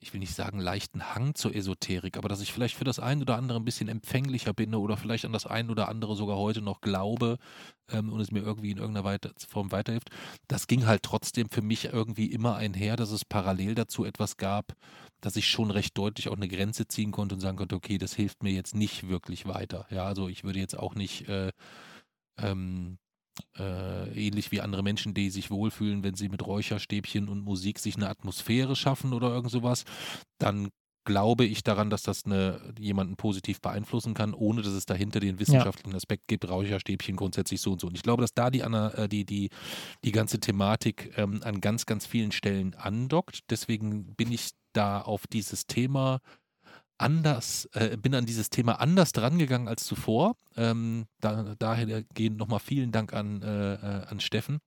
ich 0.00 0.12
will 0.12 0.20
nicht 0.20 0.34
sagen 0.34 0.58
leichten 0.58 1.14
Hang 1.14 1.34
zur 1.34 1.54
Esoterik, 1.54 2.18
aber 2.18 2.28
dass 2.28 2.42
ich 2.42 2.52
vielleicht 2.52 2.76
für 2.76 2.84
das 2.84 2.98
ein 2.98 3.22
oder 3.22 3.38
andere 3.38 3.58
ein 3.58 3.64
bisschen 3.64 3.88
empfänglicher 3.88 4.52
bin 4.52 4.74
oder 4.74 4.98
vielleicht 4.98 5.24
an 5.24 5.32
das 5.32 5.46
ein 5.46 5.70
oder 5.70 5.88
andere 5.88 6.14
sogar 6.14 6.36
heute 6.36 6.60
noch 6.60 6.82
glaube 6.82 7.38
ähm, 7.90 8.12
und 8.12 8.20
es 8.20 8.32
mir 8.32 8.40
irgendwie 8.40 8.72
in 8.72 8.78
irgendeiner 8.78 9.18
Form 9.48 9.72
weiterhilft. 9.72 10.10
Das 10.46 10.66
ging 10.66 10.84
halt 10.84 11.04
trotzdem 11.04 11.48
für 11.48 11.62
mich 11.62 11.86
irgendwie 11.86 12.26
immer 12.26 12.56
einher, 12.56 12.96
dass 12.96 13.12
es 13.12 13.24
parallel 13.24 13.74
dazu 13.74 14.04
etwas 14.04 14.36
gab, 14.36 14.74
dass 15.22 15.36
ich 15.36 15.48
schon 15.48 15.70
recht 15.70 15.96
deutlich 15.96 16.28
auch 16.28 16.36
eine 16.36 16.48
Grenze 16.48 16.86
ziehen 16.86 17.12
konnte 17.12 17.36
und 17.36 17.40
sagen 17.40 17.56
konnte, 17.56 17.76
okay, 17.76 17.96
das 17.96 18.12
hilft 18.12 18.42
mir 18.42 18.52
jetzt 18.52 18.74
nicht 18.74 19.08
wirklich 19.08 19.46
weiter. 19.46 19.86
Ja, 19.90 20.04
also 20.04 20.28
ich 20.28 20.44
würde 20.44 20.58
jetzt 20.58 20.76
auch 20.78 20.94
nicht 20.94 21.28
äh, 21.28 21.52
ähm, 22.38 22.98
äh, 23.58 24.26
ähnlich 24.26 24.52
wie 24.52 24.60
andere 24.60 24.82
Menschen, 24.82 25.14
die 25.14 25.30
sich 25.30 25.50
wohlfühlen, 25.50 26.02
wenn 26.02 26.14
sie 26.14 26.28
mit 26.28 26.44
Räucherstäbchen 26.44 27.28
und 27.28 27.44
Musik 27.44 27.78
sich 27.78 27.96
eine 27.96 28.08
Atmosphäre 28.08 28.76
schaffen 28.76 29.12
oder 29.12 29.28
irgend 29.28 29.52
sowas, 29.52 29.84
dann 30.38 30.68
glaube 31.04 31.44
ich 31.44 31.62
daran, 31.62 31.90
dass 31.90 32.02
das 32.02 32.24
eine, 32.24 32.74
jemanden 32.78 33.16
positiv 33.16 33.60
beeinflussen 33.60 34.14
kann, 34.14 34.34
ohne 34.34 34.62
dass 34.62 34.72
es 34.72 34.86
dahinter 34.86 35.20
den 35.20 35.38
wissenschaftlichen 35.40 35.96
Aspekt 35.96 36.28
gibt, 36.28 36.48
Räucherstäbchen 36.48 37.16
grundsätzlich 37.16 37.60
so 37.60 37.72
und 37.72 37.80
so. 37.80 37.86
Und 37.86 37.96
ich 37.96 38.02
glaube, 38.02 38.22
dass 38.22 38.34
da 38.34 38.50
die, 38.50 38.60
äh, 38.60 39.08
die, 39.08 39.24
die, 39.24 39.50
die 40.04 40.12
ganze 40.12 40.38
Thematik 40.38 41.12
ähm, 41.16 41.40
an 41.42 41.60
ganz, 41.60 41.86
ganz 41.86 42.06
vielen 42.06 42.32
Stellen 42.32 42.74
andockt. 42.74 43.40
Deswegen 43.50 44.14
bin 44.14 44.30
ich 44.30 44.50
da 44.72 45.00
auf 45.00 45.26
dieses 45.26 45.66
Thema 45.66 46.20
anders, 46.98 47.68
äh, 47.72 47.96
bin 47.96 48.14
an 48.14 48.26
dieses 48.26 48.50
Thema 48.50 48.80
anders 48.80 49.12
drangegangen 49.12 49.68
als 49.68 49.84
zuvor. 49.84 50.36
Ähm, 50.56 51.06
da, 51.20 51.54
daher 51.58 52.02
gehen 52.14 52.36
nochmal 52.36 52.60
vielen 52.60 52.92
Dank 52.92 53.12
an, 53.12 53.42
äh, 53.42 53.74
äh, 53.74 54.06
an 54.06 54.20
Steffen, 54.20 54.60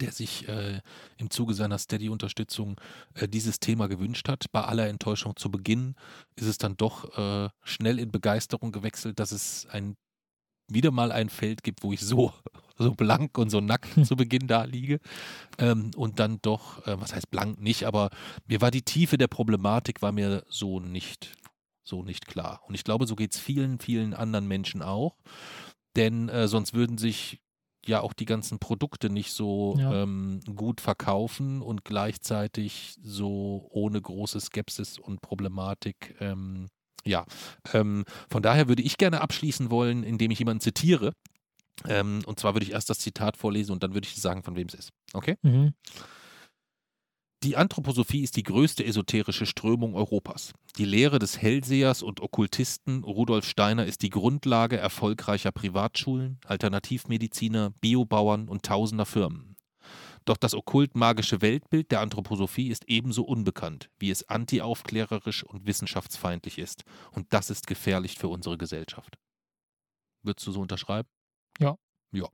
der 0.00 0.12
sich 0.12 0.48
äh, 0.48 0.80
im 1.18 1.30
Zuge 1.30 1.54
seiner 1.54 1.78
Steady-Unterstützung 1.78 2.80
äh, 3.14 3.28
dieses 3.28 3.60
Thema 3.60 3.88
gewünscht 3.88 4.28
hat. 4.28 4.46
Bei 4.50 4.62
aller 4.62 4.88
Enttäuschung 4.88 5.36
zu 5.36 5.50
Beginn 5.50 5.94
ist 6.36 6.46
es 6.46 6.58
dann 6.58 6.76
doch 6.76 7.16
äh, 7.18 7.50
schnell 7.62 7.98
in 7.98 8.10
Begeisterung 8.10 8.72
gewechselt, 8.72 9.18
dass 9.20 9.32
es 9.32 9.66
ein 9.70 9.96
wieder 10.70 10.90
mal 10.90 11.12
ein 11.12 11.30
Feld 11.30 11.62
gibt, 11.62 11.82
wo 11.82 11.92
ich 11.92 12.00
so, 12.00 12.32
so 12.78 12.92
blank 12.92 13.36
und 13.38 13.50
so 13.50 13.60
nackt 13.60 13.88
zu 14.06 14.16
Beginn 14.16 14.46
da 14.46 14.64
liege. 14.64 15.00
Ähm, 15.58 15.90
und 15.96 16.18
dann 16.20 16.38
doch, 16.42 16.86
äh, 16.86 17.00
was 17.00 17.14
heißt 17.14 17.30
blank 17.30 17.60
nicht, 17.60 17.84
aber 17.84 18.10
mir 18.46 18.60
war 18.60 18.70
die 18.70 18.82
Tiefe 18.82 19.18
der 19.18 19.28
Problematik 19.28 20.02
war 20.02 20.12
mir 20.12 20.44
so 20.48 20.80
nicht, 20.80 21.36
so 21.84 22.02
nicht 22.02 22.26
klar. 22.26 22.62
Und 22.66 22.74
ich 22.74 22.84
glaube, 22.84 23.06
so 23.06 23.16
geht 23.16 23.32
es 23.34 23.40
vielen, 23.40 23.78
vielen 23.78 24.14
anderen 24.14 24.46
Menschen 24.46 24.82
auch. 24.82 25.16
Denn 25.96 26.28
äh, 26.28 26.48
sonst 26.48 26.74
würden 26.74 26.98
sich 26.98 27.40
ja 27.86 28.00
auch 28.02 28.12
die 28.12 28.26
ganzen 28.26 28.58
Produkte 28.58 29.08
nicht 29.10 29.32
so 29.32 29.76
Ja. 29.78 30.02
ähm, 30.02 30.40
gut 30.54 30.80
verkaufen 30.80 31.62
und 31.62 31.84
gleichzeitig 31.84 32.96
so 33.02 33.66
ohne 33.70 34.00
große 34.00 34.40
Skepsis 34.40 34.98
und 34.98 35.22
Problematik 35.22 36.14
ähm, 36.20 36.68
ja, 37.04 37.24
ähm, 37.72 38.04
von 38.28 38.42
daher 38.42 38.68
würde 38.68 38.82
ich 38.82 38.98
gerne 38.98 39.20
abschließen 39.22 39.70
wollen, 39.70 40.02
indem 40.02 40.30
ich 40.30 40.40
jemanden 40.40 40.60
zitiere. 40.60 41.12
Ähm, 41.86 42.22
und 42.26 42.40
zwar 42.40 42.54
würde 42.54 42.66
ich 42.66 42.72
erst 42.72 42.90
das 42.90 42.98
Zitat 42.98 43.36
vorlesen 43.36 43.72
und 43.72 43.82
dann 43.82 43.94
würde 43.94 44.06
ich 44.06 44.20
sagen, 44.20 44.42
von 44.42 44.56
wem 44.56 44.66
es 44.68 44.74
ist. 44.74 44.90
Okay? 45.12 45.36
Mhm. 45.42 45.74
Die 47.44 47.56
Anthroposophie 47.56 48.24
ist 48.24 48.34
die 48.34 48.42
größte 48.42 48.84
esoterische 48.84 49.46
Strömung 49.46 49.94
Europas. 49.94 50.52
Die 50.76 50.84
Lehre 50.84 51.20
des 51.20 51.40
Hellsehers 51.40 52.02
und 52.02 52.20
Okkultisten 52.20 53.04
Rudolf 53.04 53.44
Steiner 53.44 53.86
ist 53.86 54.02
die 54.02 54.10
Grundlage 54.10 54.76
erfolgreicher 54.76 55.52
Privatschulen, 55.52 56.40
Alternativmediziner, 56.44 57.70
Biobauern 57.80 58.48
und 58.48 58.64
tausender 58.64 59.06
Firmen. 59.06 59.56
Doch 60.24 60.36
das 60.36 60.52
okkult-magische 60.52 61.40
Weltbild 61.40 61.92
der 61.92 62.00
Anthroposophie 62.00 62.68
ist 62.68 62.84
ebenso 62.88 63.22
unbekannt, 63.22 63.88
wie 63.98 64.10
es 64.10 64.28
antiaufklärerisch 64.28 65.44
und 65.44 65.64
wissenschaftsfeindlich 65.64 66.58
ist. 66.58 66.82
Und 67.12 67.32
das 67.32 67.50
ist 67.50 67.68
gefährlich 67.68 68.18
für 68.18 68.28
unsere 68.28 68.58
Gesellschaft. 68.58 69.16
Würdest 70.22 70.46
du 70.46 70.52
so 70.52 70.60
unterschreiben? 70.60 71.08
Ja. 71.58 71.76
Ja. 72.12 72.28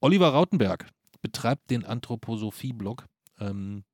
Oliver 0.00 0.28
Rautenberg 0.28 0.88
betreibt 1.22 1.70
den 1.70 1.84
Anthroposophie-Blog. 1.84 3.06
Ähm, 3.40 3.84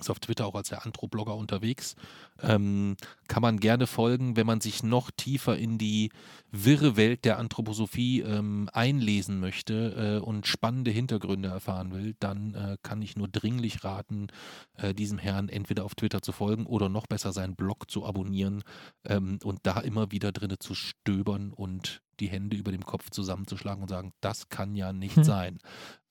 ist 0.00 0.10
auf 0.10 0.18
Twitter 0.18 0.46
auch 0.46 0.54
als 0.54 0.70
der 0.70 0.84
Antro-Blogger 0.84 1.36
unterwegs. 1.36 1.94
Ähm, 2.42 2.96
kann 3.28 3.42
man 3.42 3.60
gerne 3.60 3.86
folgen, 3.86 4.36
wenn 4.36 4.46
man 4.46 4.60
sich 4.60 4.82
noch 4.82 5.10
tiefer 5.12 5.56
in 5.56 5.78
die 5.78 6.10
wirre 6.50 6.96
Welt 6.96 7.24
der 7.24 7.38
Anthroposophie 7.38 8.20
ähm, 8.20 8.68
einlesen 8.72 9.38
möchte 9.38 10.20
äh, 10.20 10.24
und 10.24 10.46
spannende 10.46 10.90
Hintergründe 10.90 11.48
erfahren 11.48 11.92
will, 11.92 12.16
dann 12.18 12.54
äh, 12.54 12.76
kann 12.82 13.02
ich 13.02 13.16
nur 13.16 13.28
dringlich 13.28 13.84
raten, 13.84 14.28
äh, 14.76 14.94
diesem 14.94 15.18
Herrn 15.18 15.48
entweder 15.48 15.84
auf 15.84 15.94
Twitter 15.94 16.22
zu 16.22 16.32
folgen 16.32 16.66
oder 16.66 16.88
noch 16.88 17.06
besser 17.06 17.32
seinen 17.32 17.54
Blog 17.54 17.88
zu 17.88 18.04
abonnieren 18.04 18.64
ähm, 19.04 19.38
und 19.44 19.60
da 19.62 19.78
immer 19.80 20.10
wieder 20.10 20.32
drinne 20.32 20.58
zu 20.58 20.74
stöbern 20.74 21.52
und 21.52 22.02
die 22.20 22.28
Hände 22.28 22.56
über 22.56 22.72
dem 22.72 22.84
Kopf 22.84 23.10
zusammenzuschlagen 23.10 23.82
und 23.82 23.88
sagen, 23.88 24.12
das 24.20 24.48
kann 24.48 24.74
ja 24.74 24.92
nicht 24.92 25.16
Hm. 25.16 25.24
sein. 25.24 25.58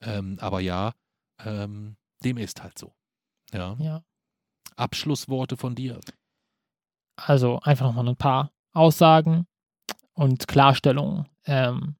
Ähm, 0.01 0.37
aber 0.39 0.59
ja, 0.59 0.93
ähm, 1.43 1.95
dem 2.23 2.37
ist 2.37 2.63
halt 2.63 2.77
so. 2.77 2.93
Ja. 3.53 3.75
Ja. 3.79 4.03
Abschlussworte 4.75 5.57
von 5.57 5.75
dir. 5.75 5.99
Also 7.15 7.59
einfach 7.59 7.85
nochmal 7.85 8.07
ein 8.09 8.15
paar 8.15 8.51
Aussagen 8.73 9.45
und 10.13 10.47
Klarstellungen. 10.47 11.27
Ähm, 11.45 11.95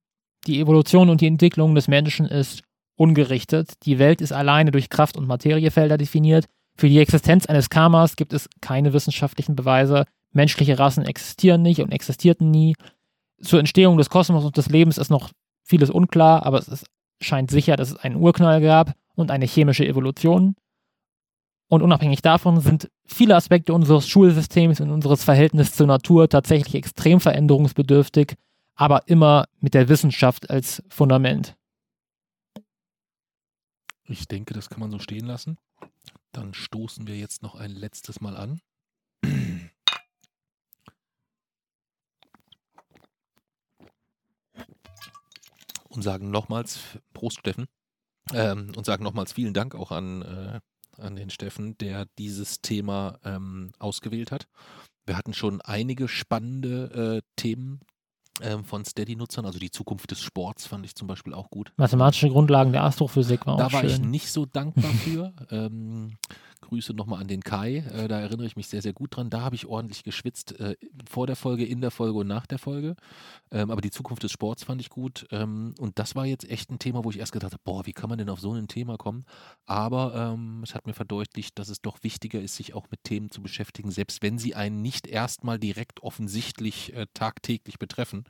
die 0.48 0.60
Evolution 0.60 1.10
und 1.10 1.22
die 1.22 1.28
Entwicklung 1.28 1.76
des 1.76 1.88
Menschen 1.88 2.26
ist 2.26 2.64
ungerichtet. 2.96 3.86
Die 3.86 4.00
Welt 4.00 4.22
ist 4.22 4.32
alleine 4.34 4.72
durch 4.72 4.90
Kraft- 4.90 5.18
und 5.18 5.28
Materiefelder 5.28 5.98
definiert. 5.98 6.46
Für 6.76 6.90
die 6.90 7.00
Existenz 7.00 7.46
eines 7.46 7.70
Karmas 7.70 8.16
gibt 8.16 8.34
es 8.34 8.50
keine 8.62 8.94
wissenschaftlichen 8.94 9.56
Beweise. 9.56 10.06
Menschliche 10.32 10.80
Rassen 10.80 11.06
existieren 11.06 11.62
nicht 11.62 11.80
und 11.82 11.92
existierten 11.92 12.50
nie. 12.50 12.76
Zur 13.42 13.60
Entstehung 13.60 13.98
des 13.98 14.10
Kosmos 14.10 14.46
und 14.46 14.58
des 14.58 14.70
Lebens 14.70 14.98
ist 14.98 15.10
noch 15.10 15.32
vieles 15.64 15.90
unklar, 15.90 16.46
aber 16.46 16.60
es 16.60 16.68
ist, 16.68 16.86
scheint 17.22 17.52
sicher, 17.52 17.76
dass 17.76 17.92
es 17.92 17.98
einen 17.98 18.18
Urknall 18.18 18.62
gab 18.62 18.94
und 19.16 19.32
eine 19.32 19.46
chemische 19.46 19.86
Evolution. 19.86 20.56
Und 21.70 21.82
unabhängig 21.82 22.22
davon 22.22 22.60
sind 22.60 22.92
viele 23.06 23.36
Aspekte 23.36 23.74
unseres 23.74 24.08
Schulsystems 24.08 24.80
und 24.80 24.92
unseres 24.92 25.24
Verhältnisses 25.24 25.76
zur 25.76 25.88
Natur 25.88 26.30
tatsächlich 26.30 26.76
extrem 26.76 27.20
veränderungsbedürftig, 27.20 28.36
aber 28.76 29.08
immer 29.08 29.46
mit 29.60 29.74
der 29.74 29.90
Wissenschaft 29.90 30.50
als 30.50 30.84
Fundament. 30.90 31.56
Ich 34.06 34.28
denke, 34.28 34.54
das 34.54 34.70
kann 34.70 34.82
man 34.82 34.92
so 34.92 35.00
stehen 35.00 35.26
lassen. 35.26 35.58
Dann 36.32 36.54
stoßen 36.54 37.08
wir 37.08 37.18
jetzt 37.18 37.42
noch 37.42 37.56
ein 37.56 37.72
letztes 37.72 38.22
Mal 38.22 38.36
an. 38.36 38.60
Und 45.94 46.02
sagen 46.02 46.32
nochmals, 46.32 46.80
Prost 47.14 47.40
Steffen, 47.40 47.68
ähm, 48.34 48.72
und 48.76 48.86
sagen 48.86 49.04
nochmals 49.04 49.34
vielen 49.34 49.54
Dank 49.54 49.76
auch 49.76 49.92
an, 49.92 50.22
äh, 50.22 50.60
an 51.02 51.16
den 51.16 51.30
Steffen, 51.30 51.78
der 51.78 52.08
dieses 52.18 52.62
Thema 52.62 53.20
ähm, 53.24 53.72
ausgewählt 53.80 54.32
hat. 54.32 54.48
Wir 55.06 55.18
hatten 55.18 55.34
schon 55.34 55.62
einige 55.62 56.08
spannende 56.08 57.22
äh, 57.22 57.22
Themen 57.36 57.82
ähm, 58.42 58.64
von 58.64 58.84
Steady-Nutzern, 58.86 59.46
also 59.46 59.60
die 59.60 59.70
Zukunft 59.70 60.10
des 60.10 60.22
Sports 60.22 60.66
fand 60.66 60.86
ich 60.86 60.96
zum 60.96 61.08
Beispiel 61.08 61.34
auch 61.34 61.50
gut. 61.50 61.72
Mathematische 61.78 62.30
Grundlagen 62.30 62.72
der 62.72 62.84
Astrophysik 62.84 63.46
war 63.46 63.58
Da 63.58 63.68
auch 63.68 63.74
war 63.74 63.84
ich 63.84 63.96
schön. 63.96 64.10
nicht 64.10 64.32
so 64.32 64.46
dankbar 64.46 64.92
für. 64.92 65.34
ähm, 65.52 66.18
Grüße 66.64 66.94
nochmal 66.94 67.22
an 67.22 67.28
den 67.28 67.42
Kai. 67.42 67.78
Äh, 67.78 68.08
da 68.08 68.20
erinnere 68.20 68.48
ich 68.48 68.56
mich 68.56 68.68
sehr, 68.68 68.82
sehr 68.82 68.94
gut 68.94 69.16
dran. 69.16 69.30
Da 69.30 69.42
habe 69.42 69.56
ich 69.56 69.66
ordentlich 69.68 70.04
geschwitzt. 70.04 70.60
Äh, 70.60 70.76
vor 71.10 71.28
der 71.28 71.36
Folge, 71.36 71.66
in 71.66 71.82
der 71.82 71.92
Folge 71.92 72.18
und 72.20 72.28
nach 72.28 72.46
der 72.48 72.58
Folge. 72.60 72.96
Ähm, 73.52 73.70
aber 73.72 73.82
die 73.82 73.92
Zukunft 73.92 74.24
des 74.24 74.32
Sports 74.32 74.64
fand 74.64 74.82
ich 74.82 74.90
gut. 74.90 75.26
Ähm, 75.32 75.76
und 75.80 76.00
das 76.00 76.16
war 76.16 76.26
jetzt 76.26 76.50
echt 76.50 76.72
ein 76.72 76.80
Thema, 76.80 77.04
wo 77.04 77.10
ich 77.12 77.20
erst 77.20 77.32
gedacht 77.32 77.54
habe, 77.54 77.62
boah, 77.64 77.86
wie 77.86 77.94
kann 77.94 78.10
man 78.10 78.18
denn 78.18 78.30
auf 78.30 78.40
so 78.40 78.54
ein 78.54 78.68
Thema 78.68 78.98
kommen? 78.98 79.26
Aber 79.66 80.34
ähm, 80.34 80.62
es 80.64 80.74
hat 80.76 80.88
mir 80.88 80.94
verdeutlicht, 80.94 81.60
dass 81.60 81.70
es 81.70 81.82
doch 81.82 82.04
wichtiger 82.04 82.42
ist, 82.42 82.56
sich 82.56 82.74
auch 82.74 82.88
mit 82.90 83.04
Themen 83.04 83.30
zu 83.30 83.42
beschäftigen, 83.42 83.92
selbst 83.92 84.22
wenn 84.24 84.38
sie 84.40 84.56
einen 84.56 84.82
nicht 84.82 85.08
erstmal 85.08 85.60
direkt 85.60 86.02
offensichtlich 86.02 86.94
äh, 86.96 87.06
tagtäglich 87.14 87.78
betreffen. 87.80 88.24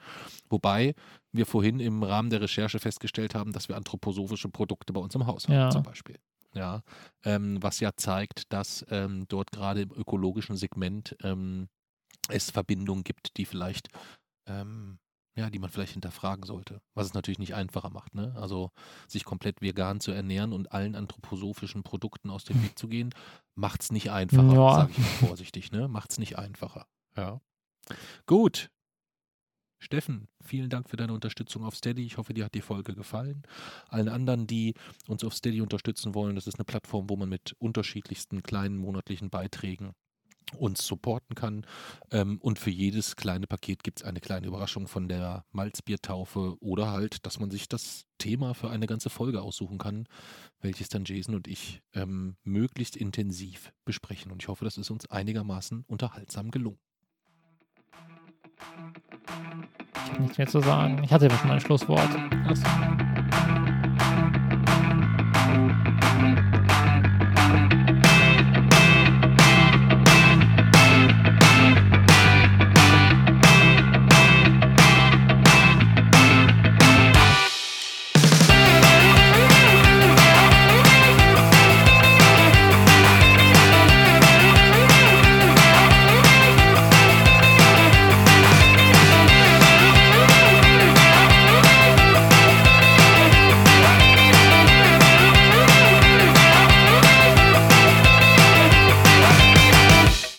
Wobei 0.50 0.96
wir 1.32 1.46
vorhin 1.46 1.80
im 1.80 2.04
Rahmen 2.04 2.30
der 2.30 2.42
Recherche 2.42 2.80
festgestellt 2.80 3.34
haben, 3.36 3.54
dass 3.54 3.70
wir 3.70 3.76
anthroposophische 3.78 4.50
Produkte 4.50 4.94
bei 4.94 5.02
uns 5.02 5.16
im 5.16 5.26
Haus 5.26 5.48
haben, 5.48 5.54
Ja. 5.56 5.70
zum 5.70 5.84
Beispiel. 5.84 6.18
Ja, 6.56 6.82
ähm, 7.24 7.62
was 7.62 7.80
ja 7.80 7.92
zeigt, 7.96 8.54
dass 8.54 8.86
ähm, 8.90 9.26
dort 9.28 9.52
gerade 9.52 9.82
im 9.82 9.92
ökologischen 9.92 10.56
Segment 10.56 11.16
ähm, 11.24 11.68
es 12.30 12.52
Verbindungen 12.52 13.04
gibt, 13.04 13.38
die 13.38 13.46
vielleicht, 13.46 13.90
ähm, 14.48 15.00
ja, 15.36 15.50
die 15.50 15.58
man 15.58 15.72
vielleicht 15.72 15.94
hinterfragen 15.94 16.46
sollte. 16.46 16.80
Was 16.94 17.08
es 17.08 17.14
natürlich 17.16 17.40
nicht 17.40 17.56
einfacher 17.56 17.90
macht, 17.90 18.14
ne? 18.14 18.36
Also 18.38 18.70
sich 19.08 19.26
komplett 19.26 19.62
vegan 19.62 20.00
zu 20.00 20.12
ernähren 20.12 20.54
und 20.54 20.72
allen 20.72 20.96
anthroposophischen 20.96 21.82
Produkten 21.82 22.30
aus 22.30 22.44
dem 22.44 22.62
Weg 22.64 22.78
zu 22.78 22.88
gehen, 22.88 23.14
macht 23.56 23.82
es 23.82 23.92
nicht 23.92 24.12
einfacher, 24.12 24.54
Ja. 24.54 24.76
sage 24.76 24.92
ich 24.92 25.00
mal 25.00 25.28
vorsichtig, 25.28 25.72
ne? 25.72 25.88
Macht 25.88 26.12
es 26.12 26.20
nicht 26.20 26.38
einfacher. 26.38 26.86
Ja. 27.18 27.42
Gut. 28.28 28.70
Steffen, 29.84 30.30
vielen 30.42 30.70
Dank 30.70 30.90
für 30.90 30.96
deine 30.96 31.14
Unterstützung 31.14 31.66
auf 31.66 31.76
Steady. 31.76 32.06
Ich 32.06 32.18
hoffe, 32.18 32.34
dir 32.34 32.46
hat 32.46 32.56
die 32.56 32.62
Folge 32.62 32.96
gefallen. 32.96 33.44
Allen 33.90 34.08
anderen, 34.08 34.48
die 34.48 34.76
uns 35.08 35.26
auf 35.26 35.34
Steady 35.34 35.60
unterstützen 35.60 36.16
wollen, 36.16 36.36
das 36.36 36.48
ist 36.48 36.58
eine 36.58 36.64
Plattform, 36.64 37.10
wo 37.10 37.18
man 37.18 37.28
mit 37.28 37.54
unterschiedlichsten 37.60 38.44
kleinen 38.44 38.78
monatlichen 38.78 39.30
Beiträgen 39.30 39.94
uns 40.58 40.86
supporten 40.86 41.36
kann. 41.36 41.66
Ähm, 42.12 42.38
und 42.40 42.60
für 42.60 42.70
jedes 42.70 43.18
kleine 43.18 43.46
Paket 43.46 43.84
gibt 43.84 44.00
es 44.00 44.06
eine 44.06 44.22
kleine 44.22 44.48
Überraschung 44.48 44.88
von 44.88 45.10
der 45.10 45.44
Malzbiertaufe 45.52 46.56
oder 46.62 46.92
halt, 46.92 47.26
dass 47.26 47.40
man 47.40 47.52
sich 47.52 47.68
das 47.68 48.06
Thema 48.20 48.54
für 48.54 48.70
eine 48.70 48.88
ganze 48.88 49.10
Folge 49.10 49.42
aussuchen 49.42 49.80
kann, 49.80 50.08
welches 50.62 50.88
dann 50.88 51.04
Jason 51.04 51.36
und 51.36 51.48
ich 51.50 51.82
ähm, 51.94 52.38
möglichst 52.44 52.96
intensiv 52.96 53.74
besprechen. 53.84 54.32
Und 54.32 54.42
ich 54.42 54.48
hoffe, 54.48 54.64
das 54.64 54.78
ist 54.78 54.92
uns 54.92 55.10
einigermaßen 55.12 55.84
unterhaltsam 55.88 56.52
gelungen. 56.52 56.80
Nichts 60.20 60.38
mehr 60.38 60.48
zu 60.48 60.60
sagen. 60.60 61.02
Ich 61.04 61.12
hatte 61.12 61.28
ja 61.28 61.32
schon 61.38 61.50
mein 61.50 61.60
Schlusswort. 61.60 62.10
Achso. 62.48 62.64